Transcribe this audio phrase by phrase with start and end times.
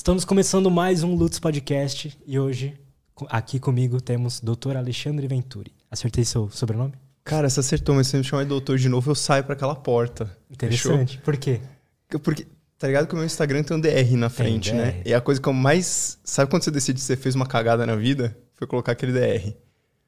[0.00, 2.72] Estamos começando mais um Lutz Podcast e hoje
[3.28, 4.78] aqui comigo temos Dr.
[4.78, 5.74] Alexandre Venturi.
[5.90, 6.94] Acertei seu sobrenome?
[7.22, 9.74] Cara, você acertou, mas se me chamar de doutor de novo, eu saio para aquela
[9.74, 10.34] porta.
[10.50, 11.18] Interessante.
[11.18, 11.22] Fechou?
[11.22, 11.60] Por quê?
[12.22, 12.46] Porque,
[12.78, 14.84] tá ligado que o meu Instagram tem um DR na frente, né?
[14.84, 14.96] DR.
[14.96, 15.02] né?
[15.04, 16.18] E a coisa que eu mais.
[16.24, 18.34] Sabe quando você decide que você fez uma cagada na vida?
[18.54, 19.54] Foi colocar aquele DR.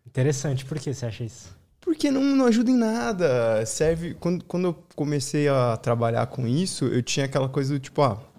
[0.07, 0.65] Interessante.
[0.65, 1.55] Por que você acha isso?
[1.83, 3.67] Porque não, não ajuda em nada.
[3.67, 4.15] Serve.
[4.15, 8.32] Quando, quando eu comecei a trabalhar com isso, eu tinha aquela coisa do tipo, ah.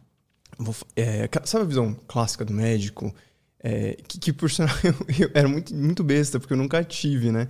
[0.95, 3.13] É, sabe a visão clássica do médico?
[3.66, 7.31] É, que, que, por sinal eu, eu, era muito, muito besta, porque eu nunca tive,
[7.31, 7.48] né?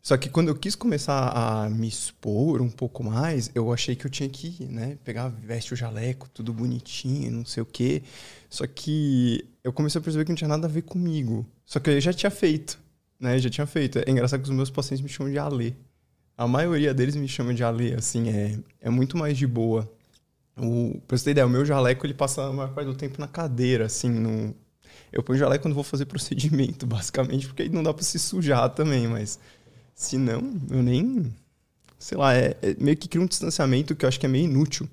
[0.00, 4.06] Só que quando eu quis começar a me expor um pouco mais, eu achei que
[4.06, 8.04] eu tinha que né, pegar, veste o jaleco, tudo bonitinho, não sei o quê.
[8.48, 11.44] Só que eu comecei a perceber que não tinha nada a ver comigo.
[11.66, 12.78] Só que eu já tinha feito,
[13.18, 13.34] né?
[13.34, 13.98] Eu já tinha feito.
[13.98, 15.74] É engraçado que os meus pacientes me chamam de Alê.
[16.38, 19.90] A maioria deles me chama de Alê, assim, é, é muito mais de boa.
[20.60, 23.20] O, pra você ter ideia, o meu jaleco ele passa a maior parte do tempo
[23.20, 24.54] na cadeira, assim, no,
[25.12, 28.68] eu ponho jaleco quando vou fazer procedimento, basicamente, porque aí não dá para se sujar
[28.70, 29.38] também, mas
[29.94, 31.32] se não, eu nem.
[31.98, 34.46] Sei lá, é, é, meio que cria um distanciamento que eu acho que é meio
[34.46, 34.88] inútil.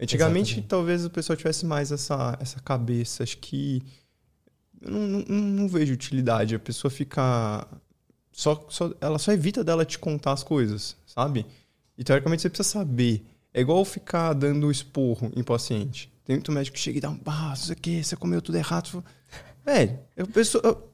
[0.00, 0.68] Antigamente, Exatamente.
[0.68, 3.22] talvez o pessoal tivesse mais essa, essa cabeça.
[3.22, 3.82] Acho que.
[4.80, 6.54] Eu não, não, não vejo utilidade.
[6.54, 7.66] A pessoa fica.
[8.32, 11.44] Só, só, ela só evita dela te contar as coisas, sabe?
[11.98, 13.22] E teoricamente você precisa saber.
[13.52, 16.12] É igual ficar dando esporro em paciente.
[16.24, 17.18] Tem muito médico que chega e dá um.
[17.24, 19.02] Ah, isso aqui, você comeu tudo errado.
[19.64, 20.90] Velho, a pessoa,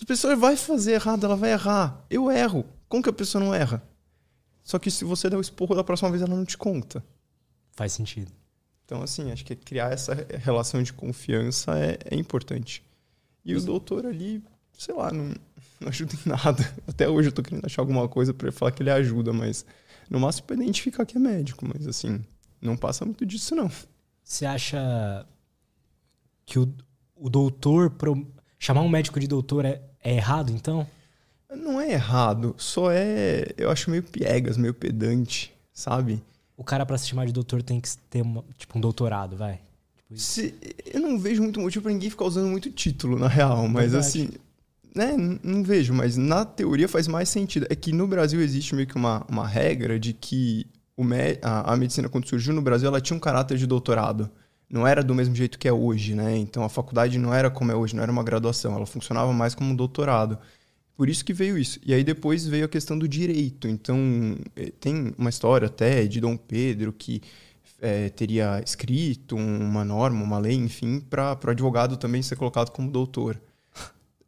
[0.00, 2.04] a pessoa vai fazer errado, ela vai errar.
[2.08, 2.64] Eu erro.
[2.88, 3.82] Como que a pessoa não erra?
[4.64, 7.04] Só que se você der o esporro da próxima vez, ela não te conta.
[7.72, 8.32] Faz sentido.
[8.84, 12.82] Então, assim, acho que criar essa relação de confiança é, é importante.
[13.44, 14.42] E o doutor ali,
[14.76, 15.32] sei lá, não,
[15.80, 16.74] não, ajuda em nada.
[16.88, 19.64] Até hoje eu tô querendo achar alguma coisa para falar que ele ajuda, mas
[20.10, 21.64] no máximo para identificar que é médico.
[21.72, 22.20] Mas, assim,
[22.60, 23.70] não passa muito disso, não.
[24.22, 25.26] Você acha
[26.44, 26.74] que o,
[27.14, 27.90] o doutor.
[27.90, 28.26] Pro...
[28.58, 30.86] Chamar um médico de doutor é, é errado, então?
[31.50, 33.46] Não é errado, só é.
[33.56, 36.22] Eu acho meio piegas, meio pedante, sabe?
[36.56, 39.60] O cara, para se chamar de doutor, tem que ter uma, tipo, um doutorado, vai.
[39.96, 40.54] Tipo se,
[40.92, 44.06] eu não vejo muito motivo pra ninguém ficar usando muito título, na real, mas Verdade.
[44.06, 44.30] assim.
[44.94, 47.66] Né, não vejo, mas na teoria faz mais sentido.
[47.70, 51.72] É que no Brasil existe meio que uma, uma regra de que o me, a,
[51.72, 54.30] a medicina, quando surgiu no Brasil, ela tinha um caráter de doutorado
[54.70, 56.36] não era do mesmo jeito que é hoje, né?
[56.36, 59.54] Então a faculdade não era como é hoje, não era uma graduação, ela funcionava mais
[59.54, 60.38] como um doutorado.
[60.96, 61.80] Por isso que veio isso.
[61.84, 63.66] E aí depois veio a questão do direito.
[63.66, 63.98] Então
[64.54, 67.20] eh, tem uma história até de Dom Pedro que
[67.80, 72.90] é, teria escrito uma norma, uma lei, enfim, para o advogado também ser colocado como
[72.90, 73.40] doutor.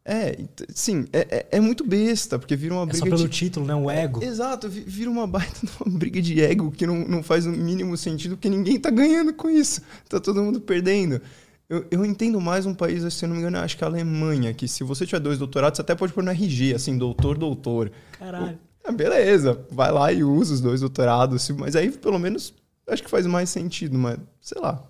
[0.04, 0.36] É,
[0.74, 2.98] sim, é, é, é, muito besta, porque vira uma é briga.
[2.98, 3.28] Só pelo de...
[3.28, 3.74] título, né?
[3.74, 4.22] O ego.
[4.22, 7.96] É, exato, vira uma baita uma briga de ego que não, não faz o mínimo
[7.96, 9.80] sentido, porque ninguém tá ganhando com isso.
[10.08, 11.20] Tá todo mundo perdendo.
[11.68, 13.90] Eu, eu entendo mais um país, se eu não me engano, acho que é a
[13.90, 17.38] Alemanha, que se você tiver dois doutorados, você até pode pôr no RG, assim, doutor,
[17.38, 17.90] doutor.
[18.18, 18.58] Caralho.
[18.84, 22.52] Ah, beleza, vai lá e usa os dois doutorados, mas aí pelo menos
[22.88, 24.84] acho que faz mais sentido, mas sei lá.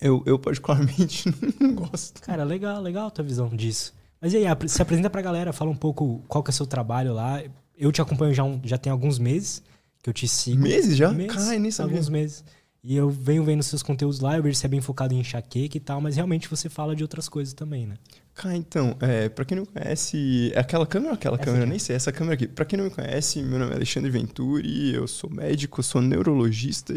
[0.00, 1.24] Eu, eu particularmente
[1.58, 2.22] não gosto.
[2.22, 3.97] Cara, legal, legal a tua visão disso.
[4.20, 6.66] Mas e aí, se apresenta pra galera, fala um pouco qual que é o seu
[6.66, 7.42] trabalho lá.
[7.76, 9.62] Eu te acompanho já, um, já tem alguns meses
[10.02, 10.60] que eu te sigo.
[10.60, 11.10] Meses já?
[11.12, 11.92] Meses, Cai, nem sabia.
[11.92, 12.44] Alguns meses.
[12.82, 15.18] E eu venho vendo seus conteúdos lá, eu vejo que você é bem focado em
[15.18, 17.96] enxaqueca e tal, mas realmente você fala de outras coisas também, né?
[18.34, 21.64] Cara, então, é, pra quem não conhece, é aquela câmera ou aquela essa câmera?
[21.64, 21.70] Aqui.
[21.70, 22.46] Nem sei, essa câmera aqui.
[22.46, 26.94] Pra quem não me conhece, meu nome é Alexandre Venturi, eu sou médico, sou neurologista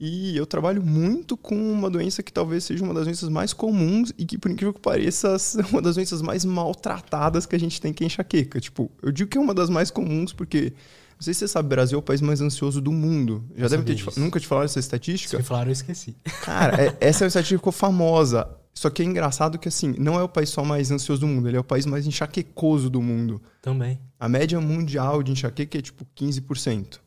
[0.00, 4.14] e eu trabalho muito com uma doença que talvez seja uma das doenças mais comuns
[4.16, 7.78] e que, por incrível que pareça, é uma das doenças mais maltratadas que a gente
[7.78, 8.58] tem, que é enxaqueca.
[8.58, 10.72] Tipo, eu digo que é uma das mais comuns porque,
[11.16, 13.44] não sei se você sabe, o Brasil é o país mais ansioso do mundo.
[13.54, 15.36] Já deve ter te, nunca te falaram essa estatística?
[15.36, 16.16] Se falaram, eu esqueci.
[16.44, 18.48] Cara, é, essa é uma estatística famosa.
[18.72, 21.46] Só que é engraçado que, assim, não é o país só mais ansioso do mundo,
[21.46, 23.42] ele é o país mais enxaquecoso do mundo.
[23.60, 24.00] Também.
[24.18, 27.00] A média mundial de enxaqueca é, tipo, 15%.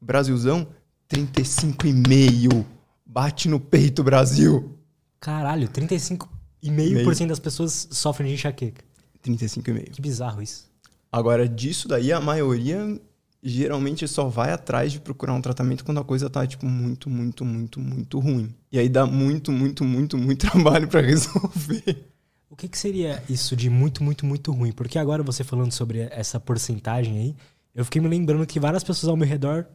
[0.00, 0.66] Brasilzão,
[1.10, 2.64] 35,5%.
[3.04, 4.78] Bate no peito, Brasil.
[5.18, 8.84] Caralho, 35,5% das pessoas sofrem de enxaqueca.
[9.24, 9.90] 35,5%.
[9.92, 10.68] Que bizarro isso.
[11.10, 13.00] Agora, disso daí, a maioria
[13.42, 17.44] geralmente só vai atrás de procurar um tratamento quando a coisa tá, tipo, muito, muito,
[17.44, 18.54] muito, muito ruim.
[18.70, 22.08] E aí dá muito, muito, muito, muito trabalho para resolver.
[22.50, 24.72] O que, que seria isso de muito, muito, muito ruim?
[24.72, 27.36] Porque agora você falando sobre essa porcentagem aí,
[27.74, 29.66] eu fiquei me lembrando que várias pessoas ao meu redor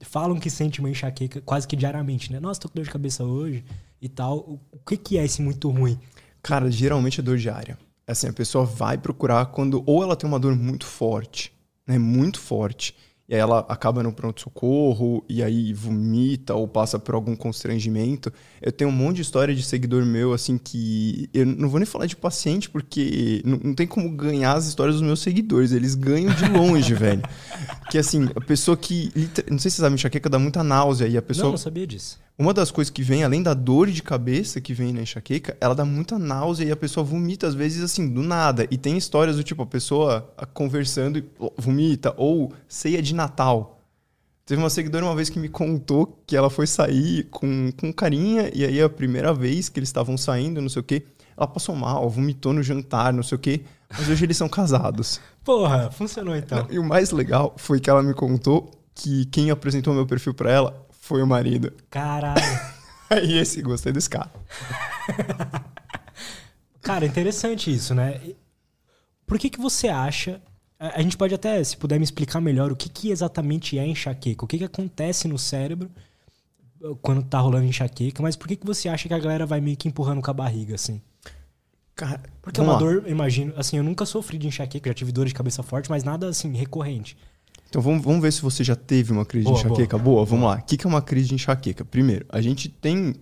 [0.00, 2.40] falam que sente uma enxaqueca quase que diariamente, né?
[2.40, 3.64] Nossa, tô com dor de cabeça hoje
[4.00, 4.38] e tal.
[4.72, 5.98] O, que, que é esse muito ruim?
[6.42, 7.78] Cara, geralmente é dor diária.
[8.06, 11.52] Assim, a pessoa vai procurar quando ou ela tem uma dor muito forte,
[11.86, 11.98] né?
[11.98, 12.96] Muito forte.
[13.30, 18.32] E aí ela acaba no pronto-socorro, e aí vomita ou passa por algum constrangimento.
[18.60, 21.30] Eu tenho um monte de história de seguidor meu, assim, que.
[21.32, 24.96] Eu não vou nem falar de paciente, porque não, não tem como ganhar as histórias
[24.96, 25.70] dos meus seguidores.
[25.70, 27.22] Eles ganham de longe, velho.
[27.88, 29.12] Que assim, a pessoa que.
[29.48, 31.44] Não sei se vocês sabem, enxaqueca dá muita náusea e a pessoa.
[31.44, 32.18] Não, não sabia disso.
[32.38, 35.74] Uma das coisas que vem, além da dor de cabeça que vem na enxaqueca, ela
[35.74, 38.66] dá muita náusea e a pessoa vomita, às vezes, assim, do nada.
[38.70, 41.24] E tem histórias do tipo, a pessoa conversando e
[41.58, 43.80] vomita, ou ceia de Natal.
[44.46, 48.50] Teve uma seguidora uma vez que me contou que ela foi sair com, com carinha,
[48.54, 51.04] e aí a primeira vez que eles estavam saindo, não sei o quê,
[51.36, 53.60] ela passou mal, vomitou no jantar, não sei o quê,
[53.90, 55.20] mas hoje eles são casados.
[55.44, 56.66] Porra, funcionou então.
[56.70, 60.50] E o mais legal foi que ela me contou que quem apresentou meu perfil para
[60.50, 61.72] ela foi o marido.
[61.90, 62.40] Caralho.
[63.10, 64.30] Aí esse, gostei desse cara.
[66.80, 68.20] cara, interessante isso, né?
[69.26, 70.40] Por que que você acha...
[70.78, 74.44] A gente pode até, se puder me explicar melhor, o que, que exatamente é enxaqueca?
[74.44, 75.90] O que, que acontece no cérebro
[76.80, 78.22] uh, quando tá rolando enxaqueca?
[78.22, 80.34] Mas por que, que você acha que a galera vai meio que empurrando com a
[80.34, 81.02] barriga, assim?
[81.96, 82.78] Cara, Porque é uma lá.
[82.78, 83.52] dor, imagino...
[83.56, 86.52] Assim, eu nunca sofri de enxaqueca, já tive dor de cabeça forte, mas nada, assim,
[86.52, 87.16] recorrente.
[87.70, 89.96] Então vamos, vamos ver se você já teve uma crise boa, de enxaqueca.
[89.96, 90.56] Boa, boa vamos lá.
[90.56, 91.84] O que é uma crise de enxaqueca?
[91.84, 93.14] Primeiro, a gente tem.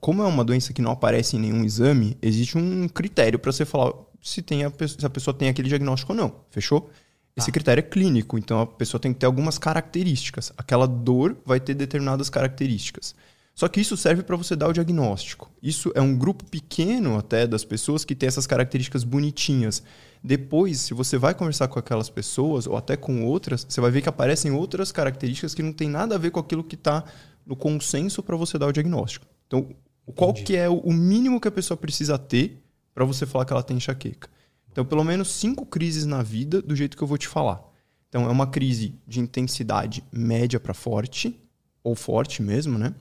[0.00, 3.64] Como é uma doença que não aparece em nenhum exame, existe um critério para você
[3.64, 3.92] falar
[4.22, 6.32] se, tem a, se a pessoa tem aquele diagnóstico ou não.
[6.50, 6.88] Fechou?
[7.36, 7.52] Esse ah.
[7.52, 10.52] critério é clínico, então a pessoa tem que ter algumas características.
[10.56, 13.14] Aquela dor vai ter determinadas características.
[13.56, 15.50] Só que isso serve para você dar o diagnóstico.
[15.62, 19.82] Isso é um grupo pequeno até das pessoas que tem essas características bonitinhas.
[20.26, 24.02] Depois, se você vai conversar com aquelas pessoas ou até com outras, você vai ver
[24.02, 27.04] que aparecem outras características que não tem nada a ver com aquilo que está
[27.46, 29.24] no consenso para você dar o diagnóstico.
[29.46, 29.68] Então,
[30.16, 30.46] qual Entendi.
[30.46, 32.60] que é o mínimo que a pessoa precisa ter
[32.92, 34.28] para você falar que ela tem enxaqueca?
[34.72, 37.62] Então, pelo menos cinco crises na vida do jeito que eu vou te falar.
[38.08, 41.40] Então, é uma crise de intensidade média para forte,
[41.84, 42.92] ou forte mesmo, né?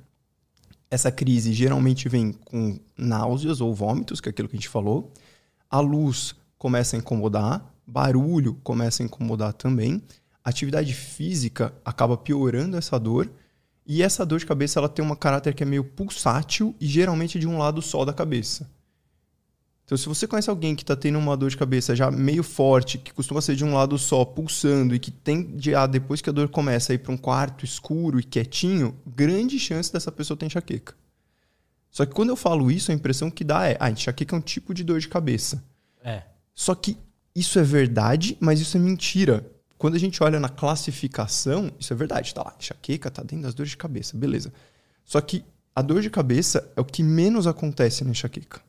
[0.91, 5.11] Essa crise geralmente vem com náuseas ou vômitos, que é aquilo que a gente falou.
[5.71, 6.35] A luz
[6.65, 10.01] começa a incomodar, barulho começa a incomodar também,
[10.43, 13.29] atividade física acaba piorando essa dor,
[13.85, 17.37] e essa dor de cabeça ela tem um caráter que é meio pulsátil e geralmente
[17.37, 18.67] de um lado só da cabeça.
[19.83, 22.97] Então, se você conhece alguém que está tendo uma dor de cabeça já meio forte,
[22.97, 26.33] que costuma ser de um lado só, pulsando, e que tende a, depois que a
[26.33, 30.47] dor começa a ir para um quarto escuro e quietinho, grande chance dessa pessoa ter
[30.47, 30.95] enxaqueca.
[31.91, 34.41] Só que quando eu falo isso, a impressão que dá é: ah, enxaqueca é um
[34.41, 35.63] tipo de dor de cabeça.
[36.03, 36.23] É.
[36.55, 36.97] Só que
[37.35, 39.45] isso é verdade, mas isso é mentira.
[39.77, 43.53] Quando a gente olha na classificação, isso é verdade, tá lá, enxaqueca tá dentro das
[43.53, 44.53] dores de cabeça, beleza.
[45.03, 45.43] Só que
[45.75, 48.61] a dor de cabeça é o que menos acontece na enxaqueca.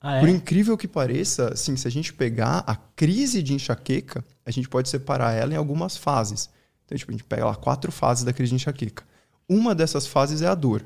[0.00, 0.20] Ah, é?
[0.20, 4.68] Por incrível que pareça, assim, se a gente pegar a crise de enxaqueca, a gente
[4.68, 6.48] pode separar ela em algumas fases.
[6.84, 9.04] Então, tipo, a gente pega lá quatro fases da crise de enxaqueca.
[9.48, 10.84] Uma dessas fases é a dor.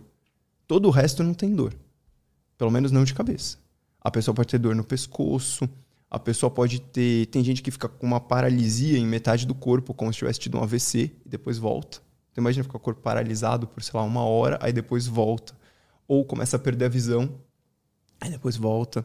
[0.67, 1.75] Todo o resto não tem dor.
[2.57, 3.57] Pelo menos não de cabeça.
[4.01, 5.69] A pessoa pode ter dor no pescoço,
[6.11, 7.27] a pessoa pode ter.
[7.27, 10.59] Tem gente que fica com uma paralisia em metade do corpo, como se tivesse tido
[10.59, 12.01] um AVC, e depois volta.
[12.33, 15.55] Então imagina ficar o corpo paralisado por, sei lá, uma hora, aí depois volta.
[16.07, 17.39] Ou começa a perder a visão,
[18.21, 19.05] aí depois volta.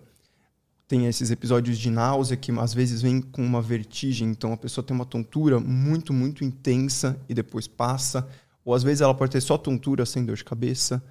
[0.88, 4.86] Tem esses episódios de náusea que às vezes vem com uma vertigem, então a pessoa
[4.86, 8.28] tem uma tontura muito, muito intensa e depois passa.
[8.64, 11.04] Ou às vezes ela pode ter só tontura sem dor de cabeça.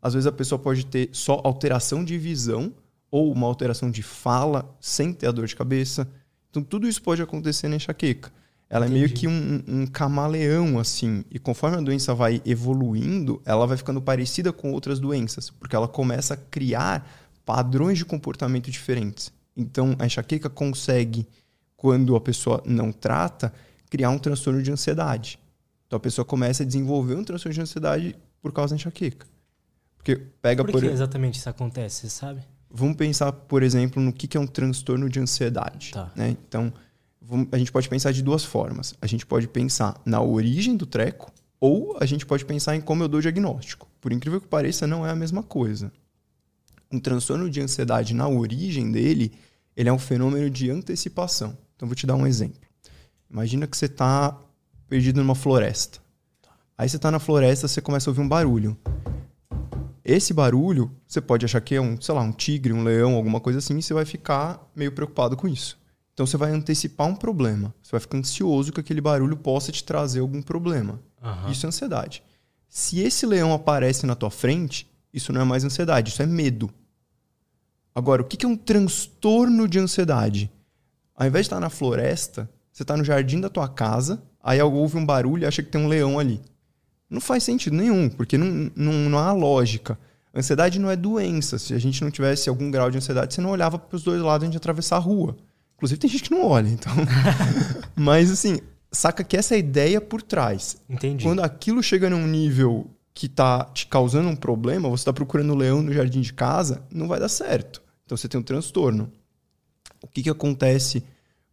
[0.00, 2.72] Às vezes a pessoa pode ter só alteração de visão,
[3.14, 6.08] ou uma alteração de fala sem ter a dor de cabeça.
[6.50, 8.32] Então, tudo isso pode acontecer na enxaqueca.
[8.68, 8.98] Ela Entendi.
[8.98, 11.24] é meio que um, um, camaleão, assim.
[11.30, 15.86] E conforme a doença vai evoluindo, ela vai ficando parecida com outras doenças, porque ela
[15.86, 17.08] começa a criar
[17.44, 19.32] padrões de comportamento diferentes.
[19.56, 21.24] Então, a enxaqueca consegue,
[21.76, 23.52] quando a pessoa não trata,
[23.88, 25.38] criar um transtorno de ansiedade.
[25.86, 29.24] Então, a pessoa começa a desenvolver um transtorno de ansiedade por causa da enxaqueca.
[29.98, 30.92] Porque pega por que por...
[30.92, 32.53] exatamente isso acontece, você sabe?
[32.76, 35.92] Vamos pensar, por exemplo, no que é um transtorno de ansiedade.
[35.92, 36.10] Tá.
[36.16, 36.36] Né?
[36.48, 36.72] Então,
[37.52, 38.96] a gente pode pensar de duas formas.
[39.00, 43.04] A gente pode pensar na origem do treco ou a gente pode pensar em como
[43.04, 43.88] eu dou diagnóstico.
[44.00, 45.92] Por incrível que pareça, não é a mesma coisa.
[46.90, 49.32] Um transtorno de ansiedade, na origem dele,
[49.76, 51.56] ele é um fenômeno de antecipação.
[51.76, 52.60] Então, vou te dar um exemplo.
[53.30, 54.36] Imagina que você está
[54.88, 56.00] perdido numa floresta.
[56.76, 58.76] Aí você está na floresta, você começa a ouvir um barulho.
[60.04, 63.40] Esse barulho, você pode achar que é um, sei lá, um tigre, um leão, alguma
[63.40, 65.78] coisa assim, e você vai ficar meio preocupado com isso.
[66.12, 67.74] Então você vai antecipar um problema.
[67.82, 71.00] Você vai ficar ansioso que aquele barulho possa te trazer algum problema.
[71.22, 71.50] Uhum.
[71.50, 72.22] Isso é ansiedade.
[72.68, 76.70] Se esse leão aparece na tua frente, isso não é mais ansiedade, isso é medo.
[77.94, 80.50] Agora, o que é um transtorno de ansiedade?
[81.14, 84.98] Ao invés de estar na floresta, Você tá no jardim da tua casa, aí ouve
[84.98, 86.40] um barulho e acha que tem um leão ali.
[87.14, 89.96] Não faz sentido nenhum, porque não, não, não há lógica.
[90.34, 91.60] Ansiedade não é doença.
[91.60, 94.20] Se a gente não tivesse algum grau de ansiedade, você não olhava para os dois
[94.20, 95.36] lados antes de atravessar a rua.
[95.76, 96.92] Inclusive, tem gente que não olha, então.
[97.94, 98.58] Mas, assim,
[98.90, 100.76] saca que essa é a ideia por trás.
[100.90, 101.22] Entendi.
[101.22, 105.56] Quando aquilo chega num nível que tá te causando um problema, você está procurando o
[105.56, 107.80] leão no jardim de casa, não vai dar certo.
[108.04, 109.08] Então você tem um transtorno.
[110.02, 111.04] O que, que acontece,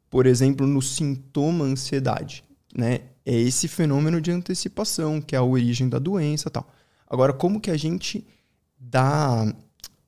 [0.09, 2.43] por exemplo, no sintoma ansiedade?
[2.75, 3.01] Né?
[3.25, 6.67] É esse fenômeno de antecipação, que é a origem da doença tal.
[7.07, 8.25] Agora, como que a gente
[8.79, 9.53] dá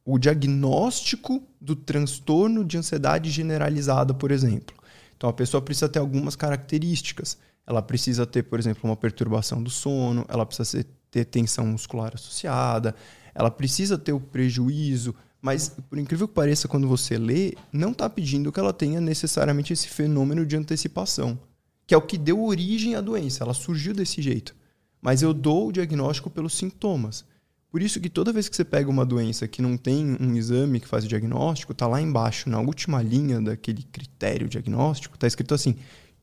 [0.06, 4.76] o diagnóstico do transtorno de ansiedade generalizada, por exemplo?
[5.16, 7.38] Então a pessoa precisa ter algumas características.
[7.66, 12.96] Ela precisa ter, por exemplo, uma perturbação do sono, ela precisa ter tensão muscular associada,
[13.34, 18.10] ela precisa ter o prejuízo, mas por incrível que pareça, quando você lê, não está
[18.10, 21.38] pedindo que ela tenha necessariamente esse fenômeno de antecipação
[21.86, 23.44] que é o que deu origem à doença.
[23.44, 24.56] Ela surgiu desse jeito.
[25.02, 27.26] Mas eu dou o diagnóstico pelos sintomas.
[27.70, 30.80] Por isso que toda vez que você pega uma doença que não tem um exame
[30.80, 35.54] que faz o diagnóstico, tá lá embaixo, na última linha daquele critério diagnóstico, tá escrito
[35.54, 35.76] assim: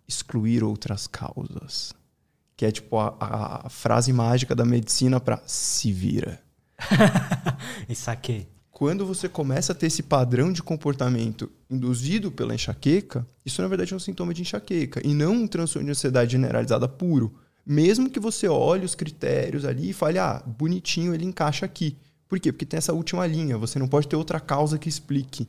[0.07, 1.93] excluir outras causas.
[2.57, 3.17] Que é tipo a,
[3.65, 6.41] a frase mágica da medicina para se vira.
[7.89, 8.49] e saquei
[8.81, 13.93] quando você começa a ter esse padrão de comportamento induzido pela enxaqueca, isso na verdade
[13.93, 17.31] é um sintoma de enxaqueca e não um transtorno de ansiedade generalizada puro.
[17.67, 21.95] Mesmo que você olhe os critérios ali e fale, ah, bonitinho, ele encaixa aqui.
[22.27, 22.51] Por quê?
[22.51, 25.47] Porque tem essa última linha, você não pode ter outra causa que explique.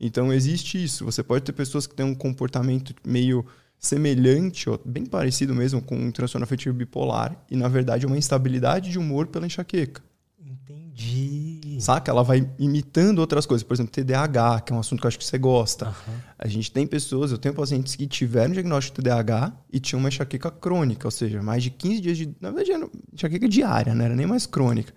[0.00, 1.04] Então existe isso.
[1.04, 3.46] Você pode ter pessoas que têm um comportamento meio
[3.78, 8.18] semelhante, ou bem parecido mesmo com um transtorno afetivo bipolar, e na verdade é uma
[8.18, 10.02] instabilidade de humor pela enxaqueca.
[10.44, 11.55] Entendi.
[11.80, 12.10] Saca?
[12.10, 13.62] Ela vai imitando outras coisas.
[13.62, 15.86] Por exemplo, TDAH, que é um assunto que eu acho que você gosta.
[15.86, 16.14] Uhum.
[16.38, 20.08] A gente tem pessoas, eu tenho pacientes que tiveram diagnóstico de TDAH e tinham uma
[20.08, 22.34] enxaqueca crônica, ou seja, mais de 15 dias de.
[22.40, 24.92] Na verdade, era enxaqueca diária, não era nem mais crônica.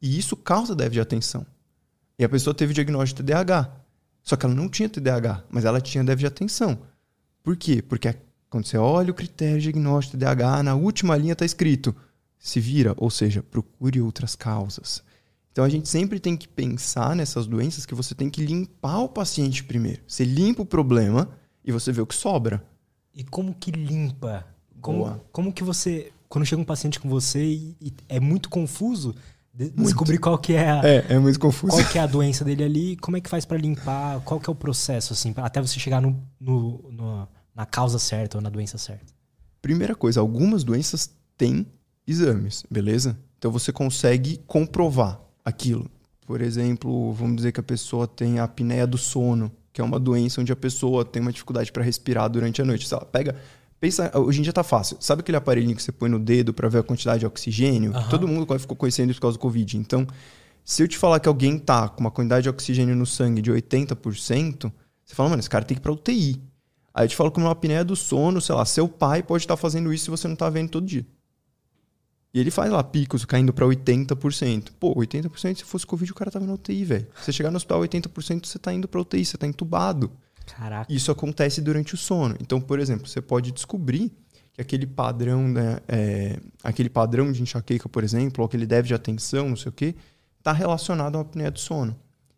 [0.00, 1.46] E isso causa déficit de atenção.
[2.18, 3.76] E a pessoa teve diagnóstico de TDAH.
[4.22, 6.78] Só que ela não tinha TDAH, mas ela tinha déficit de atenção.
[7.42, 7.80] Por quê?
[7.80, 8.14] Porque
[8.48, 11.94] quando você olha o critério de diagnóstico de TDAH, na última linha está escrito
[12.40, 15.02] se vira, ou seja, procure outras causas.
[15.52, 19.08] Então a gente sempre tem que pensar nessas doenças que você tem que limpar o
[19.08, 20.02] paciente primeiro.
[20.06, 21.28] Você limpa o problema
[21.64, 22.62] e você vê o que sobra.
[23.14, 24.46] E como que limpa?
[24.80, 26.12] Como, como que você.
[26.28, 29.14] Quando chega um paciente com você e, e é muito confuso,
[29.52, 31.76] descobrir qual que é a, é, é muito confuso.
[31.76, 34.48] qual que é a doença dele ali, como é que faz para limpar, qual que
[34.48, 38.48] é o processo, assim, até você chegar no, no, no, na causa certa ou na
[38.48, 39.12] doença certa?
[39.60, 41.66] Primeira coisa, algumas doenças têm
[42.06, 43.18] exames, beleza?
[43.38, 45.90] Então você consegue comprovar aquilo.
[46.26, 49.98] Por exemplo, vamos dizer que a pessoa tem a apneia do sono, que é uma
[49.98, 52.86] doença onde a pessoa tem uma dificuldade para respirar durante a noite.
[52.86, 53.36] Se ela pega
[53.80, 54.98] Pensa, hoje em dia tá fácil.
[55.00, 57.92] Sabe aquele aparelhinho que você põe no dedo para ver a quantidade de oxigênio?
[57.92, 58.08] Uhum.
[58.10, 59.78] Todo mundo ficou conhecendo isso por causa do Covid.
[59.78, 60.06] Então,
[60.62, 63.50] se eu te falar que alguém tá com uma quantidade de oxigênio no sangue de
[63.50, 64.70] 80%,
[65.02, 66.42] você fala, mano, esse cara tem que ir pra UTI.
[66.92, 69.56] Aí eu te falo que uma apneia do sono, sei lá, seu pai pode estar
[69.56, 71.06] tá fazendo isso se você não tá vendo todo dia.
[72.32, 74.70] E ele faz lá picos caindo para 80%.
[74.78, 77.06] Pô, 80% se fosse Covid, o cara tava na UTI, velho.
[77.20, 80.12] Você chegar no hospital 80%, você tá indo pra UTI, você tá entubado.
[80.46, 80.92] Caraca.
[80.92, 82.36] Isso acontece durante o sono.
[82.40, 84.12] Então, por exemplo, você pode descobrir
[84.52, 88.94] que aquele padrão, né, é, aquele padrão de enxaqueca, por exemplo, ou aquele déficit de
[88.94, 89.94] atenção, não sei o quê,
[90.38, 91.96] está relacionado à apneia do sono.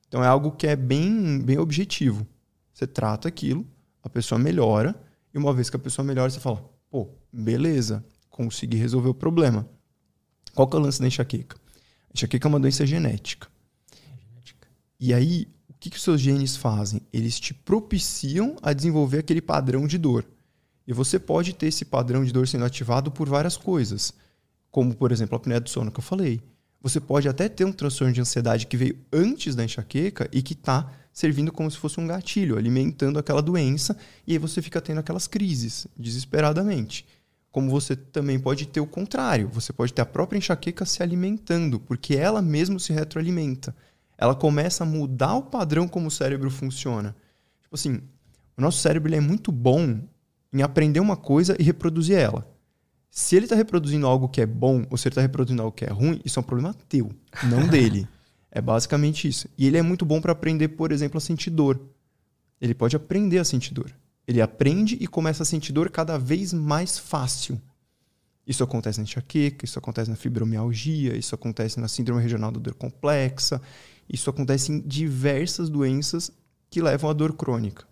[0.09, 2.27] Então é algo que é bem, bem objetivo.
[2.73, 3.67] Você trata aquilo,
[4.03, 4.95] a pessoa melhora,
[5.33, 9.67] e uma vez que a pessoa melhora, você fala, pô, beleza, consegui resolver o problema.
[10.55, 11.57] Qual que é o lance da enxaqueca?
[11.57, 13.49] A enxaqueca é uma doença genética.
[15.01, 17.01] E aí, o que, que os seus genes fazem?
[17.13, 20.25] Eles te propiciam a desenvolver aquele padrão de dor.
[20.87, 24.13] E você pode ter esse padrão de dor sendo ativado por várias coisas.
[24.71, 26.41] Como, por exemplo, a apneia do sono que eu falei.
[26.81, 30.53] Você pode até ter um transtorno de ansiedade que veio antes da enxaqueca e que
[30.53, 34.99] está servindo como se fosse um gatilho, alimentando aquela doença, e aí você fica tendo
[34.99, 37.07] aquelas crises desesperadamente
[37.53, 39.49] como você também pode ter o contrário.
[39.53, 43.77] Você pode ter a própria enxaqueca se alimentando, porque ela mesmo se retroalimenta.
[44.17, 47.15] Ela começa a mudar o padrão como o cérebro funciona.
[47.61, 48.01] Tipo assim,
[48.57, 50.01] o nosso cérebro é muito bom
[50.51, 52.51] em aprender uma coisa e reproduzir ela.
[53.11, 55.85] Se ele está reproduzindo algo que é bom ou se ele está reproduzindo algo que
[55.85, 57.11] é ruim, isso é um problema teu,
[57.45, 58.09] não dele.
[58.55, 59.49] É basicamente isso.
[59.57, 61.81] E ele é muito bom para aprender, por exemplo, a sentir dor.
[62.61, 63.91] Ele pode aprender a sentir dor.
[64.27, 67.61] Ele aprende e começa a sentir dor cada vez mais fácil.
[68.47, 72.75] Isso acontece na enxaqueca, isso acontece na fibromialgia, isso acontece na síndrome regional da dor
[72.75, 73.61] complexa,
[74.09, 76.31] isso acontece em diversas doenças
[76.69, 77.87] que levam à dor crônica.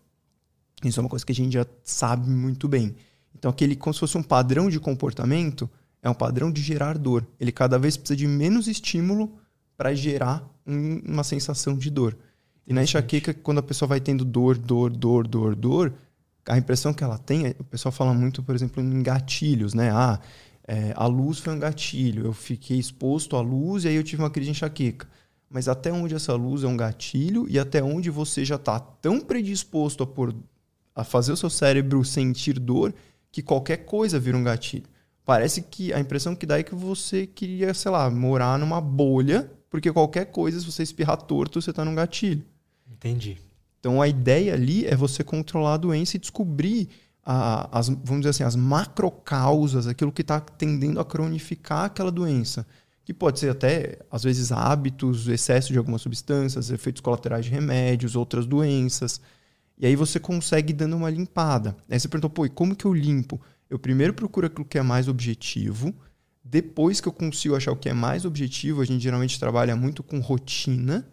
[0.85, 2.97] Isso é uma coisa que a gente já sabe muito bem.
[3.35, 5.71] Então, aquele, como se fosse um padrão de comportamento,
[6.03, 7.27] é um padrão de gerar dor.
[7.39, 9.39] Ele cada vez precisa de menos estímulo
[9.77, 12.17] para gerar um, uma sensação de dor.
[12.67, 15.93] E na enxaqueca, quando a pessoa vai tendo dor, dor, dor, dor, dor,
[16.51, 19.91] a impressão que ela tem, o pessoal fala muito, por exemplo, em gatilhos, né?
[19.93, 20.19] Ah,
[20.67, 24.23] é, a luz foi um gatilho, eu fiquei exposto à luz e aí eu tive
[24.23, 25.09] uma crise de enxaqueca.
[25.49, 29.21] Mas até onde essa luz é um gatilho e até onde você já está tão
[29.21, 30.35] predisposto a, por,
[30.95, 32.93] a fazer o seu cérebro sentir dor
[33.31, 34.87] que qualquer coisa vira um gatilho.
[35.25, 39.51] Parece que a impressão que dá é que você queria, sei lá, morar numa bolha,
[39.69, 42.45] porque qualquer coisa, se você espirrar torto, você está num gatilho.
[42.91, 43.39] Entendi.
[43.81, 46.89] Então a ideia ali é você controlar a doença e descobrir
[47.25, 52.67] a, as, vamos dizer assim, as macrocausas, aquilo que está tendendo a cronificar aquela doença.
[53.05, 58.15] Que pode ser até, às vezes, hábitos, excesso de algumas substâncias, efeitos colaterais de remédios,
[58.15, 59.21] outras doenças.
[59.79, 61.75] E aí você consegue dando uma limpada.
[61.89, 63.41] Aí você perguntou, pô, e como que eu limpo?
[63.69, 65.95] Eu primeiro procuro aquilo que é mais objetivo.
[66.45, 70.03] Depois que eu consigo achar o que é mais objetivo, a gente geralmente trabalha muito
[70.03, 71.09] com rotina.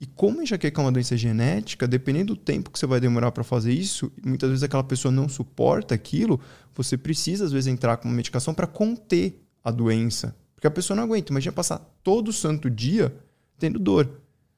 [0.00, 3.42] E como enxaqueca é uma doença genética, dependendo do tempo que você vai demorar para
[3.42, 6.40] fazer isso, muitas vezes aquela pessoa não suporta aquilo,
[6.74, 10.36] você precisa às vezes entrar com uma medicação para conter a doença.
[10.54, 11.32] Porque a pessoa não aguenta.
[11.32, 13.14] Imagina passar todo santo dia
[13.58, 14.08] tendo dor.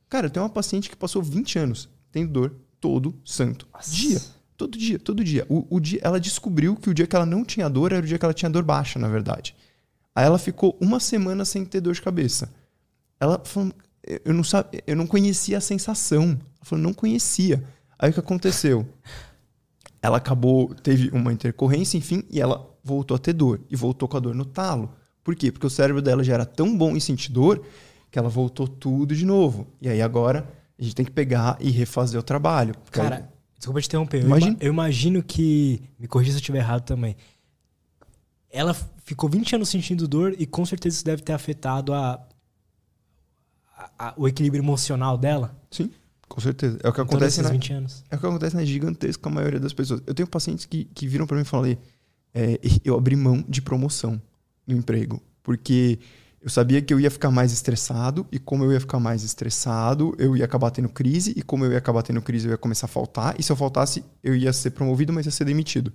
[0.09, 3.91] Cara, eu tenho uma paciente que passou 20 anos tendo dor todo santo Nossa.
[3.91, 4.21] dia.
[4.57, 5.47] Todo dia, todo dia.
[5.49, 6.01] O, o, dia.
[6.03, 8.35] Ela descobriu que o dia que ela não tinha dor era o dia que ela
[8.35, 9.57] tinha dor baixa, na verdade.
[10.15, 12.53] Aí ela ficou uma semana sem ter dor de cabeça.
[13.19, 13.73] Ela falou,
[14.25, 16.31] eu não, sabe, eu não conhecia a sensação.
[16.31, 17.63] Ela falou, não conhecia.
[17.99, 18.87] Aí o que aconteceu?
[20.03, 23.61] Ela acabou, teve uma intercorrência, enfim, e ela voltou a ter dor.
[23.71, 24.91] E voltou com a dor no talo.
[25.23, 25.53] Por quê?
[25.53, 27.63] Porque o cérebro dela já era tão bom em sentir dor
[28.11, 29.67] que ela voltou tudo de novo.
[29.81, 30.49] E aí agora
[30.79, 32.75] a gente tem que pegar e refazer o trabalho.
[32.91, 33.25] Cara, aí...
[33.57, 34.25] desculpa te interromper.
[34.25, 34.57] Imagina...
[34.61, 35.83] Eu, eu imagino que.
[35.99, 37.15] Me corrija se eu estiver errado também.
[38.51, 38.75] Ela
[39.05, 42.21] ficou 20 anos sentindo dor e com certeza isso deve ter afetado a,
[43.99, 45.57] a, a o equilíbrio emocional dela.
[45.71, 45.91] Sim,
[46.29, 46.79] com certeza.
[46.83, 48.05] É o que acontece na, 20 anos.
[48.11, 50.03] É o que acontece na gigantesca maioria das pessoas.
[50.07, 51.77] Eu tenho pacientes que, que viram para mim e falaram:
[52.35, 54.21] é, eu abri mão de promoção
[54.67, 55.99] no emprego, porque
[56.43, 60.15] eu sabia que eu ia ficar mais estressado, e como eu ia ficar mais estressado,
[60.19, 62.87] eu ia acabar tendo crise, e como eu ia acabar tendo crise, eu ia começar
[62.87, 65.93] a faltar, e se eu faltasse, eu ia ser promovido, mas ia ser demitido.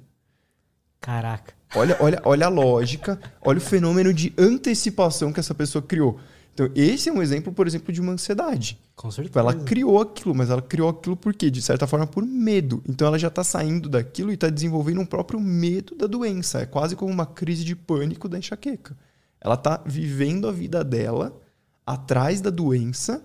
[1.02, 1.54] Caraca.
[1.76, 6.20] Olha, olha, olha a lógica, olha o fenômeno de antecipação que essa pessoa criou.
[6.56, 8.80] Então, esse é um exemplo, por exemplo, de uma ansiedade.
[8.96, 9.28] Com certeza.
[9.28, 11.52] Tipo, ela criou aquilo, mas ela criou aquilo por quê?
[11.52, 12.82] De certa forma, por medo.
[12.88, 16.62] Então, ela já está saindo daquilo e está desenvolvendo um próprio medo da doença.
[16.62, 18.98] É quase como uma crise de pânico da enxaqueca.
[19.42, 21.38] Ela está vivendo a vida dela
[21.86, 23.22] atrás da doença,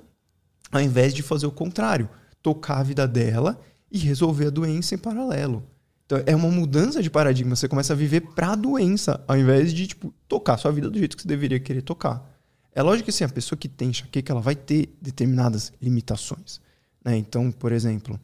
[0.72, 2.10] ao invés de fazer o contrário,
[2.42, 3.60] tocar a vida dela
[3.92, 5.62] e resolver a doença em paralelo.
[6.04, 7.54] Então é uma mudança de paradigma.
[7.54, 10.90] Você começa a viver para a doença, ao invés de tipo tocar a sua vida
[10.90, 12.29] do jeito que você deveria querer tocar.
[12.74, 16.60] É lógico que assim, a pessoa que tem enxaqueca ela vai ter determinadas limitações.
[17.04, 17.16] Né?
[17.16, 18.18] Então, por exemplo,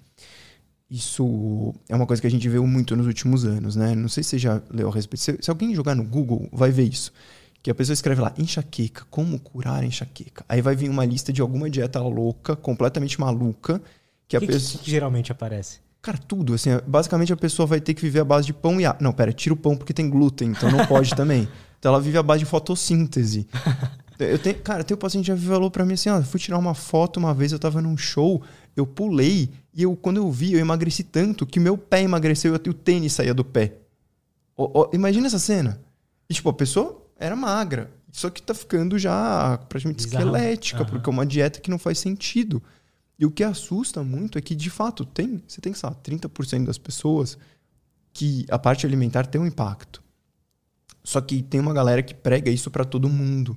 [0.91, 3.77] isso é uma coisa que a gente viu muito nos últimos anos.
[3.77, 3.95] Né?
[3.95, 5.21] Não sei se você já leu a respeito.
[5.21, 7.13] Se, se alguém jogar no Google, vai ver isso
[7.67, 10.45] que a pessoa escreve lá, enxaqueca, como curar enxaqueca.
[10.49, 13.83] Aí vai vir uma lista de alguma dieta louca, completamente maluca,
[14.29, 14.79] que a que, pessoa...
[14.79, 15.81] que, que geralmente aparece?
[16.01, 18.87] Cara, tudo, assim, basicamente a pessoa vai ter que viver a base de pão e
[18.87, 19.03] água.
[19.03, 21.49] Não, pera, tira o pão porque tem glúten, então não pode também.
[21.77, 23.49] Então ela vive a base de fotossíntese.
[24.19, 26.59] Eu tenho, cara, tem um paciente que já falou para mim assim, ó, fui tirar
[26.59, 28.43] uma foto uma vez, eu tava num show,
[28.75, 32.69] eu pulei e eu quando eu vi, eu emagreci tanto que meu pé emagreceu e
[32.69, 33.75] o tênis saía do pé.
[34.93, 35.81] imagina essa cena.
[36.29, 37.91] E tipo, a pessoa era magra.
[38.11, 40.25] Só que tá ficando já praticamente Bizarro.
[40.25, 40.87] esquelética, uhum.
[40.87, 42.63] porque é uma dieta que não faz sentido.
[43.19, 46.65] E o que assusta muito é que, de fato, tem, você tem, sei lá, 30%
[46.65, 47.37] das pessoas
[48.13, 50.03] que a parte alimentar tem um impacto.
[51.05, 53.57] Só que tem uma galera que prega isso para todo mundo.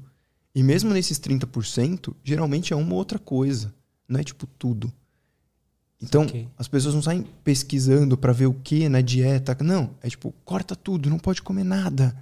[0.54, 3.74] E mesmo nesses 30%, geralmente é uma outra coisa.
[4.08, 4.92] Não é tipo tudo.
[6.02, 6.48] Então, okay.
[6.58, 9.56] as pessoas não saem pesquisando para ver o que na dieta.
[9.62, 12.16] Não, é tipo, corta tudo, não pode comer nada.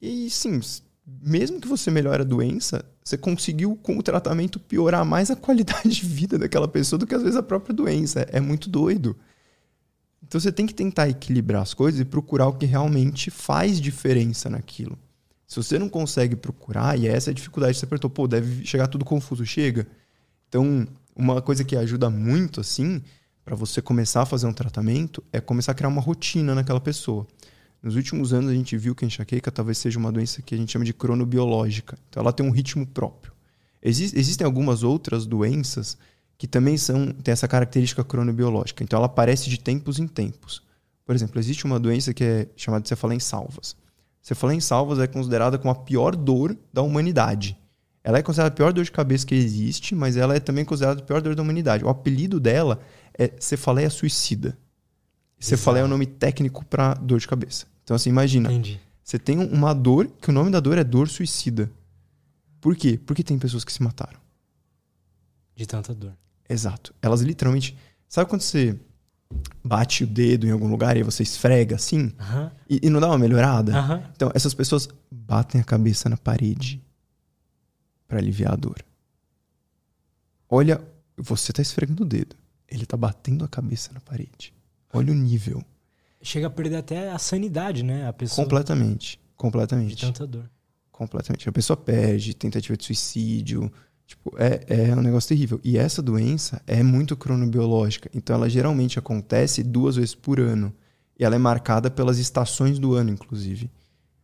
[0.00, 0.60] E sim,
[1.06, 5.88] mesmo que você melhore a doença, você conseguiu com o tratamento piorar mais a qualidade
[5.88, 8.26] de vida daquela pessoa do que às vezes a própria doença.
[8.30, 9.16] É muito doido.
[10.22, 14.50] Então você tem que tentar equilibrar as coisas e procurar o que realmente faz diferença
[14.50, 14.98] naquilo.
[15.46, 18.88] Se você não consegue procurar, e essa é a dificuldade, você perguntou, pô, deve chegar
[18.88, 19.86] tudo confuso, chega.
[20.48, 23.02] Então, uma coisa que ajuda muito, assim,
[23.44, 27.26] para você começar a fazer um tratamento, é começar a criar uma rotina naquela pessoa.
[27.80, 30.58] Nos últimos anos a gente viu que a enxaqueca talvez seja uma doença que a
[30.58, 31.96] gente chama de cronobiológica.
[32.08, 33.32] Então ela tem um ritmo próprio.
[33.80, 35.96] Exist, existem algumas outras doenças
[36.36, 38.82] que também são tem essa característica cronobiológica.
[38.82, 40.62] Então ela aparece de tempos em tempos.
[41.04, 43.20] Por exemplo, existe uma doença que é chamada de cefaleia em
[44.26, 44.36] salvas.
[44.36, 47.56] Cefaleia em salvas é considerada como a pior dor da humanidade.
[48.02, 51.00] Ela é considerada a pior dor de cabeça que existe, mas ela é também considerada
[51.00, 51.84] a pior dor da humanidade.
[51.84, 52.80] O apelido dela
[53.16, 54.56] é cefaleia suicida.
[55.38, 57.66] Cefaleia é o nome técnico para dor de cabeça.
[57.84, 58.50] Então, assim, imagina.
[58.50, 58.80] Entendi.
[59.02, 61.70] Você tem uma dor, que o nome da dor é dor suicida.
[62.60, 62.98] Por quê?
[63.04, 64.18] Porque tem pessoas que se mataram.
[65.54, 66.12] De tanta dor.
[66.48, 66.94] Exato.
[67.02, 67.76] Elas literalmente.
[68.08, 68.76] Sabe quando você
[69.64, 72.12] bate o dedo em algum lugar e você esfrega assim?
[72.68, 73.72] E, e não dá uma melhorada?
[74.14, 76.82] Então, essas pessoas batem a cabeça na parede
[78.06, 78.84] para aliviar a dor.
[80.48, 80.80] Olha,
[81.16, 82.36] você tá esfregando o dedo.
[82.68, 84.52] Ele tá batendo a cabeça na parede.
[84.92, 85.64] Olha o nível.
[86.22, 88.08] Chega a perder até a sanidade, né?
[88.08, 88.44] A pessoa.
[88.44, 89.12] Completamente.
[89.12, 90.00] De Completamente.
[90.00, 90.50] tanta dor.
[90.90, 91.48] Completamente.
[91.48, 93.70] A pessoa perde, tentativa de suicídio.
[94.06, 95.60] Tipo, é, é um negócio terrível.
[95.64, 98.08] E essa doença é muito cronobiológica.
[98.14, 100.72] Então, ela geralmente acontece duas vezes por ano.
[101.18, 103.70] E ela é marcada pelas estações do ano, inclusive.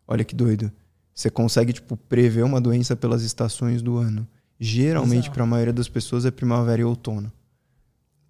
[0.07, 0.71] Olha que doido.
[1.15, 4.27] Você consegue, tipo, prever uma doença pelas estações do ano.
[4.59, 7.33] Geralmente, para a maioria das pessoas, é primavera e outono.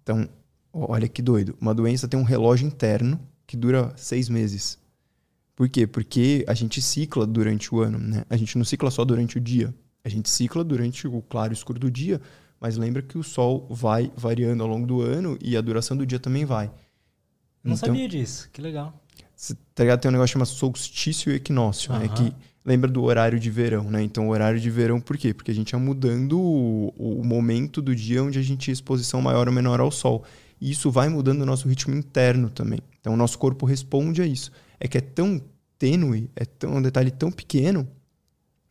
[0.01, 0.27] Então,
[0.71, 1.55] olha que doido.
[1.61, 4.79] Uma doença tem um relógio interno que dura seis meses.
[5.55, 5.85] Por quê?
[5.85, 8.25] Porque a gente cicla durante o ano, né?
[8.29, 9.73] A gente não cicla só durante o dia.
[10.03, 12.19] A gente cicla durante o claro e escuro do dia,
[12.59, 16.05] mas lembra que o sol vai variando ao longo do ano e a duração do
[16.05, 16.67] dia também vai.
[17.63, 18.49] Não Então, sabia disso.
[18.51, 18.93] Que legal.
[19.73, 20.01] Tá ligado?
[20.01, 22.05] Tem um negócio chamado solstício e equinócio, né?
[22.05, 22.15] Aham.
[22.15, 22.35] Que
[22.65, 24.01] lembra do horário de verão, né?
[24.03, 25.33] Então, o horário de verão, por quê?
[25.33, 29.21] Porque a gente ia mudando o, o momento do dia onde a gente tinha exposição
[29.21, 30.23] maior ou menor ao sol.
[30.59, 32.79] E isso vai mudando o nosso ritmo interno também.
[32.99, 34.51] Então, o nosso corpo responde a isso.
[34.79, 35.41] É que é tão
[35.77, 37.87] tênue, é tão, um detalhe tão pequeno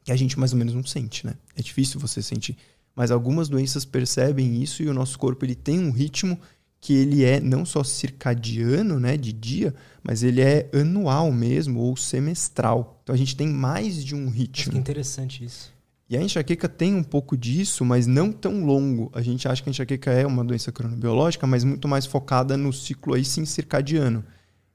[0.04, 1.34] que a gente mais ou menos não sente, né?
[1.56, 2.56] É difícil você sentir.
[2.94, 6.38] Mas algumas doenças percebem isso e o nosso corpo ele tem um ritmo
[6.80, 11.96] que ele é não só circadiano, né, de dia, mas ele é anual mesmo ou
[11.96, 13.00] semestral.
[13.04, 14.78] Então a gente tem mais de um Mas que ritmo.
[14.78, 15.72] interessante isso.
[16.10, 19.10] E a enxaqueca tem um pouco disso, mas não tão longo.
[19.14, 22.72] A gente acha que a enxaqueca é uma doença cronobiológica, mas muito mais focada no
[22.72, 24.24] ciclo aí sim circadiano.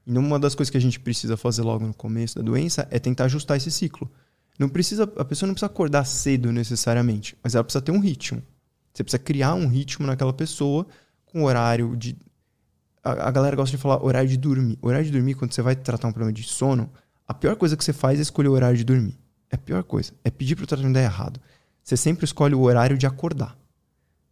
[0.06, 2.98] E uma das coisas que a gente precisa fazer logo no começo da doença é
[2.98, 4.10] tentar ajustar esse ciclo.
[4.58, 8.42] Não precisa, a pessoa não precisa acordar cedo necessariamente, mas ela precisa ter um ritmo.
[8.92, 10.86] Você precisa criar um ritmo naquela pessoa
[11.24, 12.16] com horário de.
[13.04, 14.76] A, a galera gosta de falar horário de dormir.
[14.82, 16.90] Horário de dormir, quando você vai tratar um problema de sono,
[17.26, 19.16] a pior coisa que você faz é escolher o horário de dormir.
[19.50, 20.12] É a pior coisa.
[20.24, 21.40] É pedir para o tratamento dar errado.
[21.82, 23.56] Você sempre escolhe o horário de acordar.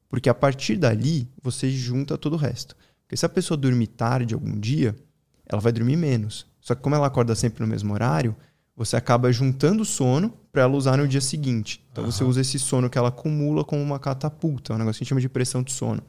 [0.08, 2.76] Porque a partir dali, você junta todo o resto.
[3.02, 4.96] Porque se a pessoa dormir tarde algum dia,
[5.46, 6.46] ela vai dormir menos.
[6.60, 8.34] Só que como ela acorda sempre no mesmo horário,
[8.76, 11.82] você acaba juntando o sono para ela usar no dia seguinte.
[11.92, 12.30] Então você Aham.
[12.30, 15.08] usa esse sono que ela acumula como uma catapulta, é um negócio que a gente
[15.08, 16.02] chama de pressão de sono.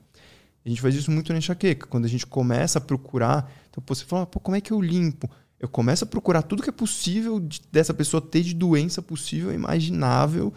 [0.65, 1.87] A gente faz isso muito na enxaqueca.
[1.87, 4.81] Quando a gente começa a procurar, então pô, você fala, pô, como é que eu
[4.81, 5.29] limpo?
[5.59, 9.53] Eu começo a procurar tudo que é possível de- dessa pessoa ter de doença possível,
[9.53, 10.53] imaginável.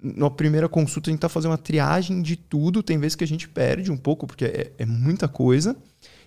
[0.00, 2.84] Na primeira consulta, a gente tá fazendo uma triagem de tudo.
[2.84, 5.76] Tem vezes que a gente perde um pouco, porque é, é muita coisa.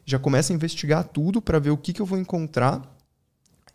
[0.05, 2.81] Já começa a investigar tudo para ver o que, que eu vou encontrar.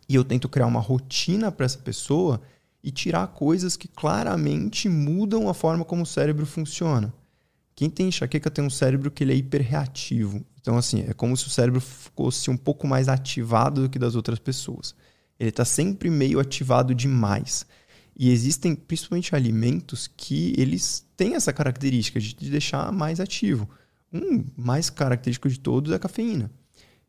[0.07, 2.41] E eu tento criar uma rotina para essa pessoa
[2.83, 7.13] e tirar coisas que claramente mudam a forma como o cérebro funciona.
[7.75, 10.43] Quem tem enxaqueca tem um cérebro que ele é hiperreativo.
[10.59, 14.15] Então, assim, é como se o cérebro fosse um pouco mais ativado do que das
[14.15, 14.95] outras pessoas.
[15.39, 17.65] Ele está sempre meio ativado demais.
[18.17, 23.69] E existem, principalmente, alimentos que eles têm essa característica de te deixar mais ativo.
[24.11, 26.49] Um mais característico de todos é a cafeína.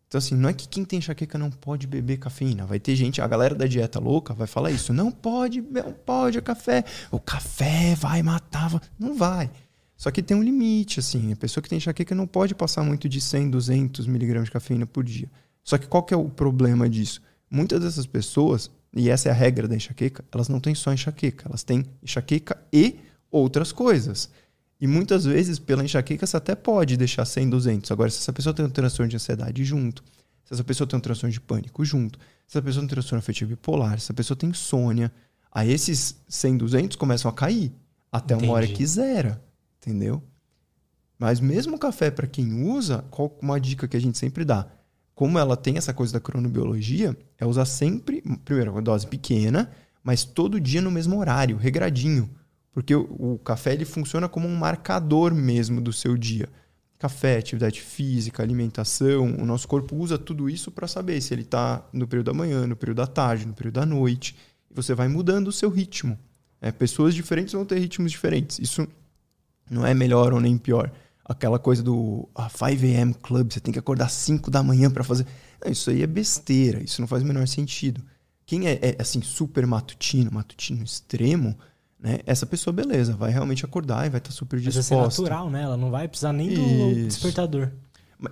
[0.09, 2.65] Então, assim, não é que quem tem enxaqueca não pode beber cafeína.
[2.65, 4.91] Vai ter gente, a galera da dieta louca vai falar isso.
[4.91, 6.83] Não pode, não pode o café.
[7.11, 8.71] O café vai matar.
[8.71, 9.51] va-" Não vai.
[9.95, 11.33] Só que tem um limite, assim.
[11.33, 14.87] A pessoa que tem enxaqueca não pode passar muito de 100, 200 miligramas de cafeína
[14.87, 15.31] por dia.
[15.63, 17.21] Só que qual que é o problema disso?
[17.51, 21.47] Muitas dessas pessoas, e essa é a regra da enxaqueca, elas não têm só enxaqueca.
[21.49, 22.97] Elas têm enxaqueca e
[23.31, 24.31] outras coisas.
[24.81, 27.91] E muitas vezes, pela enxaqueca, você até pode deixar 100, 200.
[27.91, 30.05] Agora, se essa pessoa tem um transtorno de ansiedade junto,
[30.45, 33.19] se essa pessoa tem um transtorno de pânico junto, se essa pessoa tem um transtorno
[33.19, 35.13] afetivo bipolar, se essa pessoa tem insônia,
[35.51, 37.73] aí esses 100, 200 começam a cair.
[38.11, 38.79] Até uma hora Entendi.
[38.79, 39.43] que zera.
[39.81, 40.23] Entendeu?
[41.19, 44.67] Mas mesmo o café, para quem usa, qual uma dica que a gente sempre dá?
[45.15, 49.69] Como ela tem essa coisa da cronobiologia, é usar sempre, primeiro, uma dose pequena,
[50.03, 52.31] mas todo dia no mesmo horário, regradinho.
[52.73, 56.49] Porque o, café ele funciona como um marcador mesmo do seu dia.
[56.99, 61.87] Café, atividade física, alimentação, o nosso corpo usa tudo isso para saber se ele está
[61.93, 64.37] no período da manhã, no período da tarde, no período da noite.
[64.71, 66.19] E você vai mudando o seu ritmo.
[66.61, 68.59] É, pessoas diferentes vão ter ritmos diferentes.
[68.59, 68.87] Isso
[69.71, 70.91] não é melhor ou nem pior.
[71.25, 73.15] aquela coisa do ah, 5 a.m.
[73.15, 75.27] club, você tem que acordar 5 da manhã para fazer.
[75.63, 78.03] Não, isso aí é besteira, isso não faz o menor sentido.
[78.47, 81.55] Quem é, é assim super matutino, matutino extremo,
[82.01, 82.21] né?
[82.25, 84.95] Essa pessoa, beleza, vai realmente acordar e vai estar tá super disposta.
[84.95, 85.63] Vai ser natural, né?
[85.63, 87.09] Ela não vai precisar nem do isso.
[87.09, 87.71] despertador.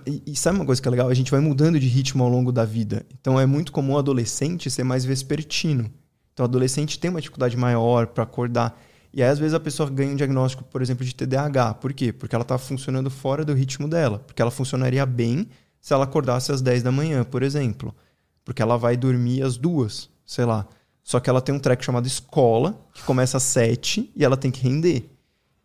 [0.05, 1.07] E, e, sabe uma coisa que é legal?
[1.07, 3.05] A gente vai mudando de ritmo ao longo da vida.
[3.19, 5.89] Então é muito comum o adolescente ser mais vespertino.
[6.33, 8.79] Então o adolescente tem uma dificuldade maior para acordar.
[9.13, 11.75] E aí, às vezes, a pessoa ganha um diagnóstico, por exemplo, de TDAH.
[11.75, 12.11] Por quê?
[12.11, 14.19] Porque ela está funcionando fora do ritmo dela.
[14.19, 15.47] Porque ela funcionaria bem
[15.79, 17.95] se ela acordasse às 10 da manhã, por exemplo.
[18.43, 20.67] Porque ela vai dormir às duas, sei lá.
[21.07, 24.51] Só que ela tem um treco chamado escola, que começa às 7 e ela tem
[24.51, 25.09] que render.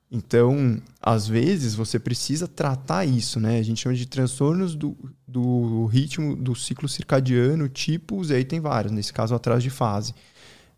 [0.09, 3.59] Então, às vezes, você precisa tratar isso, né?
[3.59, 8.61] A gente chama de transtornos do, do ritmo do ciclo circadiano, tipos, e aí tem
[8.61, 10.15] vários, nesse caso, atrás de fase.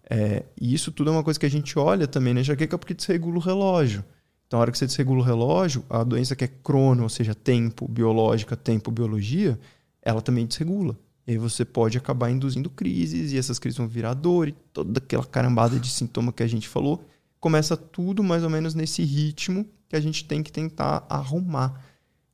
[0.09, 2.41] É, e isso tudo é uma coisa que a gente olha também na né?
[2.41, 4.03] enxaqueca porque desregula o relógio.
[4.47, 7.35] Então, a hora que você desregula o relógio, a doença que é crono, ou seja,
[7.35, 9.61] tempo, biológica, tempo, biologia,
[10.01, 10.97] ela também desregula.
[11.27, 14.99] E aí você pode acabar induzindo crises, e essas crises vão virar dor, e toda
[14.99, 17.05] aquela carambada de sintoma que a gente falou
[17.45, 21.79] começa tudo mais ou menos nesse ritmo que a gente tem que tentar arrumar.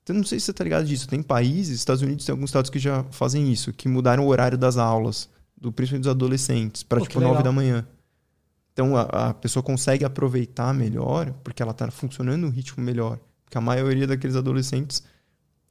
[0.05, 1.09] Então, não sei se você está ligado disso.
[1.09, 4.57] Tem países, Estados Unidos tem alguns estados que já fazem isso, que mudaram o horário
[4.57, 7.85] das aulas, do, principalmente dos adolescentes, para tipo 9 da manhã.
[8.73, 13.19] Então, a, a, pessoa consegue aproveitar melhor, porque ela está funcionando no ritmo melhor.
[13.45, 15.03] Porque a maioria daqueles adolescentes,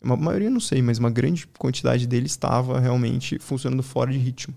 [0.02, 4.54] uma maioria não sei, mas uma grande quantidade deles estava realmente funcionando fora de ritmo.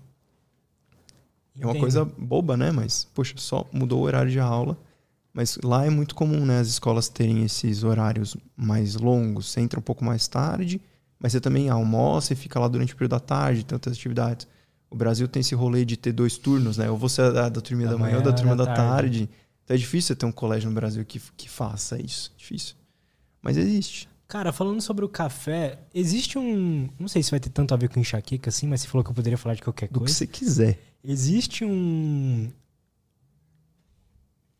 [1.59, 2.71] É uma coisa boba, né?
[2.71, 4.77] Mas, poxa, só mudou o horário de aula.
[5.33, 6.59] Mas lá é muito comum, né?
[6.59, 9.51] As escolas terem esses horários mais longos.
[9.51, 10.81] Você entra um pouco mais tarde,
[11.19, 14.47] mas você também almoça e fica lá durante o período da tarde, tantas atividades.
[14.89, 16.89] O Brasil tem esse rolê de ter dois turnos, né?
[16.89, 18.91] Ou você é da, da turma da, da manhã ou da turma da, da tarde.
[18.91, 19.29] tarde.
[19.63, 22.31] Então é difícil ter um colégio no Brasil que, que faça isso.
[22.37, 22.75] Difícil.
[23.41, 24.07] Mas existe.
[24.33, 26.89] Cara, falando sobre o café, existe um.
[26.97, 29.11] Não sei se vai ter tanto a ver com enxaqueca assim, mas você falou que
[29.11, 29.99] eu poderia falar de qualquer coisa.
[29.99, 30.79] Do que você quiser.
[31.03, 32.49] Existe um.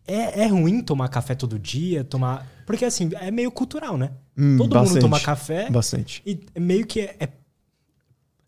[0.05, 2.47] É, é ruim tomar café todo dia, tomar.
[2.67, 4.11] Porque assim, é meio cultural, né?
[4.37, 5.67] Hum, todo bastante, mundo toma café.
[5.71, 6.21] Bastante.
[6.23, 7.17] E meio que é,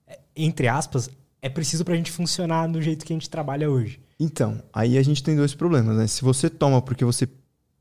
[0.08, 1.10] é, Entre aspas,
[1.42, 4.00] é preciso pra gente funcionar do jeito que a gente trabalha hoje.
[4.20, 6.06] Então, aí a gente tem dois problemas, né?
[6.06, 7.28] Se você toma porque você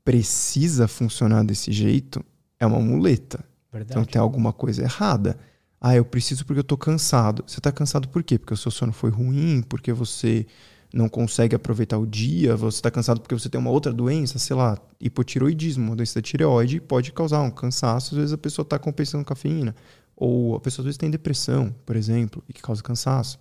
[0.03, 2.25] precisa funcionar desse jeito,
[2.59, 3.43] é uma muleta.
[3.71, 3.91] Verdade.
[3.91, 5.37] Então tem alguma coisa errada.
[5.79, 7.43] Ah, eu preciso porque eu tô cansado.
[7.45, 8.39] Você tá cansado por quê?
[8.39, 10.45] Porque o seu sono foi ruim, porque você
[10.93, 14.55] não consegue aproveitar o dia, você tá cansado porque você tem uma outra doença, sei
[14.55, 18.79] lá, hipotiroidismo, uma doença da tireoide, pode causar um cansaço, às vezes a pessoa tá
[18.79, 19.75] compensando cafeína.
[20.15, 23.37] Ou a pessoa às vezes tem depressão, por exemplo, e que causa cansaço.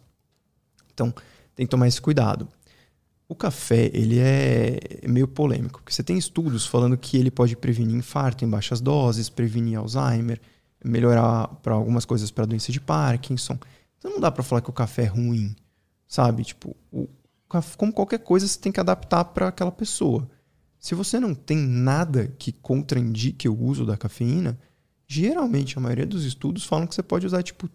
[0.92, 1.14] Então,
[1.54, 2.48] tem que tomar esse cuidado.
[3.26, 7.96] O café, ele é meio polêmico, porque você tem estudos falando que ele pode prevenir
[7.96, 10.40] infarto em baixas doses, prevenir Alzheimer,
[10.84, 13.58] melhorar para algumas coisas para doença de Parkinson.
[13.98, 15.56] Então não dá para falar que o café é ruim,
[16.06, 16.44] sabe?
[16.44, 17.08] Tipo, o,
[17.76, 20.28] como qualquer coisa, você tem que adaptar para aquela pessoa.
[20.78, 24.58] Se você não tem nada que contraindique o uso da cafeína,
[25.06, 27.70] geralmente a maioria dos estudos falam que você pode usar tipo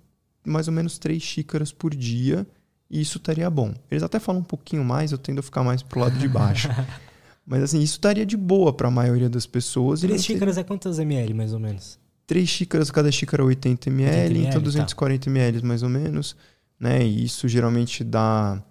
[0.46, 2.48] mais ou menos três xícaras por dia
[2.90, 3.74] e isso estaria bom.
[3.90, 6.70] Eles até falam um pouquinho mais, eu tendo a ficar mais pro lado de baixo.
[7.46, 10.02] Mas assim, isso estaria de boa para a maioria das pessoas.
[10.02, 12.00] Três xícaras é quantas ml, mais ou menos?
[12.28, 15.32] Três xícaras, cada xícara 80 ml, 80 ml então 240 tá.
[15.32, 16.36] ml mais ou menos.
[16.80, 17.04] Né?
[17.04, 18.62] E isso geralmente dá...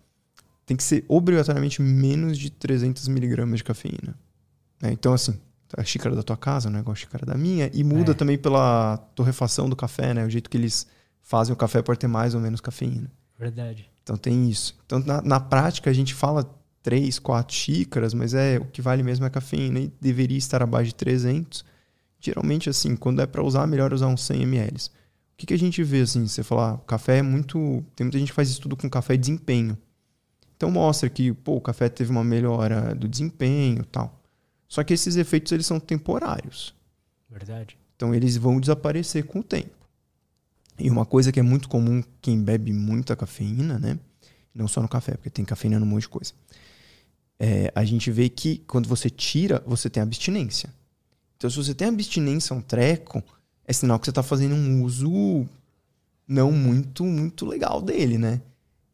[0.64, 4.14] Tem que ser obrigatoriamente menos de 300 miligramas de cafeína.
[4.80, 4.92] Né?
[4.92, 5.36] Então assim,
[5.76, 7.70] a xícara da tua casa não é igual a xícara da minha.
[7.74, 8.14] E muda é.
[8.14, 10.24] também pela torrefação do café, né?
[10.24, 10.86] O jeito que eles
[11.20, 13.10] fazem o café pode ter mais ou menos cafeína.
[13.38, 13.90] Verdade.
[14.08, 14.74] Então tem isso.
[14.86, 16.48] Então na, na prática a gente fala
[16.82, 20.88] três, quatro xícaras, mas é o que vale mesmo é cafeína e deveria estar abaixo
[20.88, 21.62] de 300.
[22.18, 24.76] Geralmente assim, quando é para usar, melhor usar uns 100 ml.
[24.76, 26.26] O que, que a gente vê assim?
[26.26, 29.18] Você falar, ah, café é muito, tem muita gente que faz estudo com café e
[29.18, 29.76] desempenho.
[30.56, 34.18] Então mostra que, pô, o café teve uma melhora do desempenho, tal.
[34.66, 36.74] Só que esses efeitos eles são temporários.
[37.28, 37.78] Verdade.
[37.94, 39.77] Então eles vão desaparecer com o tempo.
[40.78, 43.98] E uma coisa que é muito comum quem bebe muita cafeína, né?
[44.54, 46.32] Não só no café, porque tem cafeína num monte de coisa.
[47.38, 50.72] É, a gente vê que quando você tira, você tem abstinência.
[51.36, 53.22] Então, se você tem abstinência um treco,
[53.64, 55.46] é sinal que você está fazendo um uso
[56.26, 58.40] não muito, muito legal dele, né?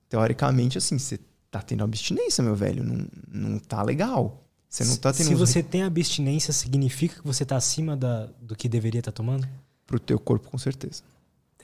[0.09, 1.19] Teoricamente, assim, você
[1.51, 2.85] tá tendo abstinência, meu velho.
[2.85, 4.45] Não, não tá legal.
[4.69, 8.57] Você não tá tendo Se você tem abstinência, significa que você tá acima da, do
[8.57, 9.49] que deveria estar tá tomando?
[9.87, 11.03] Pro teu corpo, com certeza.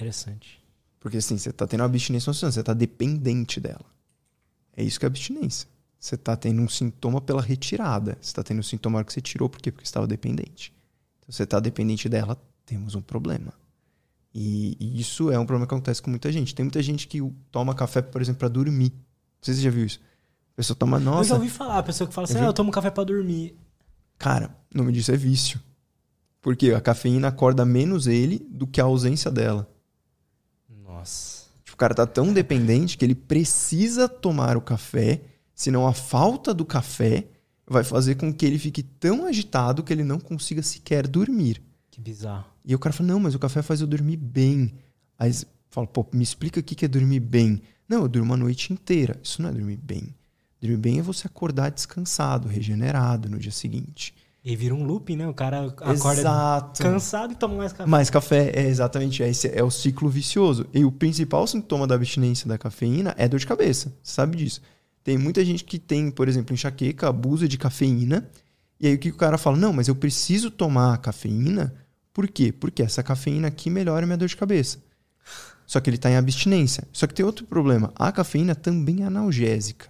[0.00, 0.60] Interessante.
[0.98, 3.84] Porque assim, você está tendo uma abstinência funcionando, você está dependente dela.
[4.76, 5.68] É isso que é abstinência.
[5.98, 8.16] Você está tendo um sintoma pela retirada.
[8.20, 9.70] Você está tendo um sintoma que você tirou, por quê?
[9.70, 10.72] Porque você estava dependente.
[11.18, 12.38] Então, você está dependente dela
[12.70, 13.52] temos um problema.
[14.32, 16.54] E, e, isso é um problema que acontece com muita gente.
[16.54, 18.92] Tem muita gente que toma café, por exemplo, para dormir.
[18.92, 20.00] Não sei se você já viu isso.
[20.52, 21.20] A pessoa toma, nossa.
[21.20, 23.56] Eu já ouvi falar, a pessoa que fala assim, ah, eu tomo café para dormir.
[24.16, 25.60] Cara, o nome disso é vício.
[26.40, 29.68] Porque a cafeína acorda menos ele do que a ausência dela.
[31.00, 31.46] Nossa.
[31.64, 35.22] Tipo, o cara tá tão dependente que ele precisa tomar o café,
[35.54, 37.26] senão a falta do café
[37.66, 41.62] vai fazer com que ele fique tão agitado que ele não consiga sequer dormir.
[41.90, 42.46] Que bizarro.
[42.64, 44.74] E o cara fala: Não, mas o café faz eu dormir bem.
[45.18, 45.32] Aí
[45.70, 47.62] fala: Pô, me explica o que é dormir bem.
[47.88, 49.18] Não, eu durmo a noite inteira.
[49.22, 50.14] Isso não é dormir bem.
[50.60, 54.14] Dormir bem é você acordar descansado, regenerado no dia seguinte.
[54.42, 55.28] E vira um looping, né?
[55.28, 56.82] O cara acorda Exato.
[56.82, 57.90] cansado e toma mais café.
[57.90, 59.22] Mais café, é exatamente.
[59.22, 60.66] Esse é o ciclo vicioso.
[60.72, 63.92] E o principal sintoma da abstinência da cafeína é dor de cabeça.
[64.02, 64.62] Você sabe disso.
[65.04, 68.28] Tem muita gente que tem, por exemplo, enxaqueca, abusa de cafeína.
[68.78, 69.58] E aí o que o cara fala?
[69.58, 71.74] Não, mas eu preciso tomar cafeína.
[72.12, 72.50] Por quê?
[72.50, 74.78] Porque essa cafeína aqui melhora a minha dor de cabeça.
[75.66, 76.88] Só que ele está em abstinência.
[76.92, 77.92] Só que tem outro problema.
[77.94, 79.88] A cafeína também é analgésica.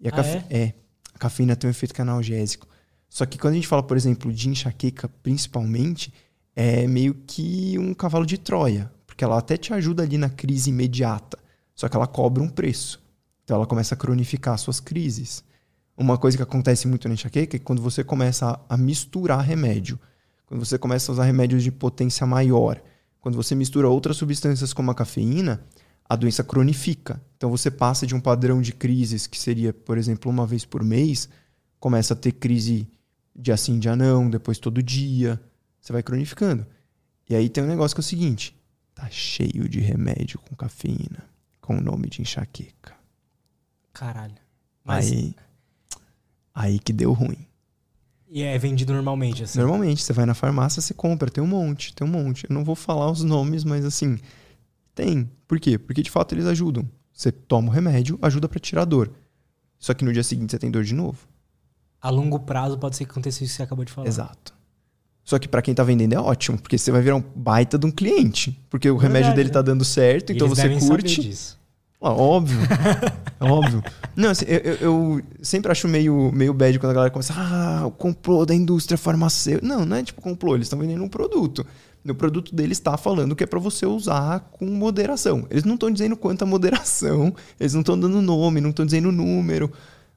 [0.00, 0.44] E a ah, cafe...
[0.48, 0.58] é?
[0.58, 0.74] é?
[1.14, 2.66] A cafeína tem um efeito analgésico.
[3.12, 6.10] Só que quando a gente fala, por exemplo, de enxaqueca, principalmente,
[6.56, 8.90] é meio que um cavalo de Troia.
[9.06, 11.38] Porque ela até te ajuda ali na crise imediata.
[11.74, 13.02] Só que ela cobra um preço.
[13.44, 15.44] Então ela começa a cronificar suas crises.
[15.94, 20.00] Uma coisa que acontece muito na enxaqueca é que quando você começa a misturar remédio,
[20.46, 22.82] quando você começa a usar remédios de potência maior,
[23.20, 25.62] quando você mistura outras substâncias como a cafeína,
[26.08, 27.20] a doença cronifica.
[27.36, 30.82] Então você passa de um padrão de crises que seria, por exemplo, uma vez por
[30.82, 31.28] mês,
[31.78, 32.88] começa a ter crise
[33.34, 35.40] dia sim, dia não, depois todo dia.
[35.80, 36.66] Você vai cronificando.
[37.28, 38.56] E aí tem um negócio que é o seguinte:
[38.94, 41.24] tá cheio de remédio com cafeína,
[41.60, 42.94] com o nome de enxaqueca.
[43.92, 44.36] Caralho.
[44.84, 45.10] Mas...
[45.10, 45.34] Aí,
[46.54, 47.46] aí que deu ruim.
[48.34, 49.58] E é vendido normalmente, assim?
[49.58, 52.46] Normalmente, você vai na farmácia, você compra, tem um monte, tem um monte.
[52.48, 54.18] Eu não vou falar os nomes, mas assim,
[54.94, 55.30] tem.
[55.46, 55.76] Por quê?
[55.76, 56.88] Porque de fato eles ajudam.
[57.12, 59.12] Você toma o remédio, ajuda para tirar dor.
[59.78, 61.28] Só que no dia seguinte você tem dor de novo.
[62.02, 64.08] A longo prazo pode ser que aconteça isso que você acabou de falar.
[64.08, 64.52] Exato.
[65.24, 67.86] Só que para quem tá vendendo é ótimo, porque você vai virar um baita de
[67.86, 68.60] um cliente.
[68.68, 71.56] Porque o Verdade, remédio dele tá dando certo, então você curte.
[72.00, 72.58] Ah, óbvio.
[73.40, 73.80] óbvio.
[74.16, 77.86] Não, assim, eu, eu, eu, sempre acho meio, meio bad quando a galera começa, ah,
[77.86, 79.64] o complô da indústria farmacêutica.
[79.64, 81.64] Não, não é tipo complô, eles estão vendendo um produto.
[82.04, 85.46] O produto deles está falando que é para você usar com moderação.
[85.48, 89.72] Eles não estão dizendo quanta moderação, eles não estão dando nome, não estão dizendo número.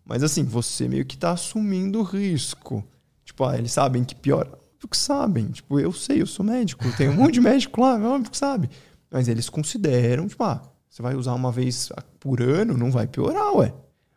[0.05, 2.83] Mas assim, você meio que está assumindo o risco.
[3.23, 4.47] Tipo, ah, eles sabem que pior.
[4.75, 5.47] Óbvio que sabem.
[5.47, 8.69] Tipo, eu sei, eu sou médico, tem um monte de médico lá, óbvio que sabe.
[9.11, 11.89] Mas eles consideram, tipo, ah, você vai usar uma vez
[12.19, 13.73] por ano, não vai piorar, ué.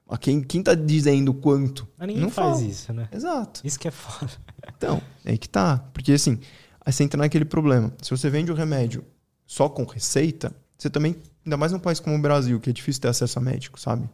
[0.09, 1.88] Mas quem, quem tá dizendo quanto?
[1.96, 2.70] Mas ninguém não faz fala.
[2.70, 3.09] isso, né?
[3.12, 3.61] Exato.
[3.64, 4.33] Isso que é foda.
[4.77, 5.79] Então, é aí que tá.
[5.92, 6.38] Porque assim,
[6.85, 7.92] aí você entra naquele problema.
[8.03, 9.05] Se você vende o remédio
[9.46, 13.03] só com receita, você também, ainda mais num país como o Brasil, que é difícil
[13.03, 14.09] ter acesso a médico, sabe?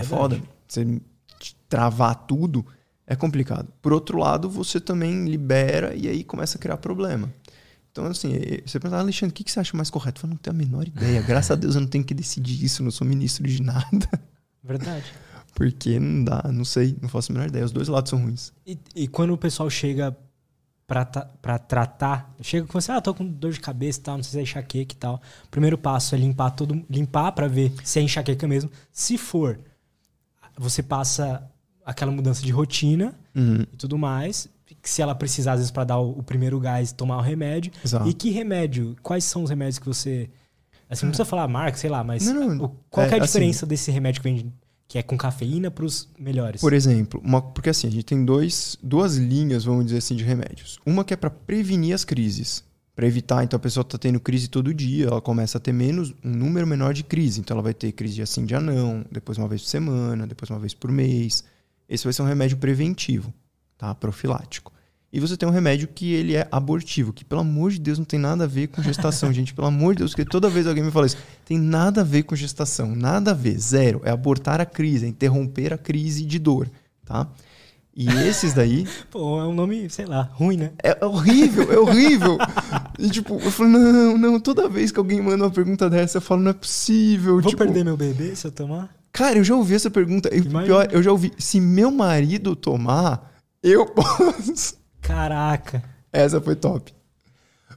[0.00, 0.42] É foda.
[0.66, 1.00] Você
[1.68, 2.64] travar tudo
[3.06, 3.68] é complicado.
[3.80, 7.32] Por outro lado, você também libera e aí começa a criar problema.
[7.90, 8.32] Então, assim,
[8.64, 10.18] você pergunta, Alexandre, o que, você acha mais correto?
[10.18, 11.22] Eu falo, não tenho a menor ideia.
[11.22, 14.08] Graças a Deus eu não tenho que decidir isso, não sou ministro de nada.
[14.62, 15.06] Verdade.
[15.54, 17.64] Porque não dá, não sei, não faço a menor ideia.
[17.64, 18.52] Os dois lados são ruins.
[18.64, 20.16] E, e quando o pessoal chega
[20.86, 24.22] pra, pra tratar, chega com você, ah, tô com dor de cabeça e tal, não
[24.22, 25.20] sei se é enxaqueca e tal.
[25.46, 28.70] O primeiro passo é limpar tudo, limpar para ver se é enxaqueca mesmo.
[28.92, 29.58] Se for,
[30.58, 31.48] você passa
[31.84, 33.62] aquela mudança de rotina uhum.
[33.72, 34.48] e tudo mais
[34.82, 37.72] se ela precisar, às vezes, para dar o, o, primeiro gás, tomar o remédio.
[37.84, 38.08] Exato.
[38.08, 38.96] E que remédio?
[39.02, 40.28] Quais são os remédios que você.
[40.88, 43.12] Assim, não precisa falar a marca, sei lá, mas não, não, o, qual é, é
[43.12, 44.52] a assim, diferença assim, desse remédio que vem
[44.86, 46.62] que é com cafeína para os melhores?
[46.62, 50.24] Por exemplo, uma, porque assim, a gente tem dois, duas linhas, vamos dizer assim, de
[50.24, 50.78] remédios.
[50.86, 52.64] Uma que é para prevenir as crises.
[52.98, 56.12] Para evitar, então a pessoa está tendo crise todo dia, ela começa a ter menos
[56.24, 57.38] um número menor de crise.
[57.38, 60.50] Então ela vai ter crise de assim, de anão, depois uma vez por semana, depois
[60.50, 61.44] uma vez por mês.
[61.88, 63.32] Esse vai ser um remédio preventivo,
[63.78, 63.94] tá?
[63.94, 64.72] Profilático.
[65.12, 68.04] E você tem um remédio que ele é abortivo, que pelo amor de Deus não
[68.04, 69.54] tem nada a ver com gestação, gente.
[69.54, 72.24] Pelo amor de Deus, porque toda vez alguém me fala isso, tem nada a ver
[72.24, 74.00] com gestação, nada a ver, zero.
[74.02, 76.68] É abortar a crise, é interromper a crise de dor,
[77.06, 77.28] tá?
[78.00, 78.86] E esses daí.
[79.10, 80.70] Pô, é um nome, sei lá, ruim, né?
[80.80, 82.38] É horrível, é horrível.
[82.96, 86.22] e tipo, eu falo, não, não, toda vez que alguém manda uma pergunta dessa, eu
[86.22, 87.40] falo, não é possível.
[87.40, 88.96] Vou tipo, perder meu bebê se eu tomar?
[89.10, 90.32] Cara, eu já ouvi essa pergunta.
[90.32, 93.32] E pior, eu já ouvi, se meu marido tomar,
[93.64, 94.76] eu posso.
[95.00, 95.82] Caraca.
[96.12, 96.94] Essa foi top.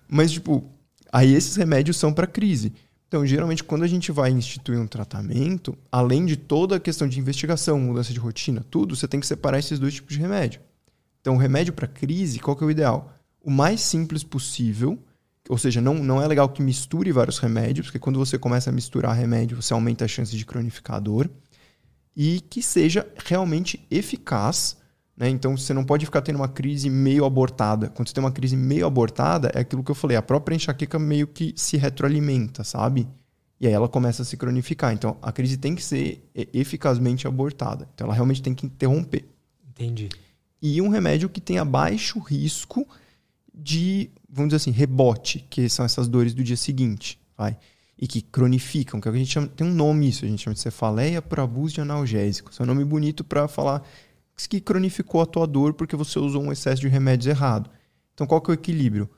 [0.07, 0.63] Mas, tipo,
[1.11, 2.71] aí esses remédios são para crise.
[3.11, 7.19] Então, geralmente, quando a gente vai instituir um tratamento, além de toda a questão de
[7.19, 10.61] investigação, mudança de rotina, tudo, você tem que separar esses dois tipos de remédio.
[11.19, 13.13] Então, o remédio para crise, qual que é o ideal?
[13.43, 14.97] o mais simples possível.
[15.49, 18.73] Ou seja, não, não é legal que misture vários remédios, porque quando você começa a
[18.73, 21.29] misturar remédio, você aumenta a chance de cronificar a dor.
[22.15, 24.77] E que seja realmente eficaz.
[25.21, 25.29] Né?
[25.29, 27.89] Então, você não pode ficar tendo uma crise meio abortada.
[27.89, 30.97] Quando você tem uma crise meio abortada, é aquilo que eu falei, a própria enxaqueca
[30.97, 33.07] meio que se retroalimenta, sabe?
[33.59, 34.91] E aí ela começa a se cronificar.
[34.91, 37.87] Então, a crise tem que ser eficazmente abortada.
[37.93, 39.29] Então, ela realmente tem que interromper.
[39.69, 40.09] Entendi.
[40.59, 42.87] E um remédio que tenha baixo risco
[43.53, 47.59] de, vamos dizer assim, rebote, que são essas dores do dia seguinte, vai?
[47.95, 50.61] E que cronificam, que a gente chama, tem um nome isso, a gente chama de
[50.61, 52.49] cefaleia por abuso de analgésico.
[52.49, 53.83] Isso é um nome bonito para falar
[54.35, 57.69] que cronificou a tua dor porque você usou um excesso de remédios errado.
[58.13, 59.09] Então, qual que é o equilíbrio?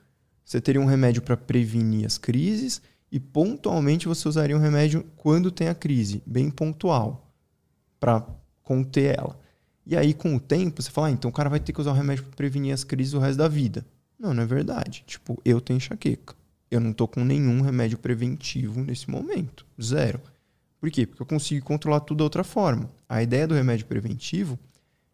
[0.43, 5.51] Você teria um remédio para prevenir as crises e pontualmente você usaria um remédio quando
[5.51, 7.31] tem a crise, bem pontual,
[7.99, 8.25] para
[8.61, 9.39] conter ela.
[9.85, 11.91] E aí, com o tempo, você fala, ah, então o cara vai ter que usar
[11.91, 13.85] o remédio para prevenir as crises o resto da vida.
[14.17, 15.03] Não, não é verdade.
[15.05, 16.35] Tipo, eu tenho enxaqueca.
[16.71, 19.65] Eu não tô com nenhum remédio preventivo nesse momento.
[19.81, 20.19] Zero.
[20.79, 21.05] Por quê?
[21.05, 22.89] Porque eu consigo controlar tudo de outra forma.
[23.07, 24.57] A ideia do remédio preventivo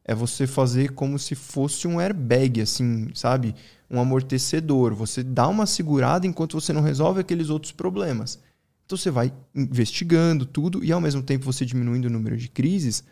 [0.10, 3.54] é você fazer como se fosse um airbag, assim, sabe?
[3.88, 4.96] Um amortecedor.
[4.96, 8.40] Você dá uma segurada enquanto você não resolve aqueles outros problemas.
[8.84, 13.04] Então você vai investigando tudo e ao mesmo tempo você diminuindo o número de crises,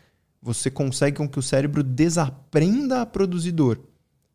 [0.42, 3.78] você consegue com que o cérebro desaprenda a produzir dor.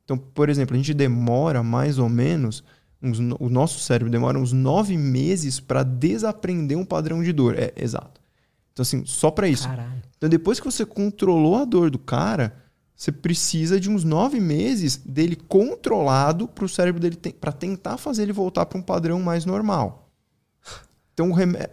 [0.05, 2.63] Então, por exemplo, a gente demora mais ou menos,
[3.01, 7.59] uns, o nosso cérebro demora uns nove meses para desaprender um padrão de dor.
[7.59, 8.21] É, exato.
[8.71, 9.67] Então, assim, só para isso.
[9.67, 10.01] Caralho.
[10.23, 12.55] Então, depois que você controlou a dor do cara,
[12.95, 17.97] você precisa de uns nove meses dele controlado para o cérebro dele te para tentar
[17.97, 20.09] fazer ele voltar para um padrão mais normal.
[21.13, 21.29] Então,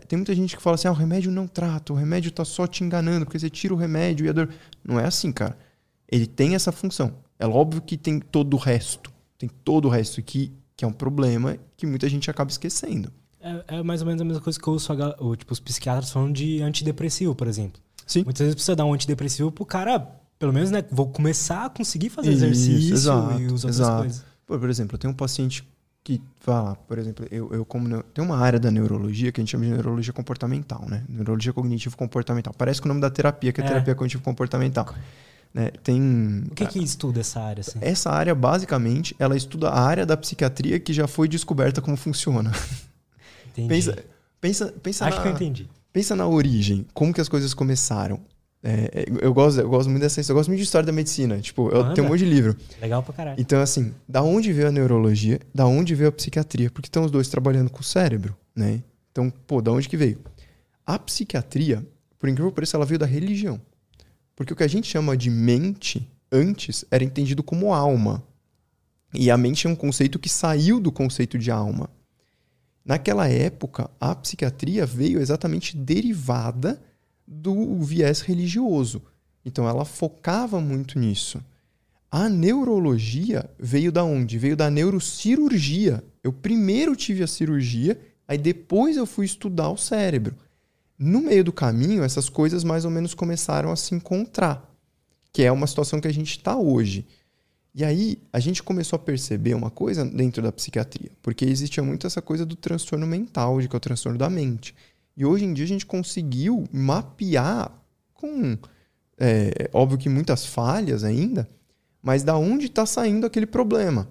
[0.09, 2.67] tem muita gente que fala assim: ah, o remédio não trata, o remédio está só
[2.67, 4.49] te enganando, porque você tira o remédio e a dor.
[4.83, 5.57] Não é assim, cara.
[6.11, 7.15] Ele tem essa função.
[7.39, 9.13] É óbvio que tem todo o resto.
[9.39, 13.13] Tem todo o resto que, que é um problema que muita gente acaba esquecendo.
[13.41, 16.11] É, é, mais ou menos a mesma coisa que eu ouço a, tipo, os psiquiatras
[16.11, 17.81] falando de antidepressivo, por exemplo.
[18.11, 18.25] Sim.
[18.25, 20.01] Muitas vezes precisa dar um antidepressivo pro cara,
[20.37, 20.85] pelo menos, né?
[20.91, 24.03] Vou começar a conseguir fazer Isso, exercício exato, e usar outras exato.
[24.03, 24.25] coisas.
[24.45, 25.65] Por, por exemplo, eu tenho um paciente
[26.03, 29.53] que fala, por exemplo, eu, eu como tem uma área da neurologia que a gente
[29.53, 31.05] chama de neurologia comportamental, né?
[31.09, 32.53] Neurologia cognitivo comportamental.
[32.53, 33.69] Parece que o nome da terapia, que é, é.
[33.69, 34.93] terapia cognitivo comportamental.
[35.55, 35.71] Né?
[35.85, 37.61] Tem, o que, que estuda essa área?
[37.61, 37.79] Assim?
[37.81, 42.51] Essa área, basicamente, ela estuda a área da psiquiatria que já foi descoberta como funciona.
[43.51, 43.69] Entendi.
[43.69, 44.05] Pensa,
[44.41, 45.69] pensa, pensa Acho na, que eu entendi.
[45.93, 48.21] Pensa na origem, como que as coisas começaram.
[48.63, 51.41] É, eu, gosto, eu gosto muito dessa eu gosto muito de história da medicina.
[51.41, 51.95] Tipo, eu Manda.
[51.95, 52.57] tenho um monte de livro.
[52.81, 53.41] Legal pra caralho.
[53.41, 56.71] Então, assim, da onde veio a neurologia, da onde veio a psiquiatria?
[56.71, 58.83] Porque estão os dois trabalhando com o cérebro, né?
[59.11, 60.19] Então, pô, da onde que veio?
[60.87, 61.85] A psiquiatria,
[62.19, 63.61] por incrível que pareça, ela veio da religião.
[64.37, 68.23] Porque o que a gente chama de mente antes era entendido como alma.
[69.13, 71.91] E a mente é um conceito que saiu do conceito de alma.
[72.85, 76.81] Naquela época, a psiquiatria veio exatamente derivada
[77.27, 79.03] do viés religioso.
[79.45, 81.41] Então ela focava muito nisso.
[82.11, 84.37] A neurologia veio da onde?
[84.37, 86.03] Veio da neurocirurgia.
[86.25, 90.35] Eu primeiro tive a cirurgia, aí depois eu fui estudar o cérebro.
[90.99, 94.71] No meio do caminho, essas coisas mais ou menos começaram a se encontrar,
[95.33, 97.07] que é uma situação que a gente está hoje.
[97.75, 102.07] E aí a gente começou a perceber uma coisa dentro da psiquiatria, porque existia muito
[102.07, 104.75] essa coisa do transtorno mental, de que é o transtorno da mente.
[105.17, 107.71] E hoje em dia a gente conseguiu mapear
[108.13, 108.59] com,
[109.19, 111.49] é, óbvio que muitas falhas ainda,
[112.03, 114.09] mas da onde está saindo aquele problema.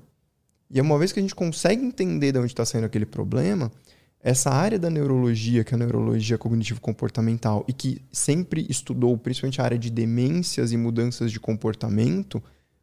[0.70, 3.72] E uma vez que a gente consegue entender de onde está saindo aquele problema,
[4.22, 9.64] essa área da neurologia, que é a neurologia cognitivo-comportamental, e que sempre estudou principalmente a
[9.64, 12.42] área de demências e mudanças de comportamento,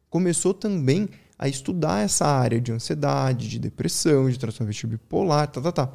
[0.09, 5.71] começou também a estudar essa área de ansiedade, de depressão, de transtorno bipolar, tá, tá,
[5.71, 5.93] tá.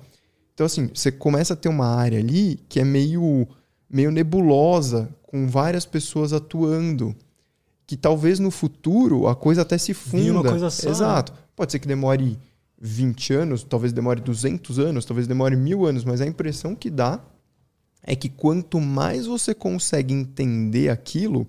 [0.54, 3.48] Então, assim, você começa a ter uma área ali que é meio,
[3.90, 7.16] meio nebulosa, com várias pessoas atuando,
[7.86, 10.32] que talvez no futuro a coisa até se funda.
[10.40, 10.90] uma coisa só.
[10.90, 11.32] Exato.
[11.56, 12.38] Pode ser que demore
[12.80, 17.20] 20 anos, talvez demore 200 anos, talvez demore mil anos, mas a impressão que dá
[18.02, 21.46] é que quanto mais você consegue entender aquilo,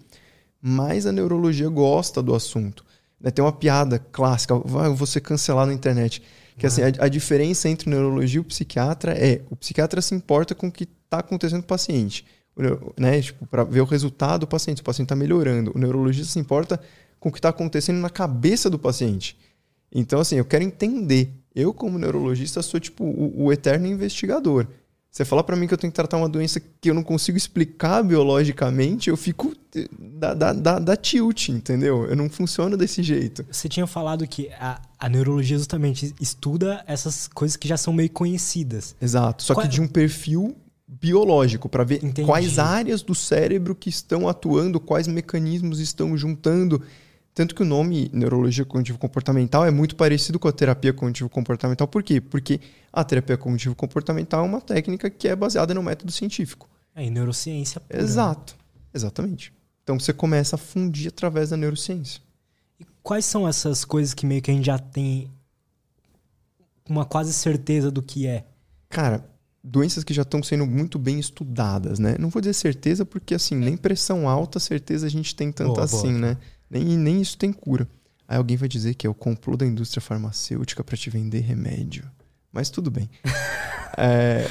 [0.66, 2.86] mais a neurologia gosta do assunto.
[3.20, 6.24] Né, tem uma piada clássica, vai você cancelar na internet,
[6.58, 10.56] que assim, a, a, diferença entre neurologia e o psiquiatra é, o psiquiatra se importa
[10.56, 12.26] com o que está acontecendo com o paciente,
[12.98, 15.72] né, tipo, para ver o resultado do paciente, se o paciente está melhorando.
[15.76, 16.80] O neurologista se importa
[17.20, 19.38] com o que está acontecendo na cabeça do paciente.
[19.92, 21.34] Então, assim, eu quero entender.
[21.56, 24.68] Eu, como neurologista, sou tipo o, o eterno investigador.
[25.14, 27.38] Você falar para mim que eu tenho que tratar uma doença que eu não consigo
[27.38, 29.56] explicar biologicamente, eu fico
[30.00, 32.06] da, da, da, da tilt, entendeu?
[32.08, 33.46] Eu não funciono desse jeito.
[33.52, 38.10] Você tinha falado que a, a neurologia justamente estuda essas coisas que já são meio
[38.10, 38.96] conhecidas.
[39.00, 39.44] Exato.
[39.44, 40.56] Só Qual- que de um perfil
[40.88, 42.26] biológico, para ver Entendi.
[42.26, 46.82] quais áreas do cérebro que estão atuando, quais mecanismos estão juntando.
[47.34, 51.88] Tanto que o nome neurologia cognitivo-comportamental é muito parecido com a terapia cognitivo-comportamental.
[51.88, 52.22] Por quê?
[52.22, 52.60] Porque
[52.92, 56.70] a terapia cognitivo-comportamental é uma técnica que é baseada no método científico.
[56.96, 58.02] É, em neurociência pura.
[58.02, 58.56] Exato.
[58.94, 59.52] Exatamente.
[59.84, 62.22] Então você começa a fundir através da neurociência.
[62.80, 65.30] E quais são essas coisas que meio que a gente já tem
[66.88, 68.46] uma quase certeza do que é?
[68.90, 69.28] Cara,
[69.64, 72.16] doenças que já estão sendo muito bem estudadas, né?
[72.20, 75.88] Não vou dizer certeza, porque assim, nem pressão alta, certeza a gente tem tanto Boa,
[75.88, 76.02] boa.
[76.02, 76.38] assim, né?
[76.74, 77.88] Nem, nem isso tem cura.
[78.28, 82.10] Aí alguém vai dizer que é o complô da indústria farmacêutica para te vender remédio.
[82.52, 83.10] Mas tudo bem.
[83.96, 84.50] É,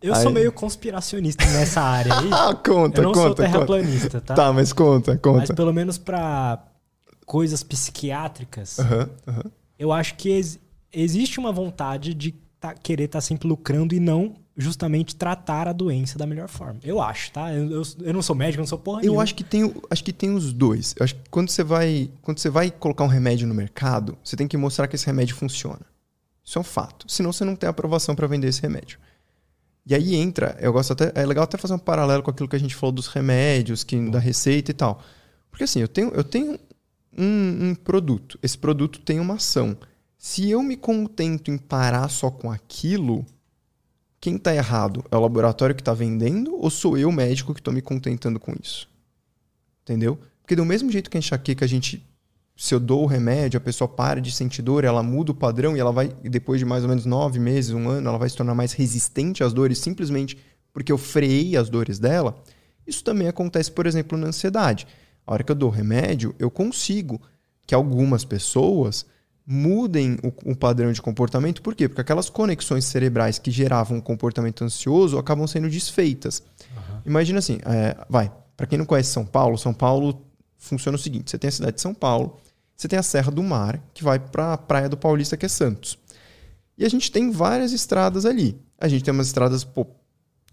[0.00, 2.28] Eu Aí- sou meio conspiracionista nessa área aí.
[2.32, 3.52] Ah, conta, Eu não sou conta, conta.
[3.52, 4.34] terraplanista, tá?
[4.34, 5.52] Tá, mas conta, Mas conta.
[5.54, 6.64] pelo menos pra
[7.26, 8.76] coisas psiquiátricas,
[9.78, 10.58] eu acho que ex-
[10.92, 16.18] existe uma vontade de tá- querer estar sempre lucrando e não justamente tratar a doença
[16.18, 16.78] da melhor forma.
[16.82, 17.52] Eu acho, tá?
[17.52, 19.22] Eu, eu, eu não sou médico, eu não sou porra Eu nenhuma.
[19.22, 20.94] acho que tem, acho que tem os dois.
[20.98, 24.36] Eu acho que quando você vai, quando você vai colocar um remédio no mercado, você
[24.36, 25.80] tem que mostrar que esse remédio funciona.
[26.44, 27.10] Isso é um fato.
[27.10, 28.98] Senão você não tem aprovação para vender esse remédio.
[29.86, 32.56] E aí entra, eu gosto até, é legal até fazer um paralelo com aquilo que
[32.56, 35.02] a gente falou dos remédios, que da receita e tal.
[35.50, 36.58] Porque assim, eu tenho, eu tenho
[37.16, 38.38] um, um produto.
[38.42, 39.76] Esse produto tem uma ação.
[40.18, 43.24] Se eu me contento em parar só com aquilo,
[44.20, 45.04] quem está errado?
[45.10, 48.52] É o laboratório que está vendendo ou sou eu, médico, que estou me contentando com
[48.60, 48.88] isso?
[49.82, 50.18] Entendeu?
[50.42, 52.06] Porque do mesmo jeito que a enxaqueca, a gente.
[52.56, 55.74] Se eu dou o remédio, a pessoa para de sentir dor, ela muda o padrão
[55.74, 58.36] e ela vai, depois de mais ou menos nove meses, um ano, ela vai se
[58.36, 60.36] tornar mais resistente às dores simplesmente
[60.72, 62.42] porque eu freiei as dores dela.
[62.86, 64.86] Isso também acontece, por exemplo, na ansiedade.
[65.26, 67.20] A hora que eu dou o remédio, eu consigo
[67.66, 69.06] que algumas pessoas
[69.52, 71.60] mudem o, o padrão de comportamento.
[71.60, 71.88] Por quê?
[71.88, 76.40] Porque aquelas conexões cerebrais que geravam um comportamento ansioso acabam sendo desfeitas.
[77.04, 80.24] Imagina assim, é, vai, para quem não conhece São Paulo, São Paulo
[80.56, 82.38] funciona o seguinte: você tem a cidade de São Paulo,
[82.76, 85.48] você tem a Serra do Mar, que vai para a Praia do Paulista, que é
[85.48, 85.98] Santos.
[86.78, 88.56] E a gente tem várias estradas ali.
[88.78, 89.84] A gente tem umas estradas pô,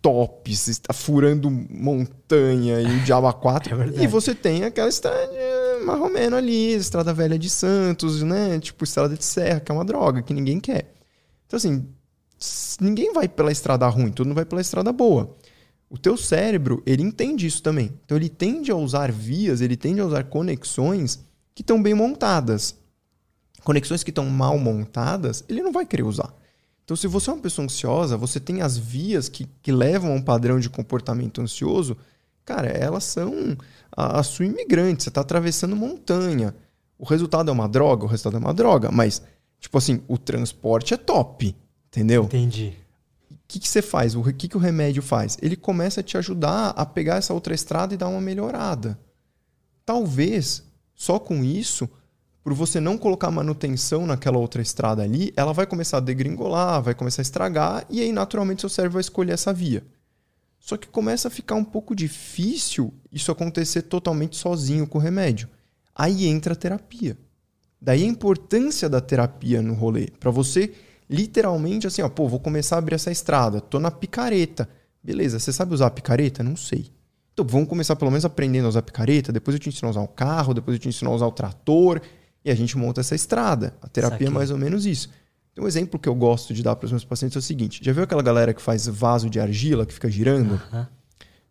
[0.02, 3.76] tops, está furando montanha e o diabo a quatro.
[3.76, 4.04] É verdade.
[4.04, 5.30] e você tem aquela estrada
[5.88, 8.59] marromeno ali, estrada velha de Santos, né?
[8.59, 10.93] Tipo estrada de serra, que é uma droga, que ninguém quer.
[11.45, 11.88] Então, assim,
[12.79, 15.35] ninguém vai pela estrada ruim, todo mundo vai pela estrada boa.
[15.89, 17.93] O teu cérebro, ele entende isso também.
[18.05, 21.19] Então, ele tende a usar vias, ele tende a usar conexões
[21.55, 22.75] que estão bem montadas.
[23.63, 26.33] Conexões que estão mal montadas, ele não vai querer usar.
[26.83, 30.15] Então, se você é uma pessoa ansiosa, você tem as vias que, que levam a
[30.15, 31.97] um padrão de comportamento ansioso,
[32.45, 33.57] cara, elas são
[33.98, 35.02] a, a sua imigrante.
[35.02, 36.56] Você está atravessando montanha.
[37.00, 38.06] O resultado é uma droga?
[38.06, 38.91] O resultado é uma droga.
[38.91, 39.24] Mas,
[39.60, 41.56] tipo assim, o transporte é top.
[41.88, 42.26] Entendeu?
[42.26, 42.74] Entendi.
[43.32, 44.14] O que, que você faz?
[44.16, 45.38] O que, que o remédio faz?
[45.41, 49.00] Ele começa a te ajudar a pegar essa outra estrada e dar uma melhorada.
[49.86, 51.89] Talvez, só com isso,
[52.43, 56.93] por você não colocar manutenção naquela outra estrada ali, ela vai começar a degringolar, vai
[56.93, 59.84] começar a estragar, e aí naturalmente seu cérebro vai escolher essa via.
[60.60, 65.47] Só que começa a ficar um pouco difícil isso acontecer totalmente sozinho com o remédio.
[65.95, 67.18] Aí entra a terapia.
[67.82, 70.08] Daí a importância da terapia no rolê.
[70.20, 70.74] Para você,
[71.10, 74.68] literalmente, assim, ó, pô, vou começar a abrir essa estrada, tô na picareta.
[75.03, 76.43] Beleza, você sabe usar a picareta?
[76.43, 76.91] Não sei.
[77.34, 79.91] Então vamos começar pelo menos aprendendo a usar a picareta, depois eu te ensino a
[79.91, 82.01] usar o carro, depois eu te ensino a usar o trator,
[82.43, 83.76] e a gente monta essa estrada.
[83.82, 85.10] A terapia é mais ou menos isso.
[85.58, 87.80] Então, um exemplo que eu gosto de dar para os meus pacientes é o seguinte:
[87.84, 90.53] já viu aquela galera que faz vaso de argila que fica girando?
[90.72, 90.88] Aham.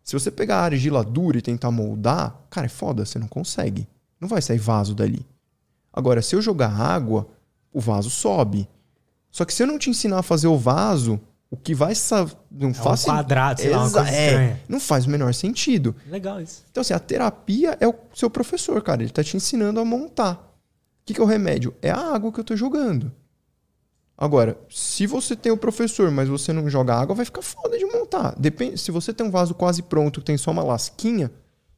[0.01, 3.85] Se você pegar a argila dura e tentar moldar, cara, é foda, você não consegue.
[4.21, 5.27] Não vai sair vaso dali.
[5.91, 7.27] Agora, se eu jogar água,
[7.73, 8.69] o vaso sobe.
[9.29, 11.19] Só que se eu não te ensinar a fazer o vaso,
[11.51, 11.91] o que vai
[12.49, 15.33] não É um faz sen- quadrado, sei lá, uma coisa é, não faz o menor
[15.33, 15.93] sentido.
[16.09, 16.63] Legal isso.
[16.71, 19.03] Então, assim, a terapia é o seu professor, cara.
[19.03, 20.35] Ele tá te ensinando a montar.
[20.35, 21.75] O que, que é o remédio?
[21.81, 23.11] É a água que eu tô jogando.
[24.17, 27.85] Agora, se você tem o professor, mas você não joga água, vai ficar foda de
[27.85, 28.33] montar.
[28.39, 31.31] Depende, se você tem um vaso quase pronto, que tem só uma lasquinha,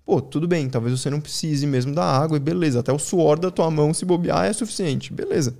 [0.06, 3.38] pô, tudo bem, talvez você não precise mesmo da água e beleza, até o suor
[3.38, 5.58] da tua mão se bobear é suficiente, beleza.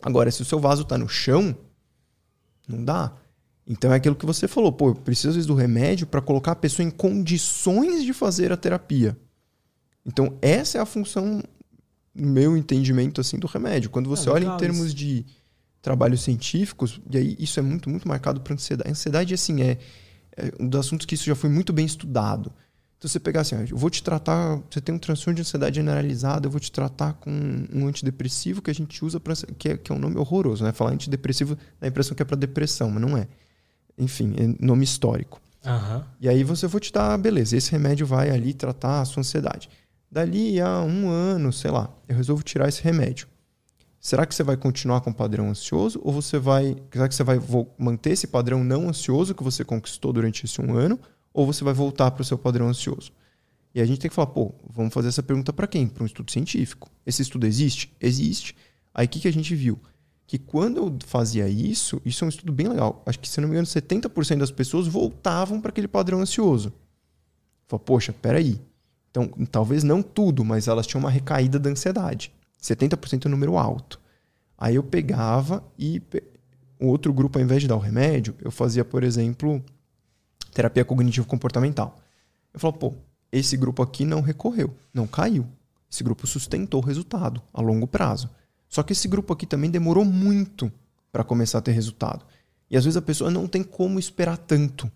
[0.00, 1.56] Agora, se o seu vaso tá no chão,
[2.68, 3.12] não dá.
[3.66, 6.52] Então é aquilo que você falou, pô, eu preciso às vezes do remédio para colocar
[6.52, 9.16] a pessoa em condições de fazer a terapia.
[10.04, 11.42] Então essa é a função,
[12.14, 13.90] no meu entendimento assim do remédio.
[13.90, 14.94] Quando você Ah, olha em termos isso.
[14.94, 15.26] de
[15.86, 18.88] trabalhos científicos, e aí isso é muito muito marcado para ansiedade.
[18.88, 19.78] A ansiedade assim é,
[20.36, 22.52] é um dos assuntos que isso já foi muito bem estudado.
[22.98, 25.76] Então você pegar assim, ó, eu vou te tratar, você tem um transtorno de ansiedade
[25.76, 27.30] generalizada, eu vou te tratar com
[27.72, 30.72] um antidepressivo que a gente usa para que, é, que é um nome horroroso, né?
[30.72, 33.28] Falar antidepressivo dá a impressão que é para depressão, mas não é.
[33.96, 35.40] Enfim, é nome histórico.
[35.64, 36.02] Uhum.
[36.20, 39.70] E aí você vou te dar, beleza, esse remédio vai ali tratar a sua ansiedade.
[40.10, 43.28] Dali a um ano, sei lá, eu resolvo tirar esse remédio.
[44.06, 47.24] Será que você vai continuar com o padrão ansioso ou você vai, será que você
[47.24, 47.40] vai
[47.76, 50.96] manter esse padrão não ansioso que você conquistou durante esse um ano
[51.34, 53.10] ou você vai voltar para o seu padrão ansioso?
[53.74, 55.88] E a gente tem que falar, pô, vamos fazer essa pergunta para quem?
[55.88, 56.88] Para um estudo científico.
[57.04, 57.92] Esse estudo existe?
[58.00, 58.54] Existe.
[58.94, 59.76] Aí o que, que a gente viu?
[60.24, 63.02] Que quando eu fazia isso, isso é um estudo bem legal.
[63.06, 66.72] Acho que, se não me engano, 70% das pessoas voltavam para aquele padrão ansioso.
[67.66, 68.60] Fala, poxa, peraí.
[69.10, 72.32] Então, talvez não tudo, mas elas tinham uma recaída da ansiedade.
[72.74, 74.00] 70% é um número alto.
[74.58, 76.02] Aí eu pegava e
[76.80, 79.62] o outro grupo, ao invés de dar o remédio, eu fazia, por exemplo,
[80.52, 81.98] terapia cognitivo-comportamental.
[82.52, 82.94] Eu falo, pô,
[83.30, 85.46] esse grupo aqui não recorreu, não caiu.
[85.90, 88.30] Esse grupo sustentou o resultado a longo prazo.
[88.68, 90.72] Só que esse grupo aqui também demorou muito
[91.12, 92.24] para começar a ter resultado.
[92.70, 94.90] E às vezes a pessoa não tem como esperar tanto.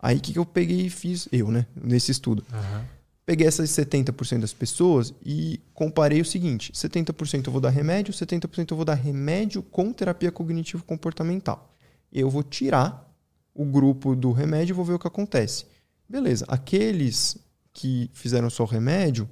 [0.00, 2.44] Aí o que, que eu peguei e fiz, eu, né, nesse estudo?
[2.52, 2.84] Uhum.
[3.28, 8.70] Peguei essas 70% das pessoas e comparei o seguinte: 70% eu vou dar remédio, 70%
[8.70, 11.70] eu vou dar remédio com terapia cognitivo-comportamental.
[12.10, 13.06] Eu vou tirar
[13.52, 15.66] o grupo do remédio e vou ver o que acontece.
[16.08, 17.36] Beleza, aqueles
[17.70, 19.28] que fizeram só o remédio,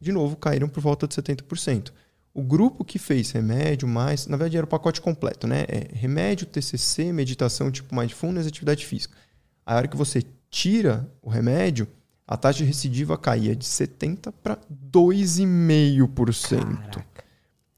[0.00, 1.92] de novo, caíram por volta de 70%.
[2.32, 5.66] O grupo que fez remédio, mais, na verdade era o pacote completo, né?
[5.68, 9.14] É remédio, TCC, meditação tipo mindfulness, atividade física.
[9.66, 11.86] A hora que você tira o remédio,
[12.26, 14.58] a taxa de recidiva caía de 70% para
[14.92, 17.04] 2,5%.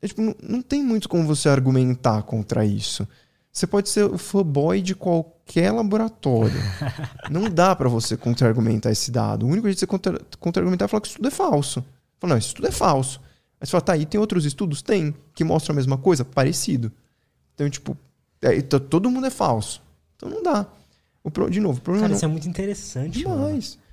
[0.00, 3.06] É, tipo, não, não tem muito como você argumentar contra isso.
[3.52, 6.54] Você pode ser o fanboy de qualquer laboratório.
[7.30, 9.44] não dá para você contra-argumentar esse dado.
[9.44, 9.86] O único jeito de você
[10.38, 11.84] contra-argumentar é falar que isso tudo é falso.
[12.20, 13.20] Fala, não, isso tudo é falso.
[13.60, 14.80] Aí você fala, tá, e tem outros estudos?
[14.80, 16.24] Tem, que mostram a mesma coisa?
[16.24, 16.92] Parecido.
[17.54, 17.96] Então, tipo,
[18.40, 19.82] é, todo mundo é falso.
[20.16, 20.66] Então não dá.
[21.24, 22.16] O, de novo, o problema Cara, não...
[22.16, 23.18] isso é muito interessante.
[23.18, 23.76] Demais.
[23.76, 23.87] Mano.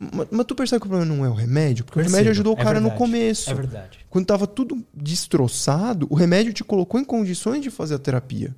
[0.00, 1.84] Mas, mas, tu percebe que o problema não é o remédio?
[1.84, 3.50] Porque o remédio ajudou o é cara no começo.
[3.50, 3.98] É verdade.
[4.08, 8.56] Quando tava tudo destroçado, o remédio te colocou em condições de fazer a terapia.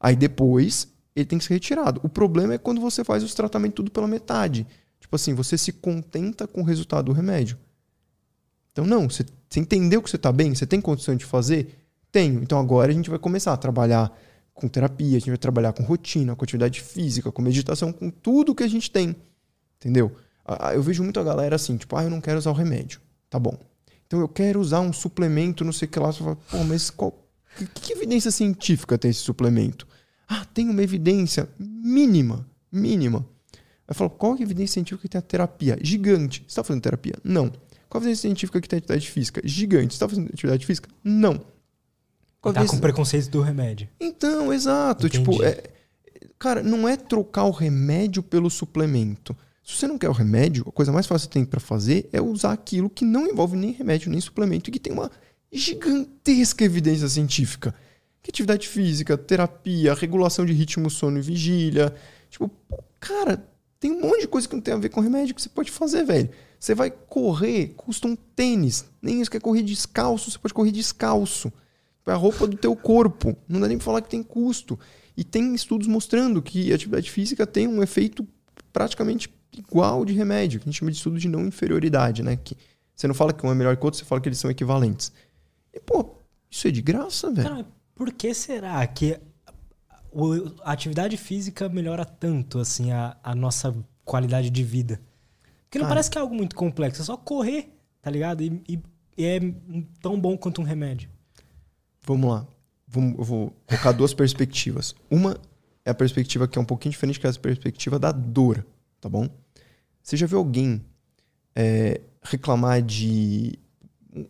[0.00, 2.00] Aí depois, ele tem que ser retirado.
[2.02, 4.66] O problema é quando você faz os tratamentos tudo pela metade.
[4.98, 7.56] Tipo assim, você se contenta com o resultado do remédio.
[8.72, 10.52] Então, não, você, você entendeu que você está bem?
[10.52, 11.72] Você tem condição de fazer?
[12.10, 12.42] Tenho.
[12.42, 14.12] Então agora a gente vai começar a trabalhar
[14.52, 18.54] com terapia, a gente vai trabalhar com rotina, com atividade física, com meditação, com tudo
[18.54, 19.14] que a gente tem.
[19.78, 20.16] Entendeu?
[20.74, 23.00] Eu vejo muita galera assim, tipo, ah, eu não quero usar o remédio.
[23.30, 23.58] Tá bom.
[24.06, 26.12] Então eu quero usar um suplemento, não sei o que lá.
[26.12, 27.26] Você fala, pô, mas qual,
[27.56, 29.86] que, que evidência científica tem esse suplemento?
[30.28, 33.26] Ah, tem uma evidência mínima, mínima.
[33.86, 35.78] Eu falo, qual é a evidência científica que tem a terapia?
[35.82, 36.40] Gigante.
[36.40, 37.14] Você está fazendo terapia?
[37.22, 37.50] Não.
[37.88, 39.40] Qual a evidência científica que tem a atividade física?
[39.44, 39.94] Gigante.
[39.94, 40.88] Você está fazendo atividade física?
[41.02, 41.40] Não.
[42.40, 42.76] Qual tá evidência...
[42.76, 43.88] com preconceito do remédio.
[44.00, 45.08] Então, exato.
[45.08, 45.54] Tipo, Entendi.
[45.54, 46.30] Tipo, é...
[46.38, 49.36] cara, não é trocar o remédio pelo suplemento.
[49.64, 52.20] Se você não quer o remédio, a coisa mais fácil que tem para fazer é
[52.20, 55.10] usar aquilo que não envolve nem remédio, nem suplemento e que tem uma
[55.50, 57.74] gigantesca evidência científica.
[58.22, 61.94] Que atividade física, terapia, regulação de ritmo, sono e vigília.
[62.28, 62.50] Tipo,
[63.00, 63.48] cara,
[63.80, 65.70] tem um monte de coisa que não tem a ver com remédio que você pode
[65.70, 66.28] fazer, velho.
[66.60, 68.84] Você vai correr, custa um tênis.
[69.00, 71.50] Nem isso quer correr descalço, você pode correr descalço.
[72.06, 73.34] É a roupa do teu corpo.
[73.48, 74.78] Não dá nem pra falar que tem custo.
[75.16, 78.26] E tem estudos mostrando que atividade física tem um efeito
[78.70, 82.36] praticamente igual de remédio, que a gente chama de estudo de não inferioridade, né?
[82.36, 82.56] Que
[82.94, 84.50] você não fala que um é melhor que o outro, você fala que eles são
[84.50, 85.12] equivalentes.
[85.72, 86.14] E, pô,
[86.50, 87.48] isso é de graça, velho.
[87.48, 89.18] Cara, por que será que
[90.62, 93.74] a atividade física melhora tanto, assim, a, a nossa
[94.04, 95.00] qualidade de vida?
[95.64, 98.42] Porque não Cara, parece que é algo muito complexo, é só correr, tá ligado?
[98.42, 98.78] E, e,
[99.18, 99.40] e é
[100.00, 101.10] tão bom quanto um remédio.
[102.02, 102.46] Vamos lá.
[102.86, 104.94] Vamos, eu vou colocar duas perspectivas.
[105.10, 105.36] Uma
[105.84, 108.64] é a perspectiva que é um pouquinho diferente, que é a perspectiva da dor,
[109.00, 109.28] tá bom?
[110.04, 110.84] Você já viu alguém
[111.56, 113.58] é, reclamar de.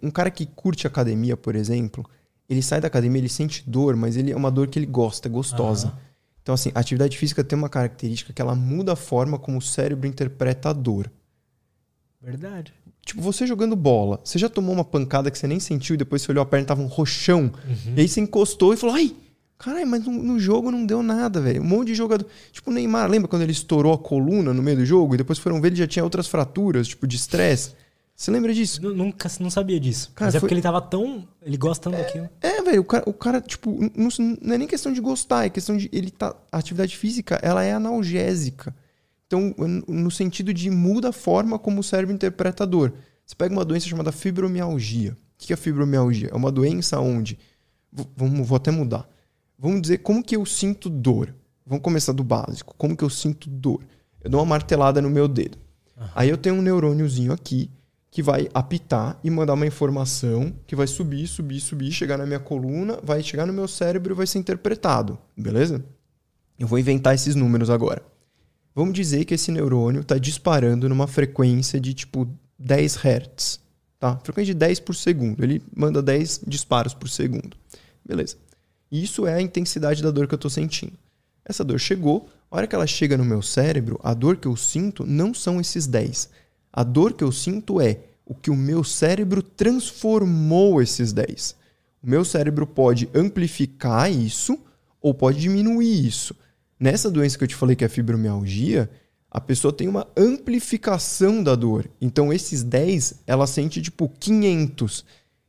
[0.01, 2.09] Um cara que curte academia, por exemplo,
[2.49, 5.29] ele sai da academia, ele sente dor, mas ele é uma dor que ele gosta,
[5.29, 5.89] é gostosa.
[5.89, 5.93] Uhum.
[6.43, 9.63] Então, assim, a atividade física tem uma característica que ela muda a forma como o
[9.63, 11.11] cérebro interpreta a dor.
[12.23, 12.73] Verdade.
[13.05, 16.23] Tipo, você jogando bola, você já tomou uma pancada que você nem sentiu e depois
[16.23, 17.53] você olhou a perna e tava um roxão.
[17.67, 17.95] Uhum.
[17.97, 19.15] E aí você encostou e falou, ai,
[19.65, 21.63] Caralho, mas no, no, jogo não deu nada, velho.
[21.63, 22.27] Um monte de jogador.
[22.53, 25.39] Tipo, o Neymar, lembra quando ele estourou a coluna no meio do jogo e depois
[25.39, 27.73] foram ver ele já tinha outras fraturas, tipo, de estresse?
[28.15, 28.83] Você lembra disso?
[28.83, 30.13] Nunca, não sabia disso.
[30.15, 30.47] Cara, mas é foi...
[30.47, 31.27] porque ele tava tão.
[31.41, 32.29] Ele gosta tanto é, daquilo.
[32.43, 34.09] É, velho, o cara, o cara, tipo, não,
[34.43, 35.89] não, é nem questão de gostar, é questão de.
[35.91, 36.37] Ele tá.
[36.53, 38.77] A atividade física, ela é analgésica.
[39.27, 39.55] Então,
[39.89, 42.93] no sentido de muda a forma como o cérebro interpreta a dor.
[43.25, 45.13] Você pega uma doença chamada fibromialgia.
[45.13, 46.29] O que é fibromialgia?
[46.31, 47.39] É uma doença onde.
[48.15, 49.09] Vamos, vou até mudar.
[49.59, 51.35] Vamos dizer como que eu sinto dor.
[51.67, 52.75] Vamos começar do básico.
[52.77, 53.83] Como que eu sinto dor?
[54.23, 55.59] Eu dou uma martelada no meu dedo.
[55.97, 56.07] Uhum.
[56.15, 57.71] Aí eu tenho um neurôniozinho aqui
[58.11, 62.39] que vai apitar e mandar uma informação que vai subir, subir, subir, chegar na minha
[62.39, 65.19] coluna, vai chegar no meu cérebro e vai ser interpretado.
[65.37, 65.85] Beleza?
[66.57, 68.03] Eu vou inventar esses números agora.
[68.75, 72.29] Vamos dizer que esse neurônio está disparando numa frequência de tipo
[72.59, 73.61] 10 Hz.
[73.99, 74.17] Tá?
[74.23, 75.43] Frequência de 10 por segundo.
[75.43, 77.57] Ele manda 10 disparos por segundo.
[78.05, 78.37] Beleza.
[78.95, 80.93] Isso é a intensidade da dor que eu estou sentindo.
[81.45, 84.55] Essa dor chegou, a hora que ela chega no meu cérebro, a dor que eu
[84.55, 86.31] sinto não são esses 10.
[86.73, 91.57] A dor que eu sinto é o que o meu cérebro transformou esses 10.
[92.05, 94.57] O meu cérebro pode amplificar isso
[95.01, 96.33] ou pode diminuir isso.
[96.79, 98.89] Nessa doença que eu te falei que é fibromialgia,
[99.29, 101.91] a pessoa tem uma amplificação da dor.
[102.01, 105.05] Então, esses 10, ela sente tipo 500.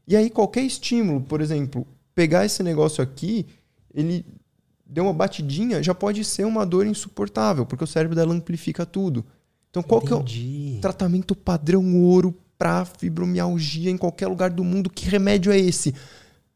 [0.07, 1.85] E aí, qualquer estímulo, por exemplo,
[2.15, 3.45] pegar esse negócio aqui,
[3.93, 4.25] ele
[4.85, 9.25] deu uma batidinha, já pode ser uma dor insuportável, porque o cérebro dela amplifica tudo.
[9.69, 10.39] Então, qual Entendi.
[10.39, 14.89] que é o tratamento padrão ouro para fibromialgia em qualquer lugar do mundo?
[14.89, 15.93] Que remédio é esse?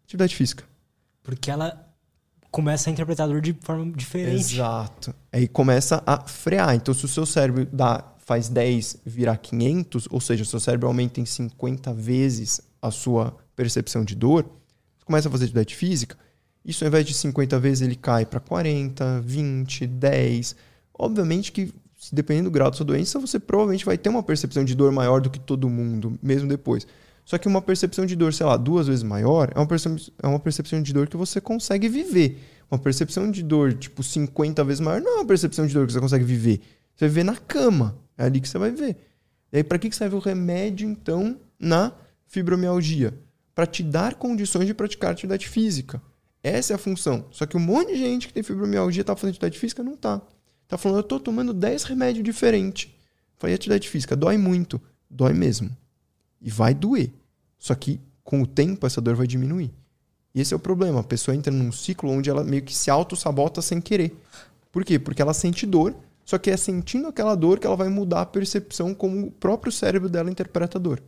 [0.06, 0.64] Atividade física.
[1.22, 1.86] Porque ela
[2.50, 4.56] começa a interpretar a dor de forma diferente.
[4.56, 5.14] Exato.
[5.32, 6.74] Aí começa a frear.
[6.76, 10.88] Então, se o seu cérebro dá, faz 10 virar 500, ou seja, o seu cérebro
[10.88, 14.50] aumenta em 50 vezes a sua percepção de dor,
[15.10, 16.16] começa a fazer atividade física,
[16.64, 20.56] isso ao invés de 50 vezes ele cai para 40, 20, 10.
[20.94, 21.74] Obviamente que,
[22.14, 25.20] dependendo do grau da sua doença, você provavelmente vai ter uma percepção de dor maior
[25.20, 26.86] do que todo mundo, mesmo depois.
[27.26, 30.28] Só que uma percepção de dor, sei lá, duas vezes maior, é uma, percepção, é
[30.28, 32.40] uma percepção de dor que você consegue viver.
[32.70, 35.94] Uma percepção de dor, tipo, 50 vezes maior, não é uma percepção de dor que
[35.94, 36.62] você consegue viver.
[36.96, 37.98] Você viver na cama.
[38.16, 38.96] É ali que você vai ver.
[39.52, 41.94] E aí, para que serve o remédio, então, na
[42.28, 43.12] fibromialgia?
[43.60, 46.02] Para te dar condições de praticar atividade física.
[46.42, 47.26] Essa é a função.
[47.30, 50.22] Só que um monte de gente que tem fibromialgia tá fazendo atividade física, não tá.
[50.66, 52.90] Tá falando, eu tô tomando 10 remédios diferentes.
[53.38, 54.80] Falei, atividade física, dói muito.
[55.10, 55.76] Dói mesmo.
[56.42, 57.12] E vai doer.
[57.58, 59.74] Só que com o tempo essa dor vai diminuir.
[60.34, 61.02] E esse é o problema.
[61.02, 64.16] A pessoa entra num ciclo onde ela meio que se auto-sabota sem querer.
[64.72, 64.98] Por quê?
[64.98, 65.94] Porque ela sente dor,
[66.24, 69.70] só que é sentindo aquela dor que ela vai mudar a percepção como o próprio
[69.70, 71.04] cérebro dela interpreta a dor.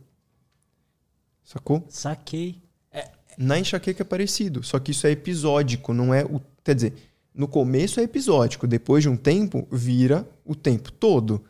[1.44, 1.84] Sacou?
[1.88, 2.62] Saquei.
[2.90, 3.10] É...
[3.36, 6.40] Na enxaqueca é parecido, só que isso é episódico, não é o.
[6.62, 6.94] Quer dizer,
[7.34, 11.42] no começo é episódico, depois de um tempo vira o tempo todo.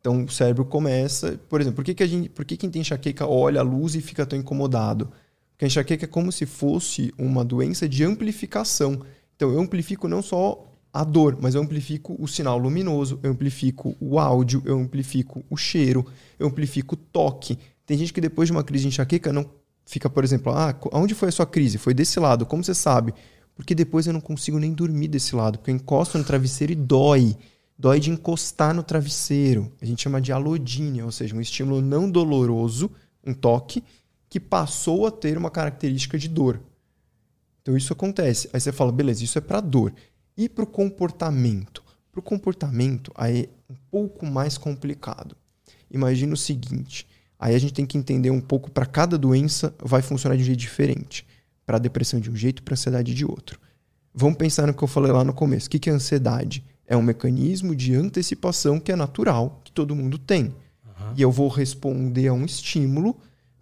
[0.00, 2.80] Então o cérebro começa, por exemplo, por que, que, a gente, por que quem tem
[2.80, 5.10] enxaqueca olha a luz e fica tão incomodado?
[5.50, 9.00] Porque a enxaqueca é como se fosse uma doença de amplificação.
[9.34, 13.96] Então eu amplifico não só a dor, mas eu amplifico o sinal luminoso, eu amplifico
[14.00, 16.06] o áudio, eu amplifico o cheiro,
[16.38, 17.58] eu amplifico o toque.
[17.86, 19.48] Tem gente que depois de uma crise de enxaqueca não
[19.86, 21.78] fica, por exemplo, ah, onde foi a sua crise?
[21.78, 22.44] Foi desse lado.
[22.44, 23.14] Como você sabe?
[23.54, 26.76] Porque depois eu não consigo nem dormir desse lado, porque eu encosto no travesseiro e
[26.76, 27.36] dói
[27.78, 29.72] dói de encostar no travesseiro.
[29.80, 32.90] A gente chama de alodínia, ou seja, um estímulo não doloroso,
[33.24, 33.82] um toque,
[34.28, 36.60] que passou a ter uma característica de dor.
[37.62, 38.48] Então isso acontece.
[38.52, 39.92] Aí você fala, beleza, isso é para dor.
[40.36, 41.82] E para o comportamento?
[42.10, 45.36] Para o comportamento, aí é um pouco mais complicado.
[45.90, 47.06] Imagina o seguinte:
[47.38, 50.46] aí a gente tem que entender um pouco para cada doença vai funcionar de um
[50.46, 51.26] jeito diferente.
[51.64, 53.58] Para a depressão de um jeito, para a ansiedade de outro.
[54.14, 55.66] Vamos pensar no que eu falei lá no começo.
[55.66, 56.64] O que é ansiedade?
[56.86, 60.44] É um mecanismo de antecipação que é natural, que todo mundo tem.
[60.44, 61.12] Uhum.
[61.16, 63.16] E eu vou responder a um estímulo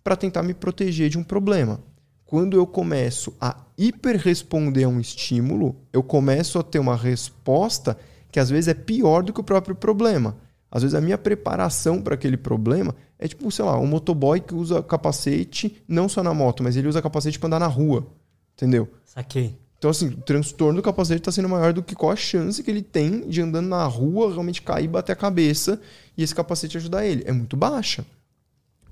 [0.04, 1.80] para tentar me proteger de um problema.
[2.24, 7.96] Quando eu começo a hiperresponder a um estímulo, eu começo a ter uma resposta
[8.30, 10.36] que às vezes é pior do que o próprio problema.
[10.70, 12.94] Às vezes a minha preparação para aquele problema
[13.24, 16.88] é tipo, sei lá, um motoboy que usa capacete não só na moto, mas ele
[16.88, 18.06] usa capacete para andar na rua.
[18.54, 18.86] Entendeu?
[19.06, 19.56] Saquei.
[19.78, 22.70] Então, assim, o transtorno do capacete está sendo maior do que qual a chance que
[22.70, 25.80] ele tem de andando na rua realmente cair, bater a cabeça
[26.18, 27.24] e esse capacete ajudar ele.
[27.26, 28.04] É muito baixa.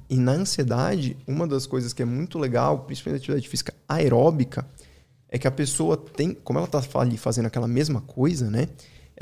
[0.08, 4.66] E na ansiedade, uma das coisas que é muito legal, principalmente na atividade física aeróbica,
[5.28, 8.68] é que a pessoa tem, como ela está ali fazendo aquela mesma coisa, né?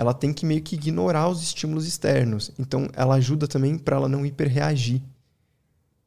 [0.01, 2.51] Ela tem que meio que ignorar os estímulos externos.
[2.59, 5.03] Então, ela ajuda também para ela não hiperreagir.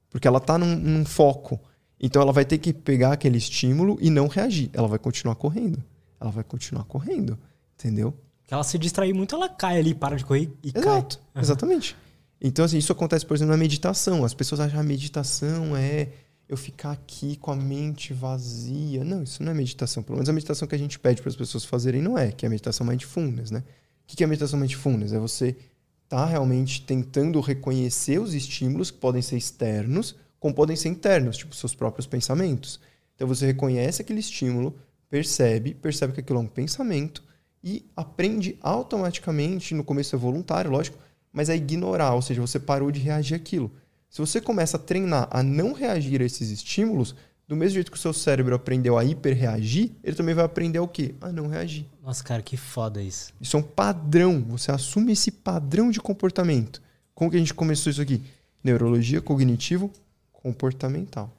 [0.09, 1.59] Porque ela está num, num foco.
[1.99, 4.71] Então ela vai ter que pegar aquele estímulo e não reagir.
[4.73, 5.77] Ela vai continuar correndo.
[6.19, 7.37] Ela vai continuar correndo.
[7.77, 8.15] Entendeu?
[8.47, 11.43] Se ela se distrair muito, ela cai ali, para de correr e Exato, cai.
[11.43, 11.95] Exatamente.
[12.41, 14.25] Então, assim, isso acontece, por exemplo, na meditação.
[14.25, 16.09] As pessoas acham que a meditação é
[16.49, 19.03] eu ficar aqui com a mente vazia.
[19.03, 20.01] Não, isso não é meditação.
[20.01, 22.43] Pelo menos a meditação que a gente pede para as pessoas fazerem não é, que
[22.43, 23.63] é a meditação mindfulness, né?
[24.03, 25.13] O que é meditação mindfulness?
[25.13, 25.55] É você
[26.03, 31.55] está realmente tentando reconhecer os estímulos que podem ser externos, como podem ser internos, tipo
[31.55, 32.79] seus próprios pensamentos.
[33.15, 34.75] Então você reconhece aquele estímulo,
[35.09, 37.23] percebe, percebe que aquilo é um pensamento
[37.63, 40.97] e aprende automaticamente, no começo é voluntário, lógico,
[41.31, 43.71] mas a ignorar, ou seja, você parou de reagir àquilo.
[44.09, 47.15] Se você começa a treinar a não reagir a esses estímulos,
[47.53, 50.87] do mesmo jeito que o seu cérebro aprendeu a hiperreagir, ele também vai aprender o
[50.87, 51.13] quê?
[51.21, 51.85] A não reagir.
[52.01, 53.31] Nossa, cara, que foda isso.
[53.39, 54.41] Isso é um padrão.
[54.49, 56.81] Você assume esse padrão de comportamento.
[57.13, 58.23] Como que a gente começou isso aqui?
[58.63, 59.91] Neurologia cognitivo
[60.31, 61.31] comportamental.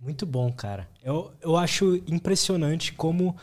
[0.00, 0.88] Muito bom, cara.
[1.02, 3.36] Eu, eu acho impressionante como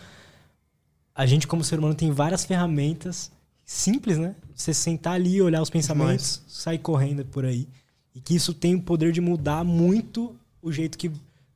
[1.16, 3.32] a gente, como ser humano, tem várias ferramentas
[3.64, 4.36] simples, né?
[4.54, 6.54] Você sentar ali e olhar os pensamentos, Demais.
[6.54, 7.70] sair correndo por aí.
[8.14, 11.10] E que isso tem o poder de mudar muito o jeito que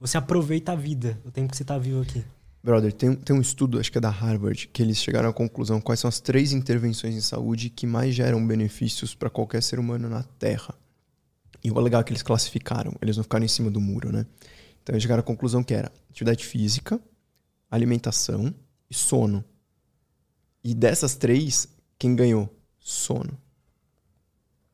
[0.03, 2.25] você aproveita a vida, o tempo que você está vivo aqui.
[2.61, 5.79] Brother, tem, tem um estudo, acho que é da Harvard, que eles chegaram à conclusão
[5.79, 10.09] quais são as três intervenções em saúde que mais geram benefícios para qualquer ser humano
[10.09, 10.75] na Terra.
[11.63, 14.25] E o legal é que eles classificaram, eles não ficaram em cima do muro, né?
[14.81, 16.99] Então eles chegaram à conclusão que era atividade física,
[17.71, 18.53] alimentação
[18.89, 19.41] e sono.
[20.61, 22.53] E dessas três, quem ganhou?
[22.77, 23.37] Sono.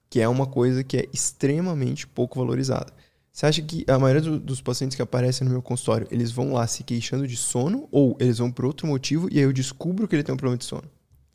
[0.09, 2.91] Que é uma coisa que é extremamente pouco valorizada.
[3.31, 6.53] Você acha que a maioria do, dos pacientes que aparecem no meu consultório, eles vão
[6.53, 10.07] lá se queixando de sono ou eles vão por outro motivo e aí eu descubro
[10.07, 10.83] que ele tem um problema de sono?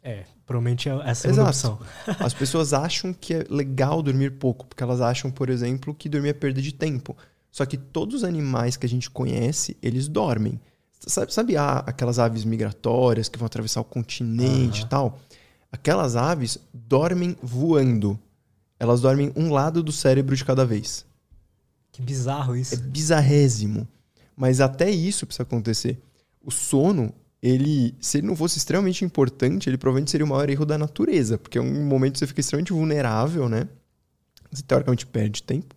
[0.03, 1.79] É, provavelmente é essa é a opção.
[2.21, 6.29] As pessoas acham que é legal dormir pouco, porque elas acham, por exemplo, que dormir
[6.29, 7.17] é perda de tempo.
[7.51, 10.61] Só que todos os animais que a gente conhece, eles dormem.
[11.07, 14.87] Sabe, sabe ah, aquelas aves migratórias que vão atravessar o continente uhum.
[14.87, 15.19] e tal?
[15.73, 18.19] Aquelas aves dormem voando.
[18.79, 21.07] Elas dormem um lado do cérebro de cada vez.
[21.95, 22.75] Que bizarro isso.
[22.75, 23.87] É bizarrésimo.
[24.37, 25.97] Mas até isso precisa acontecer.
[26.45, 30.67] O sono, ele, se ele não fosse extremamente importante, ele provavelmente seria o maior erro
[30.67, 33.69] da natureza, porque é um momento que você fica extremamente vulnerável, né?
[34.51, 35.73] Você teoricamente perde tempo.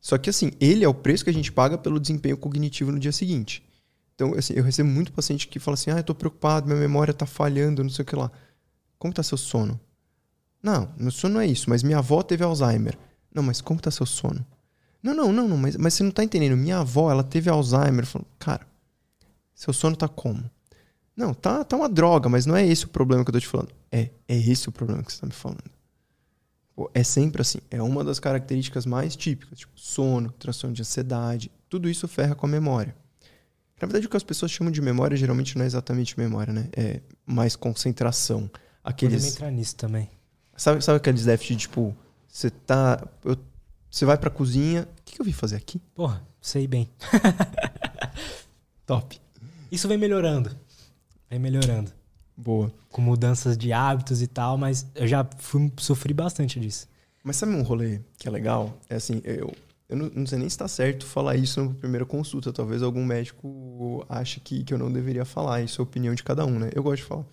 [0.00, 2.98] Só que assim, ele é o preço que a gente paga pelo desempenho cognitivo no
[3.00, 3.60] dia seguinte.
[4.14, 7.12] Então, assim, eu recebo muito paciente que fala assim: "Ah, eu tô preocupado, minha memória
[7.12, 8.30] tá falhando, não sei o que lá".
[9.00, 9.80] Como tá seu sono?
[10.62, 12.96] Não, meu sono não é isso, mas minha avó teve Alzheimer.
[13.34, 14.46] Não, mas como tá seu sono?
[15.02, 16.56] Não, não, não, não mas, mas você não tá entendendo.
[16.56, 18.04] Minha avó, ela teve Alzheimer.
[18.04, 18.66] Falou, cara,
[19.54, 20.50] seu sono tá como?
[21.16, 23.46] Não, tá, tá uma droga, mas não é esse o problema que eu tô te
[23.46, 23.72] falando.
[23.90, 25.70] É, é esse o problema que você tá me falando.
[26.74, 27.58] Pô, é sempre assim.
[27.70, 29.58] É uma das características mais típicas.
[29.58, 31.50] Tipo, sono, transtorno de ansiedade.
[31.68, 32.94] Tudo isso ferra com a memória.
[33.80, 36.68] Na verdade, o que as pessoas chamam de memória geralmente não é exatamente memória, né?
[36.74, 38.50] É mais concentração.
[38.84, 39.16] Aqueles...
[39.16, 40.10] Podemos entrar nisso também.
[40.56, 41.96] Sabe, sabe aqueles déficits, tipo,
[42.28, 43.02] você tá.
[43.24, 43.36] Eu
[43.90, 44.82] você vai pra cozinha.
[44.82, 45.80] O que, que eu vim fazer aqui?
[45.94, 46.88] Porra, sei bem.
[48.86, 49.20] Top.
[49.70, 50.56] Isso vem melhorando.
[51.28, 51.92] Vem melhorando.
[52.36, 52.72] Boa.
[52.90, 56.88] Com mudanças de hábitos e tal, mas eu já fui, sofri bastante disso.
[57.22, 58.78] Mas sabe um rolê que é legal?
[58.88, 59.52] É assim, eu,
[59.88, 62.52] eu não, não sei nem se está certo falar isso na primeira consulta.
[62.52, 65.62] Talvez algum médico ache que, que eu não deveria falar.
[65.62, 66.70] Isso é a opinião de cada um, né?
[66.74, 67.24] Eu gosto de falar.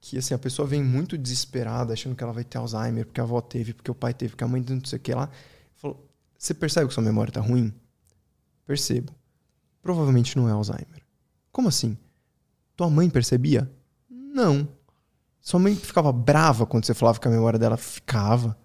[0.00, 3.24] Que assim, a pessoa vem muito desesperada, achando que ela vai ter Alzheimer, porque a
[3.24, 5.30] avó teve, porque o pai teve, porque a mãe não sei o que lá.
[6.42, 7.72] Você percebe que sua memória está ruim?
[8.66, 9.12] Percebo.
[9.80, 11.00] Provavelmente não é Alzheimer.
[11.52, 11.96] Como assim?
[12.74, 13.70] Tua mãe percebia?
[14.10, 14.66] Não.
[15.40, 18.58] Sua mãe ficava brava quando você falava que a memória dela ficava.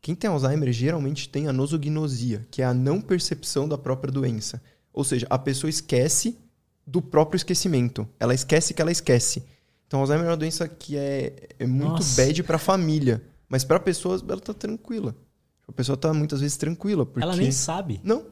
[0.00, 4.60] Quem tem Alzheimer geralmente tem a nosognosia, que é a não percepção da própria doença.
[4.92, 6.36] Ou seja, a pessoa esquece
[6.84, 8.04] do próprio esquecimento.
[8.18, 9.44] Ela esquece que ela esquece.
[9.86, 12.20] Então, Alzheimer é uma doença que é, é muito Nossa.
[12.20, 15.14] bad para a família, mas para a pessoa ela tá tranquila.
[15.66, 17.06] A pessoa tá muitas vezes tranquila.
[17.06, 17.22] Porque...
[17.22, 18.00] Ela nem sabe.
[18.02, 18.26] Não.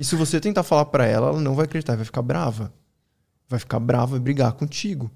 [0.00, 2.72] e se você tentar falar para ela, ela não vai acreditar, vai ficar brava.
[3.48, 5.10] Vai ficar brava e brigar contigo.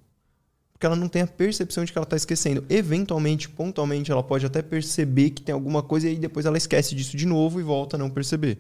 [0.73, 2.65] Porque ela não tem a percepção de que ela tá esquecendo.
[2.69, 6.95] Eventualmente, pontualmente, ela pode até perceber que tem alguma coisa e aí depois ela esquece
[6.95, 8.59] disso de novo e volta a não perceber.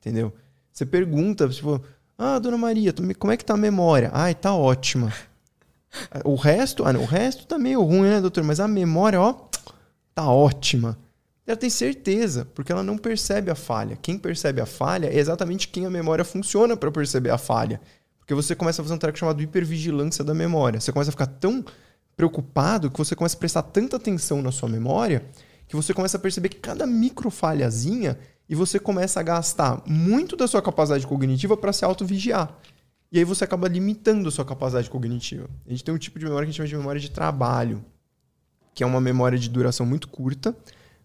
[0.00, 0.32] Entendeu?
[0.72, 1.80] Você pergunta, tipo,
[2.16, 4.10] ah, dona Maria, como é que tá a memória?
[4.12, 5.12] Ai, tá ótima.
[6.24, 8.44] O resto, ah, não, o resto tá meio ruim, né, doutor?
[8.44, 9.34] Mas a memória, ó,
[10.14, 10.96] tá ótima.
[11.50, 13.98] Ela tem certeza, porque ela não percebe a falha.
[14.00, 17.80] Quem percebe a falha é exatamente quem a memória funciona para perceber a falha.
[18.20, 20.78] Porque você começa a fazer um treco chamado hipervigilância da memória.
[20.78, 21.64] Você começa a ficar tão
[22.16, 25.24] preocupado que você começa a prestar tanta atenção na sua memória
[25.66, 28.16] que você começa a perceber que cada micro falhazinha
[28.48, 32.56] e você começa a gastar muito da sua capacidade cognitiva para se autovigiar.
[33.10, 35.48] E aí você acaba limitando a sua capacidade cognitiva.
[35.66, 37.84] A gente tem um tipo de memória que a gente chama de memória de trabalho,
[38.72, 40.56] que é uma memória de duração muito curta,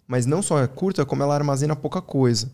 [0.08, 2.51] mas não só é curta, como ela armazena pouca coisa.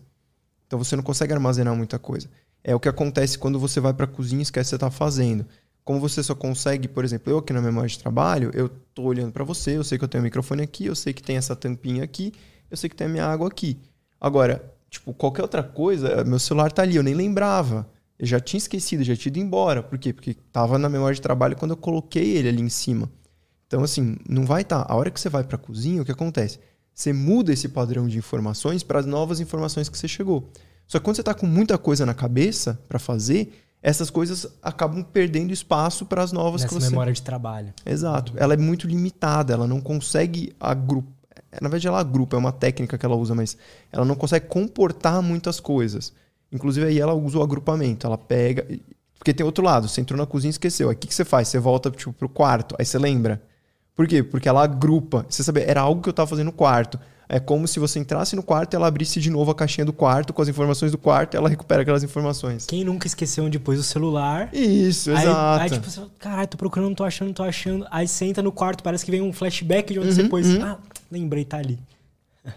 [0.66, 2.28] Então você não consegue armazenar muita coisa.
[2.64, 4.74] É o que acontece quando você vai para a cozinha e esquece o que você
[4.76, 5.46] está fazendo.
[5.84, 9.32] Como você só consegue, por exemplo, eu aqui na memória de trabalho, eu tô olhando
[9.32, 11.56] para você, eu sei que eu tenho o microfone aqui, eu sei que tem essa
[11.56, 12.32] tampinha aqui,
[12.70, 13.78] eu sei que tem a minha água aqui.
[14.20, 17.88] Agora, tipo, qualquer outra coisa, meu celular tá ali, eu nem lembrava.
[18.16, 19.82] Eu já tinha esquecido, já tinha ido embora.
[19.82, 20.12] Por quê?
[20.12, 23.10] Porque tava na memória de trabalho quando eu coloquei ele ali em cima.
[23.66, 24.84] Então, assim, não vai estar.
[24.84, 24.92] Tá.
[24.92, 26.60] A hora que você vai para a cozinha, o que acontece?
[26.94, 30.50] Você muda esse padrão de informações para as novas informações que você chegou.
[30.86, 35.02] Só que quando você está com muita coisa na cabeça para fazer, essas coisas acabam
[35.02, 36.90] perdendo espaço para as novas Nessa que você.
[36.90, 37.72] memória de trabalho.
[37.84, 38.32] Exato.
[38.36, 41.10] Ela é muito limitada, ela não consegue agrupar.
[41.60, 43.56] Na verdade, ela agrupa, é uma técnica que ela usa, mas
[43.90, 46.12] ela não consegue comportar muitas coisas.
[46.50, 48.06] Inclusive, aí ela usa o agrupamento.
[48.06, 48.66] Ela pega.
[49.18, 50.88] Porque tem outro lado, você entrou na cozinha e esqueceu.
[50.88, 51.48] Aí o que, que você faz?
[51.48, 53.42] Você volta tipo, pro quarto, aí você lembra.
[53.94, 54.22] Por quê?
[54.22, 55.26] Porque ela agrupa.
[55.28, 56.98] Você sabe, era algo que eu estava fazendo no quarto.
[57.28, 59.92] É como se você entrasse no quarto e ela abrisse de novo a caixinha do
[59.92, 62.66] quarto com as informações do quarto e ela recupera aquelas informações.
[62.66, 64.50] Quem nunca esqueceu onde pôs o celular?
[64.52, 65.62] Isso, aí, exato.
[65.62, 67.86] Aí, tipo, você, caralho, tô procurando, não tô achando, não tô achando.
[67.90, 70.46] Aí você entra no quarto, parece que vem um flashback de onde uhum, você pôs.
[70.46, 70.62] Uhum.
[70.62, 70.78] Ah,
[71.10, 71.78] lembrei, tá ali.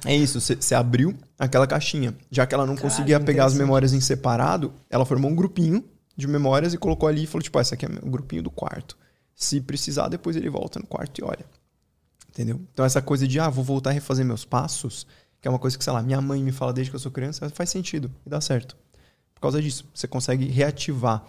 [0.04, 2.14] É isso, você abriu aquela caixinha.
[2.30, 5.86] Já que ela não conseguia pegar as memórias em separado, ela formou um grupinho
[6.18, 8.50] de memórias e colocou ali e falou: tipo, ah, esse aqui é o grupinho do
[8.50, 8.98] quarto.
[9.36, 11.46] Se precisar, depois ele volta no quarto e olha.
[12.30, 12.60] Entendeu?
[12.74, 15.06] Então essa coisa de, ah, vou voltar a refazer meus passos,
[15.42, 17.12] que é uma coisa que, sei lá, minha mãe me fala desde que eu sou
[17.12, 18.76] criança, faz sentido e dá certo.
[19.34, 21.24] Por causa disso, você consegue reativar.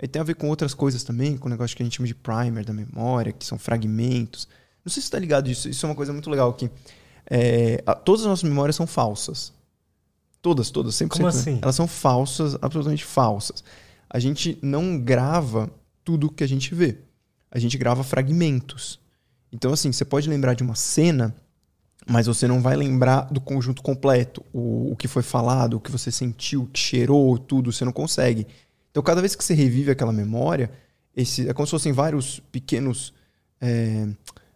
[0.00, 2.06] E tem a ver com outras coisas também, com o negócio que a gente chama
[2.06, 4.48] de primer da memória, que são fragmentos.
[4.84, 6.70] Não sei se você tá ligado disso, isso é uma coisa muito legal que
[7.30, 9.52] é, todas as nossas memórias são falsas.
[10.40, 11.08] Todas, todas, 100%.
[11.08, 11.58] Como assim?
[11.62, 13.62] Elas são falsas, absolutamente falsas.
[14.10, 15.70] A gente não grava
[16.04, 16.98] tudo que a gente vê.
[17.52, 18.98] A gente grava fragmentos.
[19.52, 21.34] Então, assim, você pode lembrar de uma cena,
[22.06, 24.42] mas você não vai lembrar do conjunto completo.
[24.52, 28.46] O, o que foi falado, o que você sentiu, que cheirou, tudo, você não consegue.
[28.90, 30.70] Então, cada vez que você revive aquela memória,
[31.14, 33.12] esse, é como se fossem vários pequenos.
[33.60, 34.08] É,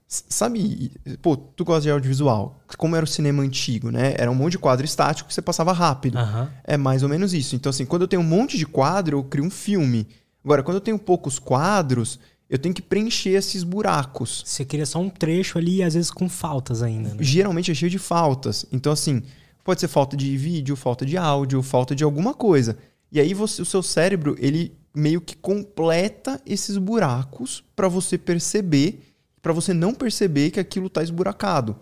[0.08, 0.90] sabe,
[1.20, 2.58] pô, tu gosta de audiovisual.
[2.78, 4.14] Como era o cinema antigo, né?
[4.16, 6.18] Era um monte de quadro estático que você passava rápido.
[6.18, 6.48] Uhum.
[6.64, 7.54] É mais ou menos isso.
[7.54, 10.08] Então, assim, quando eu tenho um monte de quadro, eu crio um filme.
[10.42, 12.18] Agora, quando eu tenho poucos quadros,
[12.48, 14.42] eu tenho que preencher esses buracos.
[14.46, 17.10] Você queria só um trecho ali, às vezes com faltas ainda.
[17.10, 17.16] Né?
[17.20, 18.64] Geralmente é cheio de faltas.
[18.70, 19.22] Então, assim,
[19.64, 22.78] pode ser falta de vídeo, falta de áudio, falta de alguma coisa.
[23.10, 29.00] E aí você, o seu cérebro, ele meio que completa esses buracos para você perceber,
[29.42, 31.76] para você não perceber que aquilo tá esburacado.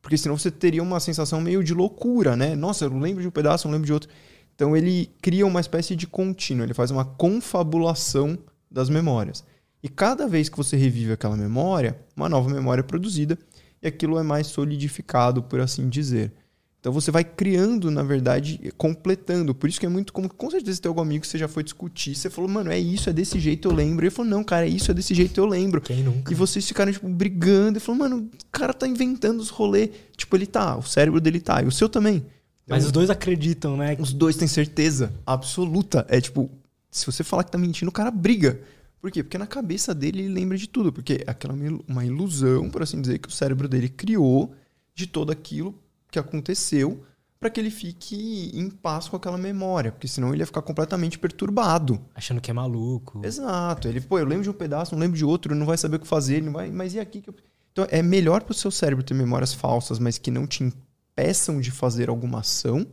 [0.00, 2.54] Porque senão você teria uma sensação meio de loucura, né?
[2.54, 4.08] Nossa, eu lembro de um pedaço, eu lembro de outro.
[4.54, 8.38] Então ele cria uma espécie de contínuo, ele faz uma confabulação
[8.70, 9.44] das memórias.
[9.84, 13.38] E cada vez que você revive aquela memória, uma nova memória é produzida
[13.82, 16.32] e aquilo é mais solidificado, por assim dizer.
[16.80, 19.54] Então você vai criando, na verdade, completando.
[19.54, 21.62] Por isso que é muito como com certeza tem algum amigo que você já foi
[21.62, 24.06] discutir, você falou, mano, é isso, é desse jeito, eu lembro.
[24.06, 25.82] E ele falou, não, cara, é isso, é desse jeito, eu lembro.
[25.82, 26.32] Quem nunca?
[26.32, 29.90] E vocês ficaram, tipo, brigando e falou, mano, o cara tá inventando os rolês.
[30.16, 32.24] Tipo, ele tá, o cérebro dele tá, e o seu também.
[32.64, 33.98] Então, Mas os dois acreditam, né?
[34.00, 36.06] Os dois têm certeza absoluta.
[36.08, 36.50] É tipo,
[36.90, 38.58] se você falar que tá mentindo, o cara briga.
[39.04, 39.22] Por quê?
[39.22, 40.90] Porque na cabeça dele ele lembra de tudo.
[40.90, 44.54] Porque aquela é uma ilusão, por assim dizer, que o cérebro dele criou
[44.94, 45.78] de todo aquilo
[46.10, 47.04] que aconteceu
[47.38, 51.18] para que ele fique em paz com aquela memória, porque senão ele ia ficar completamente
[51.18, 52.00] perturbado.
[52.14, 53.20] Achando que é maluco.
[53.22, 53.88] Exato.
[53.88, 56.00] Ele, pô, eu lembro de um pedaço, não lembro de outro, não vai saber o
[56.00, 57.34] que fazer, não vai, mas e aqui que eu...
[57.72, 61.60] Então é melhor para o seu cérebro ter memórias falsas, mas que não te impeçam
[61.60, 62.86] de fazer alguma ação,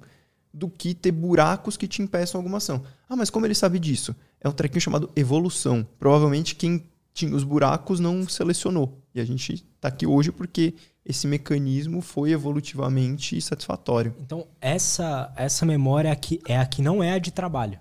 [0.54, 2.84] do que ter buracos que te impeçam alguma ação.
[3.08, 4.14] Ah, mas como ele sabe disso?
[4.42, 5.88] É um trequinho chamado evolução.
[6.00, 6.84] Provavelmente quem
[7.14, 9.00] tinha os buracos não selecionou.
[9.14, 10.74] E a gente está aqui hoje porque
[11.06, 14.16] esse mecanismo foi evolutivamente satisfatório.
[14.20, 17.80] Então, essa, essa memória aqui é a que não é a de trabalho.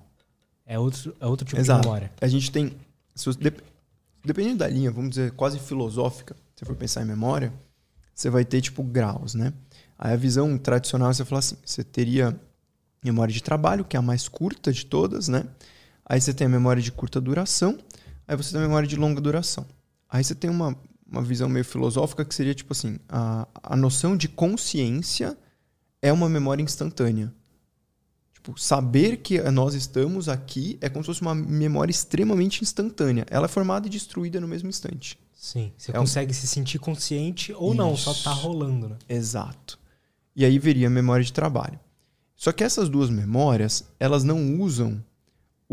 [0.66, 1.80] É outro, é outro tipo Exato.
[1.80, 2.12] de memória.
[2.20, 2.72] A gente tem.
[3.14, 3.30] Você,
[4.24, 7.52] dependendo da linha, vamos dizer, quase filosófica, se for pensar em memória,
[8.14, 9.52] você vai ter tipo graus, né?
[9.98, 12.38] Aí a visão tradicional você fala assim: você teria
[13.04, 15.44] memória de trabalho, que é a mais curta de todas, né?
[16.10, 17.78] Aí você tem a memória de curta duração,
[18.26, 19.64] aí você tem a memória de longa duração.
[20.08, 20.76] Aí você tem uma,
[21.08, 25.38] uma visão meio filosófica que seria tipo assim: a, a noção de consciência
[26.02, 27.32] é uma memória instantânea.
[28.34, 33.24] Tipo, saber que nós estamos aqui é como se fosse uma memória extremamente instantânea.
[33.30, 35.16] Ela é formada e destruída no mesmo instante.
[35.32, 36.34] Sim, você é consegue um...
[36.34, 37.76] se sentir consciente ou Isso.
[37.76, 38.96] não, só tá rolando, né?
[39.08, 39.78] Exato.
[40.34, 41.78] E aí viria a memória de trabalho.
[42.34, 45.00] Só que essas duas memórias, elas não usam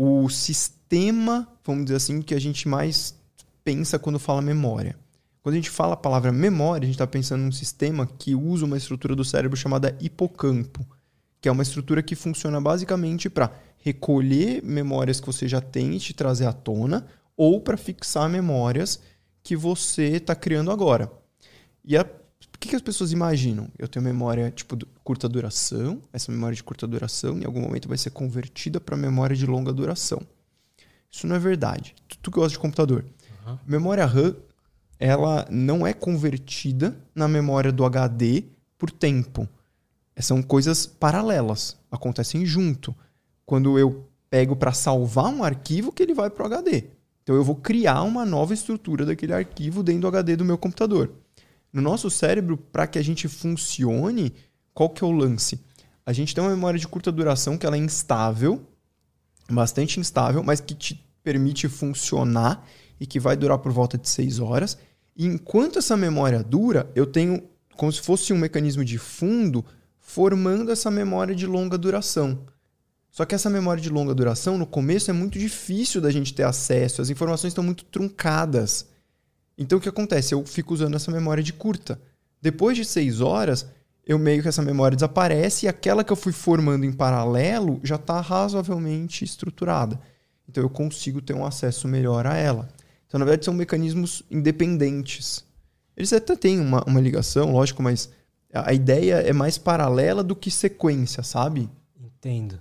[0.00, 3.18] o sistema, vamos dizer assim, que a gente mais
[3.64, 4.96] pensa quando fala memória.
[5.42, 8.64] Quando a gente fala a palavra memória, a gente está pensando num sistema que usa
[8.64, 10.86] uma estrutura do cérebro chamada hipocampo,
[11.40, 15.98] que é uma estrutura que funciona basicamente para recolher memórias que você já tem e
[15.98, 17.04] te trazer à tona,
[17.36, 19.00] ou para fixar memórias
[19.42, 21.10] que você está criando agora.
[21.84, 22.06] E a,
[22.58, 23.68] o que, que as pessoas imaginam?
[23.78, 27.96] Eu tenho memória tipo curta duração, essa memória de curta duração em algum momento vai
[27.96, 30.20] ser convertida para memória de longa duração.
[31.08, 31.94] Isso não é verdade.
[32.08, 33.04] Tu, tu gosta de computador.
[33.46, 33.58] Uhum.
[33.64, 34.34] Memória RAM,
[34.98, 38.42] ela não é convertida na memória do HD
[38.76, 39.48] por tempo.
[40.16, 42.92] São coisas paralelas, acontecem junto.
[43.46, 46.86] Quando eu pego para salvar um arquivo que ele vai para o HD.
[47.22, 51.12] Então eu vou criar uma nova estrutura daquele arquivo dentro do HD do meu computador.
[51.72, 54.34] No nosso cérebro, para que a gente funcione,
[54.72, 55.60] qual que é o lance?
[56.04, 58.66] A gente tem uma memória de curta duração que ela é instável,
[59.50, 62.66] bastante instável, mas que te permite funcionar
[62.98, 64.78] e que vai durar por volta de 6 horas.
[65.14, 67.42] E enquanto essa memória dura, eu tenho
[67.76, 69.64] como se fosse um mecanismo de fundo
[69.98, 72.46] formando essa memória de longa duração.
[73.10, 76.44] Só que essa memória de longa duração, no começo, é muito difícil da gente ter
[76.44, 78.86] acesso, as informações estão muito truncadas.
[79.58, 80.32] Então o que acontece?
[80.32, 82.00] Eu fico usando essa memória de curta.
[82.40, 83.66] Depois de seis horas,
[84.06, 87.96] eu meio que essa memória desaparece e aquela que eu fui formando em paralelo já
[87.96, 90.00] está razoavelmente estruturada.
[90.48, 92.68] Então eu consigo ter um acesso melhor a ela.
[93.06, 95.44] Então, na verdade, são mecanismos independentes.
[95.96, 98.10] Eles até têm uma, uma ligação, lógico, mas
[98.52, 101.68] a ideia é mais paralela do que sequência, sabe?
[102.00, 102.60] Entendo.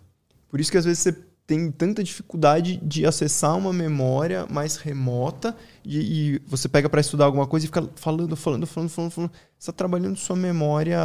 [0.50, 1.16] Por isso que às vezes você
[1.48, 7.24] tem tanta dificuldade de acessar uma memória mais remota e, e você pega para estudar
[7.24, 9.32] alguma coisa e fica falando, falando, falando, falando, falando.
[9.32, 11.00] Você está trabalhando sua memória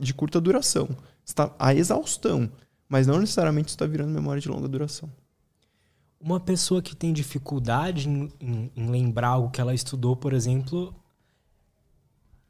[0.00, 0.88] de curta duração.
[1.22, 2.50] está a exaustão,
[2.88, 5.12] mas não necessariamente está virando memória de longa duração.
[6.18, 10.94] Uma pessoa que tem dificuldade em, em, em lembrar algo que ela estudou, por exemplo,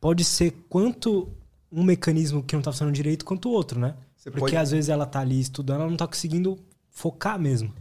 [0.01, 1.32] pode ser quanto
[1.72, 3.97] um mecanismo que não está funcionando direito quanto o outro, né?
[4.16, 4.57] Você Porque pode...
[4.57, 6.57] às vezes ela tá ali estudando, ela não tá conseguindo
[6.95, 7.74] focar mesmo.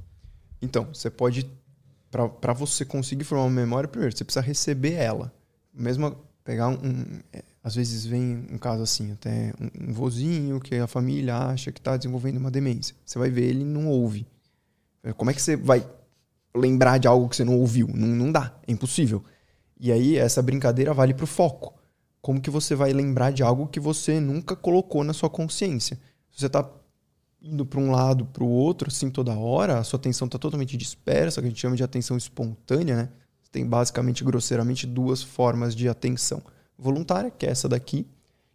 [0.62, 1.50] Então, você pode.
[2.12, 5.34] para você conseguir formar uma memória, primeiro, você precisa receber ela.
[5.74, 6.74] Mesmo pegar um.
[6.74, 11.38] um é, às vezes vem um caso assim, até um, um vozinho que a família
[11.38, 12.94] acha que está desenvolvendo uma demência.
[13.06, 14.28] Você vai ver, ele não ouve.
[15.16, 15.86] Como é que você vai
[16.54, 17.88] lembrar de algo que você não ouviu?
[17.94, 19.24] Não, não dá, é impossível.
[19.80, 21.74] E aí, essa brincadeira vale para o foco
[22.24, 25.98] como que você vai lembrar de algo que você nunca colocou na sua consciência?
[26.32, 26.66] Se você está
[27.44, 30.78] indo para um lado, para o outro, assim, toda hora, a sua atenção está totalmente
[30.78, 33.10] dispersa, que a gente chama de atenção espontânea, né?
[33.42, 36.42] Você tem basicamente, grosseiramente, duas formas de atenção.
[36.78, 38.08] Voluntária, que é essa daqui,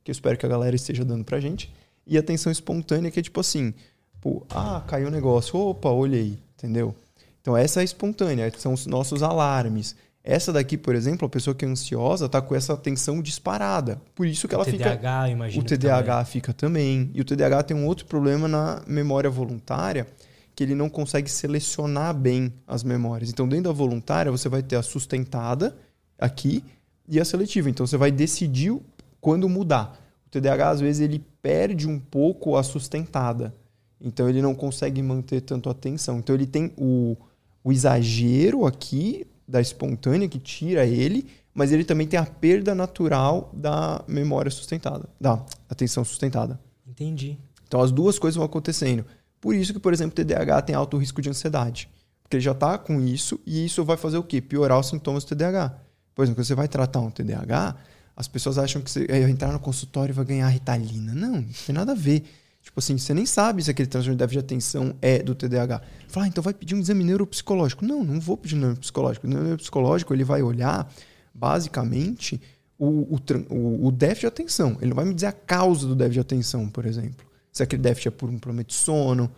[0.02, 1.72] que eu espero que a galera esteja dando pra gente,
[2.06, 3.74] e atenção espontânea, que é tipo assim,
[4.20, 6.94] pô, ah, caiu um negócio, opa, olhei, entendeu?
[7.42, 9.94] Então essa é espontânea, são os nossos alarmes.
[10.28, 13.98] Essa daqui, por exemplo, a pessoa que é ansiosa está com essa tensão disparada.
[14.14, 15.28] Por isso que o ela TDAH, fica.
[15.30, 16.24] Imagino o TDAH também.
[16.26, 17.10] fica também.
[17.14, 20.06] E o TDAH tem um outro problema na memória voluntária,
[20.54, 23.30] que ele não consegue selecionar bem as memórias.
[23.30, 25.74] Então, dentro da voluntária, você vai ter a sustentada
[26.18, 26.62] aqui
[27.08, 27.70] e a seletiva.
[27.70, 28.78] Então, você vai decidir
[29.22, 29.98] quando mudar.
[30.26, 33.54] O TDAH, às vezes, ele perde um pouco a sustentada.
[33.98, 36.18] Então, ele não consegue manter tanto a atenção.
[36.18, 37.16] Então, ele tem o,
[37.64, 43.50] o exagero aqui da espontânea que tira ele, mas ele também tem a perda natural
[43.52, 46.60] da memória sustentada, da atenção sustentada.
[46.86, 47.38] Entendi.
[47.66, 49.04] Então as duas coisas vão acontecendo.
[49.40, 51.88] Por isso que, por exemplo, o TDAH tem alto risco de ansiedade.
[52.22, 54.40] Porque ele já está com isso e isso vai fazer o quê?
[54.40, 55.78] Piorar os sintomas do TDAH.
[56.14, 57.76] Por exemplo, quando você vai tratar um TDAH,
[58.14, 61.14] as pessoas acham que você vai entrar no consultório e vai ganhar ritalina.
[61.14, 62.24] Não, não tem nada a ver.
[62.62, 65.80] Tipo assim, você nem sabe se aquele transtorno de déficit de atenção é do TDAH.
[66.08, 67.84] Fala, ah, então vai pedir um exame neuropsicológico.
[67.84, 69.26] Não, não vou pedir um neuropsicológico.
[69.26, 70.90] O neuropsicológico ele vai olhar,
[71.34, 72.40] basicamente,
[72.78, 74.76] o, o, o, déficit de atenção.
[74.80, 77.26] Ele não vai me dizer a causa do déficit de atenção, por exemplo.
[77.52, 79.30] Se aquele déficit é por um problema de sono.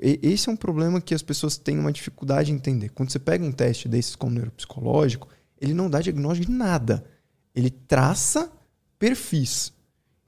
[0.00, 2.90] Esse é um problema que as pessoas têm uma dificuldade em entender.
[2.90, 5.28] Quando você pega um teste desses como neuropsicológico,
[5.60, 7.04] ele não dá diagnóstico de nada.
[7.54, 8.50] Ele traça
[8.98, 9.72] perfis.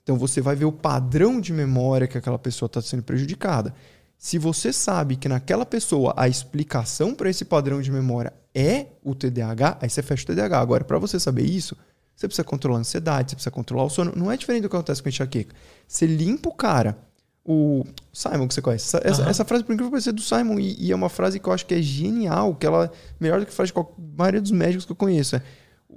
[0.02, 3.74] Então você vai ver o padrão de memória que aquela pessoa está sendo prejudicada.
[4.18, 9.14] Se você sabe que naquela pessoa a explicação para esse padrão de memória é o
[9.14, 10.60] TDAH, aí você fecha o TDAH.
[10.60, 11.76] Agora, para você saber isso,
[12.14, 14.12] você precisa controlar a ansiedade, você precisa controlar o sono.
[14.14, 15.54] Não é diferente do que acontece com a enxaqueca.
[15.88, 16.96] Você limpa o cara.
[17.44, 18.96] O Simon, que você conhece.
[19.02, 19.28] Essa, uhum.
[19.28, 20.60] essa frase, por incrível que pareça, é do Simon.
[20.60, 23.40] E, e, é uma frase que eu acho que é genial, que ela é melhor
[23.40, 25.34] do que a frase de qualquer, maioria dos médicos que eu conheço.
[25.34, 25.42] É,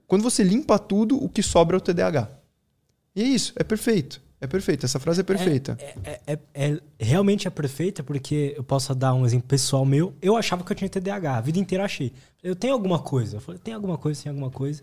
[0.08, 2.28] quando você limpa tudo, o que sobra é o TDAH.
[3.16, 4.22] E é isso, é perfeito.
[4.42, 5.78] É perfeito, essa frase é perfeita.
[5.80, 10.14] É, é, é, é, realmente é perfeita, porque eu posso dar um exemplo pessoal meu.
[10.22, 12.12] Eu achava que eu tinha TDAH, a vida inteira achei.
[12.44, 13.38] Eu tenho alguma coisa.
[13.38, 14.82] Eu falei, tem alguma coisa, tem alguma coisa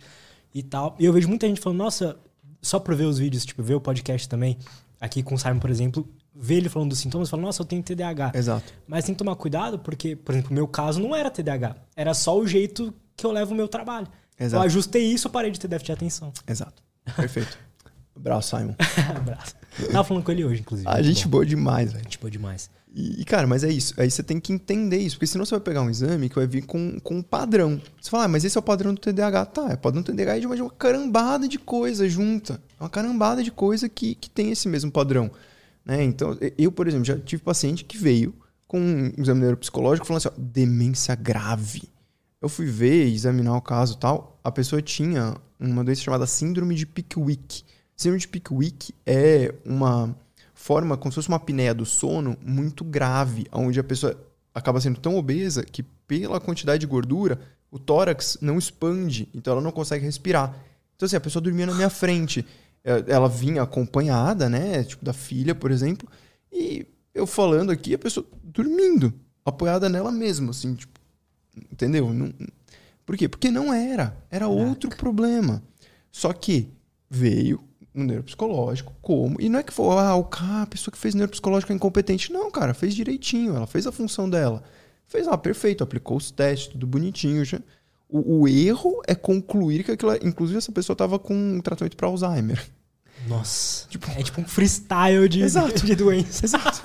[0.54, 0.96] e tal.
[0.98, 2.16] E eu vejo muita gente falando, nossa,
[2.62, 4.56] só pra ver os vídeos, tipo, ver o podcast também.
[5.00, 7.66] aqui com o Simon, por exemplo, vê ele falando dos sintomas e fala, nossa, eu
[7.66, 8.32] tenho TDAH.
[8.34, 8.72] Exato.
[8.86, 11.76] Mas tem que tomar cuidado porque, por exemplo, o meu caso não era TDAH.
[11.94, 14.08] Era só o jeito que eu levo o meu trabalho.
[14.40, 14.62] Exato.
[14.62, 16.32] Eu ajustei isso, eu parei de ter déficit de atenção.
[16.48, 16.82] Exato.
[17.16, 17.58] Perfeito.
[18.14, 18.74] Abraço, Simon.
[19.16, 19.54] Abraço.
[19.90, 20.88] Tava falando com ele hoje, inclusive.
[20.88, 22.04] A gente boa demais, velho.
[22.04, 22.70] Gente boa demais.
[22.94, 23.94] E, cara, mas é isso.
[23.98, 26.46] Aí você tem que entender isso, porque senão você vai pegar um exame que vai
[26.46, 27.80] vir com, com um padrão.
[28.00, 29.46] Você fala, ah, mas esse é o padrão do TDAH.
[29.46, 32.60] Tá, é o padrão do TDAH de uma, de uma carambada de coisa junta.
[32.78, 35.30] É uma carambada de coisa que, que tem esse mesmo padrão.
[35.84, 36.04] Né?
[36.04, 38.34] Então, eu, por exemplo, já tive paciente que veio
[38.68, 41.84] com um exame neuropsicológico falando assim, ó, demência grave.
[42.42, 46.74] Eu fui ver, examinar o caso e tal, a pessoa tinha uma doença chamada síndrome
[46.74, 47.64] de Pickwick.
[47.96, 50.14] Síndrome de Pickwick é uma
[50.54, 54.16] forma, como se fosse uma apneia do sono muito grave, onde a pessoa
[54.54, 57.40] acaba sendo tão obesa que, pela quantidade de gordura,
[57.70, 60.54] o tórax não expande, então ela não consegue respirar.
[60.94, 62.44] Então, assim, a pessoa dormia na minha frente.
[62.84, 64.84] É, Ela vinha acompanhada, né?
[64.84, 66.08] Tipo, da filha, por exemplo,
[66.52, 69.12] e eu falando aqui, a pessoa dormindo,
[69.44, 71.00] apoiada nela mesma, assim, tipo,
[71.70, 72.12] entendeu?
[72.12, 72.32] Não,
[73.06, 73.28] por quê?
[73.28, 74.16] Porque não era.
[74.30, 74.68] Era Caraca.
[74.68, 75.62] outro problema.
[76.10, 76.68] Só que
[77.10, 77.62] veio
[77.94, 79.40] no neuropsicológico, como?
[79.40, 82.32] E não é que foi, ah, o cara, a pessoa que fez neuropsicológico é incompetente.
[82.32, 84.62] Não, cara, fez direitinho, ela fez a função dela.
[85.06, 87.44] Fez lá, perfeito, aplicou os testes, tudo bonitinho.
[87.44, 87.60] Já.
[88.08, 92.08] O, o erro é concluir que aquilo, inclusive essa pessoa estava com um tratamento para
[92.08, 92.62] Alzheimer.
[93.28, 93.86] Nossa.
[94.16, 95.84] é tipo um freestyle de, Exato.
[95.84, 96.44] de doença.
[96.44, 96.82] Exato.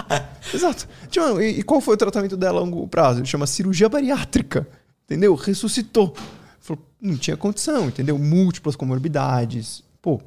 [0.54, 0.88] Exato.
[1.10, 3.26] Tipo, e, e qual foi o tratamento dela a longo prazo?
[3.26, 4.68] Chama cirurgia bariátrica.
[5.06, 5.34] Entendeu?
[5.36, 6.14] Ressuscitou.
[6.60, 8.18] Falou, não tinha condição, entendeu?
[8.18, 9.84] Múltiplas comorbidades.
[10.02, 10.22] Pô,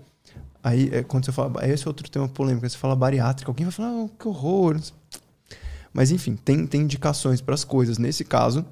[0.63, 1.67] aí é, quando você fala.
[1.69, 2.69] Esse é outro tema polêmico.
[2.69, 4.81] Você fala bariátrica, alguém vai falar, oh, que horror.
[5.93, 7.99] Mas enfim, tem, tem indicações para as coisas.
[7.99, 8.65] Nesse caso,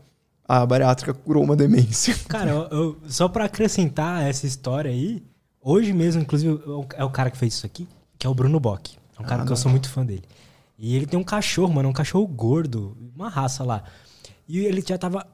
[0.47, 2.15] a bariátrica curou uma demência.
[2.29, 5.23] Cara, eu- eu- só pra acrescentar essa história aí,
[5.61, 6.61] hoje mesmo, inclusive,
[6.97, 7.89] é o cara que fez isso aqui,
[8.19, 8.97] que é o Bruno Bock.
[9.19, 10.23] É um cara Ah, que eu sou muito fã dele.
[10.79, 13.83] E ele tem um cachorro, mano, um cachorro gordo, uma raça lá.
[14.49, 15.27] E ele já tava,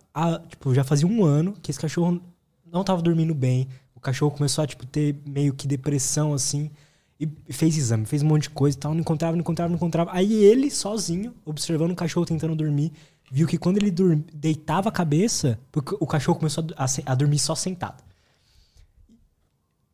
[0.49, 2.19] tipo, já fazia um ano que esse cachorro
[2.73, 3.69] não tava dormindo bem.
[4.05, 6.71] O cachorro começou a, tipo, ter meio que depressão, assim.
[7.19, 8.93] E fez exame, fez um monte de coisa e tal.
[8.93, 10.11] Não encontrava, não encontrava, não encontrava.
[10.13, 12.93] Aí ele, sozinho, observando o cachorro tentando dormir,
[13.33, 17.39] viu que quando ele deitava a cabeça, porque o cachorro começou a, se- a dormir
[17.39, 18.05] só sentado.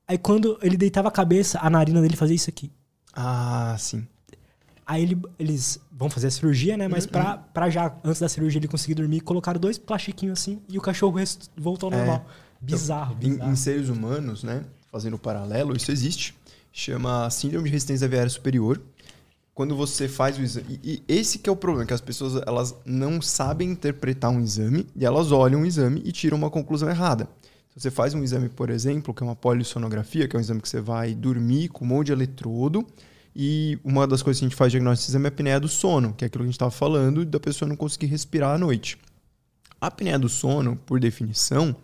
[0.08, 2.68] Aí quando ele deitava a cabeça, a narina dele fazia isso aqui.
[3.14, 4.04] Ah, sim.
[4.84, 6.86] Aí ele- eles vão fazer a cirurgia, né?
[6.86, 6.90] Uhum.
[6.90, 10.76] Mas pra, pra já, antes da cirurgia, ele conseguir dormir, colocaram dois plastiquinhos assim e
[10.76, 11.14] o cachorro
[11.56, 12.04] voltou ao É.
[12.60, 13.50] Bizarro, Em, bizarro.
[13.52, 14.64] em seres humanos, né?
[14.90, 16.34] Fazendo um paralelo, isso existe.
[16.72, 18.80] Chama síndrome de resistência aviária superior.
[19.54, 20.80] Quando você faz o exame.
[20.82, 24.40] E, e esse que é o problema, que as pessoas elas não sabem interpretar um
[24.40, 27.28] exame e elas olham o exame e tiram uma conclusão errada.
[27.74, 30.60] Se você faz um exame, por exemplo, que é uma polissonografia, que é um exame
[30.60, 32.86] que você vai dormir com um monte de eletrodo,
[33.34, 35.68] e uma das coisas que a gente faz diagnóstico desse exame é a apneia do
[35.68, 38.58] sono, que é aquilo que a gente estava falando, da pessoa não conseguir respirar à
[38.58, 38.98] noite.
[39.80, 41.74] A apneia do sono, por definição,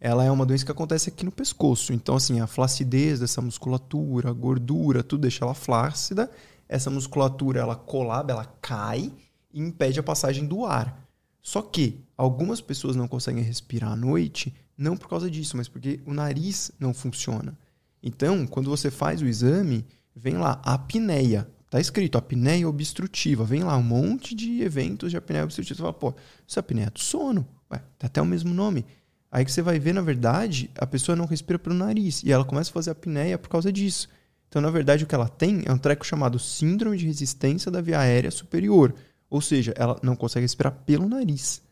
[0.00, 1.92] ela é uma doença que acontece aqui no pescoço.
[1.92, 6.30] Então, assim, a flacidez dessa musculatura, a gordura, tudo deixa ela flácida.
[6.66, 9.12] Essa musculatura, ela colaba, ela cai
[9.52, 11.06] e impede a passagem do ar.
[11.42, 16.00] Só que algumas pessoas não conseguem respirar à noite, não por causa disso, mas porque
[16.06, 17.56] o nariz não funciona.
[18.02, 19.84] Então, quando você faz o exame,
[20.16, 21.46] vem lá apneia.
[21.68, 23.44] Tá escrito apneia obstrutiva.
[23.44, 25.76] Vem lá um monte de eventos de apneia obstrutiva.
[25.76, 26.14] Você fala, pô,
[26.46, 27.46] isso é apneia do sono.
[27.70, 28.84] Ué, tá até o mesmo nome.
[29.30, 32.22] Aí que você vai ver, na verdade, a pessoa não respira pelo nariz.
[32.24, 34.08] E ela começa a fazer apneia por causa disso.
[34.48, 37.80] Então, na verdade, o que ela tem é um treco chamado síndrome de resistência da
[37.80, 38.92] via aérea superior.
[39.28, 41.62] Ou seja, ela não consegue respirar pelo nariz.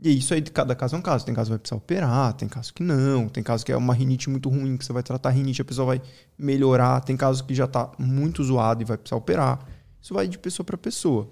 [0.00, 1.24] E isso aí, cada caso é um caso.
[1.24, 3.94] Tem caso que vai precisar operar, tem caso que não, tem caso que é uma
[3.94, 6.02] rinite muito ruim, que você vai tratar a rinite, a pessoa vai
[6.36, 9.64] melhorar, tem caso que já está muito zoado e vai precisar operar.
[10.00, 11.28] Isso vai de pessoa para pessoa.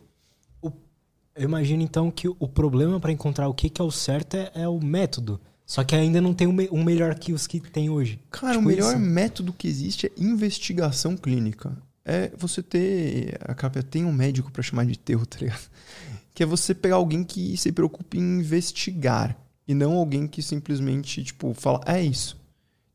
[1.36, 4.50] Eu imagino então que o problema pra encontrar o que, que é o certo é,
[4.54, 5.38] é o método.
[5.66, 8.20] Só que ainda não tem um, me- um melhor que os que tem hoje.
[8.30, 9.00] Cara, Tipo o melhor isso.
[9.00, 11.76] método que existe é investigação clínica.
[12.04, 13.36] É você ter.
[13.40, 15.60] A capa tem um médico para chamar de terro, tá ligado?
[16.32, 19.34] Que é você pegar alguém que se preocupe em investigar.
[19.66, 22.38] E não alguém que simplesmente, tipo, fala, é isso.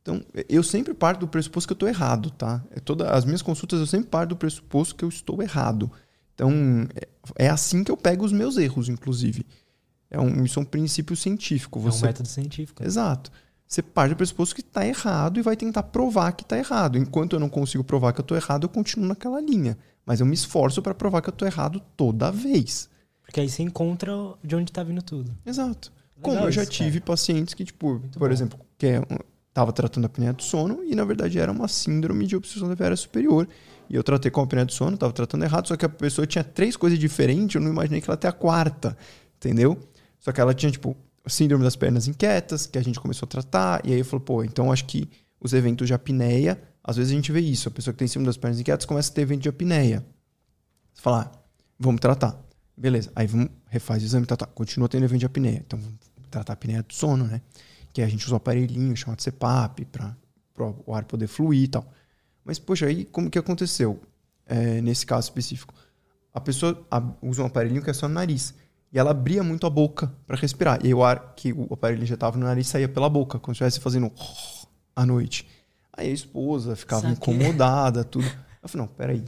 [0.01, 2.63] Então, eu sempre parto do pressuposto que eu estou errado, tá?
[2.69, 5.91] É toda, as minhas consultas eu sempre parto do pressuposto que eu estou errado.
[6.35, 9.43] Então, é, é assim que eu pego os meus erros, inclusive.
[10.11, 11.79] É um, isso é um princípio científico.
[11.79, 12.83] É um Você método científico.
[12.83, 13.31] Exato.
[13.65, 16.97] Você parte do pressuposto que está errado e vai tentar provar que está errado.
[16.97, 19.77] Enquanto eu não consigo provar que eu estou errado, eu continuo naquela linha.
[20.05, 22.89] Mas eu me esforço para provar que eu estou errado toda vez.
[23.23, 24.11] Porque aí você encontra
[24.43, 25.31] de onde tá vindo tudo.
[25.45, 25.89] Exato.
[26.17, 28.33] Legal Como eu já isso, tive pacientes que, tipo, Muito por bom.
[28.33, 29.17] exemplo, que é um-
[29.47, 32.95] estava tratando a apneia do sono e na verdade era uma síndrome de obstrução da
[32.97, 33.47] superior.
[33.89, 36.25] E eu tratei com a apneia do sono, estava tratando errado, só que a pessoa
[36.25, 38.97] tinha três coisas diferentes, eu não imaginei que ela até a quarta,
[39.37, 39.77] entendeu?
[40.21, 40.95] Só que ela tinha, tipo,
[41.27, 44.71] síndrome das pernas inquietas, que a gente começou a tratar, e aí falei, pô, então
[44.71, 47.99] acho que os eventos de apneia, às vezes a gente vê isso, a pessoa que
[47.99, 50.05] tem síndrome das pernas inquietas começa a ter evento de apneia.
[50.93, 51.39] Você fala, ah,
[51.77, 52.39] vamos tratar.
[52.77, 55.63] Beleza, aí vamos, refaz o exame, tá, tá, continua tendo evento de apneia.
[55.65, 55.99] Então vamos
[56.29, 57.41] tratar a apneia do sono, né?
[57.91, 60.15] Que a gente usa um aparelhinho chamado CPAP para
[60.85, 61.85] o ar poder fluir e tal.
[62.43, 64.01] Mas, poxa, aí como que aconteceu?
[64.45, 65.73] É, nesse caso específico.
[66.33, 66.85] A pessoa
[67.21, 68.53] usa um aparelhinho que é só no nariz.
[68.91, 70.79] E ela abria muito a boca para respirar.
[70.83, 73.63] E aí o ar que o aparelho injetava no nariz saía pela boca, como se
[73.63, 74.11] estivesse fazendo
[74.95, 75.47] à noite.
[75.93, 77.15] Aí a esposa ficava Saquei.
[77.15, 78.25] incomodada, tudo.
[78.61, 79.23] Eu falei, não, peraí.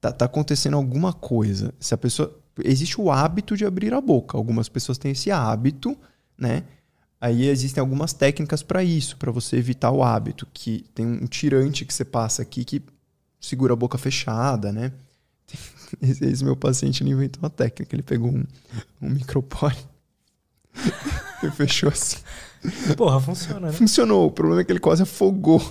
[0.00, 1.74] Tá, tá acontecendo alguma coisa.
[1.78, 2.36] Se a pessoa.
[2.64, 4.36] Existe o hábito de abrir a boca.
[4.36, 5.96] Algumas pessoas têm esse hábito,
[6.36, 6.64] né?
[7.20, 11.84] Aí existem algumas técnicas para isso, para você evitar o hábito, que tem um tirante
[11.84, 12.82] que você passa aqui que
[13.40, 14.92] segura a boca fechada, né?
[16.00, 18.44] Esse, esse meu paciente ele inventou uma técnica, ele pegou um,
[19.00, 19.76] um micropore
[21.42, 22.18] e fechou assim.
[22.96, 23.72] Porra, funciona, né?
[23.72, 24.26] Funcionou.
[24.26, 25.62] O problema é que ele quase afogou.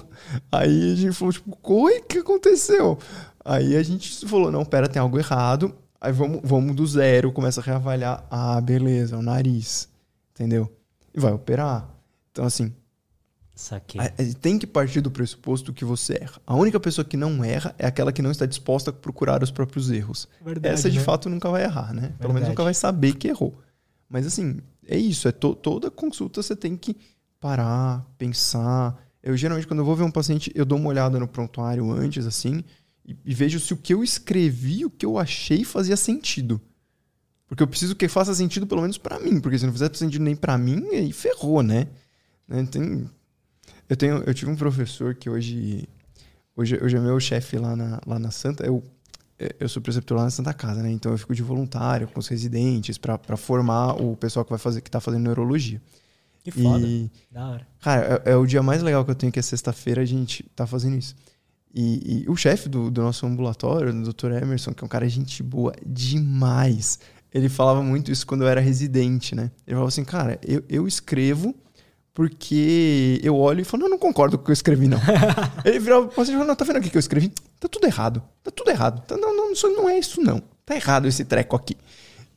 [0.51, 2.97] Aí a gente falou, tipo, oi, o que aconteceu?
[3.43, 5.75] Aí a gente falou, não, pera, tem algo errado.
[5.99, 8.25] Aí vamos, vamos do zero, começa a reavaliar.
[8.29, 9.89] Ah, beleza, o nariz.
[10.33, 10.71] Entendeu?
[11.17, 11.89] e vai operar.
[12.31, 12.71] Então, assim.
[13.57, 13.99] Saquei.
[14.39, 16.39] Tem que partir do pressuposto que você erra.
[16.45, 19.49] A única pessoa que não erra é aquela que não está disposta a procurar os
[19.49, 20.27] próprios erros.
[20.45, 21.03] Verdade, Essa, de né?
[21.03, 22.01] fato, nunca vai errar, né?
[22.01, 22.19] Verdade.
[22.19, 23.59] Pelo menos nunca vai saber que errou.
[24.07, 25.27] Mas, assim, é isso.
[25.27, 26.95] É to toda consulta você tem que
[27.39, 28.95] parar, pensar.
[29.23, 32.27] Eu, geralmente, quando eu vou ver um paciente, eu dou uma olhada no prontuário antes,
[32.27, 32.63] assim,
[33.03, 36.61] e, e vejo se o que eu escrevi, o que eu achei fazia sentido.
[37.47, 40.23] Porque eu preciso que faça sentido pelo menos para mim, porque se não fizer sentido
[40.23, 41.87] nem para mim, aí ferrou, né?
[42.47, 42.63] né?
[42.69, 43.09] Tem,
[43.89, 45.87] eu tenho, eu tive um professor que hoje,
[46.55, 48.65] hoje, hoje é meu chefe lá na, lá na Santa.
[48.65, 48.83] Eu,
[49.59, 50.91] eu sou preceptor lá na Santa Casa, né?
[50.91, 54.81] Então eu fico de voluntário com os residentes para formar o pessoal que vai fazer,
[54.81, 55.81] que tá fazendo neurologia.
[56.43, 56.85] Que foda.
[56.85, 57.67] E, da hora.
[57.81, 60.43] Cara, é, é, o dia mais legal que eu tenho, que é sexta-feira, a gente
[60.55, 61.15] tá fazendo isso.
[61.73, 64.31] E, e o chefe do, do nosso ambulatório, o Dr.
[64.41, 66.99] Emerson, que é um cara gente boa demais
[67.33, 69.51] ele falava muito isso quando eu era residente, né?
[69.65, 71.53] Ele falava assim, cara, eu, eu escrevo
[72.17, 74.97] porque eu olho e falo, não, não concordo com o que eu escrevi, não.
[75.63, 77.31] ele pra você e não, tá vendo aqui que eu escrevi?
[77.59, 79.05] Tá tudo errado, tá tudo errado.
[79.05, 80.41] Tá, não, não, isso não é isso, não.
[80.65, 81.77] Tá errado esse treco aqui.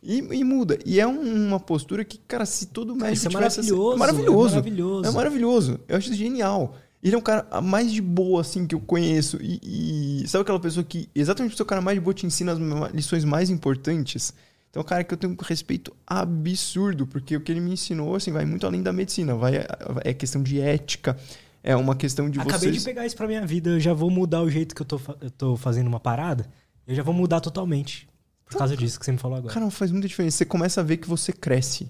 [0.03, 0.79] E, e muda.
[0.85, 4.53] E é uma postura que, cara, se todo médico isso é maravilhoso, é maravilhoso.
[4.53, 5.09] É maravilhoso.
[5.09, 5.81] É maravilhoso.
[5.89, 6.77] Eu acho isso genial.
[7.03, 9.39] Ele é um cara mais de boa, assim, que eu conheço.
[9.41, 12.53] E, e sabe aquela pessoa que, exatamente o seu cara mais de boa, te ensina
[12.53, 14.35] as lições mais importantes?
[14.71, 18.15] Então, é cara que eu tenho um respeito absurdo, porque o que ele me ensinou,
[18.15, 19.35] assim, vai muito além da medicina.
[19.35, 19.67] Vai,
[20.05, 21.19] é questão de ética,
[21.63, 22.79] é uma questão de Acabei vocês...
[22.79, 25.01] de pegar isso pra minha vida, eu já vou mudar o jeito que eu tô,
[25.21, 26.49] eu tô fazendo uma parada,
[26.87, 28.09] eu já vou mudar totalmente.
[28.45, 29.55] Por causa disso que você me falou agora.
[29.55, 30.39] Cara, faz muita diferença.
[30.39, 31.89] Você começa a ver que você cresce.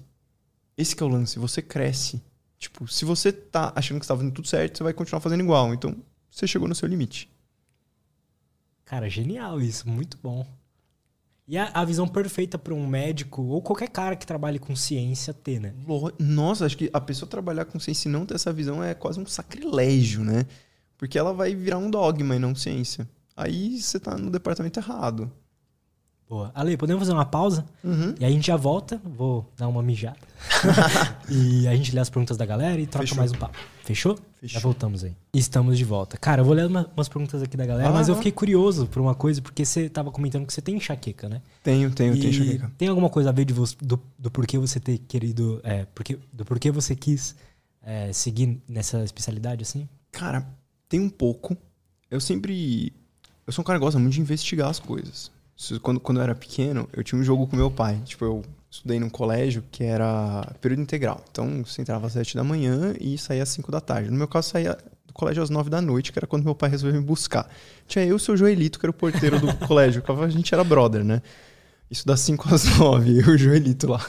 [0.77, 2.21] Esse é o lance, você cresce.
[2.59, 5.41] Tipo, se você tá achando que você tá fazendo tudo certo, você vai continuar fazendo
[5.41, 5.73] igual.
[5.73, 5.95] Então,
[6.29, 7.27] você chegou no seu limite.
[8.85, 10.45] Cara, genial isso, muito bom.
[11.47, 15.33] E a, a visão perfeita para um médico ou qualquer cara que trabalhe com ciência
[15.33, 15.73] ter, né?
[16.19, 19.19] Nossa, acho que a pessoa trabalhar com ciência e não ter essa visão é quase
[19.19, 20.45] um sacrilégio, né?
[20.97, 23.09] Porque ela vai virar um dogma e não ciência.
[23.35, 25.31] Aí você tá no departamento errado.
[26.29, 26.51] Boa.
[26.55, 27.65] Ale, podemos fazer uma pausa?
[27.83, 28.15] Uhum.
[28.19, 29.01] E aí a gente já volta.
[29.03, 30.30] Vou dar uma mijada.
[31.29, 33.17] e a gente lê as perguntas da galera e troca Fechou.
[33.17, 33.57] mais um papo.
[33.83, 34.15] Fechou?
[34.39, 34.59] Fechou?
[34.59, 35.15] Já voltamos aí.
[35.33, 36.17] Estamos de volta.
[36.17, 38.87] Cara, eu vou ler uma, umas perguntas aqui da galera, ah, mas eu fiquei curioso
[38.87, 41.41] por uma coisa, porque você tava comentando que você tem enxaqueca, né?
[41.63, 42.71] Tenho, tenho, e tenho enxaqueca.
[42.77, 45.59] Tem alguma coisa a ver de você, do, do porquê você ter querido.
[45.63, 47.35] É, porque, do porquê você quis
[47.83, 49.87] é, seguir nessa especialidade assim?
[50.11, 50.47] Cara,
[50.89, 51.55] tem um pouco.
[52.09, 52.93] Eu sempre.
[53.45, 55.31] Eu sou um cara que gosta muito de investigar as coisas
[55.81, 58.01] quando, quando eu era pequeno, eu tinha um jogo com meu pai.
[58.05, 61.21] Tipo, eu estudei num colégio que era período integral.
[61.29, 64.09] Então, você entrava às sete da manhã e saía às cinco da tarde.
[64.09, 66.69] No meu caso, saía do colégio às nove da noite, que era quando meu pai
[66.69, 67.49] resolveu me buscar.
[67.85, 70.01] Tinha eu e o seu Joelito, que era o porteiro do colégio.
[70.07, 71.21] A gente era brother, né?
[71.89, 74.03] Isso das cinco às nove, eu e o Joelito lá.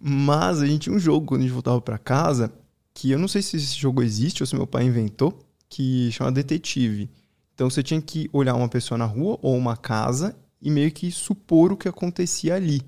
[0.00, 2.52] Mas a gente tinha um jogo quando a gente voltava para casa,
[2.92, 5.38] que eu não sei se esse jogo existe ou se meu pai inventou,
[5.68, 7.08] que chama Detetive.
[7.54, 11.12] Então você tinha que olhar uma pessoa na rua ou uma casa e meio que
[11.12, 12.82] supor o que acontecia ali.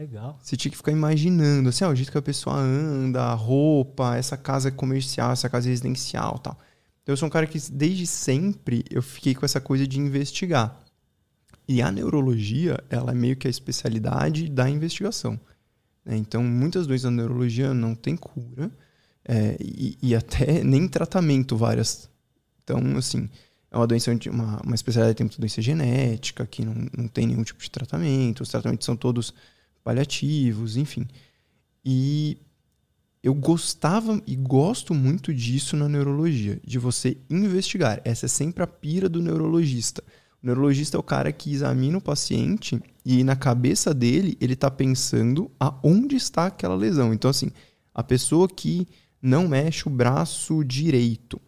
[0.00, 0.38] Legal.
[0.42, 4.16] Você tinha que ficar imaginando, assim, ó, o jeito que a pessoa anda, a roupa,
[4.16, 6.58] essa casa é comercial, essa casa é residencial tal.
[7.02, 10.82] Então eu sou um cara que desde sempre eu fiquei com essa coisa de investigar.
[11.68, 15.38] E a neurologia, ela é meio que a especialidade da investigação.
[16.02, 16.16] Né?
[16.16, 18.70] Então, muitas doenças da neurologia não tem cura.
[19.22, 22.08] É, e, e, até nem tratamento várias.
[22.64, 23.28] Então, assim,
[23.70, 27.42] é uma doença, uma, uma especialidade tem muita doença genética, que não, não tem nenhum
[27.42, 29.34] tipo de tratamento, os tratamentos são todos
[29.82, 31.06] paliativos, enfim.
[31.84, 32.38] E
[33.22, 38.00] eu gostava e gosto muito disso na neurologia, de você investigar.
[38.04, 40.02] Essa é sempre a pira do neurologista.
[40.42, 44.70] O neurologista é o cara que examina o paciente e na cabeça dele ele está
[44.70, 47.12] pensando aonde está aquela lesão.
[47.12, 47.50] Então, assim,
[47.94, 48.88] a pessoa que
[49.20, 51.38] não mexe o braço direito,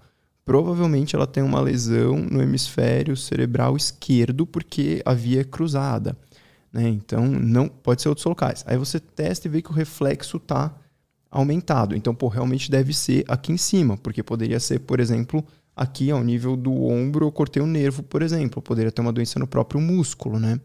[0.44, 6.14] provavelmente ela tem uma lesão no hemisfério cerebral esquerdo porque a via é cruzada.
[6.73, 6.89] Né?
[6.89, 8.65] Então, não pode ser outros locais.
[8.66, 10.74] Aí você testa e vê que o reflexo está
[11.31, 11.94] aumentado.
[11.94, 15.44] Então, pô, realmente deve ser aqui em cima, porque poderia ser, por exemplo,
[15.77, 18.62] aqui ao nível do ombro, eu cortei um nervo, por exemplo.
[18.62, 20.61] poderia ter uma doença no próprio músculo, né?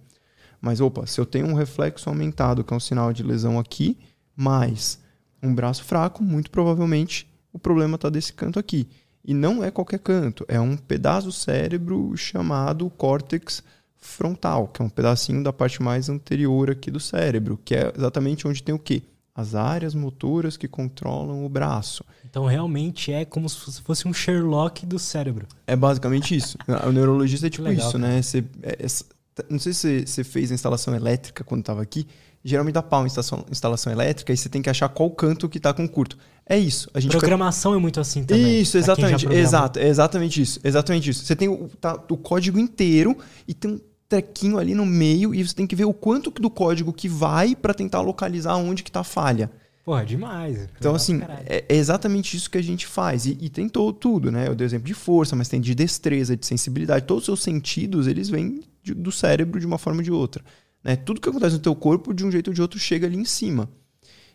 [0.62, 3.98] Mas, opa, se eu tenho um reflexo aumentado, que é um sinal de lesão aqui,
[4.36, 5.00] mais
[5.42, 8.88] um braço fraco, muito provavelmente o problema está desse canto aqui.
[9.24, 13.64] E não é qualquer canto, é um pedaço do cérebro chamado córtex
[14.08, 18.48] frontal, que é um pedacinho da parte mais anterior aqui do cérebro, que é exatamente
[18.48, 19.04] onde tem o quê?
[19.38, 22.04] as áreas motoras que controlam o braço.
[22.28, 25.46] Então realmente é como se fosse um Sherlock do cérebro.
[25.68, 26.58] É basicamente isso.
[26.88, 28.20] o neurologista é tipo legal, isso, né?
[28.20, 32.08] Você, é, é, não sei se você fez a instalação elétrica quando estava aqui.
[32.44, 35.58] Geralmente dá pau em instalação, instalação elétrica e você tem que achar qual canto que
[35.58, 36.18] está com curto.
[36.50, 36.90] É isso.
[36.94, 37.80] A gente Programação fica...
[37.80, 38.62] é muito assim também.
[38.62, 39.28] Isso, exatamente.
[39.28, 40.60] Exato, é exatamente isso.
[40.64, 41.26] Exatamente isso.
[41.26, 43.16] Você tem o, tá, o código inteiro
[43.48, 46.50] e tem um trequinho ali no meio e você tem que ver o quanto do
[46.50, 49.52] código que vai para tentar localizar onde que tá a falha.
[49.84, 50.68] Pô, é demais.
[50.78, 53.26] Então, assim, é, é, exatamente isso que a gente faz.
[53.26, 54.48] E, e tem todo, tudo, né?
[54.48, 57.06] Eu dei exemplo de força, mas tem de destreza, de sensibilidade.
[57.06, 60.44] Todos os seus sentidos, eles vêm de, do cérebro de uma forma ou de outra.
[60.84, 60.98] Né?
[60.98, 63.24] Tudo que acontece no teu corpo, de um jeito ou de outro, chega ali em
[63.24, 63.70] cima.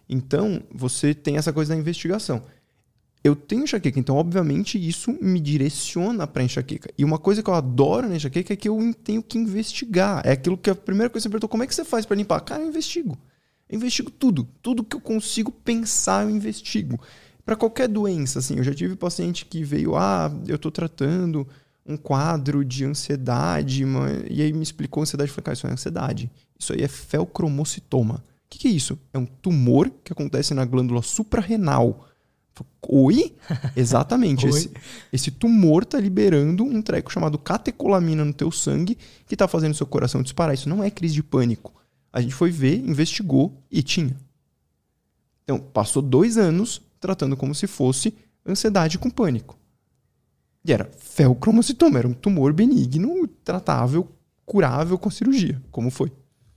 [0.09, 2.43] Então, você tem essa coisa da investigação
[3.25, 6.91] eu tenho enxaqueca, então obviamente isso me direciona para enxaqueca.
[6.99, 10.23] E uma coisa que eu adoro na enxaqueca é que eu tenho que investigar.
[10.25, 12.17] É aquilo que a primeira coisa que você perguntou, como é que você faz para
[12.17, 12.41] limpar?
[12.41, 13.17] Cara, eu investigo.
[13.69, 14.49] Eu investigo tudo.
[14.61, 17.01] Tudo que eu consigo pensar, eu investigo.
[17.45, 21.47] Para qualquer doença, assim, eu já tive paciente que veio, ah, eu estou tratando
[21.87, 23.85] um quadro de ansiedade,
[24.31, 26.31] e aí me explicou ansiedade, eu falei, cara, isso é ansiedade.
[26.59, 28.17] Isso aí é felcromocitoma.
[28.17, 28.99] O que, que é isso?
[29.13, 32.09] É um tumor que acontece na glândula suprarrenal
[32.89, 33.35] Oi?
[33.77, 34.47] Exatamente.
[34.47, 34.51] Oi?
[34.51, 34.71] Esse,
[35.13, 39.87] esse, tumor tá liberando um treco chamado catecolamina no teu sangue que tá fazendo seu
[39.87, 40.55] coração disparar.
[40.55, 41.73] Isso não é crise de pânico.
[42.13, 44.17] A gente foi ver, investigou e tinha.
[45.45, 48.15] Então, passou dois anos tratando como se fosse
[48.47, 49.59] ansiedade com pânico.
[50.65, 54.09] E era felcromocitoma, era um tumor benigno, tratável,
[54.45, 56.13] curável com cirurgia, como foi.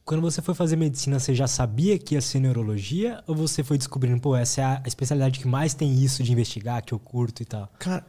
[0.05, 3.23] Quando você foi fazer medicina, você já sabia que ia ser neurologia?
[3.25, 6.85] Ou você foi descobrindo, pô, essa é a especialidade que mais tem isso de investigar,
[6.85, 7.67] que eu curto e tal?
[7.79, 8.05] Cara,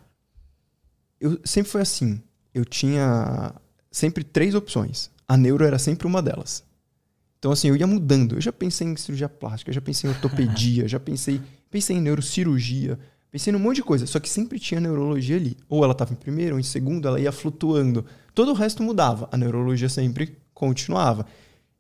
[1.18, 2.20] eu sempre foi assim.
[2.52, 3.55] Eu tinha
[3.90, 5.10] sempre três opções.
[5.27, 6.62] A neuro era sempre uma delas.
[7.39, 8.35] Então, assim, eu ia mudando.
[8.35, 11.40] Eu já pensei em cirurgia plástica, já pensei em ortopedia, já pensei,
[11.70, 12.98] pensei em neurocirurgia,
[13.31, 14.06] pensei num monte de coisa.
[14.06, 15.56] Só que sempre tinha neurologia ali.
[15.66, 18.05] Ou ela estava em primeiro, ou em segundo, ela ia flutuando.
[18.35, 19.31] Todo o resto mudava.
[19.32, 21.27] A neurologia sempre continuava.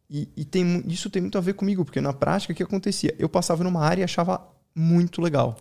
[0.08, 3.14] E, e tem, isso tem muito a ver comigo, porque na prática o que acontecia?
[3.18, 4.40] Eu passava numa área e achava
[4.74, 5.56] muito legal.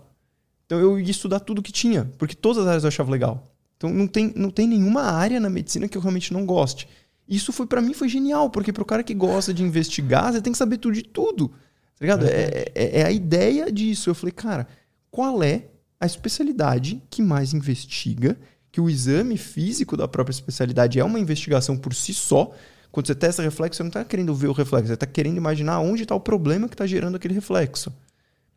[0.65, 3.51] Então eu ia estudar tudo que tinha, porque todas as áreas eu achava legal.
[3.77, 6.87] Então não tem, não tem nenhuma área na medicina que eu realmente não goste.
[7.27, 10.41] Isso foi para mim foi genial, porque para o cara que gosta de investigar, você
[10.41, 11.49] tem que saber tudo de tudo.
[11.49, 12.25] Tá ligado?
[12.25, 14.09] É, é, é a ideia disso.
[14.09, 14.67] Eu falei, cara,
[15.09, 15.65] qual é
[15.99, 18.37] a especialidade que mais investiga?
[18.71, 22.51] Que o exame físico da própria especialidade é uma investigação por si só,
[22.95, 25.81] quando você testa reflexo, você não está querendo ver o reflexo, você está querendo imaginar
[25.81, 27.91] onde está o problema que está gerando aquele reflexo.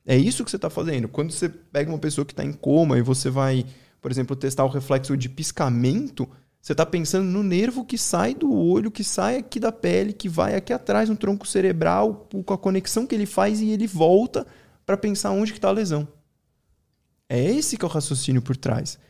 [0.06, 1.08] É isso que você está fazendo.
[1.08, 3.66] Quando você pega uma pessoa que está em coma e você vai,
[4.00, 6.28] por exemplo, testar o reflexo de piscamento,
[6.62, 10.28] você está pensando no nervo que sai do olho, que sai aqui da pele, que
[10.28, 14.46] vai aqui atrás no tronco cerebral, com a conexão que ele faz e ele volta
[14.86, 16.06] para pensar onde está a lesão.
[17.28, 19.00] É esse que é o raciocínio por trás.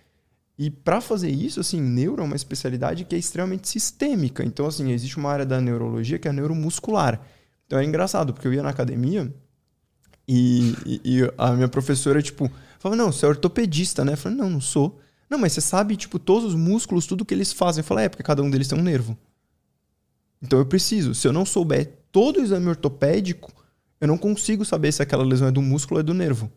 [0.58, 4.44] E para fazer isso, assim, neuro é uma especialidade que é extremamente sistêmica.
[4.44, 7.20] Então, assim, existe uma área da neurologia que é neuromuscular.
[7.66, 9.32] Então é engraçado, porque eu ia na academia
[10.26, 14.12] e, e, e a minha professora, tipo, falava, não, você é ortopedista, né?
[14.12, 15.00] Eu falei, não, não sou.
[15.30, 17.80] Não, mas você sabe, tipo, todos os músculos, tudo que eles fazem.
[17.80, 19.16] Eu falei, é, porque cada um deles tem um nervo.
[20.42, 21.14] Então eu preciso.
[21.14, 23.52] Se eu não souber todo o exame ortopédico,
[24.00, 26.50] eu não consigo saber se aquela lesão é do músculo ou é do nervo.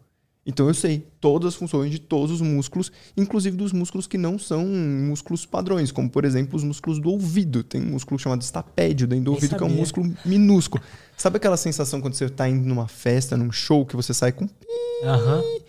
[0.46, 4.40] Então eu sei todas as funções de todos os músculos, inclusive dos músculos que não
[4.40, 7.64] são músculos padrões, como por exemplo os músculos do ouvido.
[7.64, 10.84] Tem um músculo chamado estapédio dentro do ouvido, que é um músculo minúsculo.
[11.16, 14.46] Sabe aquela sensação quando você está indo numa festa, num show, que você sai com.
[14.46, 15.60] Uhum.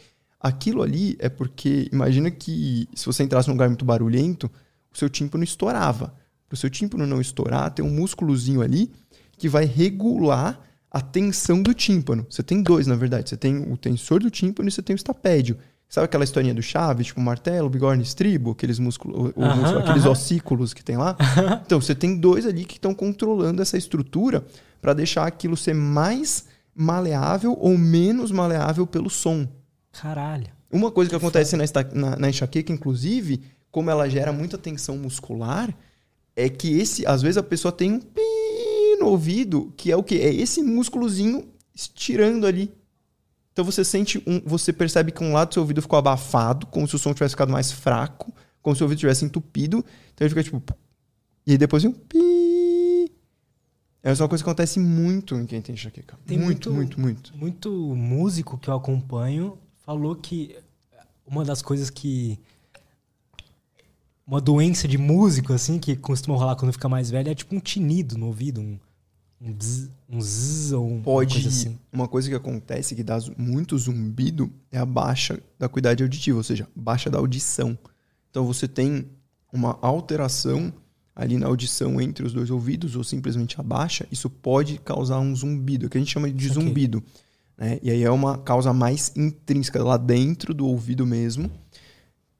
[0.40, 4.50] Aquilo ali é porque, imagina que se você entrasse num lugar muito barulhento,
[4.92, 6.14] o seu tímpano estourava.
[6.48, 8.90] Para o seu tímpano não estourar, tem um músculozinho ali
[9.36, 10.58] que vai regular
[10.92, 12.26] a tensão do tímpano.
[12.28, 13.30] Você tem dois, na verdade.
[13.30, 15.56] Você tem o tensor do tímpano e você tem o estapédio.
[15.88, 20.08] Sabe aquela historinha do Chaves, tipo martelo, bigorna, estribo, aqueles músculos, uh -huh, aqueles uh
[20.08, 20.12] -huh.
[20.12, 21.16] ossículos que tem lá?
[21.64, 24.44] então, você tem dois ali que estão controlando essa estrutura
[24.80, 29.46] para deixar aquilo ser mais maleável ou menos maleável pelo som.
[29.92, 30.48] Caralho.
[30.70, 34.96] Uma coisa que, que acontece na, na, na, enxaqueca, inclusive, como ela gera muita tensão
[34.96, 35.74] muscular,
[36.34, 38.41] é que esse, às vezes a pessoa tem um pi
[39.02, 40.16] no ouvido, que é o quê?
[40.16, 42.72] É esse músculozinho estirando ali.
[43.52, 46.88] Então você sente um, você percebe que um lado do seu ouvido ficou abafado, como
[46.88, 49.84] se o som tivesse ficado mais fraco, como se o ouvido tivesse entupido.
[50.14, 50.62] Então ele fica tipo
[51.46, 53.12] e aí depois um pi.
[54.02, 56.18] É uma coisa que acontece muito em quem tem enxaqueca.
[56.26, 57.36] Tem muito, muito, muito, muito.
[57.36, 60.56] Muito músico que eu acompanho falou que
[61.26, 62.38] uma das coisas que.
[64.24, 67.60] Uma doença de músico, assim, que costuma rolar quando fica mais velho, é tipo um
[67.60, 68.78] tinido no ouvido, um,
[69.42, 71.78] um zzz, um zzz ou um, Pode, uma coisa assim.
[71.92, 76.44] Uma coisa que acontece que dá muito zumbido é a baixa da acuidade auditiva, ou
[76.44, 77.76] seja, baixa da audição.
[78.30, 79.06] Então você tem
[79.52, 80.72] uma alteração
[81.14, 85.34] ali na audição entre os dois ouvidos, ou simplesmente a baixa, isso pode causar um
[85.36, 86.62] zumbido, que a gente chama de okay.
[86.62, 87.02] zumbido.
[87.56, 87.78] Né?
[87.82, 91.50] E aí é uma causa mais intrínseca, lá dentro do ouvido mesmo,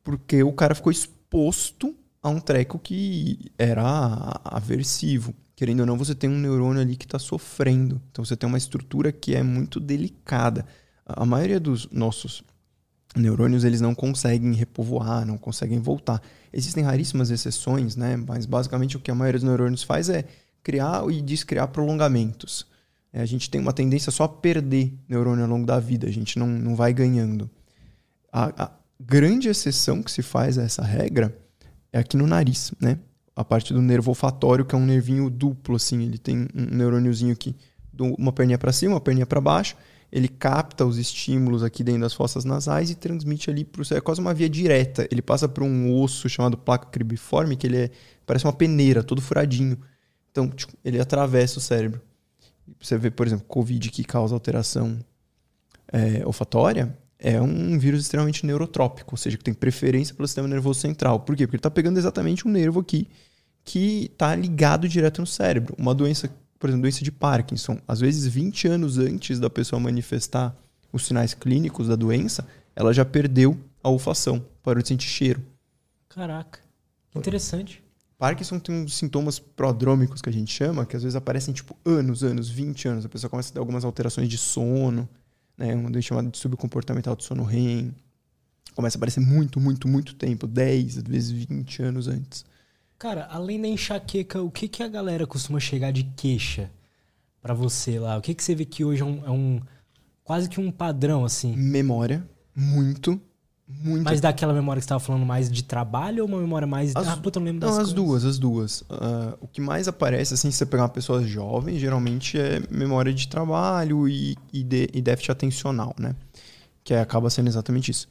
[0.03, 5.35] porque o cara ficou exposto a um treco que era aversivo.
[5.63, 8.03] Querendo ou não, você tem um neurônio ali que está sofrendo.
[8.11, 10.67] Então você tem uma estrutura que é muito delicada.
[11.07, 12.43] A maioria dos nossos
[13.15, 16.21] neurônios eles não conseguem repovoar, não conseguem voltar.
[16.53, 18.17] Existem raríssimas exceções, né?
[18.17, 20.25] Mas basicamente o que a maioria dos neurônios faz é
[20.65, 22.67] criar e descriar prolongamentos.
[23.13, 26.13] É, a gente tem uma tendência só a perder neurônio ao longo da vida, a
[26.13, 27.49] gente não, não vai ganhando.
[28.33, 31.33] A, a grande exceção que se faz a essa regra
[31.93, 32.99] é aqui no nariz, né?
[33.35, 37.33] A parte do nervo olfatório, que é um nervinho duplo, assim, ele tem um neurôniozinho
[37.33, 37.57] aqui,
[37.99, 39.77] uma perninha para cima, uma perninha para baixo,
[40.13, 44.01] ele capta os estímulos aqui dentro das fossas nasais e transmite ali para o É
[44.01, 45.09] quase uma via direta.
[45.11, 47.91] Ele passa por um osso chamado placa cribiforme, que ele é,
[48.27, 49.79] parece uma peneira, todo furadinho.
[50.31, 51.99] Então, tipo, ele atravessa o cérebro.
[52.79, 54.99] Você vê, por exemplo, Covid que causa alteração
[55.91, 60.81] é, olfatória, é um vírus extremamente neurotrópico, ou seja, que tem preferência pelo sistema nervoso
[60.81, 61.21] central.
[61.21, 61.47] Por quê?
[61.47, 63.07] Porque ele está pegando exatamente um nervo aqui
[63.65, 65.73] que está ligado direto no cérebro.
[65.79, 66.29] Uma doença,
[66.59, 70.53] por exemplo, doença de Parkinson, às vezes 20 anos antes da pessoa manifestar
[70.93, 72.45] os sinais clínicos da doença,
[72.75, 75.41] ela já perdeu a olfação, parou de sentir cheiro.
[76.09, 76.59] Caraca,
[77.15, 77.81] interessante.
[78.19, 82.25] Parkinson tem uns sintomas prodrômicos que a gente chama, que às vezes aparecem tipo anos,
[82.25, 83.05] anos, 20 anos.
[83.05, 85.09] A pessoa começa a ter algumas alterações de sono,
[85.63, 85.75] né?
[85.75, 87.95] Uma doença chamada de subcomportamental do sono REM.
[88.75, 92.45] Começa a aparecer muito, muito, muito tempo, 10, às vezes 20 anos antes.
[92.99, 96.71] Cara, além da enxaqueca, o que, que a galera costuma chegar de queixa
[97.41, 98.17] para você lá?
[98.17, 99.61] O que, que você vê que hoje é um, é um
[100.25, 101.55] quase que um padrão, assim?
[101.55, 103.21] Memória, muito.
[103.69, 104.05] Muito.
[104.05, 106.95] Mas daquela memória que você estava falando mais de trabalho ou uma memória mais.
[106.95, 107.91] As, ah, puta, não lembro das Não, coisas.
[107.91, 108.81] as duas, as duas.
[108.83, 113.13] Uh, o que mais aparece, assim, se você pegar uma pessoa jovem, geralmente é memória
[113.13, 116.15] de trabalho e, e, de, e déficit atencional, né?
[116.85, 118.09] Que acaba sendo exatamente isso.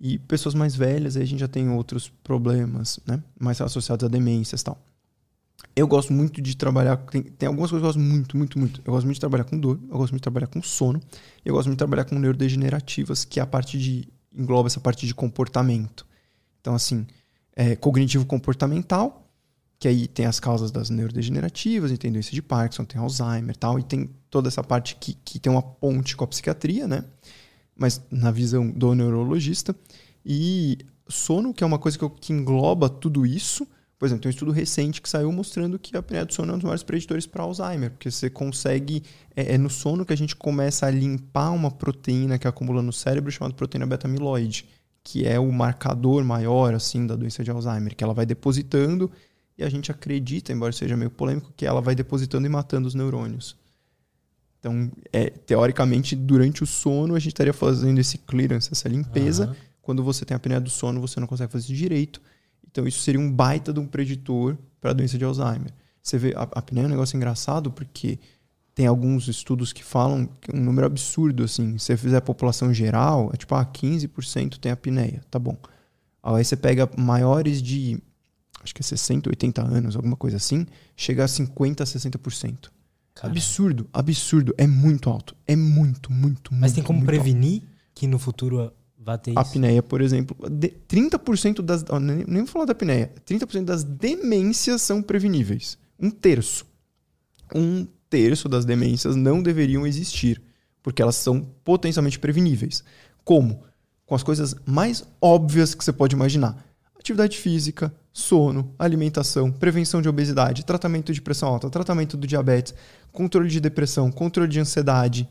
[0.00, 3.22] E pessoas mais velhas, aí a gente já tem outros problemas, né?
[3.38, 4.78] Mais associados a demências e tal.
[5.76, 6.96] Eu gosto muito de trabalhar.
[6.96, 8.80] Tem, tem algumas coisas que eu gosto muito, muito, muito.
[8.84, 11.00] Eu gosto muito de trabalhar com dor, eu gosto muito de trabalhar com sono,
[11.44, 15.06] eu gosto muito de trabalhar com neurodegenerativas, que é a parte de engloba essa parte
[15.06, 16.06] de comportamento.
[16.60, 17.06] Então, assim,
[17.54, 19.28] é, cognitivo comportamental,
[19.78, 23.82] que aí tem as causas das neurodegenerativas, tem doença de Parkinson, tem Alzheimer tal, e
[23.82, 27.04] tem toda essa parte que, que tem uma ponte com a psiquiatria, né?
[27.76, 29.74] Mas na visão do neurologista.
[30.24, 30.78] E
[31.08, 33.66] sono, que é uma coisa que, que engloba tudo isso.
[34.04, 36.54] Por exemplo, tem um estudo recente que saiu mostrando que a apneia do sono é
[36.56, 39.02] um dos maiores preditores para Alzheimer, porque você consegue.
[39.34, 42.92] É, é, no sono que a gente começa a limpar uma proteína que acumula no
[42.92, 44.68] cérebro chamada proteína beta-amiloide,
[45.02, 49.10] que é o marcador maior assim da doença de Alzheimer, que ela vai depositando
[49.56, 52.94] e a gente acredita, embora seja meio polêmico, que ela vai depositando e matando os
[52.94, 53.56] neurônios.
[54.60, 59.48] Então, é, teoricamente, durante o sono, a gente estaria fazendo esse clearance, essa limpeza.
[59.48, 59.54] Uhum.
[59.80, 62.20] Quando você tem a apneia do sono, você não consegue fazer isso direito
[62.74, 65.72] então, isso seria um baita de um preditor para a doença de Alzheimer.
[66.02, 68.18] Você vê, a apneia é um negócio engraçado porque
[68.74, 71.78] tem alguns estudos que falam que é um número absurdo, assim.
[71.78, 75.56] Se você fizer a população geral, é tipo, ah, 15% tem apneia, tá bom.
[76.20, 77.96] Aí você pega maiores de,
[78.60, 82.70] acho que é 60, 80 anos, alguma coisa assim, chega a 50, 60%.
[83.14, 83.38] Caramba.
[83.38, 84.52] Absurdo, absurdo.
[84.58, 85.36] É muito alto.
[85.46, 86.54] É muito, muito, muito.
[86.54, 87.68] Mas tem como prevenir alto.
[87.94, 88.72] que no futuro
[89.06, 89.38] A isso.
[89.38, 91.84] apneia, por exemplo, de- 30% das.
[92.00, 93.12] Nem, nem vou falar da apneia.
[93.26, 95.76] 30% das demências são preveníveis.
[96.00, 96.66] Um terço.
[97.54, 100.40] Um terço das demências não deveriam existir,
[100.82, 102.82] porque elas são potencialmente preveníveis.
[103.24, 103.62] Como?
[104.06, 106.64] Com as coisas mais óbvias que você pode imaginar:
[106.98, 112.74] atividade física, sono, alimentação, prevenção de obesidade, tratamento de pressão alta, tratamento do diabetes,
[113.12, 115.28] controle de depressão, controle de ansiedade.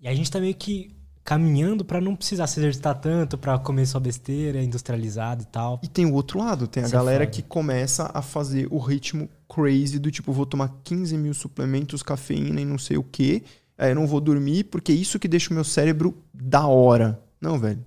[0.00, 0.94] E a gente tá meio que
[1.24, 5.80] caminhando pra não precisar se exercitar tanto, pra comer só besteira, industrializado e tal.
[5.82, 8.78] E tem o outro lado, tem a Isso é galera que começa a fazer o
[8.78, 13.42] ritmo crazy do tipo, vou tomar 15 mil suplementos, cafeína e não sei o que,
[13.78, 17.18] aí eu não vou dormir porque é isso que deixa o meu cérebro da hora.
[17.40, 17.84] Não, velho.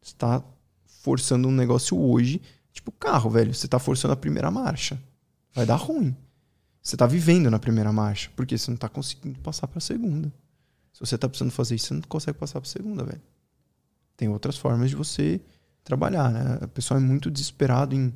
[0.00, 0.42] Você tá
[1.02, 2.40] forçando um negócio hoje,
[2.72, 3.52] tipo carro, velho.
[3.52, 4.98] Você tá forçando a primeira marcha.
[5.54, 6.16] Vai dar ruim.
[6.82, 10.32] Você tá vivendo na primeira marcha, porque você não tá conseguindo passar pra segunda.
[10.94, 13.20] Se você tá precisando fazer isso, você não consegue passar pra segunda, velho.
[14.16, 15.40] Tem outras formas de você
[15.82, 16.58] trabalhar, né?
[16.62, 18.14] A pessoa é muito desesperado em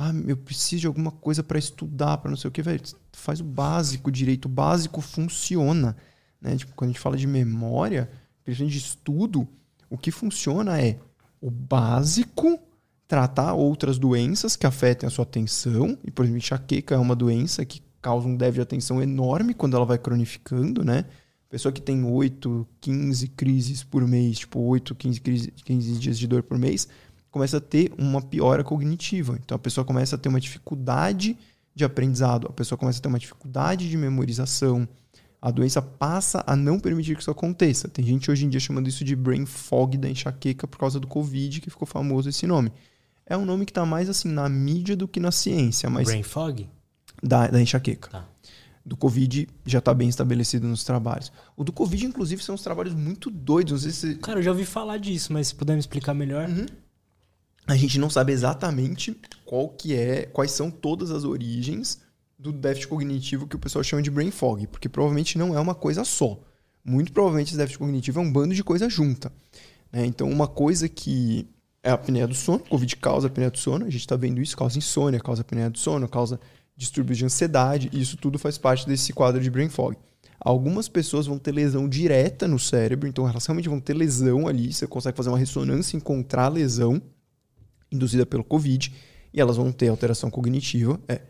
[0.00, 2.80] ah, eu preciso de alguma coisa para estudar, para não sei o que, velho.
[3.12, 5.96] Faz o básico direito, o básico funciona,
[6.40, 6.56] né?
[6.56, 8.08] Tipo, quando a gente fala de memória,
[8.44, 9.48] principalmente de estudo,
[9.90, 11.00] o que funciona é
[11.40, 12.60] o básico,
[13.08, 17.64] tratar outras doenças que afetem a sua atenção, e por exemplo, enxaqueca é uma doença
[17.64, 21.06] que causa um déficit de atenção enorme quando ela vai cronificando, né?
[21.48, 26.26] Pessoa que tem 8, 15 crises por mês, tipo 8, 15, crise- 15 dias de
[26.26, 26.86] dor por mês,
[27.30, 29.38] começa a ter uma piora cognitiva.
[29.42, 31.36] Então a pessoa começa a ter uma dificuldade
[31.74, 34.86] de aprendizado, a pessoa começa a ter uma dificuldade de memorização.
[35.40, 37.88] A doença passa a não permitir que isso aconteça.
[37.88, 41.06] Tem gente hoje em dia chamando isso de brain fog da enxaqueca por causa do
[41.06, 42.72] Covid, que ficou famoso esse nome.
[43.24, 46.22] É um nome que está mais assim na mídia do que na ciência, mas Brain
[46.24, 46.68] fog?
[47.22, 48.10] da, da enxaqueca.
[48.10, 48.28] Tá.
[48.88, 51.30] Do Covid já está bem estabelecido nos trabalhos.
[51.54, 53.72] O do Covid, inclusive, são uns trabalhos muito doidos.
[53.72, 56.48] Não sei se Cara, eu já ouvi falar disso, mas se puder me explicar melhor.
[56.48, 56.66] Uhum.
[57.66, 62.00] a gente não sabe exatamente qual que é, quais são todas as origens
[62.38, 65.74] do déficit cognitivo que o pessoal chama de brain fog, porque provavelmente não é uma
[65.74, 66.40] coisa só.
[66.82, 69.30] Muito provavelmente esse déficit cognitivo é um bando de coisa junta.
[69.92, 70.06] né?
[70.06, 71.46] Então, uma coisa que
[71.82, 74.56] é a apneia do sono, Covid causa apneia do sono, a gente está vendo isso,
[74.56, 76.40] causa insônia, causa apneia do sono, causa
[76.78, 79.96] distúrbios de ansiedade, e isso tudo faz parte desse quadro de brain fog.
[80.38, 84.72] Algumas pessoas vão ter lesão direta no cérebro, então elas realmente vão ter lesão ali,
[84.72, 87.02] você consegue fazer uma ressonância e encontrar a lesão
[87.90, 88.94] induzida pelo Covid,
[89.34, 91.00] e elas vão ter alteração cognitiva.
[91.08, 91.20] É.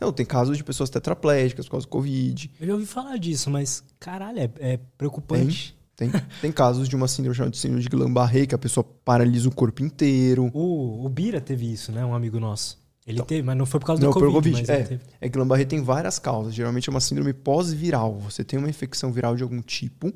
[0.00, 2.52] Não, tem casos de pessoas tetraplégicas por causa do Covid.
[2.60, 5.76] Eu já ouvi falar disso, mas caralho, é, é preocupante.
[5.96, 6.10] Tem,
[6.40, 9.54] tem casos de uma síndrome chamada de síndrome de Guillain-Barré, que a pessoa paralisa o
[9.54, 10.50] corpo inteiro.
[10.52, 12.04] O, o Bira teve isso, né?
[12.04, 12.83] Um amigo nosso.
[13.06, 13.26] Ele Então.
[13.26, 14.32] teve, mas não foi por causa Não, do Covid,
[14.62, 15.00] Covid, é.
[15.20, 16.54] É que Guillain-Barré tem várias causas.
[16.54, 18.14] Geralmente é uma síndrome pós-viral.
[18.20, 20.12] Você tem uma infecção viral de algum tipo,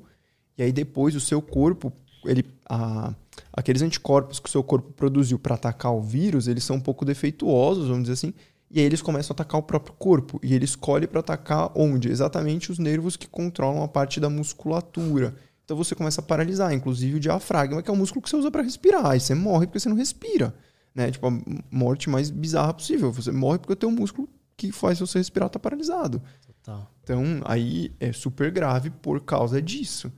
[0.56, 1.92] e aí depois o seu corpo,
[2.24, 3.14] ele, a-
[3.52, 7.04] aqueles anticorpos que o seu corpo produziu para atacar o vírus, eles são um pouco
[7.04, 8.32] defeituosos, vamos dizer assim,
[8.70, 10.40] e aí eles começam a atacar o próprio corpo.
[10.42, 12.08] E ele escolhe para atacar onde?
[12.08, 15.34] Exatamente os nervos que controlam a parte da musculatura.
[15.64, 18.50] Então você começa a paralisar, inclusive o diafragma, que é o músculo que você usa
[18.50, 19.04] para respirar.
[19.06, 20.54] Aí você morre porque você não respira.
[20.98, 21.12] Né?
[21.12, 23.12] Tipo, a morte mais bizarra possível.
[23.12, 26.20] Você morre porque o teu músculo que faz você respirar tá paralisado.
[26.44, 26.92] Total.
[27.04, 30.12] Então, aí é super grave por causa disso.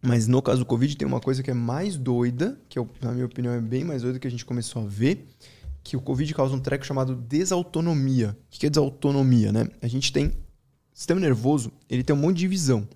[0.00, 3.10] Mas no caso do Covid tem uma coisa que é mais doida, que eu, na
[3.10, 5.26] minha opinião é bem mais doida que a gente começou a ver,
[5.82, 8.38] que o Covid causa um treco chamado desautonomia.
[8.46, 9.68] O que é desautonomia, né?
[9.82, 10.32] A gente tem
[10.94, 12.88] sistema nervoso, ele tem um monte de divisão.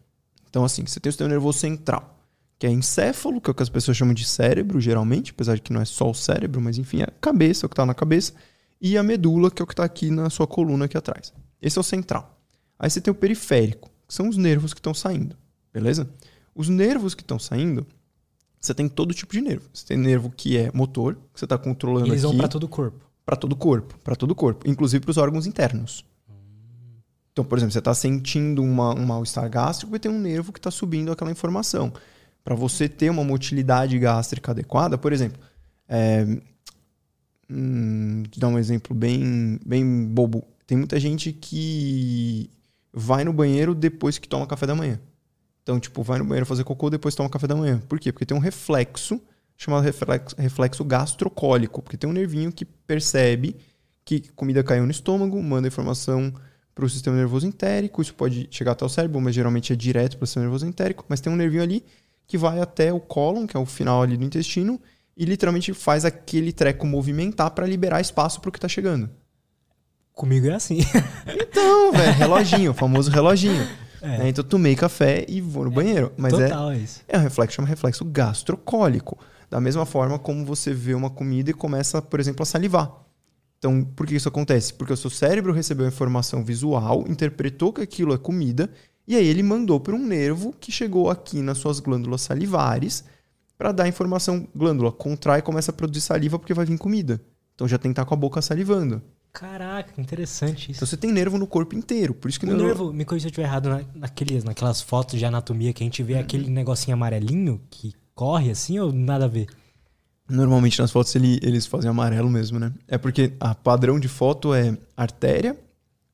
[0.48, 2.13] Então, assim, você tem o sistema nervoso central,
[2.58, 5.62] que é encéfalo, que é o que as pessoas chamam de cérebro, geralmente, apesar de
[5.62, 7.84] que não é só o cérebro, mas enfim, é a cabeça, é o que está
[7.84, 8.32] na cabeça,
[8.80, 11.32] e a medula, que é o que está aqui na sua coluna aqui atrás.
[11.60, 12.38] Esse é o central.
[12.78, 15.36] Aí você tem o periférico, que são os nervos que estão saindo,
[15.72, 16.08] beleza?
[16.54, 17.86] Os nervos que estão saindo,
[18.60, 19.68] você tem todo tipo de nervo.
[19.72, 22.64] Você tem nervo que é motor, que você está controlando Eles aqui vão pra todo
[22.64, 23.04] o corpo.
[23.24, 26.04] para todo o corpo, para todo o corpo, inclusive para os órgãos internos.
[27.32, 30.58] Então, por exemplo, você está sentindo uma, um mal-estar gástrico e tem um nervo que
[30.58, 31.92] está subindo aquela informação.
[32.44, 35.40] Para você ter uma motilidade gástrica adequada, por exemplo,
[35.88, 36.26] é,
[37.50, 40.44] hum, dar um exemplo bem, bem bobo.
[40.66, 42.50] Tem muita gente que
[42.92, 45.00] vai no banheiro depois que toma café da manhã.
[45.62, 47.82] Então, tipo, vai no banheiro fazer cocô depois toma café da manhã.
[47.88, 48.12] Por quê?
[48.12, 49.20] Porque tem um reflexo
[49.56, 53.56] chamado reflexo, reflexo gastrocólico, porque tem um nervinho que percebe
[54.04, 56.32] que comida caiu no estômago, manda informação
[56.74, 60.18] para o sistema nervoso entérico, isso pode chegar até o cérebro, mas geralmente é direto
[60.18, 61.84] para o sistema nervoso entérico, mas tem um nervinho ali
[62.26, 64.80] que vai até o cólon, que é o final ali do intestino,
[65.16, 69.08] e literalmente faz aquele treco movimentar para liberar espaço para o que está chegando.
[70.12, 70.78] Comigo é assim.
[71.54, 73.66] Então, velho, reloginho, o famoso reloginho.
[74.02, 74.18] É.
[74.18, 74.28] Né?
[74.28, 76.12] Então eu tomei café e vou no banheiro.
[76.16, 77.00] Mas é, Total, é isso.
[77.08, 79.18] é um reflexo, chama reflexo gastrocólico.
[79.48, 82.92] Da mesma forma como você vê uma comida e começa, por exemplo, a salivar.
[83.58, 84.74] Então, por que isso acontece?
[84.74, 88.68] Porque o seu cérebro recebeu a informação visual, interpretou que aquilo é comida,
[89.06, 93.04] e aí ele mandou para um nervo que chegou aqui nas suas glândulas salivares
[93.58, 94.46] para dar informação.
[94.54, 97.20] Glândula contrai e começa a produzir saliva porque vai vir comida.
[97.54, 99.00] Então já tem que estar com a boca salivando.
[99.32, 100.78] Caraca, interessante isso.
[100.78, 102.14] Então você tem nervo no corpo inteiro.
[102.14, 104.80] Por isso que O neuro- nervo, me corrija se eu estiver errado, na, naqueles, naquelas
[104.80, 109.24] fotos de anatomia que a gente vê aquele negocinho amarelinho que corre assim ou nada
[109.24, 109.46] a ver?
[110.28, 112.72] Normalmente nas fotos ele- eles fazem amarelo mesmo, né?
[112.88, 115.58] É porque a padrão de foto é artéria,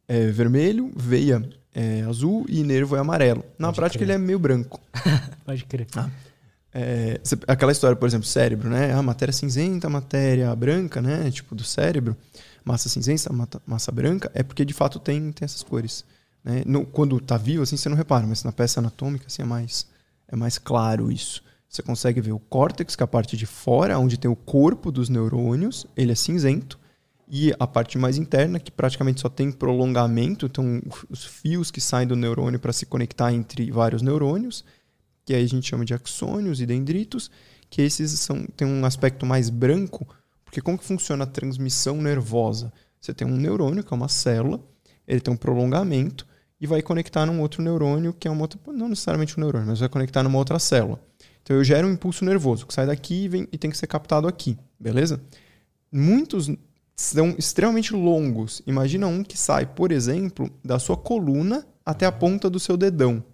[0.08, 3.44] é vermelho, veia é azul e nervo é amarelo.
[3.58, 4.14] Na Pode prática crer.
[4.16, 4.80] ele é meio branco.
[5.44, 5.86] Pode crer.
[6.72, 8.92] É, cê- aquela história, por exemplo, cérebro, né?
[8.92, 11.30] A matéria cinzenta, a matéria branca, né?
[11.30, 12.16] Tipo do cérebro,
[12.64, 13.30] massa cinzenta,
[13.66, 16.04] massa branca, é porque de fato tem, tem essas cores.
[16.44, 16.62] Né?
[16.64, 19.86] No- quando tá vivo, assim, você não repara, mas na peça anatômica, assim, é mais,
[20.28, 21.42] é mais claro isso.
[21.68, 24.90] Você consegue ver o córtex, que é a parte de fora, onde tem o corpo
[24.90, 26.79] dos neurônios, ele é cinzento.
[27.32, 32.08] E a parte mais interna, que praticamente só tem prolongamento, então os fios que saem
[32.08, 34.64] do neurônio para se conectar entre vários neurônios,
[35.24, 37.30] que aí a gente chama de axônios e dendritos,
[37.70, 40.08] que esses são têm um aspecto mais branco,
[40.44, 42.72] porque como que funciona a transmissão nervosa?
[43.00, 44.60] Você tem um neurônio, que é uma célula,
[45.06, 46.26] ele tem um prolongamento
[46.60, 49.78] e vai conectar num outro neurônio, que é uma outra, não necessariamente um neurônio, mas
[49.78, 51.00] vai conectar numa outra célula.
[51.44, 53.86] Então eu gero um impulso nervoso que sai daqui e, vem, e tem que ser
[53.86, 55.20] captado aqui, beleza?
[55.92, 56.50] Muitos
[57.00, 58.60] são extremamente longos.
[58.66, 63.24] Imagina um que sai, por exemplo, da sua coluna até a ponta do seu dedão.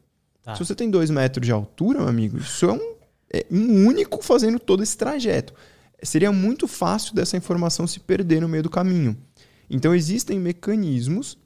[0.40, 0.54] Tá.
[0.54, 2.94] Se você tem dois metros de altura, meu amigo, isso é um,
[3.28, 5.52] é um único fazendo todo esse trajeto.
[6.00, 9.16] Seria muito fácil dessa informação se perder no meio do caminho.
[9.68, 11.36] Então existem mecanismos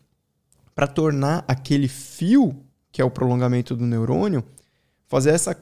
[0.74, 2.54] para tornar aquele fio,
[2.92, 4.44] que é o prolongamento do neurônio,
[5.06, 5.56] fazer essa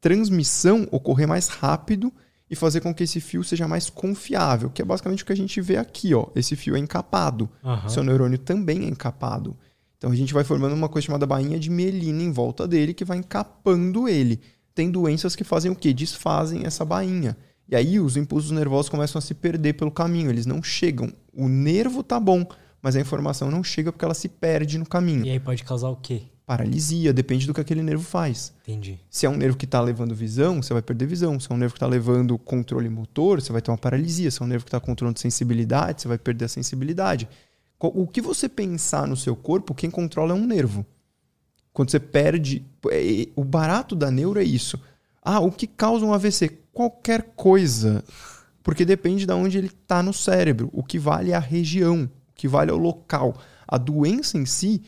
[0.00, 2.10] transmissão ocorrer mais rápido
[2.50, 5.36] e fazer com que esse fio seja mais confiável, que é basicamente o que a
[5.36, 6.28] gente vê aqui, ó.
[6.34, 7.50] Esse fio é encapado.
[7.64, 7.88] Aham.
[7.88, 9.56] Seu neurônio também é encapado.
[9.98, 13.04] Então a gente vai formando uma coisa chamada bainha de mielina em volta dele que
[13.04, 14.40] vai encapando ele.
[14.74, 15.92] Tem doenças que fazem o quê?
[15.92, 17.36] Desfazem essa bainha.
[17.68, 21.12] E aí os impulsos nervosos começam a se perder pelo caminho, eles não chegam.
[21.32, 22.46] O nervo tá bom,
[22.80, 25.24] mas a informação não chega porque ela se perde no caminho.
[25.26, 26.22] E aí pode causar o quê?
[26.46, 28.52] Paralisia, depende do que aquele nervo faz.
[28.62, 29.00] Entendi.
[29.10, 31.40] Se é um nervo que está levando visão, você vai perder visão.
[31.40, 34.30] Se é um nervo que está levando controle motor, você vai ter uma paralisia.
[34.30, 37.28] Se é um nervo que está controlando sensibilidade, você vai perder a sensibilidade.
[37.80, 40.86] O que você pensar no seu corpo, quem controla é um nervo.
[41.72, 42.64] Quando você perde.
[42.92, 44.80] é- O barato da neuro é isso.
[45.20, 46.48] Ah, o que causa um AVC?
[46.72, 48.04] Qualquer coisa.
[48.62, 50.70] Porque depende de onde ele está no cérebro.
[50.72, 52.04] O que vale é a região.
[52.04, 53.36] O que vale é o local.
[53.66, 54.80] A doença em si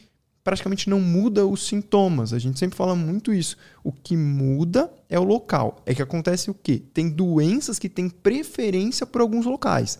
[0.48, 2.32] praticamente não muda os sintomas.
[2.32, 3.54] A gente sempre fala muito isso.
[3.84, 5.82] O que muda é o local.
[5.84, 6.82] É que acontece o quê?
[6.94, 9.98] Tem doenças que têm preferência por alguns locais.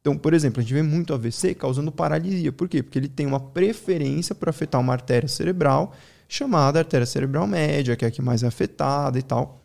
[0.00, 2.50] Então, por exemplo, a gente vê muito AVC causando paralisia.
[2.50, 2.82] Por quê?
[2.82, 5.92] Porque ele tem uma preferência por afetar uma artéria cerebral
[6.26, 9.62] chamada artéria cerebral média, que é a que mais é afetada e tal.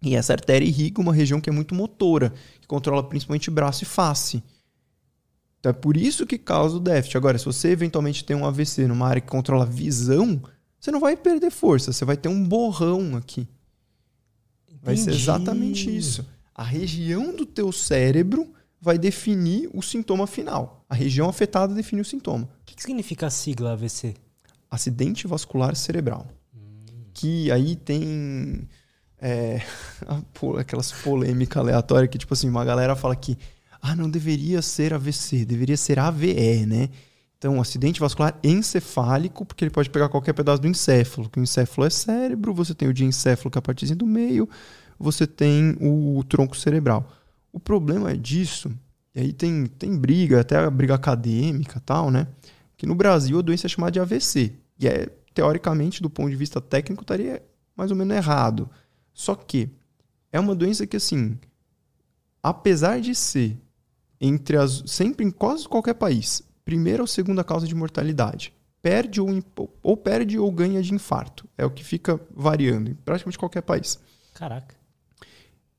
[0.00, 3.86] E essa artéria irriga uma região que é muito motora, que controla principalmente braço e
[3.86, 4.44] face.
[5.58, 7.16] Então é por isso que causa o déficit.
[7.16, 10.40] Agora, se você eventualmente tem um AVC numa área que controla a visão,
[10.78, 13.48] você não vai perder força, você vai ter um borrão aqui.
[14.82, 15.22] Vai ser Entendi.
[15.22, 16.24] exatamente isso.
[16.54, 20.84] A região do teu cérebro vai definir o sintoma final.
[20.88, 22.44] A região afetada define o sintoma.
[22.44, 24.14] O que, que significa a sigla AVC?
[24.70, 26.28] Acidente vascular cerebral.
[27.12, 28.68] Que aí tem
[29.18, 29.60] é,
[30.58, 33.36] aquelas polêmicas aleatórias que, tipo assim, uma galera fala que
[33.86, 36.88] ah, não deveria ser AVC, deveria ser AVE, né?
[37.38, 41.28] Então, acidente vascular encefálico, porque ele pode pegar qualquer pedaço do encéfalo.
[41.28, 44.48] Que o encéfalo é cérebro, você tem o diencéfalo, que é a partezinha do meio,
[44.98, 47.12] você tem o tronco cerebral.
[47.52, 48.72] O problema disso,
[49.14, 52.26] e aí tem, tem briga, até a briga acadêmica tal, né?
[52.76, 54.52] Que no Brasil a doença é chamada de AVC.
[54.80, 57.42] E é, teoricamente, do ponto de vista técnico, estaria
[57.76, 58.68] mais ou menos errado.
[59.12, 59.70] Só que
[60.32, 61.38] é uma doença que, assim,
[62.42, 63.56] apesar de ser
[64.20, 64.82] entre as.
[64.86, 68.52] sempre em quase qualquer país, primeira ou segunda causa de mortalidade,
[68.82, 69.28] perde ou,
[69.82, 71.48] ou perde ou ganha de infarto.
[71.56, 73.98] É o que fica variando em praticamente qualquer país.
[74.34, 74.74] Caraca.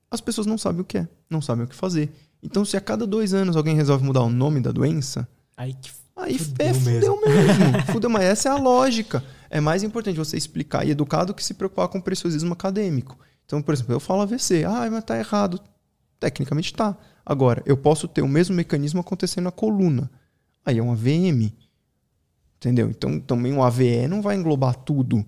[0.10, 2.12] As pessoas não sabem o que é, não sabem o que fazer.
[2.42, 5.28] Então, se a cada dois anos alguém resolve mudar o nome da doença,
[5.58, 5.92] Aí que.
[6.16, 6.92] Aí Fudeu é, mesmo.
[6.92, 7.86] fudeu mesmo.
[7.92, 9.24] fudeu, mas essa é a lógica.
[9.50, 13.18] É mais importante você explicar e educar do que se preocupar com o preciosismo acadêmico.
[13.46, 14.64] Então, por exemplo, eu falo AVC.
[14.64, 15.60] Ah, mas tá errado.
[16.20, 16.98] Tecnicamente tá.
[17.30, 20.10] Agora, eu posso ter o mesmo mecanismo acontecendo na coluna.
[20.66, 21.52] Aí é uma VM.
[22.56, 22.90] Entendeu?
[22.90, 25.26] Então também o AVE não vai englobar tudo.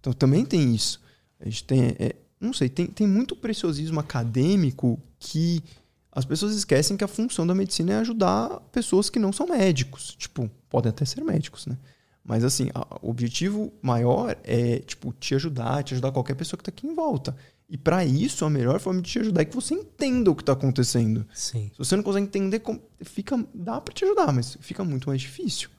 [0.00, 0.98] Então também tem isso.
[1.38, 1.94] A gente tem.
[1.98, 5.62] É, não sei, tem, tem muito preciosismo acadêmico que
[6.10, 10.16] as pessoas esquecem que a função da medicina é ajudar pessoas que não são médicos.
[10.18, 11.76] Tipo, podem até ser médicos, né?
[12.24, 16.62] Mas assim, a, o objetivo maior é, tipo, te ajudar, te ajudar qualquer pessoa que
[16.62, 17.36] está aqui em volta.
[17.70, 20.42] E para isso, a melhor forma de te ajudar é que você entenda o que
[20.42, 21.24] está acontecendo.
[21.32, 21.70] Sim.
[21.72, 22.60] Se você não consegue entender,
[23.02, 25.70] fica, dá para te ajudar, mas fica muito mais difícil.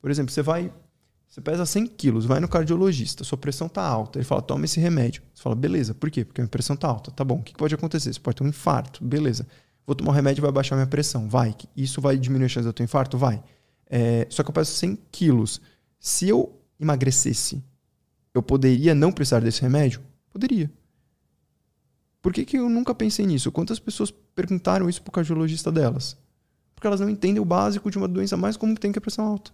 [0.00, 0.70] Por exemplo, você vai
[1.32, 4.18] você pesa 100 quilos, vai no cardiologista, sua pressão tá alta.
[4.18, 5.22] Ele fala, toma esse remédio.
[5.32, 6.26] Você fala, beleza, por quê?
[6.26, 7.10] Porque a minha pressão tá alta.
[7.10, 8.12] Tá bom, o que pode acontecer?
[8.12, 9.46] Você pode ter um infarto, beleza.
[9.86, 11.26] Vou tomar um remédio e vai baixar minha pressão.
[11.30, 11.56] Vai.
[11.74, 13.16] Isso vai diminuir a chance de eu ter um infarto?
[13.16, 13.42] Vai.
[13.88, 15.58] É, só que eu peso 100 quilos.
[15.98, 17.64] Se eu emagrecesse,
[18.34, 20.02] eu poderia não precisar desse remédio?
[20.30, 20.70] Poderia.
[22.22, 23.50] Por que, que eu nunca pensei nisso?
[23.50, 26.16] Quantas pessoas perguntaram isso pro cardiologista delas?
[26.72, 29.00] Porque elas não entendem o básico de uma doença mais comum que tem, que é
[29.00, 29.50] a pressão alta.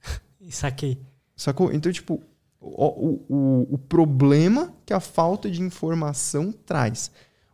[0.50, 0.98] Saquei.
[1.36, 1.70] Sacou?
[1.72, 2.22] Então, tipo,
[2.58, 7.10] o, o, o problema que a falta de informação traz.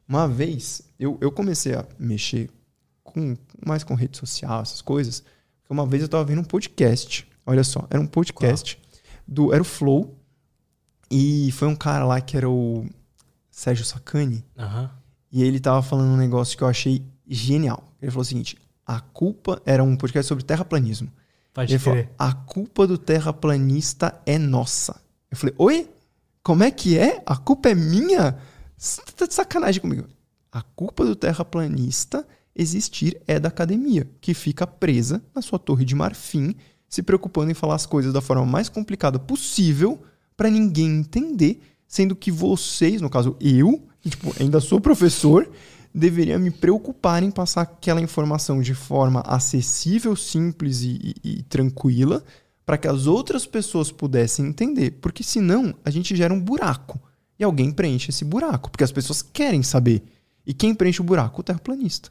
[0.06, 2.50] Uma vez, eu, eu comecei a mexer
[3.02, 5.24] com, mais com rede social, essas coisas.
[5.68, 7.28] Uma vez eu tava vendo um podcast.
[7.46, 8.80] Olha só, era um podcast
[9.26, 9.52] do.
[9.52, 10.16] Era o Flow.
[11.10, 12.86] E foi um cara lá que era o
[13.50, 14.44] Sérgio Sacani.
[14.56, 14.88] Uhum.
[15.32, 17.92] E ele tava falando um negócio que eu achei genial.
[18.00, 18.56] Ele falou o seguinte:
[18.86, 21.10] a culpa era um podcast sobre terraplanismo.
[21.52, 25.00] Pode ele falou, a culpa do terraplanista é nossa.
[25.30, 25.90] Eu falei, oi?
[26.42, 27.22] Como é que é?
[27.26, 28.38] A culpa é minha?
[28.76, 30.08] Você tá de sacanagem comigo.
[30.50, 35.94] A culpa do terraplanista existir é da academia, que fica presa na sua torre de
[35.94, 36.54] marfim,
[36.88, 40.02] se preocupando em falar as coisas da forma mais complicada possível
[40.40, 45.46] para ninguém entender, sendo que vocês, no caso eu, tipo, ainda sou professor,
[45.94, 52.24] deveria me preocupar em passar aquela informação de forma acessível, simples e, e, e tranquila,
[52.64, 54.92] para que as outras pessoas pudessem entender.
[55.02, 56.98] Porque senão a gente gera um buraco
[57.38, 60.02] e alguém preenche esse buraco, porque as pessoas querem saber.
[60.46, 61.42] E quem preenche o buraco?
[61.42, 62.10] O terraplanista.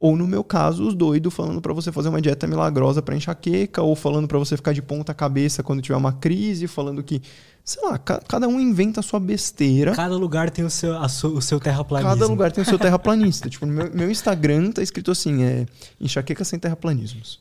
[0.00, 3.82] Ou no meu caso, os doidos falando para você fazer uma dieta milagrosa para enxaqueca,
[3.82, 7.20] ou falando para você ficar de ponta cabeça quando tiver uma crise, falando que
[7.62, 9.94] sei lá, ca cada um inventa a sua besteira.
[9.94, 12.16] Cada lugar tem o seu, o seu terraplanista.
[12.16, 13.50] Cada lugar tem o seu terraplanista.
[13.50, 15.66] tipo, no meu, meu, Instagram tá escrito assim, é
[16.00, 17.38] enxaqueca sem terraplanismos.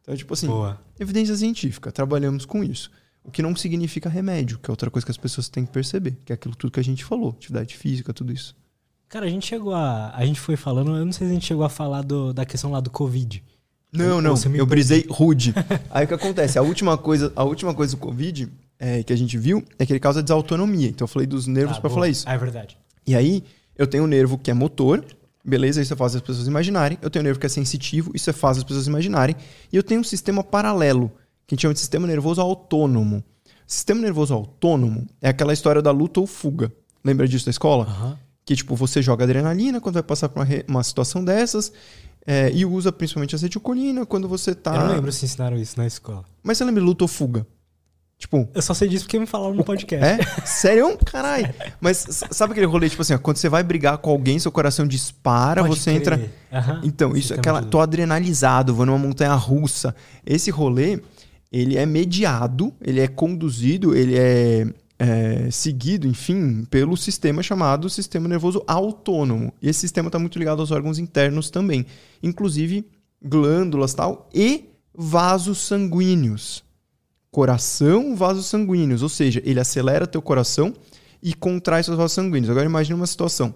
[0.00, 0.80] Então, tipo assim, Boa.
[0.98, 2.90] evidência científica, trabalhamos com isso.
[3.22, 6.16] O que não significa remédio, que é outra coisa que as pessoas têm que perceber,
[6.24, 8.56] que é aquilo tudo que a gente falou, atividade física, tudo isso.
[9.12, 10.10] Cara, a gente chegou a.
[10.16, 12.46] A gente foi falando, eu não sei se a gente chegou a falar do, da
[12.46, 13.44] questão lá do Covid.
[13.92, 15.52] Não, não, eu brisei rude.
[15.92, 16.58] Aí o que acontece?
[16.58, 19.92] A última coisa, a última coisa do Covid é, que a gente viu é que
[19.92, 20.88] ele causa desautonomia.
[20.88, 22.26] Então eu falei dos nervos ah, para falar isso.
[22.26, 22.78] Ah, é verdade.
[23.06, 23.44] E aí,
[23.76, 25.04] eu tenho um nervo que é motor,
[25.44, 25.82] beleza?
[25.82, 26.96] Isso faz as pessoas imaginarem.
[27.02, 29.36] Eu tenho um nervo que é sensitivo, isso faz as pessoas imaginarem.
[29.70, 31.12] E eu tenho um sistema paralelo,
[31.46, 33.22] que a gente chama de sistema nervoso autônomo.
[33.66, 36.72] Sistema nervoso autônomo é aquela história da luta ou fuga.
[37.04, 37.86] Lembra disso da escola?
[37.86, 38.31] Uhum.
[38.52, 41.72] Que, tipo, você joga adrenalina quando vai passar por uma, uma situação dessas.
[42.26, 44.74] É, e usa principalmente acetilcolina quando você tá.
[44.74, 46.22] Eu não lembro se ensinaram isso na escola.
[46.42, 47.46] Mas você lembra luta ou fuga?
[48.18, 48.46] Tipo.
[48.54, 50.04] Eu só sei disso porque me falaram no podcast.
[50.04, 50.46] É?
[50.46, 50.98] Sério?
[51.06, 51.52] Caralho.
[51.80, 54.86] Mas sabe aquele rolê, tipo assim, ó, quando você vai brigar com alguém, seu coração
[54.86, 56.00] dispara, Pode você crer.
[56.00, 56.16] entra.
[56.74, 56.80] Uhum.
[56.84, 57.62] Então, isso é aquela.
[57.62, 59.94] Tô adrenalizado, vou numa montanha russa.
[60.26, 61.00] Esse rolê,
[61.50, 64.68] ele é mediado, ele é conduzido, ele é,
[64.98, 69.52] é seguido, enfim, pelo sistema chamado sistema nervoso autônomo.
[69.60, 71.86] E esse sistema está muito ligado aos órgãos internos também,
[72.22, 72.86] inclusive
[73.22, 76.64] glândulas tal e vasos sanguíneos
[77.32, 80.74] coração, vasos sanguíneos, ou seja, ele acelera teu coração
[81.22, 82.50] e contrai seus vasos sanguíneos.
[82.50, 83.54] Agora imagine uma situação.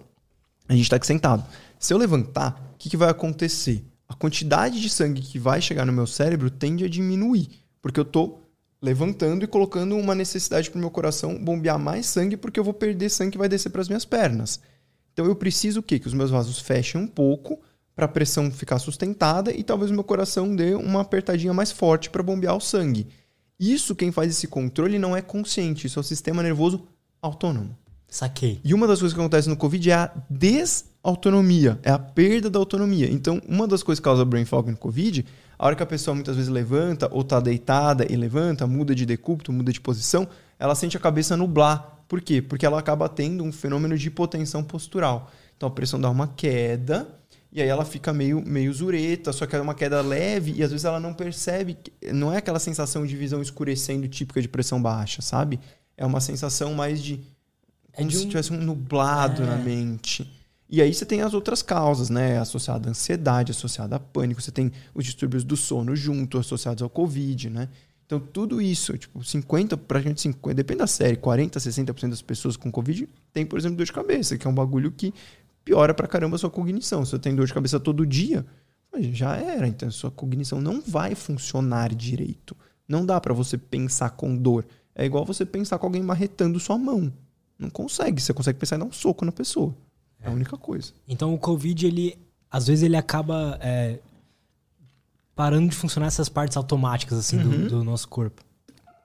[0.67, 1.45] A gente está aqui sentado.
[1.79, 3.85] Se eu levantar, o que, que vai acontecer?
[4.09, 7.49] A quantidade de sangue que vai chegar no meu cérebro tende a diminuir,
[7.83, 8.46] porque eu estou
[8.81, 12.75] levantando e colocando uma necessidade para o meu coração bombear mais sangue, porque eu vou
[12.75, 14.61] perder sangue que vai descer para as minhas pernas.
[15.13, 15.99] Então eu preciso o quê?
[15.99, 17.59] Que os meus vasos fechem um pouco
[17.95, 22.11] para a pressão ficar sustentada e talvez o meu coração dê uma apertadinha mais forte
[22.11, 23.07] para bombear o sangue.
[23.59, 26.87] Isso, quem faz esse controle não é consciente, isso é o sistema nervoso
[27.23, 27.75] autônomo.
[28.07, 28.61] Saquei.
[28.63, 32.59] E uma das coisas que acontece no Covid é a desautonomia, é a perda da
[32.59, 33.11] autonomia.
[33.11, 35.25] Então, uma das coisas que causa brain fog no Covid,
[35.59, 39.07] a hora que a pessoa muitas vezes levanta ou está deitada e levanta, muda de
[39.07, 40.29] decúbito, muda de posição,
[40.59, 42.03] ela sente a cabeça nublar.
[42.09, 42.41] Por quê?
[42.41, 45.31] Porque ela acaba tendo um fenômeno de hipotensão postural.
[45.57, 47.09] Então, a pressão dá uma queda
[47.51, 50.71] e aí ela fica meio, meio zureta, só que é uma queda leve e às
[50.71, 51.79] vezes ela não percebe.
[52.13, 55.59] Não é aquela sensação de visão escurecendo típica de pressão baixa, sabe?
[55.97, 57.21] É uma sensação mais de.
[57.95, 58.21] É como é de um...
[58.21, 59.47] se tivesse um nublado é.
[59.47, 60.31] na mente.
[60.69, 62.39] E aí você tem as outras causas, né?
[62.39, 66.91] Associada à ansiedade, associada a pânico, você tem os distúrbios do sono junto, associados ao
[66.91, 67.69] Covid, né?
[68.05, 72.57] Então, tudo isso, tipo, 50, pra gente 50, depende da série, 40, 60% das pessoas
[72.57, 75.13] com Covid tem, por exemplo, dor de cabeça, que é um bagulho que
[75.65, 77.05] piora pra caramba a sua cognição.
[77.05, 78.47] Se você tem dor de cabeça todo dia,
[79.13, 79.67] já era.
[79.67, 82.57] Então, a sua cognição não vai funcionar direito.
[82.89, 84.65] Não dá para você pensar com dor.
[84.95, 87.13] É igual você pensar com alguém marretando sua mão.
[87.59, 88.23] Não consegue.
[88.23, 89.75] Você consegue pensar em dar um soco na pessoa.
[90.21, 90.93] É, a única coisa.
[91.07, 92.19] Então, o Covid, ele,
[92.51, 93.99] às vezes, ele acaba é,
[95.35, 97.51] parando de funcionar essas partes automáticas assim uhum.
[97.51, 98.43] do, do, nosso corpo.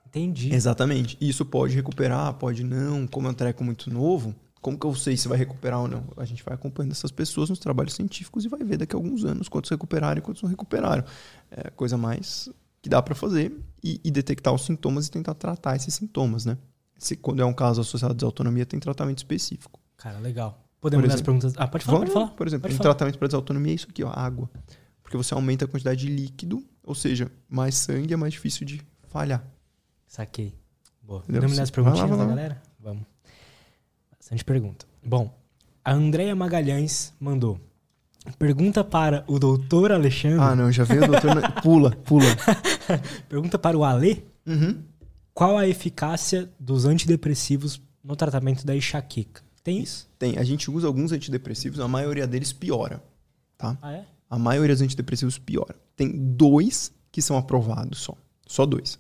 [0.08, 0.54] Entendi.
[0.54, 1.18] Exatamente.
[1.22, 3.08] Isso pode recuperar, pode não.
[3.08, 6.04] Como é um treco muito novo, como que eu sei se vai recuperar ou não?
[6.16, 9.26] A gente vai acompanhando essas pessoas nos trabalhos científicos e vai ver daqui a alguns
[9.26, 11.04] anos quantos recuperaram e quantos não recuperaram.
[11.50, 12.48] É a coisa mais
[12.80, 13.52] que dá para fazer
[13.84, 16.58] e, e, detectar os sintomas e tentar tratar esses sintomas, né?
[16.98, 19.80] Se quando é um caso associado à desautonomia, tem tratamento específico.
[19.98, 20.61] Cara, legal.
[20.82, 21.54] Podemos exemplo, as perguntas.
[21.56, 22.36] Ah, pode falar, vamos, pode falar.
[22.36, 22.90] Por exemplo, pode um falar.
[22.90, 24.50] tratamento para desautonomia é isso aqui, ó, água
[25.12, 28.82] porque você aumenta a quantidade de líquido, ou seja, mais sangue é mais difícil de
[29.10, 29.46] falhar.
[30.08, 30.56] Saquei.
[31.04, 31.22] Boa.
[31.28, 32.62] Vamos as perguntinhas lá, da galera?
[32.80, 33.04] Vamos.
[34.18, 34.86] Bastante pergunta.
[35.06, 35.38] Bom,
[35.84, 37.60] a Andrea Magalhães mandou.
[38.40, 40.40] Pergunta para o doutor Alexandre.
[40.40, 41.52] Ah, não, já veio o doutor.
[41.62, 42.26] pula, pula.
[43.28, 44.26] Pergunta para o Ale.
[44.46, 44.82] Uhum.
[45.34, 49.42] Qual a eficácia dos antidepressivos no tratamento da enxaqueca?
[49.64, 50.10] Tem isso?
[50.18, 50.38] Tem.
[50.38, 53.04] A gente usa alguns antidepressivos, a maioria deles piora.
[53.58, 53.78] Tá?
[53.82, 54.06] Ah, é?
[54.30, 55.76] A maioria dos antidepressivos piora.
[55.96, 58.18] Tem dois que são aprovados só.
[58.48, 58.98] Só dois.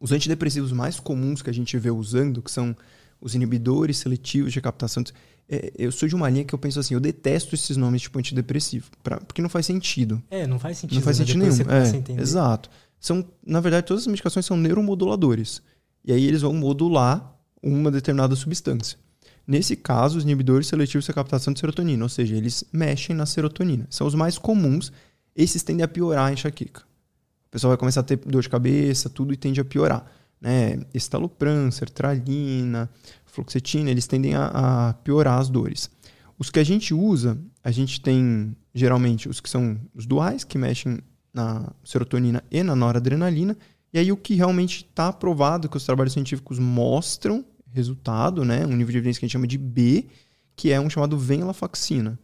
[0.00, 2.76] Os antidepressivos mais comuns que a gente vê usando, que são
[3.20, 5.04] os inibidores seletivos de captação.
[5.48, 8.18] É, eu sou de uma linha que eu penso assim, eu detesto esses nomes tipo
[8.18, 10.22] antidepressivo, pra, porque não faz sentido.
[10.30, 10.96] É, não faz sentido.
[10.96, 11.24] Não faz né?
[11.24, 12.18] sentido nenhum.
[12.18, 12.68] É, exato.
[12.98, 15.62] São, na verdade, todas as medicações são neuromoduladores.
[16.04, 18.98] E aí eles vão modular uma determinada substância.
[19.46, 23.86] Nesse caso, os inibidores seletivos de captação de serotonina, ou seja, eles mexem na serotonina.
[23.88, 24.92] São os mais comuns.
[25.36, 26.80] Esses tendem a piorar a enxaqueca.
[26.80, 30.04] O pessoal vai começar a ter dor de cabeça, tudo e tende a piorar.
[30.40, 30.80] Né?
[30.92, 32.90] Estalopram, sertralina,
[33.24, 35.88] fluoxetina, eles tendem a, a piorar as dores.
[36.38, 40.58] Os que a gente usa, a gente tem geralmente os que são os duais, que
[40.58, 40.98] mexem
[41.32, 43.56] na serotonina e na noradrenalina.
[43.92, 47.44] E aí o que realmente está provado, que os trabalhos científicos mostram
[47.76, 48.66] resultado, né?
[48.66, 50.06] Um nível de evidência que a gente chama de B,
[50.56, 52.18] que é um chamado venlafaxina.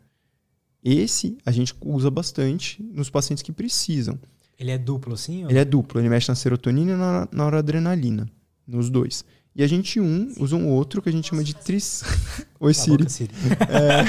[0.83, 4.19] Esse a gente usa bastante nos pacientes que precisam.
[4.59, 5.45] Ele é duplo, assim?
[5.45, 5.51] Ou...
[5.51, 8.29] Ele é duplo, ele mexe na serotonina e na, na noradrenalina,
[8.67, 9.25] nos dois.
[9.55, 12.03] E a gente um usa um outro que a gente chama de tris...
[12.59, 13.09] Oi, Siri.
[13.09, 13.31] Siri.
[13.69, 14.05] É...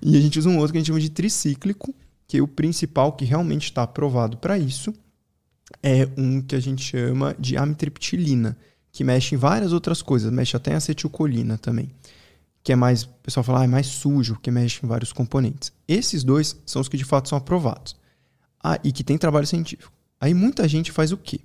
[0.00, 1.94] e a gente usa um outro que a gente chama de tricíclico,
[2.26, 4.92] que é o principal que realmente está aprovado para isso
[5.82, 8.56] é um que a gente chama de amitriptilina
[8.92, 11.90] que mexe em várias outras coisas, mexe até em acetilcolina também,
[12.62, 15.72] que é mais, o pessoal fala, ah, é mais sujo, que mexe em vários componentes.
[15.88, 17.96] Esses dois são os que de fato são aprovados.
[18.62, 19.92] Ah, e que tem trabalho científico.
[20.20, 21.40] Aí muita gente faz o quê?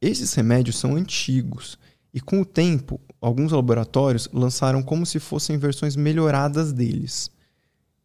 [0.00, 1.78] Esses remédios são antigos
[2.12, 7.30] e com o tempo, alguns laboratórios lançaram como se fossem versões melhoradas deles.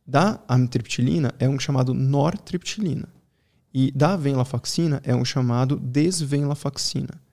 [0.05, 3.07] Da amitriptilina é um chamado nortriptilina.
[3.73, 7.24] E da venlafaxina é um chamado desvenlafaxina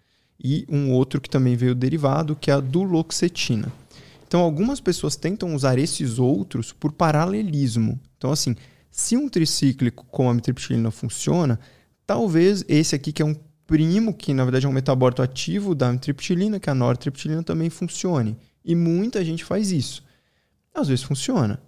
[0.43, 3.73] e um outro que também veio derivado, que é a duloxetina.
[4.27, 8.01] Então, algumas pessoas tentam usar esses outros por paralelismo.
[8.17, 8.57] Então, assim,
[8.91, 11.61] se um tricíclico com a mitriptilina funciona,
[12.07, 13.37] talvez esse aqui, que é um
[13.67, 17.71] primo, que na verdade é um metabólito ativo da mitriptilina, que é a nortriptilina, também
[17.71, 18.37] funcione.
[18.65, 20.05] E muita gente faz isso.
[20.75, 21.61] Às vezes funciona.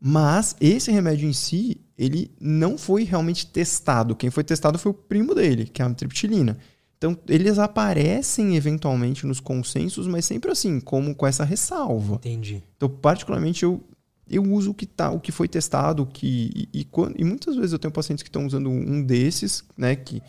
[0.00, 4.16] Mas esse remédio em si, ele não foi realmente testado.
[4.16, 6.56] Quem foi testado foi o primo dele, que é a mitriptilina.
[7.00, 12.16] Então, eles aparecem eventualmente nos consensos, mas sempre assim, como com essa ressalva.
[12.16, 12.62] Entendi.
[12.76, 13.82] Então, particularmente, eu,
[14.28, 17.24] eu uso o que, tá, o que foi testado, o que, e, e, quando, e
[17.24, 20.22] muitas vezes eu tenho pacientes que estão usando um desses, né, que,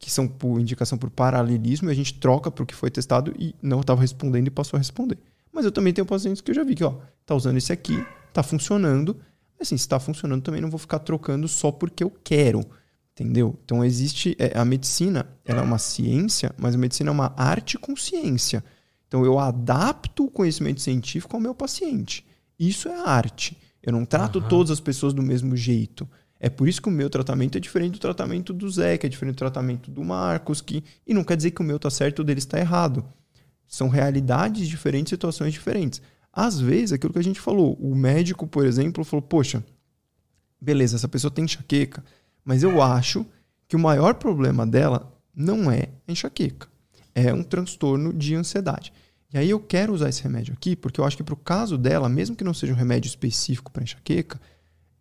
[0.00, 3.32] que são por indicação por paralelismo, e a gente troca para o que foi testado
[3.38, 5.18] e não estava respondendo e passou a responder.
[5.52, 8.04] Mas eu também tenho pacientes que eu já vi que, ó, tá usando esse aqui,
[8.32, 9.16] tá funcionando.
[9.60, 12.66] Assim, se está funcionando, também não vou ficar trocando só porque eu quero.
[13.18, 13.58] Entendeu?
[13.64, 14.36] Então existe.
[14.38, 18.62] É, a medicina ela é uma ciência, mas a medicina é uma arte com ciência.
[19.08, 22.26] Então eu adapto o conhecimento científico ao meu paciente.
[22.58, 23.56] Isso é arte.
[23.82, 24.48] Eu não trato uhum.
[24.48, 26.06] todas as pessoas do mesmo jeito.
[26.38, 29.08] É por isso que o meu tratamento é diferente do tratamento do Zé, que é
[29.08, 32.18] diferente do tratamento do Marcos, que e não quer dizer que o meu está certo
[32.18, 33.02] e o dele está errado.
[33.66, 36.02] São realidades diferentes, situações diferentes.
[36.30, 39.64] Às vezes, aquilo que a gente falou, o médico, por exemplo, falou: "Poxa,
[40.60, 42.04] beleza, essa pessoa tem enxaqueca,
[42.46, 43.26] mas eu acho
[43.68, 46.68] que o maior problema dela não é a enxaqueca,
[47.12, 48.92] é um transtorno de ansiedade.
[49.34, 51.76] E aí eu quero usar esse remédio aqui, porque eu acho que para o caso
[51.76, 54.40] dela, mesmo que não seja um remédio específico para enxaqueca,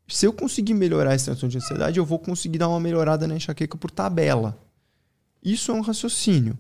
[0.07, 3.35] se eu conseguir melhorar essa transtorno de ansiedade, eu vou conseguir dar uma melhorada na
[3.35, 4.59] enxaqueca por tabela.
[5.43, 6.57] Isso é um raciocínio.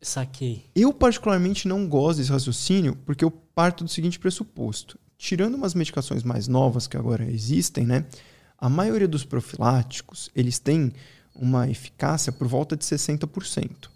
[0.00, 0.64] Saquei.
[0.74, 4.98] Eu, particularmente, não gosto desse raciocínio porque eu parto do seguinte pressuposto.
[5.16, 8.06] Tirando umas medicações mais novas que agora existem, né?
[8.64, 10.90] A maioria dos profiláticos, eles têm
[11.34, 13.90] uma eficácia por volta de 60%.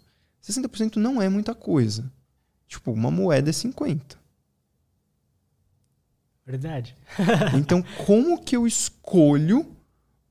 [0.47, 2.11] 60% não é muita coisa.
[2.67, 4.15] Tipo, uma moeda é 50.
[6.45, 6.95] Verdade.
[7.57, 9.75] então, como que eu escolho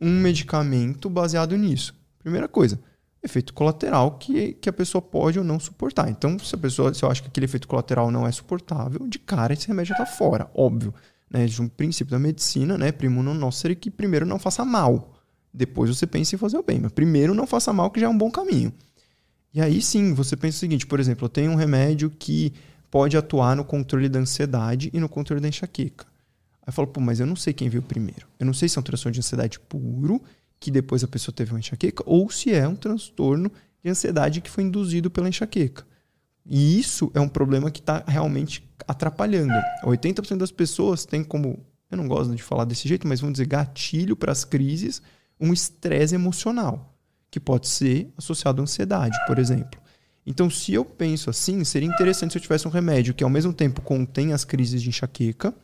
[0.01, 1.93] um medicamento baseado nisso?
[2.21, 2.79] Primeira coisa,
[3.21, 6.09] efeito colateral que, que a pessoa pode ou não suportar.
[6.11, 9.19] Então, se a pessoa, se eu acho que aquele efeito colateral não é suportável, de
[9.19, 10.95] cara esse remédio já está fora, óbvio.
[11.31, 11.47] Né?
[11.47, 12.93] De um princípio da medicina, né?
[12.93, 15.15] Primo non nocere, que primeiro não faça mal.
[15.53, 16.81] Depois você pensa em fazer o bem.
[16.81, 18.73] Mas primeiro não faça mal, que já é um bom caminho.
[19.53, 22.53] E aí sim, você pensa o seguinte, por exemplo, eu tenho um remédio que
[22.91, 26.07] pode atuar no controle da ansiedade e no controle da enxaqueca.
[26.63, 28.27] Aí eu falo, pô, mas eu não sei quem viu primeiro.
[28.39, 30.23] Eu não sei se é um transtorno de ansiedade puro
[30.61, 33.51] que depois a pessoa teve uma enxaqueca, ou se é um transtorno
[33.83, 35.87] de ansiedade que foi induzido pela enxaqueca.
[36.49, 39.53] E isso é um problema que está realmente atrapalhando.
[39.85, 41.59] 80% das pessoas têm como,
[41.91, 45.03] eu não gosto de falar desse jeito, mas vamos dizer, gatilho para as crises,
[45.39, 46.97] um estresse emocional,
[47.31, 49.79] que pode ser associado à ansiedade, por exemplo.
[50.27, 53.53] Então, se eu penso assim, seria interessante se eu tivesse um remédio que ao mesmo
[53.53, 55.55] tempo contém as crises de enxaqueca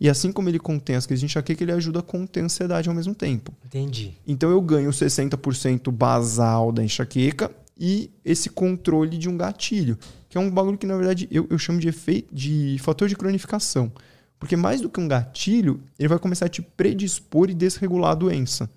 [0.00, 2.88] e assim como ele contém as crises de enxaqueca, ele ajuda a conter a ansiedade
[2.88, 3.54] ao mesmo tempo.
[3.64, 4.14] Entendi.
[4.26, 9.98] Então eu ganho 60% basal da enxaqueca e esse controle de um gatilho,
[10.32, 13.14] que é um bagulho que na verdade eu, eu chamo de efeito de fator de
[13.14, 13.92] cronificação.
[14.38, 18.14] Porque mais do que um gatilho, ele vai começar a te predispor e desregular a
[18.14, 18.70] doença.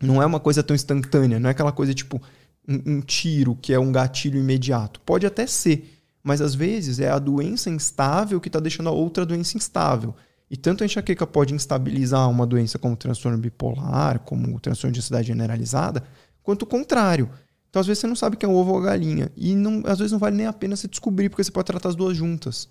[0.00, 2.18] Não é uma coisa tão instantânea, não é aquela coisa tipo
[2.66, 5.02] um, um tiro que é um gatilho imediato.
[5.02, 9.26] Pode até ser, mas às vezes é a doença instável que está deixando a outra
[9.26, 10.14] doença instável.
[10.50, 14.94] E tanto a enxaqueca pode instabilizar uma doença como o transtorno bipolar, como o transtorno
[14.94, 16.02] de ansiedade generalizada,
[16.42, 17.28] quanto o contrário.
[17.70, 19.30] Então, às vezes, você não sabe que é o ovo ou a galinha.
[19.36, 21.88] E não, às vezes não vale nem a pena você descobrir, porque você pode tratar
[21.88, 22.68] as duas juntas.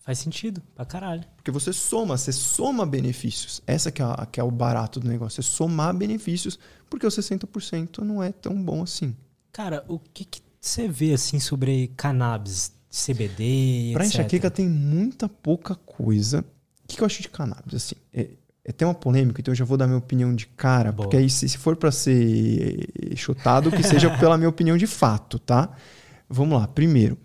[0.00, 1.24] Faz sentido, pra caralho.
[1.36, 3.60] Porque você soma, você soma benefícios.
[3.66, 5.42] Essa que é, a, que é o barato do negócio.
[5.42, 6.58] Você somar benefícios,
[6.88, 9.16] porque o 60% não é tão bom assim.
[9.50, 14.20] Cara, o que, que você vê assim sobre cannabis, CBD, Pra etc?
[14.20, 16.44] enxaqueca tem muita pouca coisa.
[16.84, 17.74] O que, que eu acho de cannabis?
[17.74, 18.30] Assim, é,
[18.66, 21.04] é até uma polêmica, então eu já vou dar minha opinião de cara, Boa.
[21.04, 25.38] porque aí se, se for para ser chutado, que seja pela minha opinião de fato,
[25.38, 25.70] tá?
[26.28, 26.66] Vamos lá.
[26.66, 27.16] Primeiro,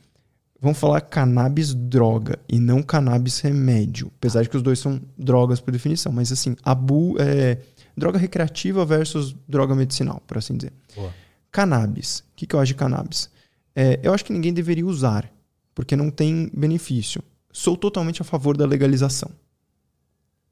[0.59, 5.59] vamos falar cannabis droga e não cannabis remédio, apesar de que os dois são drogas
[5.59, 7.57] por definição, mas assim, abu é
[7.97, 10.71] droga recreativa versus droga medicinal, por assim dizer.
[10.95, 11.11] Boa.
[11.51, 12.19] Cannabis.
[12.19, 13.31] O que, que eu acho de cannabis?
[13.75, 15.27] É, eu acho que ninguém deveria usar,
[15.73, 17.23] porque não tem benefício.
[17.51, 19.31] Sou totalmente a favor da legalização.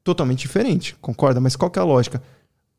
[0.10, 1.40] Totalmente diferente, concorda?
[1.40, 2.20] Mas qual que é a lógica?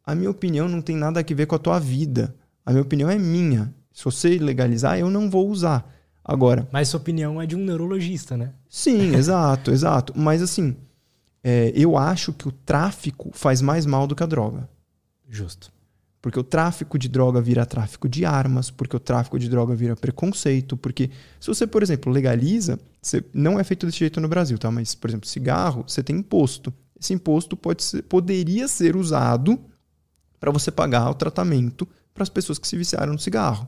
[0.04, 2.34] A minha opinião não tem nada a ver com a tua vida.
[2.66, 3.72] A minha opinião é minha.
[3.92, 5.88] Se você legalizar, eu não vou usar.
[6.24, 8.50] Agora, Mas sua opinião é de um neurologista, né?
[8.68, 10.12] sim, exato, exato.
[10.16, 10.76] Mas assim,
[11.40, 14.68] é, eu acho que o tráfico faz mais mal do que a droga.
[15.28, 15.72] Justo.
[16.20, 19.94] Porque o tráfico de droga vira tráfico de armas, porque o tráfico de droga vira
[19.94, 24.58] preconceito, porque se você, por exemplo, legaliza, você, não é feito desse jeito no Brasil,
[24.58, 24.68] tá?
[24.68, 26.74] Mas, por exemplo, cigarro, você tem imposto.
[27.00, 29.58] Esse imposto pode ser, poderia ser usado
[30.38, 33.66] para você pagar o tratamento para as pessoas que se viciaram no cigarro.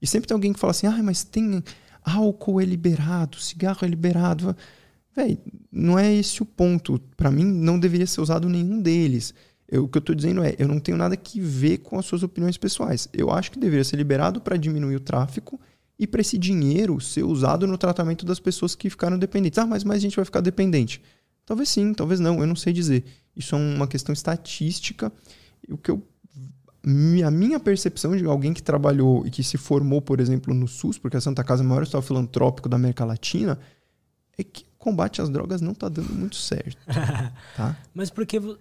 [0.00, 1.62] E sempre tem alguém que fala assim: ah, mas tem
[2.02, 4.54] álcool é liberado, cigarro é liberado.
[5.16, 5.38] Véi,
[5.72, 7.00] não é esse o ponto.
[7.16, 9.34] Para mim, não deveria ser usado nenhum deles.
[9.66, 12.06] Eu, o que eu estou dizendo é, eu não tenho nada que ver com as
[12.06, 13.08] suas opiniões pessoais.
[13.12, 15.60] Eu acho que deveria ser liberado para diminuir o tráfico
[15.98, 19.58] e para esse dinheiro ser usado no tratamento das pessoas que ficaram dependentes.
[19.58, 21.02] Ah, mas mais gente vai ficar dependente.
[21.48, 23.06] Talvez sim, talvez não, eu não sei dizer.
[23.34, 25.10] Isso é uma questão estatística.
[25.66, 26.02] O que eu
[27.26, 30.98] a minha percepção de alguém que trabalhou e que se formou, por exemplo, no SUS,
[30.98, 33.58] porque a Santa Casa é o maior hospital filantrópico da América Latina,
[34.38, 36.76] é que o combate às drogas não está dando muito certo.
[37.56, 37.76] Tá?
[37.94, 38.58] Mas por que vo-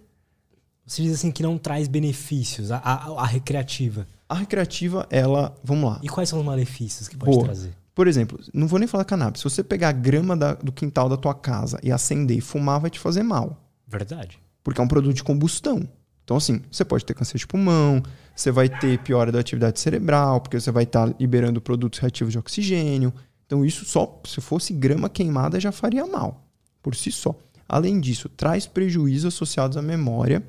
[0.86, 4.08] você diz assim que não traz benefícios, a, a- a recreativa?
[4.30, 5.56] A recreativa, ela.
[5.64, 6.00] Vamos lá.
[6.02, 7.44] E quais são os malefícios que pode Boa.
[7.46, 7.74] trazer?
[7.98, 9.42] Por exemplo, não vou nem falar cannabis.
[9.42, 12.80] Se você pegar a grama da- do quintal da tua casa e acender e fumar,
[12.80, 13.68] vai te fazer mal.
[13.88, 14.38] Verdade.
[14.64, 15.90] Porque é um produto de combustão.
[16.24, 18.04] Então, assim, você pode ter câncer de pulmão,
[18.36, 22.38] você vai ter piora da atividade cerebral, porque você vai estar liberando produtos reativos de
[22.38, 23.12] oxigênio.
[23.48, 26.46] Então, isso só, se fosse grama queimada, já faria mal,
[26.84, 27.34] por si só.
[27.68, 30.44] Além disso, traz prejuízos associados à memória,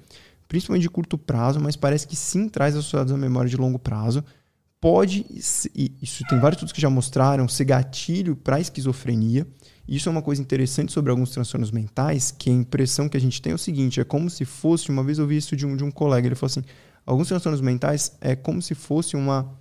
[0.46, 4.22] principalmente de curto prazo, mas parece que sim traz associados à memória de longo prazo.
[4.80, 5.26] Pode,
[5.74, 9.46] e isso tem vários estudos que já mostraram, ser gatilho para esquizofrenia.
[9.88, 13.42] Isso é uma coisa interessante sobre alguns transtornos mentais, que a impressão que a gente
[13.42, 15.74] tem é o seguinte: é como se fosse, uma vez eu vi isso de um,
[15.76, 16.62] de um colega, ele falou assim:
[17.04, 19.52] alguns transtornos mentais é como se fosse uma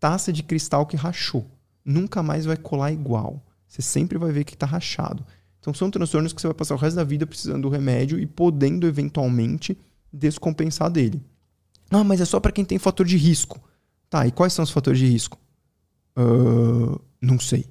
[0.00, 1.46] taça de cristal que rachou.
[1.84, 3.44] Nunca mais vai colar igual.
[3.68, 5.24] Você sempre vai ver que está rachado.
[5.60, 8.26] Então são transtornos que você vai passar o resto da vida precisando do remédio e
[8.26, 9.78] podendo eventualmente
[10.12, 11.22] descompensar dele.
[11.90, 13.60] Ah, mas é só para quem tem fator de risco.
[14.10, 15.38] Tá, e quais são os fatores de risco?
[16.16, 17.66] Uh, não sei.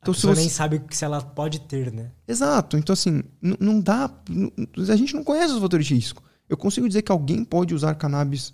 [0.00, 0.40] Então, a pessoa você...
[0.40, 2.10] nem sabe se ela pode ter, né?
[2.26, 2.76] Exato.
[2.76, 4.10] Então, assim, não dá.
[4.88, 6.22] A gente não conhece os fatores de risco.
[6.48, 8.52] Eu consigo dizer que alguém pode usar cannabis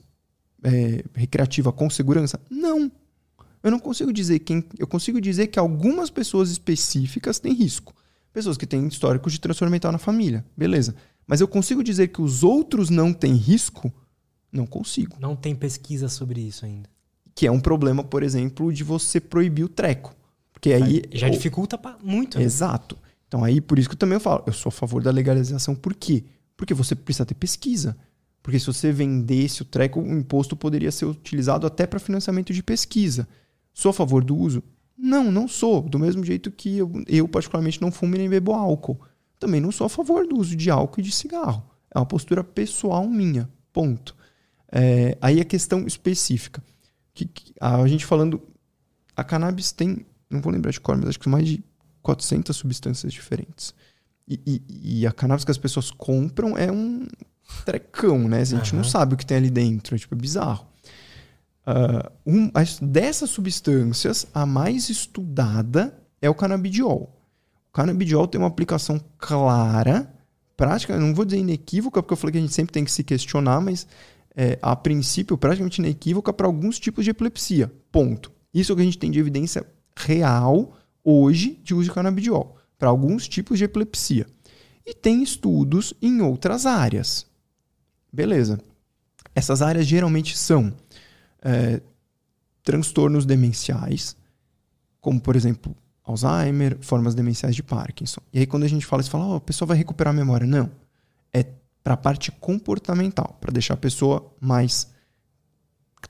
[0.63, 2.41] é, recreativa com segurança?
[2.51, 2.91] Não.
[3.63, 4.65] Eu não consigo dizer quem.
[4.79, 7.95] Eu consigo dizer que algumas pessoas específicas têm risco.
[8.33, 10.45] Pessoas que têm histórico de transtorno mental na família.
[10.57, 10.95] Beleza.
[11.27, 13.93] Mas eu consigo dizer que os outros não têm risco?
[14.57, 15.17] Não consigo.
[15.21, 16.89] Não tem pesquisa sobre isso ainda.
[17.35, 20.15] Que é um problema, por exemplo, de você proibir o treco.
[20.53, 21.03] Porque aí.
[21.13, 22.39] Já dificulta muito.
[22.39, 22.45] Né?
[22.45, 22.97] Exato.
[23.29, 25.75] Então aí, por isso que eu também falo, eu sou a favor da legalização.
[25.75, 26.25] Por quê?
[26.57, 27.97] Porque você precisa ter pesquisa.
[28.43, 32.63] Porque se você vendesse o treco, o imposto poderia ser utilizado até para financiamento de
[32.63, 33.29] pesquisa.
[33.75, 34.63] Sou a favor do uso?
[34.97, 35.83] Não, não sou.
[35.83, 38.99] Do mesmo jeito que eu, eu particularmente, não fumo nem bebo álcool.
[39.39, 41.63] Também não sou a favor do uso de álcool e de cigarro.
[41.95, 43.51] É uma postura pessoal minha.
[43.73, 44.16] Ponto.
[44.79, 46.63] É, aí a questão específica.
[47.15, 48.43] Que, que, a gente falando.
[49.17, 51.65] A cannabis tem, não vou lembrar de cor, mas acho que mais de
[52.03, 53.75] 400 substâncias diferentes.
[54.29, 57.07] E, e, e, a cannabis que as pessoas compram é um
[57.65, 58.41] trecão, né?
[58.41, 58.79] A gente uhum.
[58.79, 60.67] não sabe o que tem ali dentro, é tipo é bizarro.
[61.67, 62.51] Uh, um,
[62.83, 67.19] dessas substâncias, a mais estudada é o canabidiol.
[67.71, 70.13] O canabidiol tem uma aplicação clara,
[70.57, 73.03] prática, não vou dizer inequívoca, porque eu falei que a gente sempre tem que se
[73.03, 73.87] questionar, mas
[74.37, 77.73] é, a princípio praticamente inequívoca para alguns tipos de epilepsia.
[77.91, 78.31] Ponto.
[78.53, 82.57] Isso é o que a gente tem de evidência real hoje de uso de canabidiol
[82.79, 84.27] para alguns tipos de epilepsia.
[84.85, 87.27] E tem estudos em outras áreas.
[88.13, 88.61] Beleza.
[89.35, 90.73] Essas áreas geralmente são
[91.43, 91.81] é,
[92.63, 94.17] transtornos demenciais,
[95.01, 98.21] como por exemplo Alzheimer, formas demenciais de Parkinson.
[98.33, 100.47] E aí quando a gente fala isso, fala, oh, a pessoa vai recuperar a memória.
[100.47, 100.71] Não.
[101.87, 104.89] Para a parte comportamental, para deixar a pessoa mais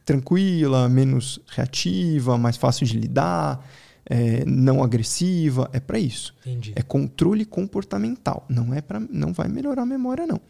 [0.06, 3.62] tranquila, menos reativa, mais fácil de lidar,
[4.06, 5.68] é, não agressiva.
[5.74, 6.34] É para isso.
[6.40, 6.72] Entendi.
[6.74, 8.46] É controle comportamental.
[8.48, 10.40] Não é para, não vai melhorar a memória não.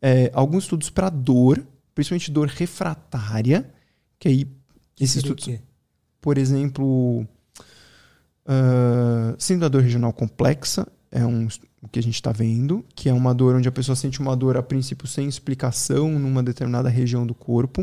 [0.00, 3.68] É, alguns estudos para dor, principalmente dor refratária,
[4.16, 4.44] que aí
[4.94, 5.58] que esses estudos,
[6.20, 7.26] por exemplo,
[8.46, 11.48] uh, síndrome da dor regional complexa é um
[11.82, 14.36] o que a gente está vendo, que é uma dor onde a pessoa sente uma
[14.36, 17.82] dor a princípio sem explicação numa determinada região do corpo.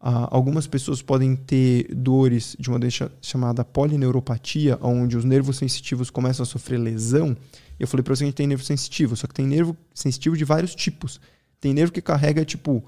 [0.00, 6.08] Uh, algumas pessoas podem ter dores de uma doença chamada polineuropatia, onde os nervos sensitivos
[6.08, 7.36] começam a sofrer lesão.
[7.78, 10.36] Eu falei para você que a gente tem nervo sensitivo, só que tem nervo sensitivo
[10.36, 11.20] de vários tipos.
[11.60, 12.84] Tem nervo que carrega, tipo,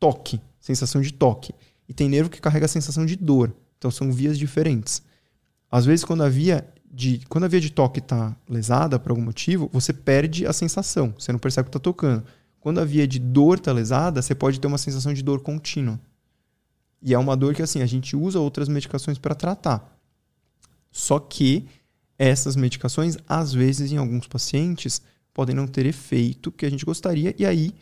[0.00, 1.54] toque, sensação de toque.
[1.88, 3.54] E tem nervo que carrega a sensação de dor.
[3.78, 5.02] Então são vias diferentes.
[5.70, 9.22] Às vezes, quando a via de, quando a via de toque está lesada por algum
[9.22, 11.12] motivo, você perde a sensação.
[11.18, 12.24] Você não percebe que está tocando.
[12.60, 16.00] Quando a via de dor está lesada, você pode ter uma sensação de dor contínua.
[17.02, 19.98] E é uma dor que assim a gente usa outras medicações para tratar.
[20.92, 21.66] Só que
[22.16, 25.02] essas medicações, às vezes, em alguns pacientes,
[25.34, 27.74] podem não ter efeito que a gente gostaria, e aí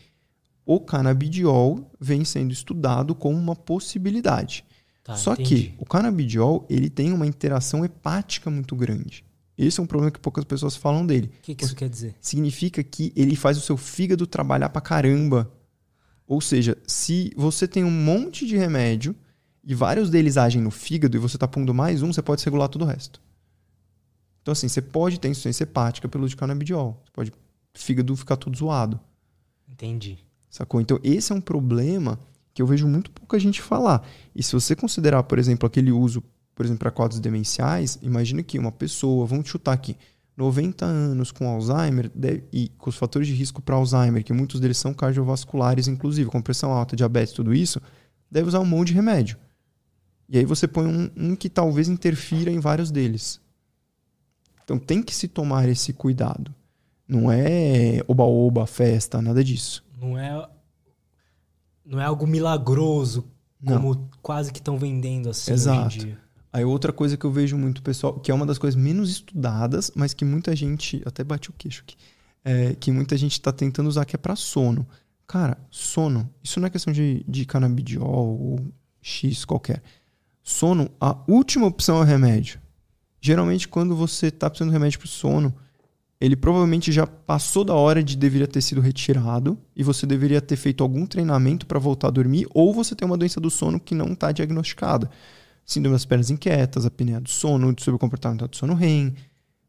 [0.64, 4.64] o canabidiol vem sendo estudado como uma possibilidade.
[5.04, 5.68] Tá, Só entendi.
[5.68, 9.24] que o canabidiol ele tem uma interação hepática muito grande.
[9.58, 11.30] Esse é um problema que poucas pessoas falam dele.
[11.38, 12.14] O que, que isso quer dizer?
[12.20, 15.52] Significa que ele faz o seu fígado trabalhar pra caramba.
[16.26, 19.14] Ou seja, se você tem um monte de remédio
[19.62, 22.68] e vários deles agem no fígado e você tá pondo mais um, você pode regular
[22.68, 23.20] todo o resto.
[24.40, 27.00] Então, assim, você pode ter insuficiência hepática pelo de canabidiol.
[27.04, 27.34] Você pode o
[27.78, 28.98] fígado ficar todo zoado.
[29.68, 30.18] Entendi.
[30.50, 30.80] Sacou?
[30.80, 32.18] Então, esse é um problema
[32.54, 34.06] que eu vejo muito pouca gente falar.
[34.34, 36.22] E se você considerar, por exemplo, aquele uso,
[36.54, 39.96] por exemplo, para quadros demenciais, imagine que uma pessoa, vamos chutar aqui,
[40.36, 42.10] 90 anos com Alzheimer
[42.52, 46.40] e com os fatores de risco para Alzheimer, que muitos deles são cardiovasculares, inclusive, com
[46.40, 47.80] pressão alta, diabetes, tudo isso,
[48.30, 49.36] deve usar um monte de remédio.
[50.28, 53.40] E aí você põe um, um que talvez interfira em vários deles.
[54.64, 56.54] Então tem que se tomar esse cuidado.
[57.06, 59.84] Não é oba-oba, festa, nada disso.
[60.00, 60.48] Não é
[61.84, 63.24] não é algo milagroso,
[63.64, 64.10] como não.
[64.20, 65.86] quase que estão vendendo assim Exato.
[65.86, 66.18] hoje em dia.
[66.52, 69.90] Aí outra coisa que eu vejo muito pessoal, que é uma das coisas menos estudadas,
[69.94, 71.96] mas que muita gente, até bate o queixo aqui,
[72.44, 74.86] é, que muita gente está tentando usar que é para sono.
[75.26, 78.60] Cara, sono, isso não é questão de, de canabidiol ou
[79.00, 79.82] X qualquer.
[80.42, 82.60] Sono, a última opção é o remédio.
[83.20, 85.54] Geralmente, quando você está precisando de remédio para o sono,
[86.22, 90.54] ele provavelmente já passou da hora de deveria ter sido retirado e você deveria ter
[90.54, 93.92] feito algum treinamento para voltar a dormir, ou você tem uma doença do sono que
[93.92, 95.10] não está diagnosticada.
[95.66, 99.12] Síndrome das pernas inquietas, apneia do sono, sobre o comportamento do sono REM.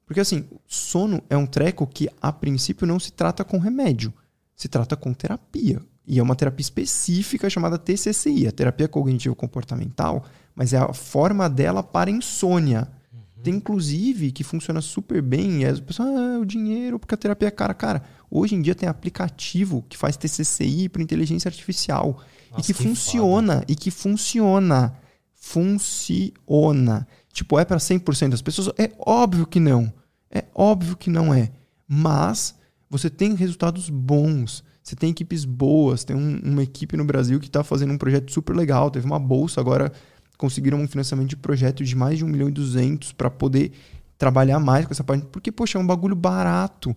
[0.05, 4.13] Porque assim, sono é um treco que a princípio não se trata com remédio,
[4.55, 5.81] se trata com terapia.
[6.05, 10.23] E é uma terapia específica chamada TCCI, a terapia cognitivo comportamental,
[10.53, 12.87] mas é a forma dela para insônia.
[13.43, 15.61] Tem inclusive que funciona super bem.
[15.61, 17.73] E as pessoas, ah, o dinheiro, porque a terapia é cara.
[17.73, 18.01] Cara,
[18.31, 22.21] hoje em dia tem aplicativo que faz TCCI para inteligência artificial.
[22.49, 23.53] Nossa, e que, que funciona.
[23.55, 23.65] Foda.
[23.67, 24.95] E que funciona.
[25.33, 27.05] Funciona.
[27.33, 28.73] Tipo, é para 100% das pessoas?
[28.77, 29.91] É óbvio que não.
[30.31, 31.51] É óbvio que não é.
[31.87, 32.55] Mas
[32.89, 34.63] você tem resultados bons.
[34.81, 36.03] Você tem equipes boas.
[36.03, 38.89] Tem um, uma equipe no Brasil que está fazendo um projeto super legal.
[38.89, 39.91] Teve uma bolsa agora
[40.37, 43.71] conseguiram um financiamento de projeto de mais de 1 milhão e 200 para poder
[44.17, 45.25] trabalhar mais com essa parte.
[45.27, 46.95] Porque, poxa, é um bagulho barato.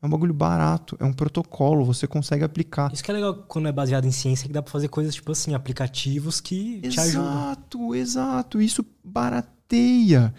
[0.00, 2.92] É um bagulho barato, é um protocolo, você consegue aplicar.
[2.92, 5.32] Isso que é legal quando é baseado em ciência, que dá para fazer coisas tipo
[5.32, 7.32] assim, aplicativos que exato, te ajudam.
[7.32, 8.60] Exato, exato.
[8.60, 10.32] Isso barateia.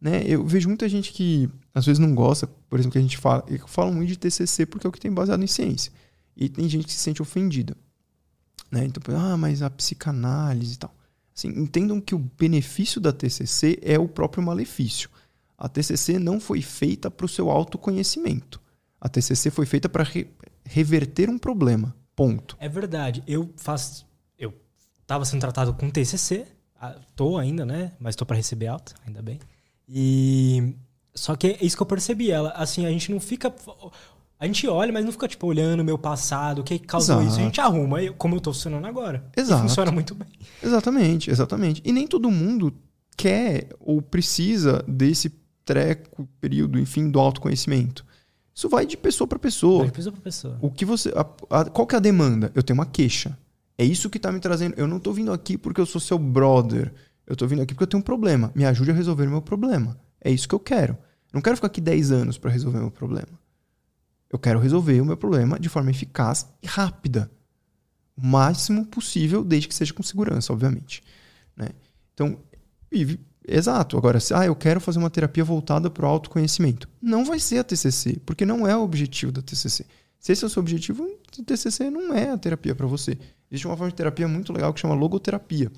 [0.00, 0.22] Né?
[0.26, 3.44] Eu vejo muita gente que às vezes não gosta, por exemplo, que a gente fala,
[3.48, 5.92] eu falo muito de TCC porque é o que tem baseado em ciência.
[6.34, 7.76] E tem gente que se sente ofendida.
[8.70, 8.86] Né?
[8.86, 10.94] Então, ah, mas a psicanálise e tal.
[11.34, 15.08] Assim, entendam que o benefício da TCC é o próprio malefício.
[15.56, 18.60] A TCC não foi feita para o seu autoconhecimento.
[19.00, 20.28] A TCC foi feita para re
[20.64, 21.94] reverter um problema.
[22.14, 22.56] Ponto.
[22.60, 23.22] É verdade.
[23.26, 24.06] Eu faço.
[24.38, 24.54] Eu
[25.00, 26.46] estava sendo tratado com TCC.
[27.14, 27.92] Tô ainda, né?
[27.98, 29.40] Mas tô para receber alta, ainda bem.
[29.88, 30.74] E
[31.14, 32.30] só que é isso que eu percebi.
[32.30, 33.52] Ela, assim, a gente não fica
[34.42, 37.28] a gente olha, mas não fica, tipo, olhando o meu passado, o que causou Exato.
[37.28, 37.38] isso.
[37.38, 39.24] A gente arruma como eu tô funcionando agora.
[39.36, 39.60] Exato.
[39.60, 40.26] E funciona muito bem.
[40.60, 41.80] Exatamente, exatamente.
[41.84, 42.74] E nem todo mundo
[43.16, 45.32] quer ou precisa desse
[45.64, 48.04] treco, período, enfim, do autoconhecimento.
[48.52, 49.78] Isso vai de pessoa para pessoa.
[49.78, 50.58] Vai de pessoa para pessoa.
[50.60, 52.50] O que você, a, a, qual que é a demanda?
[52.52, 53.38] Eu tenho uma queixa.
[53.78, 54.74] É isso que tá me trazendo.
[54.76, 56.92] Eu não tô vindo aqui porque eu sou seu brother.
[57.24, 58.50] Eu tô vindo aqui porque eu tenho um problema.
[58.56, 59.96] Me ajude a resolver o meu problema.
[60.20, 60.98] É isso que eu quero.
[61.32, 63.40] Não quero ficar aqui 10 anos para resolver o meu problema.
[64.32, 67.30] Eu quero resolver o meu problema de forma eficaz e rápida.
[68.16, 71.02] O máximo possível, desde que seja com segurança, obviamente.
[71.54, 71.68] Né?
[72.14, 72.38] Então,
[72.90, 73.98] e, exato.
[73.98, 76.88] Agora, se ah, eu quero fazer uma terapia voltada para o autoconhecimento.
[77.00, 79.84] Não vai ser a TCC, porque não é o objetivo da TCC.
[80.18, 81.06] Se esse é o seu objetivo,
[81.38, 83.18] a TCC não é a terapia para você.
[83.50, 85.70] Existe uma forma de terapia muito legal que chama logoterapia.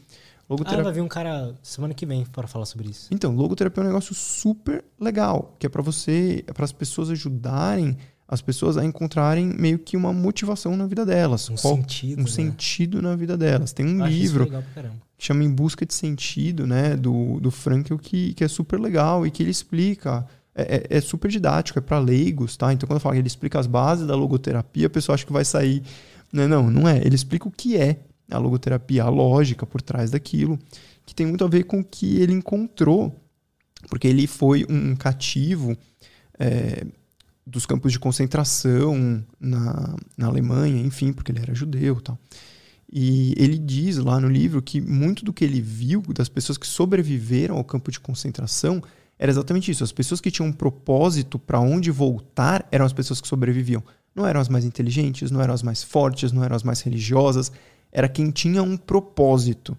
[0.48, 0.80] Logoterapia...
[0.80, 3.08] Ah, vai vir um cara semana que vem para falar sobre isso.
[3.10, 7.10] Então, logoterapia é um negócio super legal, que é para você, é para as pessoas
[7.10, 11.50] ajudarem as pessoas a encontrarem meio que uma motivação na vida delas.
[11.50, 12.20] Um Qual, sentido.
[12.20, 12.30] Um né?
[12.30, 13.72] sentido na vida delas.
[13.72, 14.46] Tem um livro
[15.16, 16.96] que chama Em Busca de Sentido, né?
[16.96, 20.26] Do, do Frankel, que, que é super legal e que ele explica.
[20.54, 22.72] É, é, é super didático, é para leigos, tá?
[22.72, 25.32] Então, quando eu falo que ele explica as bases da logoterapia, a pessoa acha que
[25.32, 25.82] vai sair.
[26.32, 26.98] Não, não, não é.
[26.98, 27.98] Ele explica o que é
[28.30, 30.58] a logoterapia, a lógica por trás daquilo,
[31.04, 33.14] que tem muito a ver com o que ele encontrou,
[33.88, 35.76] porque ele foi um cativo.
[36.38, 36.86] É,
[37.46, 42.18] dos campos de concentração na, na Alemanha, enfim, porque ele era judeu tal.
[42.90, 46.66] E ele diz lá no livro que muito do que ele viu das pessoas que
[46.66, 48.82] sobreviveram ao campo de concentração
[49.18, 49.84] era exatamente isso.
[49.84, 53.82] As pessoas que tinham um propósito para onde voltar eram as pessoas que sobreviviam.
[54.14, 57.50] Não eram as mais inteligentes, não eram as mais fortes, não eram as mais religiosas.
[57.90, 59.76] Era quem tinha um propósito.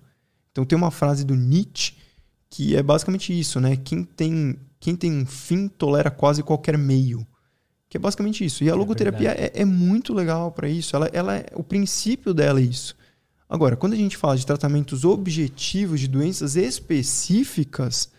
[0.52, 1.94] Então tem uma frase do Nietzsche
[2.50, 3.76] que é basicamente isso, né?
[3.76, 7.26] Quem tem, quem tem um fim tolera quase qualquer meio.
[7.96, 8.62] Que é basicamente isso.
[8.62, 10.98] E a é logoterapia é, é, muito legal para isso.
[10.98, 12.94] Ela, ela é, o princípio dela é isso.
[13.50, 18.10] Agora, quando a gente fala de tratamentos objetivos de doenças específicas,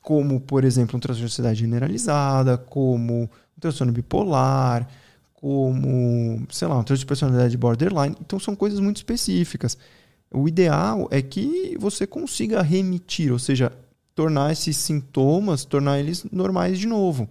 [0.00, 4.88] como, por exemplo, um transtorno de ansiedade generalizada, como um transtorno bipolar,
[5.34, 9.76] como, sei lá, um transtorno de personalidade borderline, então são coisas muito específicas.
[10.30, 13.72] O ideal é que você consiga remitir, ou seja,
[14.14, 17.28] tornar esses sintomas, tornar eles normais de novo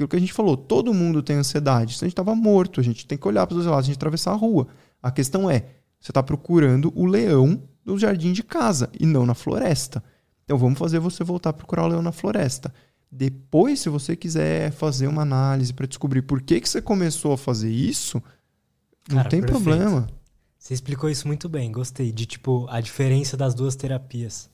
[0.00, 1.96] aquilo que a gente falou, todo mundo tem ansiedade.
[1.96, 3.88] Se a gente estava morto, a gente tem que olhar para os dois lados, a
[3.88, 4.66] gente atravessar a rua.
[5.02, 5.66] A questão é,
[6.00, 10.02] você está procurando o leão do jardim de casa e não na floresta.
[10.44, 12.72] Então vamos fazer você voltar a procurar o leão na floresta.
[13.12, 17.38] Depois, se você quiser fazer uma análise para descobrir por que, que você começou a
[17.38, 18.22] fazer isso,
[19.08, 19.62] não Cara, tem perfeito.
[19.62, 20.06] problema.
[20.58, 22.12] Você explicou isso muito bem, gostei.
[22.12, 24.48] De tipo, a diferença das duas terapias.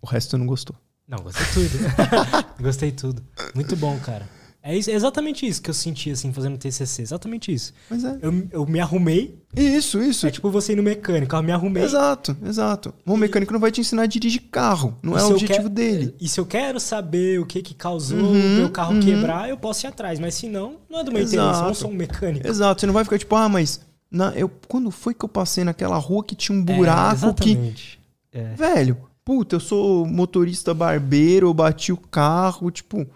[0.00, 0.76] O resto não gostou.
[1.06, 1.78] Não, gostei tudo.
[2.62, 3.24] gostei tudo.
[3.54, 4.37] Muito bom, cara.
[4.62, 7.00] É, isso- é exatamente isso que eu senti, assim, fazendo TCC.
[7.02, 7.72] Exatamente isso.
[7.88, 8.18] Mas é.
[8.20, 9.38] Eu, eu me arrumei.
[9.56, 10.26] Isso, isso.
[10.26, 11.34] É tipo você ir no mecânico.
[11.34, 11.82] Eu me arrumei.
[11.84, 12.92] Exato, exato.
[13.06, 14.98] O mecânico não vai te ensinar a dirigir carro.
[15.02, 16.14] Não E é o objetivo quero- dele.
[16.20, 19.00] E se eu quero saber o que que causou Uhum, o meu carro uhum.
[19.00, 20.18] quebrar, eu posso ir atrás.
[20.18, 21.36] Mas se não, não é do meu Exato.
[21.40, 21.60] interesse.
[21.62, 22.46] Eu não sou um mecânico.
[22.46, 22.80] Exato.
[22.80, 23.80] Você não vai ficar tipo, ah, mas
[24.10, 27.50] na, eu, quando foi que eu passei naquela rua que tinha um É, buraco que.
[27.52, 27.98] exatamente.
[28.32, 28.54] É.
[28.54, 33.06] Velho, puta, eu sou motorista barbeiro, eu bati o carro, tipo,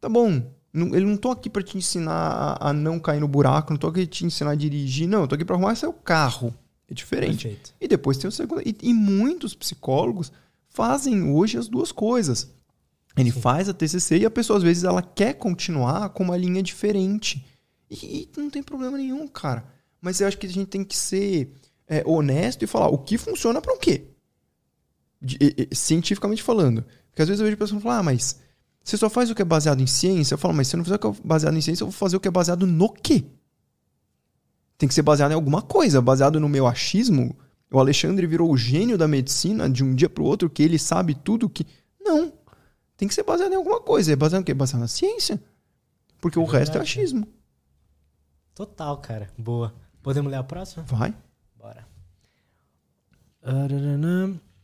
[0.00, 0.42] tá bom.
[0.72, 2.12] Não, ele não tô aqui pra te ensinar
[2.60, 5.22] a, a não cair no buraco, não tô aqui pra te ensinar a dirigir, não,
[5.22, 6.54] eu tô aqui pra arrumar seu carro.
[6.88, 7.44] É diferente.
[7.48, 7.74] Perfeito.
[7.80, 8.62] E depois tem o segundo.
[8.66, 10.32] E, e muitos psicólogos
[10.68, 12.50] fazem hoje as duas coisas.
[13.16, 16.62] Ele faz a TCC e a pessoa, às vezes, ela quer continuar com uma linha
[16.62, 17.44] diferente.
[17.90, 19.64] E, e não tem problema nenhum, cara.
[20.00, 21.52] Mas eu acho que a gente tem que ser
[21.88, 24.04] é, honesto e falar o que funciona para o quê?
[25.20, 26.84] De- cientificamente falando.
[27.10, 28.40] Porque às vezes eu vejo pessoas falar, ah, mas
[28.82, 30.34] você só faz o que é baseado em ciência?
[30.34, 31.92] Eu falo, mas se eu não fizer o que é baseado em ciência, eu vou
[31.92, 33.24] fazer o que é baseado no quê?
[34.78, 36.00] Tem que ser baseado em alguma coisa.
[36.00, 37.36] Baseado no meu achismo,
[37.70, 41.14] o Alexandre virou o gênio da medicina de um dia pro outro, que ele sabe
[41.14, 41.66] tudo que.
[42.00, 42.32] Não.
[42.96, 44.12] Tem que ser baseado em alguma coisa.
[44.12, 44.54] É baseado em quê?
[44.54, 45.40] Baseado na ciência.
[46.20, 46.82] Porque É o resto é verdade.
[46.90, 47.28] achismo.
[48.54, 49.30] Total, cara.
[49.38, 49.74] Boa.
[50.02, 50.82] Podemos ler a próxima?
[50.84, 51.14] Vai.
[51.56, 51.86] Bora.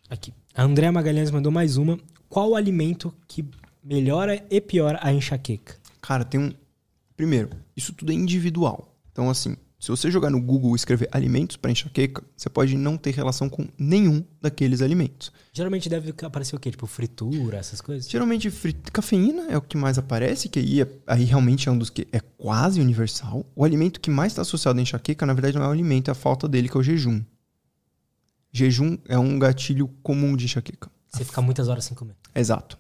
[0.09, 0.33] Aqui.
[0.55, 1.99] A Andréa Magalhães mandou mais uma.
[2.29, 3.45] Qual o alimento que
[3.87, 5.77] melhora e piora a enxaqueca?
[6.03, 6.53] Cara, tem um.
[7.17, 8.95] Primeiro, isso tudo é individual.
[9.13, 12.97] Então, assim, se você jogar no Google e escrever alimentos para enxaqueca, você pode não
[12.99, 15.33] ter relação com nenhum daqueles alimentos.
[15.53, 16.71] Geralmente deve aparecer o quê?
[16.71, 18.11] Tipo fritura, essas coisas?
[18.11, 21.79] Geralmente, fri- cafeína é o que mais aparece, que aí, é- aí realmente é um
[21.79, 23.47] dos que é quase universal.
[23.55, 26.13] O alimento que mais está associado à enxaqueca, na verdade, não é o alimento, é
[26.13, 27.23] a falta dele, que é o jejum.
[28.53, 30.91] Jejum é um gatilho comum de enxaqueca.
[31.09, 32.17] Você fica muitas horas sem comer.
[32.35, 32.79] Exato.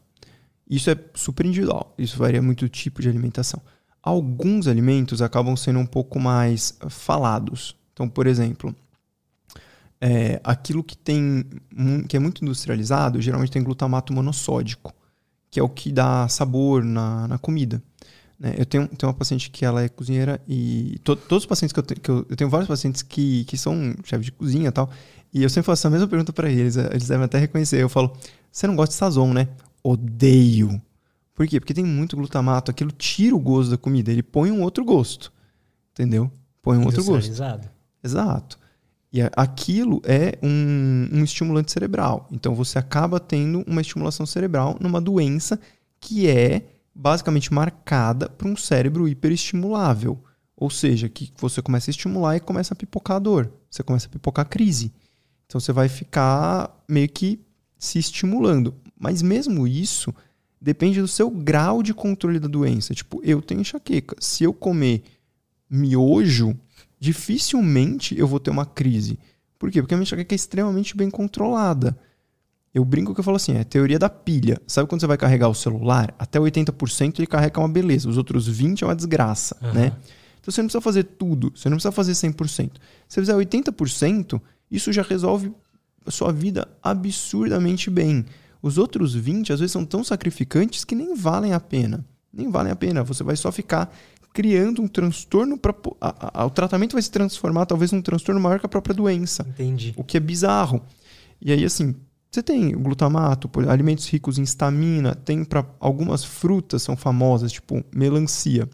[0.68, 1.94] Isso é super individual.
[1.98, 3.60] Isso varia muito do tipo de alimentação.
[4.02, 7.76] Alguns alimentos acabam sendo um pouco mais eh, falados.
[7.92, 8.74] Então, por exemplo,
[10.00, 11.44] é, aquilo que tem
[12.08, 14.92] que é muito industrializado, geralmente tem glutamato monossódico,
[15.50, 17.82] que é o que dá sabor na, na comida.
[18.38, 18.54] né?
[18.58, 21.78] Eu tenho, tenho uma paciente que ela é cozinheira e to- todos os pacientes que
[21.80, 24.72] eu tenho, que eu, eu tenho vários pacientes que, que são chefes de cozinha e
[24.72, 24.90] tal,
[25.32, 27.80] e eu sempre faço a mesma pergunta para eles, eh, eles devem até reconhecer.
[27.82, 28.12] Eu falo,
[28.52, 29.48] você não gosta de sazon, né?
[29.88, 30.82] Odeio.
[31.34, 31.60] Por quê?
[31.60, 35.32] Porque tem muito glutamato, aquilo tira o gosto da comida, ele põe um outro gosto.
[35.92, 36.30] Entendeu?
[36.62, 37.30] Põe um outro gosto.
[38.02, 38.58] Exato.
[39.12, 42.26] E aquilo é um, um estimulante cerebral.
[42.32, 45.60] Então você acaba tendo uma estimulação cerebral numa doença
[46.00, 50.22] que é basicamente marcada por um cérebro hiperestimulável.
[50.56, 53.52] Ou seja, que você começa a estimular e começa a pipocar a dor.
[53.70, 54.92] Você começa a pipocar a crise.
[55.46, 57.40] Então você vai ficar meio que
[57.78, 58.74] se estimulando.
[58.98, 60.14] Mas mesmo isso
[60.60, 62.94] depende do seu grau de controle da doença.
[62.94, 64.16] Tipo, eu tenho enxaqueca.
[64.18, 65.02] Se eu comer
[65.68, 66.56] miojo,
[66.98, 69.18] dificilmente eu vou ter uma crise.
[69.58, 69.80] Por quê?
[69.80, 71.96] Porque a minha enxaqueca é extremamente bem controlada.
[72.74, 74.60] Eu brinco que eu falo assim, é a teoria da pilha.
[74.66, 76.14] Sabe quando você vai carregar o celular?
[76.18, 79.72] Até 80% ele carrega uma beleza, os outros 20% é uma desgraça, Aham.
[79.72, 79.86] né?
[80.40, 82.46] Então você não precisa fazer tudo, você não precisa fazer 100%.
[82.54, 82.70] Se
[83.08, 84.40] você fizer 80%,
[84.70, 85.50] isso já resolve
[86.04, 88.26] a sua vida absurdamente bem.
[88.66, 92.04] Os outros 20 às vezes são tão sacrificantes que nem valem a pena.
[92.32, 93.04] Nem valem a pena.
[93.04, 93.94] Você vai só ficar
[94.34, 95.72] criando um transtorno para
[96.44, 99.94] o tratamento vai se transformar talvez num transtorno maior que a própria doença, Entendi.
[99.96, 100.82] o que é bizarro.
[101.40, 101.94] E aí assim,
[102.28, 107.84] você tem o glutamato, alimentos ricos em estamina, tem para algumas frutas são famosas, tipo
[107.94, 108.68] melancia.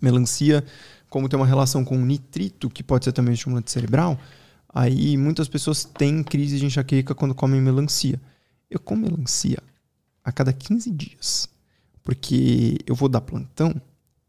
[0.00, 0.64] Melancia,
[1.10, 4.18] como tem uma relação com nitrito, que pode ser também estimulante cerebral,
[4.66, 8.18] aí muitas pessoas têm crise de enxaqueca quando comem melancia.
[8.70, 9.58] Eu como melancia
[10.24, 11.48] a cada 15 dias,
[12.04, 13.74] porque eu vou dar plantão,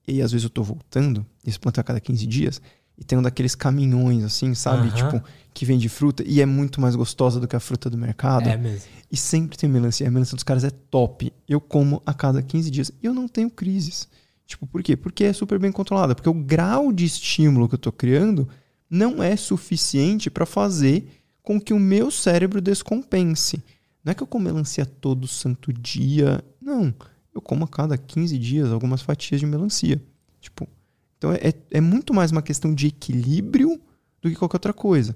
[0.08, 2.62] e às vezes eu tô voltando, esse plantão é a cada 15 dias,
[2.98, 4.88] e tem um daqueles caminhões assim, sabe?
[4.90, 4.96] Aham.
[4.96, 5.24] Tipo,
[5.54, 8.48] que vende fruta, e é muito mais gostosa do que a fruta do mercado.
[8.48, 8.88] É mesmo.
[9.12, 10.08] E sempre tem melancia.
[10.08, 11.34] A melancia dos caras é top.
[11.48, 12.92] Eu como a cada 15 dias.
[13.02, 14.08] E eu não tenho crises.
[14.46, 14.96] Tipo, por quê?
[14.96, 16.16] Porque é super bem controlada.
[16.16, 18.48] Porque o grau de estímulo que eu tô criando
[18.90, 21.08] não é suficiente para fazer
[21.42, 23.62] com que o meu cérebro descompense.
[24.04, 26.44] Não é que eu como melancia todo santo dia.
[26.62, 26.94] Não.
[27.34, 30.02] Eu como a cada 15 dias algumas fatias de melancia.
[30.40, 30.68] Tipo,
[31.18, 33.80] então é, é muito mais uma questão de equilíbrio
[34.22, 35.16] do que qualquer outra coisa.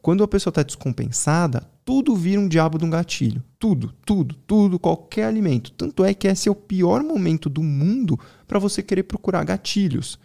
[0.00, 3.42] Quando a pessoa está descompensada, tudo vira um diabo de um gatilho.
[3.58, 5.70] Tudo, tudo, tudo, qualquer alimento.
[5.72, 8.18] Tanto é que esse é o pior momento do mundo
[8.48, 10.18] para você querer procurar gatilhos.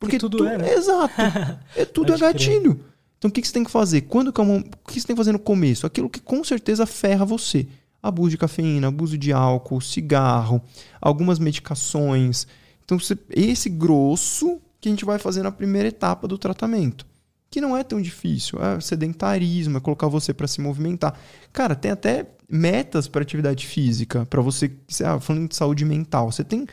[0.00, 0.72] Porque tudo tu- é, né?
[0.74, 1.14] Exato.
[1.76, 2.48] É tudo é Pode crer.
[3.20, 4.00] Então o que, que você tem que fazer?
[4.02, 5.86] Quando que é uma- o que você tem que fazer no começo?
[5.86, 7.66] Aquilo que com certeza ferra você.
[8.02, 10.62] Abuso de cafeína, abuso de álcool, cigarro,
[10.98, 12.46] algumas medicações.
[12.82, 17.04] Então, você, esse grosso que a gente vai fazer na primeira etapa do tratamento.
[17.50, 18.58] Que não é tão difícil.
[18.58, 21.14] É sedentarismo, é colocar você para se movimentar.
[21.52, 24.72] Cara, tem até metas para atividade física, para você,
[25.04, 26.32] ah, falando de saúde mental.
[26.32, 26.66] Você tem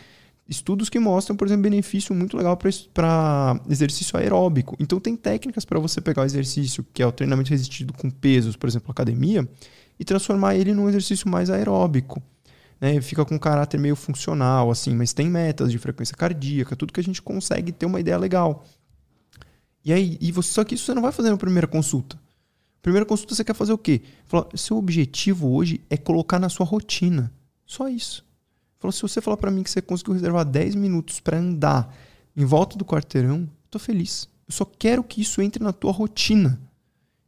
[0.47, 2.57] estudos que mostram, por exemplo, benefício muito legal
[2.93, 4.75] para exercício aeróbico.
[4.79, 8.55] Então, tem técnicas para você pegar o exercício, que é o treinamento resistido com pesos,
[8.55, 9.47] por exemplo, academia,
[9.99, 12.21] e transformar ele num exercício mais aeróbico.
[12.79, 13.01] Né?
[13.01, 16.99] Fica com um caráter meio funcional, assim, mas tem metas de frequência cardíaca, tudo que
[16.99, 18.63] a gente consegue ter uma ideia legal.
[19.83, 22.19] E aí, e você, só que isso você não vai fazer na primeira consulta.
[22.81, 24.01] Primeira consulta você quer fazer o quê?
[24.25, 27.33] Fala, seu objetivo hoje é colocar na sua rotina.
[27.65, 28.26] Só isso.
[28.87, 31.93] Falou, se você falar para mim que você conseguiu reservar 10 minutos para andar
[32.35, 34.29] em volta do quarteirão, eu tô feliz.
[34.47, 36.59] Eu só quero que isso entre na tua rotina.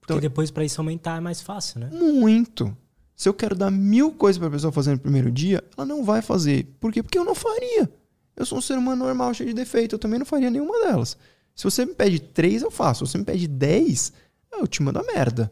[0.04, 1.90] Então, Porque depois para isso aumentar é mais fácil, né?
[1.92, 2.76] Muito.
[3.14, 6.22] Se eu quero dar mil coisas pra pessoa fazer no primeiro dia, ela não vai
[6.22, 6.66] fazer.
[6.80, 7.04] Por quê?
[7.04, 7.92] Porque eu não faria.
[8.38, 9.96] Eu sou um ser humano normal, cheio de defeito.
[9.96, 11.18] Eu também não faria nenhuma delas.
[11.54, 13.06] Se você me pede três, eu faço.
[13.06, 14.14] Se você me pede dez,
[14.54, 15.52] eu te mando a merda.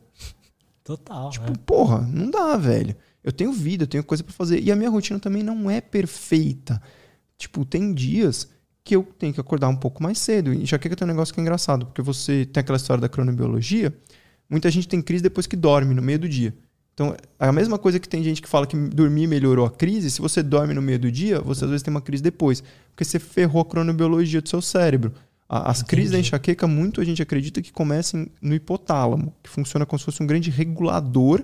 [0.85, 1.29] Total.
[1.31, 1.53] Tipo, né?
[1.65, 2.95] porra, não dá, velho.
[3.27, 4.63] Eu tenho vida, eu tenho coisa para fazer.
[4.63, 6.81] E a minha rotina também não é perfeita.
[7.37, 8.47] Tipo, tem dias
[8.85, 10.53] que eu tenho que acordar um pouco mais cedo.
[10.53, 13.09] E já que tem um negócio que é engraçado, porque você tem aquela história da
[13.09, 13.93] cronobiologia.
[14.49, 16.55] Muita gente tem crise depois que dorme no meio do dia.
[16.93, 20.21] Então, a mesma coisa que tem gente que fala que dormir melhorou a crise, se
[20.21, 22.63] você dorme no meio do dia, você às vezes tem uma crise depois.
[22.91, 25.11] Porque você ferrou a cronobiologia do seu cérebro.
[25.49, 25.89] As Entendi.
[25.89, 30.05] crises da enxaqueca, muito a gente acredita que começam no hipotálamo, que funciona como se
[30.05, 31.43] fosse um grande regulador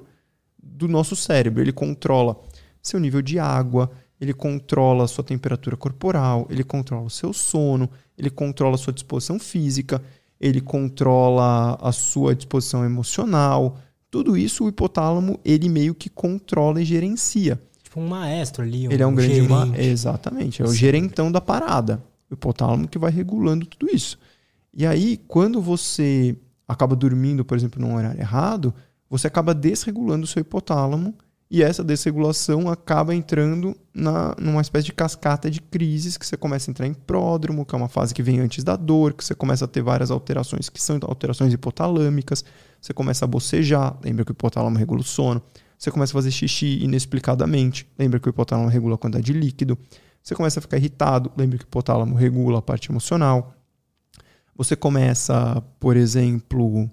[0.63, 1.61] do nosso cérebro.
[1.61, 2.39] Ele controla
[2.81, 8.29] seu nível de água, ele controla sua temperatura corporal, ele controla o seu sono, ele
[8.29, 10.01] controla a sua disposição física,
[10.39, 13.77] ele controla a sua disposição emocional.
[14.09, 17.59] Tudo isso o hipotálamo, ele meio que controla e gerencia.
[17.83, 18.87] Tipo um maestro ali.
[18.87, 19.41] Um ele é um grande...
[19.41, 19.67] Ma...
[19.77, 20.75] Exatamente, é o Sim.
[20.75, 22.03] gerentão da parada.
[22.29, 24.17] O hipotálamo que vai regulando tudo isso.
[24.73, 26.35] E aí, quando você
[26.67, 28.73] acaba dormindo, por exemplo, num horário errado,
[29.13, 31.13] você acaba desregulando o seu hipotálamo
[31.49, 36.67] e essa desregulação acaba entrando na, numa espécie de cascata de crises que você começa
[36.67, 39.35] a entrar em pródromo, que é uma fase que vem antes da dor, que você
[39.35, 42.43] começa a ter várias alterações que são alterações hipotalâmicas,
[42.81, 45.43] você começa a bocejar, lembra que o hipotálamo regula o sono,
[45.77, 49.77] você começa a fazer xixi inexplicadamente, lembra que o hipotálamo regula a quantidade de líquido,
[50.23, 53.53] você começa a ficar irritado, lembra que o hipotálamo regula a parte emocional,
[54.57, 56.89] você começa, por exemplo,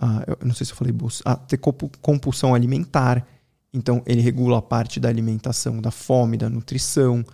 [0.00, 0.94] ah, eu não sei se eu falei
[1.26, 3.26] ah, ter compulsão alimentar.
[3.72, 7.24] Então, ele regula a parte da alimentação, da fome, da nutrição.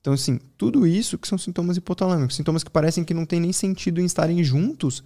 [0.00, 2.36] Então, assim, tudo isso que são sintomas hipotalâmicos.
[2.36, 5.02] Sintomas que parecem que não tem nem sentido em estarem juntos,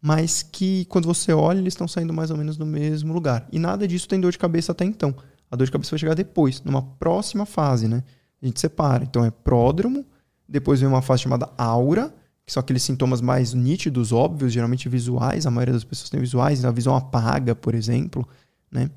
[0.00, 3.48] mas que quando você olha, eles estão saindo mais ou menos do mesmo lugar.
[3.50, 5.14] E nada disso tem dor de cabeça até então.
[5.50, 8.04] A dor de cabeça vai chegar depois, numa próxima fase, né?
[8.42, 9.04] A gente separa.
[9.04, 10.04] Então, é pródromo,
[10.46, 12.14] depois vem uma fase chamada aura,
[12.48, 16.64] que são aqueles sintomas mais nítidos, óbvios, geralmente visuais, a maioria das pessoas tem visuais,
[16.64, 18.26] a visão apaga, por exemplo,
[18.72, 18.88] né?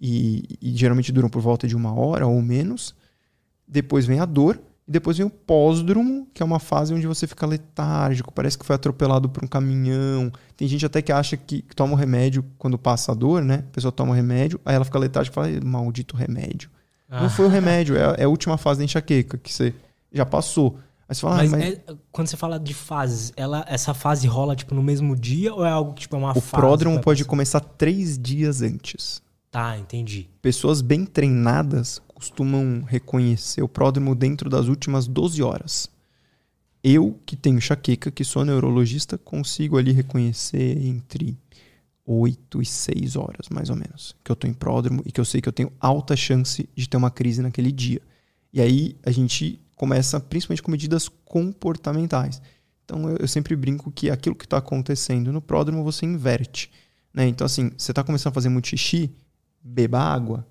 [0.00, 2.94] E, e, geralmente duram por volta de uma hora ou menos.
[3.66, 4.56] Depois vem a dor,
[4.86, 8.64] e depois vem o pós-drumo, que é uma fase onde você fica letárgico, parece que
[8.64, 10.30] foi atropelado por um caminhão.
[10.56, 13.64] Tem gente até que acha que, que toma o remédio quando passa a dor, né?
[13.68, 16.70] A pessoa toma o remédio, aí ela fica letárgica e fala, maldito remédio.
[17.10, 17.22] Ah.
[17.22, 19.74] Não foi o remédio, é, é a última fase da enxaqueca, que você
[20.12, 20.78] já passou.
[21.12, 21.74] Mas, fala, mas, ah, mas...
[21.74, 25.62] É, quando você fala de fases, ela, essa fase rola tipo no mesmo dia ou
[25.64, 26.48] é algo que tipo, é uma o fase?
[26.48, 29.22] O pródromo pode começar três dias antes.
[29.50, 30.30] Tá, entendi.
[30.40, 35.90] Pessoas bem treinadas costumam reconhecer o pródromo dentro das últimas 12 horas.
[36.82, 41.36] Eu, que tenho enxaqueca, que sou neurologista, consigo ali reconhecer entre
[42.06, 45.24] 8 e 6 horas, mais ou menos, que eu tô em pródromo e que eu
[45.26, 48.00] sei que eu tenho alta chance de ter uma crise naquele dia.
[48.50, 52.40] E aí a gente começa principalmente com medidas comportamentais.
[52.84, 56.70] Então eu, eu sempre brinco que aquilo que está acontecendo no pródromo você inverte.
[57.12, 57.26] Né?
[57.26, 59.12] Então, assim, você está começando a fazer muito xixi,
[59.60, 60.46] beba água.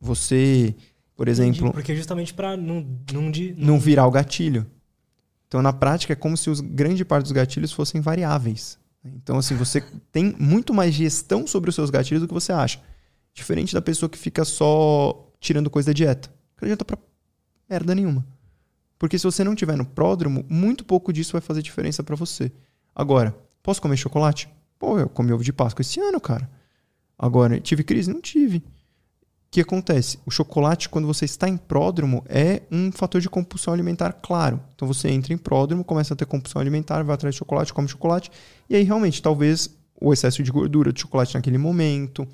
[0.00, 0.74] Você,
[1.14, 1.58] por exemplo.
[1.58, 4.66] Entendi, porque justamente para não, não, não, não virar o gatilho.
[5.46, 8.80] Então, na prática, é como se os grande parte dos gatilhos fossem variáveis.
[9.04, 9.80] Então, assim, você
[10.10, 12.80] tem muito mais gestão sobre os seus gatilhos do que você acha.
[13.32, 16.28] Diferente da pessoa que fica só tirando coisa da dieta.
[16.60, 16.98] Não adianta pra
[17.68, 18.24] merda nenhuma.
[18.98, 22.50] Porque se você não tiver no pródromo, muito pouco disso vai fazer diferença para você.
[22.94, 24.48] Agora, posso comer chocolate?
[24.78, 26.50] Pô, eu comi ovo de Páscoa esse ano, cara.
[27.18, 28.12] Agora, tive crise?
[28.12, 28.58] Não tive.
[28.58, 30.18] O que acontece?
[30.26, 34.60] O chocolate, quando você está em pródromo, é um fator de compulsão alimentar claro.
[34.74, 37.88] Então você entra em pródromo, começa a ter compulsão alimentar, vai atrás de chocolate, come
[37.88, 38.30] chocolate,
[38.68, 42.28] e aí realmente, talvez o excesso de gordura de chocolate naquele momento,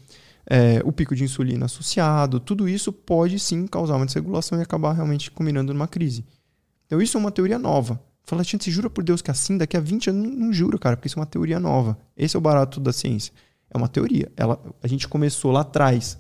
[0.47, 4.93] é, o pico de insulina associado, tudo isso pode sim causar uma desregulação e acabar
[4.93, 6.25] realmente culminando numa crise.
[6.87, 8.01] Então isso é uma teoria nova.
[8.25, 9.59] Fala, gente, você jura por Deus que é assim?
[9.59, 11.99] Daqui a 20 anos, não, não juro, cara, porque isso é uma teoria nova.
[12.17, 13.33] Esse é o barato da ciência.
[13.71, 14.31] É uma teoria.
[14.37, 16.19] Ela, a gente começou lá atrás,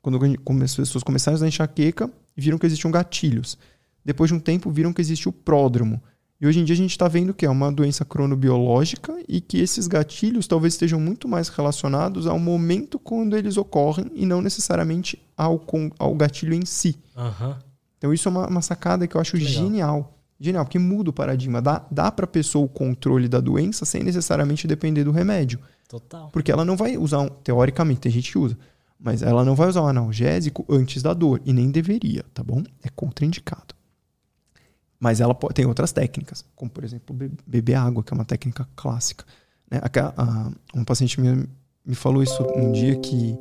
[0.00, 0.18] quando
[0.62, 3.58] as pessoas começaram a enxaqueca, viram que existiam gatilhos.
[4.04, 6.00] Depois de um tempo, viram que existia o pródromo.
[6.40, 9.58] E hoje em dia a gente está vendo que é uma doença cronobiológica e que
[9.58, 15.20] esses gatilhos talvez estejam muito mais relacionados ao momento quando eles ocorrem e não necessariamente
[15.36, 15.64] ao,
[15.98, 16.96] ao gatilho em si.
[17.16, 17.54] Uhum.
[17.96, 20.18] Então isso é uma, uma, sacada que eu acho genial.
[20.38, 21.62] Genial, porque muda o paradigma.
[21.62, 25.60] Dá, dá para a pessoa o controle da doença sem necessariamente depender do remédio.
[25.88, 26.28] Total.
[26.30, 28.58] Porque ela não vai usar, um, teoricamente, tem gente que usa,
[28.98, 31.40] mas ela não vai usar um analgésico antes da dor.
[31.44, 32.62] E nem deveria, tá bom?
[32.82, 33.74] É contraindicado.
[34.98, 37.16] Mas ela pode, tem outras técnicas, como por exemplo
[37.46, 39.24] beber água, que é uma técnica clássica.
[39.70, 39.80] Né?
[40.74, 41.48] Um paciente me,
[41.84, 43.36] me falou isso um dia que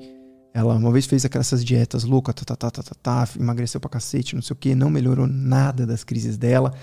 [0.53, 4.35] ela uma vez fez aquelas dietas loucas, tá, tá, tá, tá, tá, emagreceu pra cacete,
[4.35, 6.73] não sei o que, não melhorou nada das crises dela.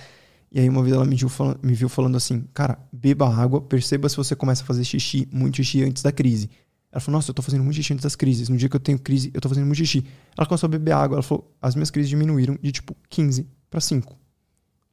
[0.52, 3.60] E aí uma vez ela me viu, falando, me viu falando assim, cara, beba água,
[3.60, 6.50] perceba se você começa a fazer xixi, muito xixi antes da crise.
[6.90, 8.48] Ela falou, nossa, eu tô fazendo muito xixi antes das crises.
[8.48, 10.04] No dia que eu tenho crise, eu tô fazendo muito xixi.
[10.36, 13.80] Ela começou a beber água, ela falou, as minhas crises diminuíram de tipo 15 para
[13.80, 14.19] 5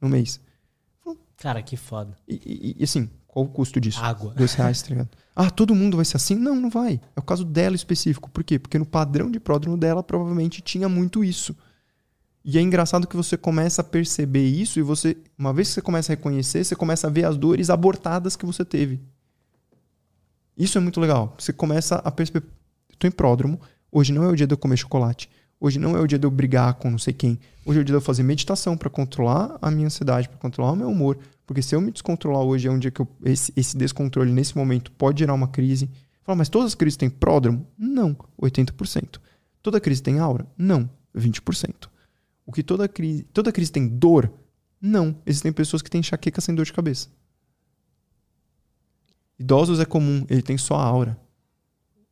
[0.00, 0.40] no mês.
[1.38, 2.16] Cara, que foda.
[2.26, 4.00] E, e, assim, qual o custo disso?
[4.02, 4.34] Água.
[4.34, 5.08] Dois reais, tá ligado?
[5.40, 6.34] Ah, todo mundo vai ser assim?
[6.34, 7.00] Não, não vai.
[7.14, 8.28] É o caso dela específico.
[8.28, 8.58] Por quê?
[8.58, 11.54] Porque no padrão de pródromo dela provavelmente tinha muito isso.
[12.44, 15.80] E é engraçado que você começa a perceber isso e você, uma vez que você
[15.80, 19.00] começa a reconhecer, você começa a ver as dores abortadas que você teve.
[20.56, 21.36] Isso é muito legal.
[21.38, 22.44] Você começa a perceber,
[22.92, 23.60] estou em pródromo,
[23.92, 25.30] hoje não é o dia de eu comer chocolate.
[25.60, 27.38] Hoje não é o dia de eu brigar com não sei quem.
[27.66, 30.72] Hoje é o dia de eu fazer meditação para controlar a minha ansiedade, para controlar
[30.72, 31.18] o meu humor.
[31.46, 34.56] Porque se eu me descontrolar hoje, é um dia que eu, esse, esse descontrole nesse
[34.56, 35.90] momento pode gerar uma crise.
[36.22, 37.66] Fala, mas todas as crises têm pródromo?
[37.76, 39.18] Não, 80%.
[39.62, 40.46] Toda crise tem aura?
[40.56, 41.88] Não, 20%.
[42.46, 44.32] O que toda crise, toda crise tem dor?
[44.80, 47.08] Não, existem pessoas que têm enxaqueca sem dor de cabeça.
[49.38, 51.18] Idosos é comum, ele tem só a aura.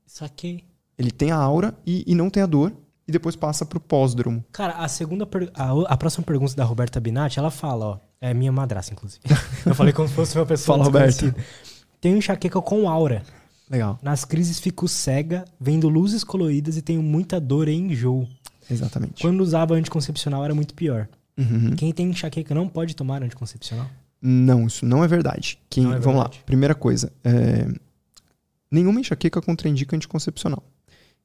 [0.05, 0.65] Saquei.
[0.99, 2.73] Ele tem a aura e, e não tem a dor,
[3.09, 4.45] e depois passa pro pós-dromo.
[4.53, 5.51] Cara, a segunda per...
[5.55, 9.23] a, a, próxima pergunta da Roberta Binatti, ela fala, ó, é minha madrasta, inclusive.
[9.65, 11.35] Eu falei como se fosse uma pessoa Fala, Roberta.
[12.01, 13.23] Tenho enxaqueca com aura.
[13.71, 13.99] Legal.
[14.03, 18.29] Nas crises fico cega, vendo luzes coloridas e tenho muita dor e enjoo.
[18.71, 19.23] Exatamente.
[19.23, 21.09] Quando usava anticoncepcional era muito pior.
[21.37, 21.75] Uhum.
[21.77, 23.89] Quem tem enxaqueca não pode tomar anticoncepcional?
[24.21, 25.59] Não, isso não é verdade.
[25.69, 26.39] Quem, não é vamos verdade.
[26.39, 26.45] lá.
[26.45, 27.13] Primeira coisa.
[27.23, 27.69] É,
[28.71, 30.63] nenhuma enxaqueca contraindica anticoncepcional.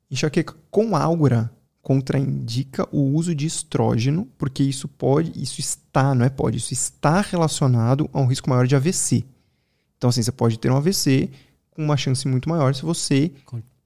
[0.10, 1.50] Enxaqueca com aura
[1.82, 7.22] contraindica o uso de estrógeno, porque isso pode, isso está, não é pode, isso está
[7.22, 9.26] relacionado a um risco maior de AVC.
[9.98, 11.30] Então, assim, você pode ter um AVC
[11.72, 13.32] com uma chance muito maior se você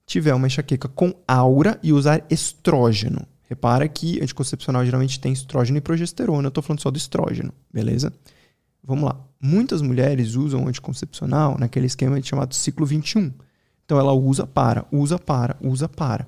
[0.04, 3.26] tiver uma enxaqueca com aura e usar estrógeno.
[3.48, 8.12] Repara que anticoncepcional geralmente tem estrógeno e progesterona, eu estou falando só do estrógeno, beleza?
[8.82, 9.20] Vamos lá.
[9.40, 13.32] Muitas mulheres usam anticoncepcional naquele esquema chamado ciclo 21.
[13.84, 16.26] Então ela usa para, usa para, usa para.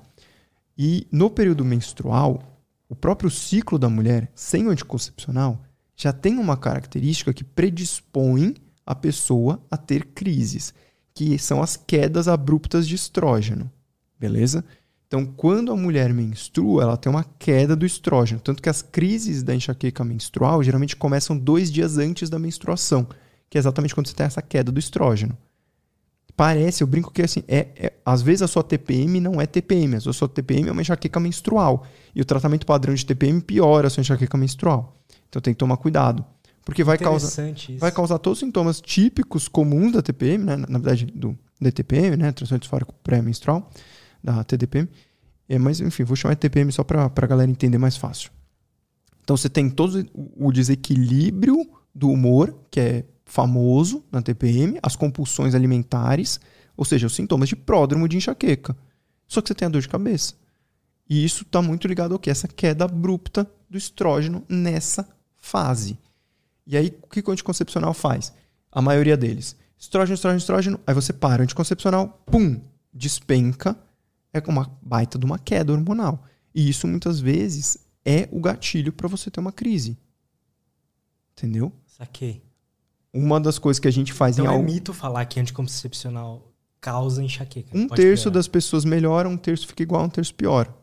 [0.81, 5.61] E no período menstrual, o próprio ciclo da mulher sem o anticoncepcional
[5.93, 10.73] já tem uma característica que predispõe a pessoa a ter crises,
[11.13, 13.69] que são as quedas abruptas de estrógeno.
[14.17, 14.63] Beleza?
[15.05, 18.39] Então, quando a mulher menstrua, ela tem uma queda do estrógeno.
[18.39, 23.05] Tanto que as crises da enxaqueca menstrual geralmente começam dois dias antes da menstruação,
[23.49, 25.37] que é exatamente quando você tem essa queda do estrógeno
[26.39, 29.97] parece, eu brinco que assim, é, é, às vezes a sua TPM não é TPM,
[29.97, 31.85] a sua TPM é uma enxaqueca menstrual.
[32.15, 35.03] E o tratamento padrão de TPM piora a sua enxaqueca menstrual.
[35.27, 36.23] Então tem que tomar cuidado.
[36.63, 37.43] Porque vai causar,
[37.77, 40.55] vai causar todos os sintomas típicos comuns da TPM, né?
[40.55, 42.31] na verdade do DTPM, né?
[42.31, 43.69] transtorno disfórico pré-menstrual,
[44.23, 44.87] da TDPM.
[45.49, 48.31] É, mas enfim, vou chamar de TPM só para a galera entender mais fácil.
[49.25, 55.53] Então você tem todo o desequilíbrio do humor, que é famoso na TPM, as compulsões
[55.53, 56.39] alimentares,
[56.75, 58.75] ou seja, os sintomas de pródromo de enxaqueca.
[59.27, 60.33] Só que você tem a dor de cabeça.
[61.07, 62.29] E isso está muito ligado ao que?
[62.29, 65.97] Essa queda abrupta do estrógeno nessa fase.
[66.65, 68.33] E aí, o que o anticoncepcional faz?
[68.71, 69.55] A maioria deles.
[69.77, 70.79] Estrógeno, estrógeno, estrógeno.
[70.85, 72.59] Aí você para o anticoncepcional, pum,
[72.91, 73.77] despenca.
[74.33, 76.23] É uma baita de uma queda hormonal.
[76.53, 79.97] E isso muitas vezes é o gatilho para você ter uma crise.
[81.35, 81.71] Entendeu?
[81.85, 82.48] Saquei
[83.13, 87.23] uma das coisas que a gente faz então em é mito falar que anticoncepcional causa
[87.23, 87.75] enxaqueca.
[87.77, 88.33] Um terço piorar.
[88.33, 90.73] das pessoas melhora, um terço fica igual, um terço piora.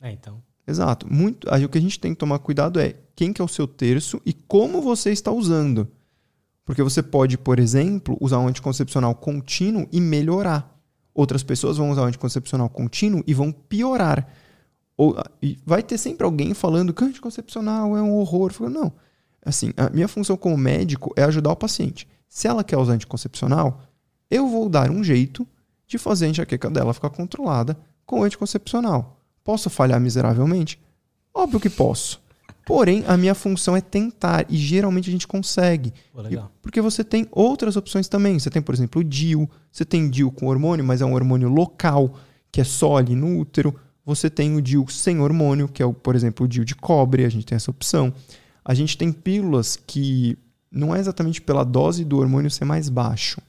[0.00, 0.42] É, então.
[0.66, 1.10] Exato.
[1.10, 3.48] Muito, aí, o que a gente tem que tomar cuidado é quem que é o
[3.48, 5.88] seu terço e como você está usando.
[6.64, 10.76] Porque você pode, por exemplo, usar um anticoncepcional contínuo e melhorar.
[11.14, 14.26] Outras pessoas vão usar um anticoncepcional contínuo e vão piorar.
[14.96, 18.52] Ou, e vai ter sempre alguém falando que anticoncepcional é um horror.
[18.52, 18.92] Falo, não
[19.46, 22.06] Assim, a minha função como médico é ajudar o paciente.
[22.28, 23.80] Se ela quer usar anticoncepcional,
[24.30, 25.46] eu vou dar um jeito
[25.86, 29.20] de fazer a enxaqueca dela ficar controlada com anticoncepcional.
[29.44, 30.80] Posso falhar miseravelmente?
[31.32, 32.20] Óbvio que posso.
[32.66, 35.94] Porém, a minha função é tentar, e geralmente a gente consegue.
[36.12, 36.22] Pô.
[36.22, 38.36] E- porque você tem outras opções também.
[38.40, 39.48] Você tem, por exemplo, o DIU.
[39.70, 42.14] Você tem DIU com hormônio, mas é um hormônio local,
[42.50, 43.72] que é só ali no útero.
[44.04, 47.24] Você tem o DIU sem hormônio, que é, o, por exemplo, o DIU de cobre.
[47.24, 48.12] A gente tem essa opção.
[48.68, 50.36] A gente tem pílulas que
[50.68, 53.40] não é exatamente pela dose do hormônio ser mais baixo,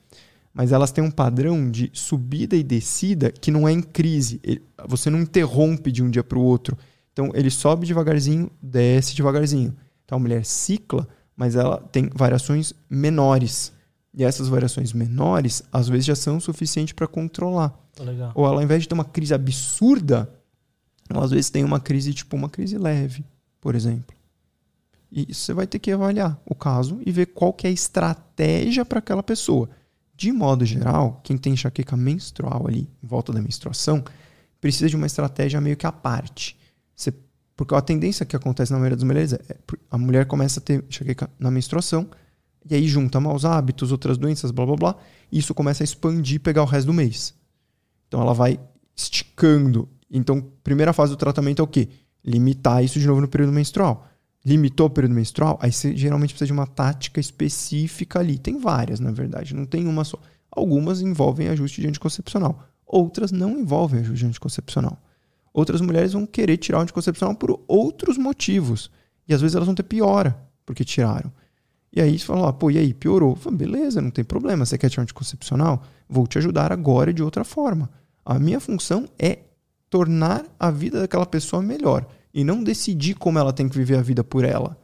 [0.53, 4.39] mas elas têm um padrão de subida e descida que não é em crise.
[4.87, 6.77] Você não interrompe de um dia para o outro.
[7.11, 9.75] Então ele sobe devagarzinho, desce devagarzinho.
[10.05, 13.73] Então a mulher cicla, mas ela tem variações menores.
[14.13, 17.69] E essas variações menores, às vezes, já são suficientes para controlar.
[17.95, 18.31] Pô, legal.
[18.35, 20.29] Ou ela, ao invés de ter uma crise absurda,
[21.09, 23.25] ela às vezes tem uma crise, tipo uma crise leve,
[23.59, 24.16] por exemplo.
[25.11, 28.83] E você vai ter que avaliar o caso e ver qual que é a estratégia
[28.83, 29.69] para aquela pessoa.
[30.15, 34.03] De modo geral, quem tem enxaqueca menstrual ali, em volta da menstruação,
[34.59, 36.57] precisa de uma estratégia meio que à parte.
[36.95, 37.13] Você-
[37.55, 39.39] porque a tendência que acontece na maioria das mulheres é
[39.89, 42.09] a mulher começa a ter enxaqueca na menstruação,
[42.69, 44.95] e aí junta maus hábitos, outras doenças, blá blá blá,
[45.31, 47.33] e isso começa a expandir e pegar o resto do mês.
[48.07, 48.59] Então ela vai
[48.95, 49.87] esticando.
[50.09, 51.87] Então, primeira fase do tratamento é o quê?
[52.25, 54.07] Limitar isso de novo no período menstrual.
[54.45, 58.38] Limitou o período menstrual, aí você geralmente precisa de uma tática específica ali.
[58.38, 60.17] Tem várias, na verdade, não tem uma só.
[60.49, 64.98] Algumas envolvem ajuste de anticoncepcional, outras não envolvem ajuste de anticoncepcional.
[65.53, 68.91] Outras mulheres vão querer tirar o anticoncepcional por outros motivos.
[69.27, 71.32] E às vezes elas vão ter piora porque tiraram.
[71.91, 73.35] E aí você fala, ah, pô, e aí, piorou?
[73.35, 74.66] Falo, beleza, não tem problema.
[74.66, 75.83] Você quer tirar um anticoncepcional?
[76.07, 77.90] Vou te ajudar agora de outra forma.
[78.24, 79.40] A minha função é
[79.90, 82.06] tornar a vida daquela pessoa melhor
[82.38, 84.77] e não decidir como ela tem que viver a vida por ela.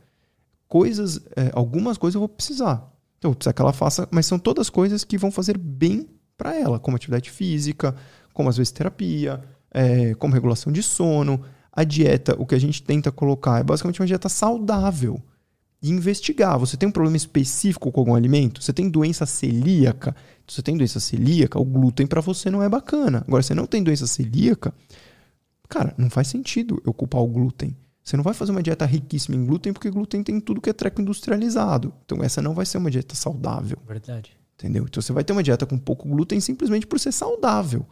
[0.68, 2.92] Coisas, é, algumas coisas eu vou precisar.
[3.20, 6.10] Então, eu vou precisar que ela faça, mas são todas coisas que vão fazer bem
[6.36, 7.96] para ela, como atividade física,
[8.34, 11.44] como às vezes terapia, é, como regulação de sono.
[11.72, 15.22] A dieta, o que a gente tenta colocar é basicamente uma dieta saudável
[15.80, 16.58] e investigar.
[16.58, 18.64] Você tem um problema específico com algum alimento?
[18.64, 20.16] Você tem doença celíaca?
[20.48, 23.24] Você tem doença celíaca, o glúten para você não é bacana.
[23.28, 24.74] Agora, você não tem doença celíaca,
[25.70, 27.76] cara, não faz sentido eu culpar o glúten.
[28.04, 30.74] Você não vai fazer uma dieta riquíssima em glúten porque glúten tem tudo que é
[30.74, 31.94] treco industrializado.
[32.06, 33.78] Então, essa não vai ser uma dieta saudável.
[33.88, 34.38] Verdade.
[34.56, 34.86] Entendeu?
[34.86, 37.86] Então você vai ter uma dieta com pouco glúten simplesmente por ser saudável.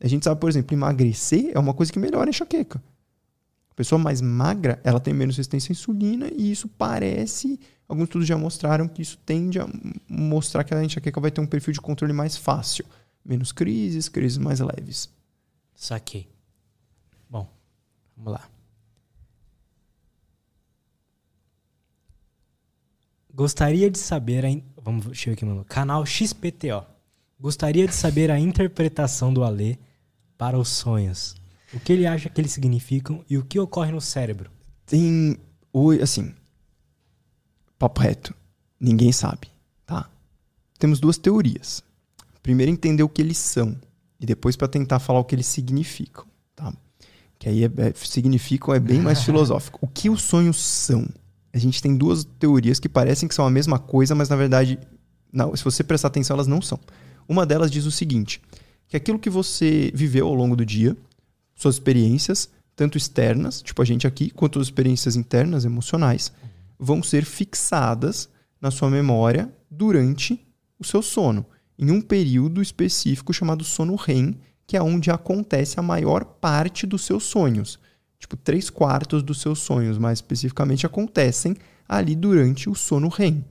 [0.00, 2.82] A gente sabe, por exemplo, emagrecer é uma coisa que melhora a enxaqueca.
[3.70, 7.58] A pessoa mais magra, ela tem menos resistência à insulina e isso parece,
[7.88, 9.68] alguns estudos já mostraram que isso tende a
[10.08, 12.84] mostrar que a enxaqueca vai ter um perfil de controle mais fácil.
[13.24, 15.08] Menos crises, crises mais leves.
[15.74, 16.28] Saquei.
[18.18, 18.48] Vamos lá.
[23.32, 24.50] Gostaria de saber a.
[24.50, 25.64] in- Vamos, deixa eu aqui, mano.
[25.64, 26.84] Canal XPTO.
[27.40, 29.76] Gostaria de saber a interpretação do Alê
[30.36, 31.36] para os sonhos.
[31.72, 34.50] O que ele acha que eles significam e o que ocorre no cérebro.
[34.86, 35.36] Tem.
[35.72, 36.34] Oi, assim.
[37.78, 38.34] Papo reto.
[38.80, 39.48] Ninguém sabe,
[39.86, 40.08] tá?
[40.78, 41.82] Temos duas teorias.
[42.42, 43.78] Primeiro, entender o que eles são.
[44.18, 46.24] E depois, para tentar falar o que eles significam,
[46.56, 46.72] tá?
[47.38, 49.78] Que aí é, é- significam é bem mais filosófico.
[49.82, 51.06] O que os sonhos são?
[51.52, 54.78] A gente tem duas teorias que parecem que são a mesma coisa, mas na verdade,
[55.32, 56.78] não, se você prestar atenção, elas não são.
[57.28, 58.40] Uma delas diz o seguinte:
[58.88, 60.96] que aquilo que você viveu ao longo do dia,
[61.54, 66.32] suas experiências, tanto externas, tipo a gente aqui, quanto as experiências internas, emocionais,
[66.78, 68.28] vão ser fixadas
[68.60, 70.40] na sua memória durante
[70.78, 71.44] o seu sono,
[71.78, 74.38] em um período específico chamado sono REM,
[74.68, 77.78] que é onde acontece a maior parte dos seus sonhos.
[78.18, 81.56] Tipo, três quartos dos seus sonhos, mais especificamente, acontecem
[81.88, 83.42] ali durante o sono REM,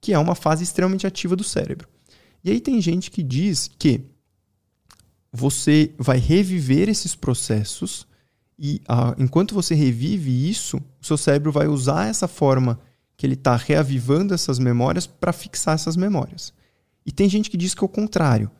[0.00, 1.88] que é uma fase extremamente ativa do cérebro.
[2.42, 4.00] E aí tem gente que diz que
[5.32, 8.04] você vai reviver esses processos
[8.58, 12.80] e ah, enquanto você revive isso, o seu cérebro vai usar essa forma
[13.16, 16.52] que ele está reavivando essas memórias para fixar essas memórias.
[17.06, 18.50] E tem gente que diz que é o contrário,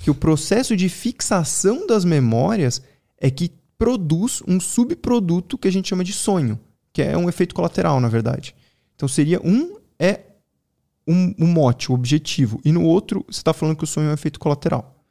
[0.00, 2.82] que o processo de fixação das memórias
[3.18, 6.58] é que produz um subproduto que a gente chama de sonho,
[6.90, 8.54] que é um efeito colateral, na verdade.
[8.96, 10.20] Então seria um é
[11.06, 14.10] um, um mote, o objetivo, e no outro você está falando que o sonho é
[14.10, 15.04] um efeito colateral.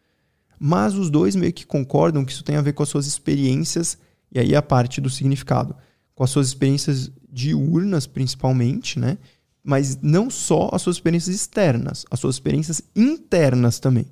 [0.60, 3.96] Mas os dois meio que concordam que isso tem a ver com as suas experiências,
[4.32, 5.76] e aí a parte do significado,
[6.16, 9.20] com as suas experiências diurnas, principalmente, né?
[9.64, 14.08] Mas não só as suas experiências externas, as suas experiências internas também.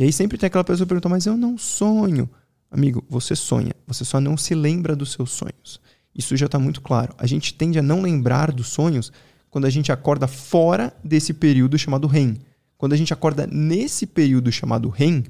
[0.00, 2.26] E aí sempre tem aquela pessoa que pergunta, mas eu não sonho.
[2.70, 5.78] Amigo, você sonha, você só não se lembra dos seus sonhos.
[6.14, 7.14] Isso já está muito claro.
[7.18, 9.12] A gente tende a não lembrar dos sonhos
[9.50, 12.38] quando a gente acorda fora desse período chamado REM.
[12.78, 15.22] Quando a gente acorda nesse período chamado REM,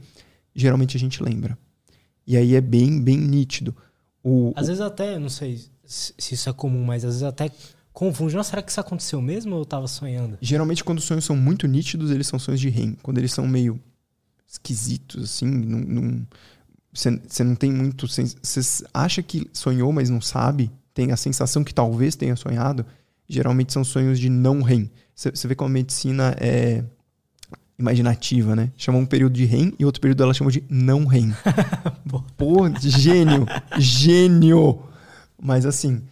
[0.55, 1.59] geralmente a gente lembra.
[2.25, 3.75] E aí é bem, bem nítido.
[4.23, 4.69] O, às o...
[4.69, 7.51] vezes até, não sei se isso é comum, mas às vezes até
[7.93, 8.37] confunde.
[8.37, 10.39] Nossa, será que isso aconteceu mesmo ou eu tava sonhando?
[10.41, 12.97] Geralmente, quando os sonhos são muito nítidos, eles são sonhos de REM.
[13.03, 13.81] Quando eles são meio
[14.51, 16.27] esquisitos, assim, não,
[16.93, 18.09] você não tem muito.
[18.09, 22.85] Você acha que sonhou, mas não sabe, tem a sensação que talvez tenha sonhado,
[23.29, 24.91] geralmente são sonhos de não REM.
[25.15, 26.83] Você vê como a medicina é
[27.79, 28.73] imaginativa, né?
[28.77, 31.33] Chamou um período de REM e outro período ela chamou de não REM.
[32.37, 33.47] Pô, gênio!
[33.79, 34.83] gênio!
[35.41, 36.03] Mas assim,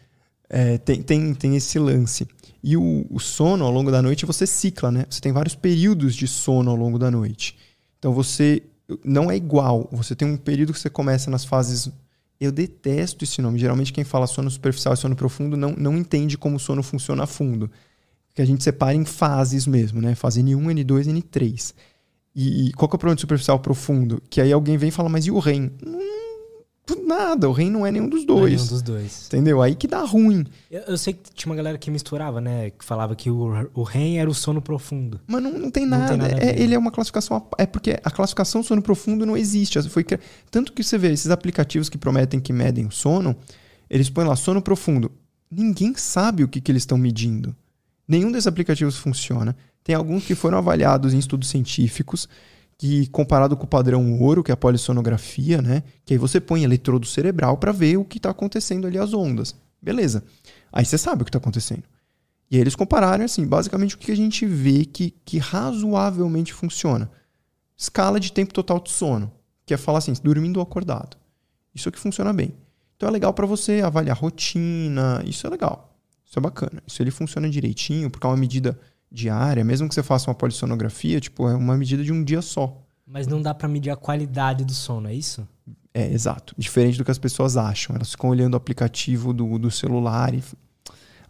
[0.49, 2.27] é, tem, tem, tem esse lance.
[2.63, 5.05] E o, o, sono ao longo da noite você cicla, né?
[5.09, 7.57] Você tem vários períodos de sono ao longo da noite.
[7.99, 8.63] Então você
[9.05, 9.89] não é igual.
[9.93, 11.91] Você tem um período que você começa nas fases.
[12.41, 13.59] Eu detesto esse nome.
[13.59, 17.25] Geralmente quem fala sono superficial e sono profundo não, não entende como o sono funciona
[17.25, 17.71] a fundo.
[18.35, 20.15] Que a gente separa em fases mesmo, né?
[20.15, 21.75] Fase N1, N2 e N3.
[22.35, 24.23] E, e qual que é o problema de superficial profundo?
[24.31, 25.73] Que aí alguém vem e fala, mas e o REM?
[25.85, 26.01] Não
[26.97, 28.41] nada, o REM não é nenhum dos dois.
[28.41, 29.27] Não é nenhum dos dois.
[29.27, 29.63] Entendeu?
[29.63, 30.47] Aí que dá ruim.
[30.71, 32.71] Eu, eu, sei que tinha uma galera que misturava, né?
[32.71, 35.21] Que falava que o, o REM era o sono profundo.
[35.27, 36.17] Mas não, não tem nada.
[36.17, 37.47] Não tem nada é, ele é uma classificação.
[37.59, 39.81] É porque a classificação sono profundo não existe.
[39.89, 40.05] Foi,
[40.51, 43.37] tanto que você vê esses aplicativos que prometem que medem o sono,
[43.89, 45.11] eles põem lá sono profundo.
[45.51, 47.55] Ninguém sabe o que, que eles estão medindo.
[48.07, 49.57] Nenhum desses aplicativos funciona.
[49.83, 52.29] Tem alguns que foram avaliados em estudos científicos
[52.79, 55.83] que comparado com o padrão ouro, que é a polissonografia, né?
[56.05, 59.55] Que aí você põe eletrodo cerebral para ver o que está acontecendo ali as ondas.
[59.83, 60.25] Beleza.
[60.73, 61.83] Aí você sabe o que está acontecendo.
[62.49, 67.11] E aí eles compararam assim, basicamente o que a gente vê que, que razoavelmente funciona.
[67.77, 69.31] Escala de tempo total de sono,
[69.67, 71.17] que é falar assim, dormindo ou acordado.
[71.75, 72.55] Isso é que funciona bem.
[72.97, 75.97] Então é legal para você avaliar rotina, isso é legal.
[76.25, 76.83] Isso é bacana.
[76.87, 78.79] Isso ele funciona direitinho, porque é uma medida
[79.11, 82.77] diária, mesmo que você faça uma polissonografia, tipo, é uma medida de um dia só.
[83.07, 85.49] Mas não dá para medir a qualidade do sono, é isso?
[85.95, 86.55] É, exato.
[86.59, 87.97] Diferente do que as pessoas acham.
[87.97, 90.43] Elas ficam olhando o aplicativo do, do celular e.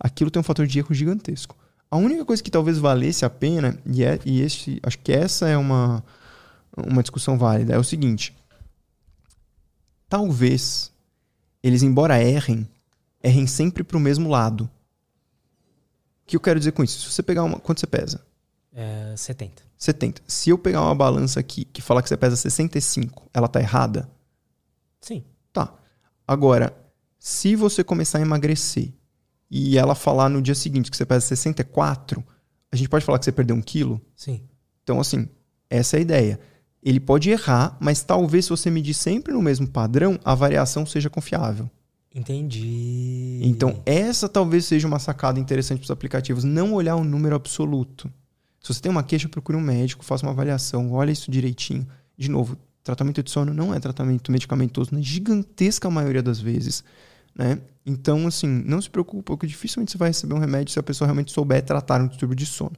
[0.00, 1.56] Aquilo tem um fator de erro gigantesco.
[1.90, 5.48] A única coisa que talvez valesse a pena, e, é, e este, acho que essa
[5.48, 6.04] é uma,
[6.76, 8.36] uma discussão válida, é o seguinte.
[10.08, 10.92] Talvez
[11.62, 12.68] eles, embora errem,
[13.22, 14.70] errem sempre para o mesmo lado
[16.28, 17.00] que eu quero dizer com isso?
[17.00, 17.58] Se você pegar uma.
[17.58, 18.24] Quanto você pesa?
[18.72, 19.62] É, 70.
[19.76, 20.22] 70.
[20.26, 24.08] Se eu pegar uma balança aqui que fala que você pesa 65, ela tá errada?
[25.00, 25.24] Sim.
[25.52, 25.74] Tá.
[26.26, 26.76] Agora,
[27.18, 28.92] se você começar a emagrecer
[29.50, 32.22] e ela falar no dia seguinte que você pesa 64,
[32.70, 34.00] a gente pode falar que você perdeu um quilo?
[34.14, 34.42] Sim.
[34.82, 35.28] Então, assim,
[35.70, 36.40] essa é a ideia.
[36.82, 41.08] Ele pode errar, mas talvez se você medir sempre no mesmo padrão, a variação seja
[41.08, 41.70] confiável.
[42.14, 43.40] Entendi.
[43.42, 46.44] Então, essa talvez seja uma sacada interessante para os aplicativos.
[46.44, 48.10] Não olhar o número absoluto.
[48.60, 51.86] Se você tem uma queixa, procure um médico, faça uma avaliação, olha isso direitinho.
[52.16, 56.82] De novo, tratamento de sono não é tratamento medicamentoso na gigantesca maioria das vezes.
[57.34, 57.60] Né?
[57.86, 61.06] Então, assim, não se preocupe, porque dificilmente você vai receber um remédio se a pessoa
[61.06, 62.72] realmente souber tratar um distúrbio de sono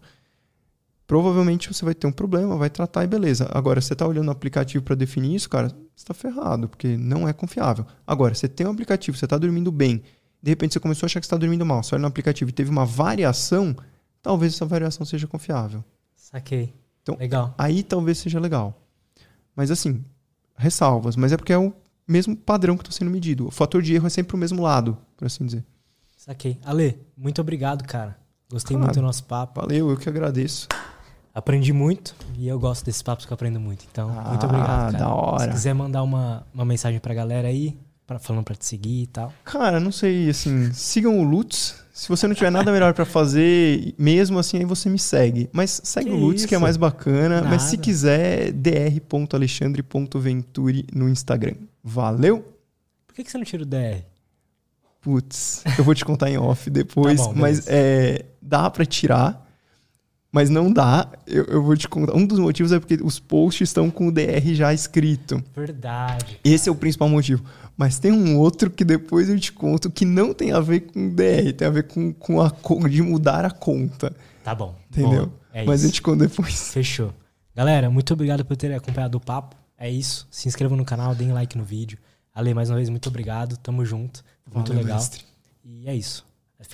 [1.11, 3.51] provavelmente você vai ter um problema, vai tratar e beleza.
[3.51, 7.29] Agora, você está olhando o aplicativo para definir isso, cara, você está ferrado, porque não
[7.29, 7.85] é confiável.
[8.07, 10.05] Agora, você tem um aplicativo, você está dormindo bem,
[10.41, 12.53] de repente você começou a achar que está dormindo mal, você olha no aplicativo e
[12.53, 13.75] teve uma variação,
[14.23, 15.83] talvez essa variação seja confiável.
[16.15, 16.73] Saquei.
[17.03, 17.57] Então, legal.
[17.59, 18.81] Aí talvez seja legal.
[19.57, 20.05] Mas assim,
[20.55, 21.73] ressalvas, mas é porque é o
[22.07, 23.49] mesmo padrão que está sendo medido.
[23.49, 25.65] O fator de erro é sempre o mesmo lado, por assim dizer.
[26.17, 26.57] Saquei.
[26.65, 28.17] Ale, muito obrigado, cara.
[28.49, 29.61] Gostei muito do nosso papo.
[29.61, 30.69] Valeu, eu que agradeço.
[31.35, 33.87] Aprendi muito e eu gosto desses papos que eu aprendo muito.
[33.91, 34.93] Então, ah, muito obrigado.
[34.93, 34.99] Cara.
[34.99, 35.45] da hora.
[35.45, 37.77] Se quiser mandar uma, uma mensagem pra galera aí,
[38.07, 39.33] pra, falando pra te seguir e tal.
[39.45, 41.79] Cara, não sei, assim, sigam o Lutz.
[41.93, 45.49] Se você não tiver nada melhor para fazer, mesmo assim, aí você me segue.
[45.53, 46.49] Mas segue que o Lutz, isso?
[46.49, 47.37] que é mais bacana.
[47.37, 47.49] Nada.
[47.49, 51.55] Mas se quiser, dr.alexandre.venturi no Instagram.
[51.85, 52.45] Valeu?
[53.07, 54.03] Por que, que você não tira o DR?
[55.01, 57.21] Putz, eu vou te contar em off depois.
[57.21, 59.47] tá bom, mas é, dá para tirar
[60.33, 61.09] mas não dá.
[61.27, 62.15] Eu, eu, vou te contar.
[62.15, 65.43] Um dos motivos é porque os posts estão com o DR já escrito.
[65.55, 66.39] Verdade.
[66.45, 67.45] Esse é o principal motivo.
[67.77, 71.09] Mas tem um outro que depois eu te conto que não tem a ver com
[71.09, 72.51] o DR, tem a ver com, com a
[72.89, 74.15] de mudar a conta.
[74.45, 74.75] Tá bom.
[74.91, 75.33] Entendeu?
[75.53, 75.89] é Mas isso.
[75.89, 76.73] eu te conto depois.
[76.73, 77.13] Fechou.
[77.55, 79.57] Galera, muito obrigado por ter acompanhado o papo.
[79.77, 80.29] É isso.
[80.31, 81.99] Se inscrevam no canal, deem like no vídeo.
[82.35, 83.57] Ale, mais uma vez, muito obrigado.
[83.57, 84.23] Tamo junto.
[84.55, 84.99] Muito Valeu, legal.
[84.99, 85.25] Mestre.
[85.65, 86.25] E é isso.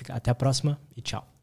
[0.09, 1.36] Até a próxima e tchau.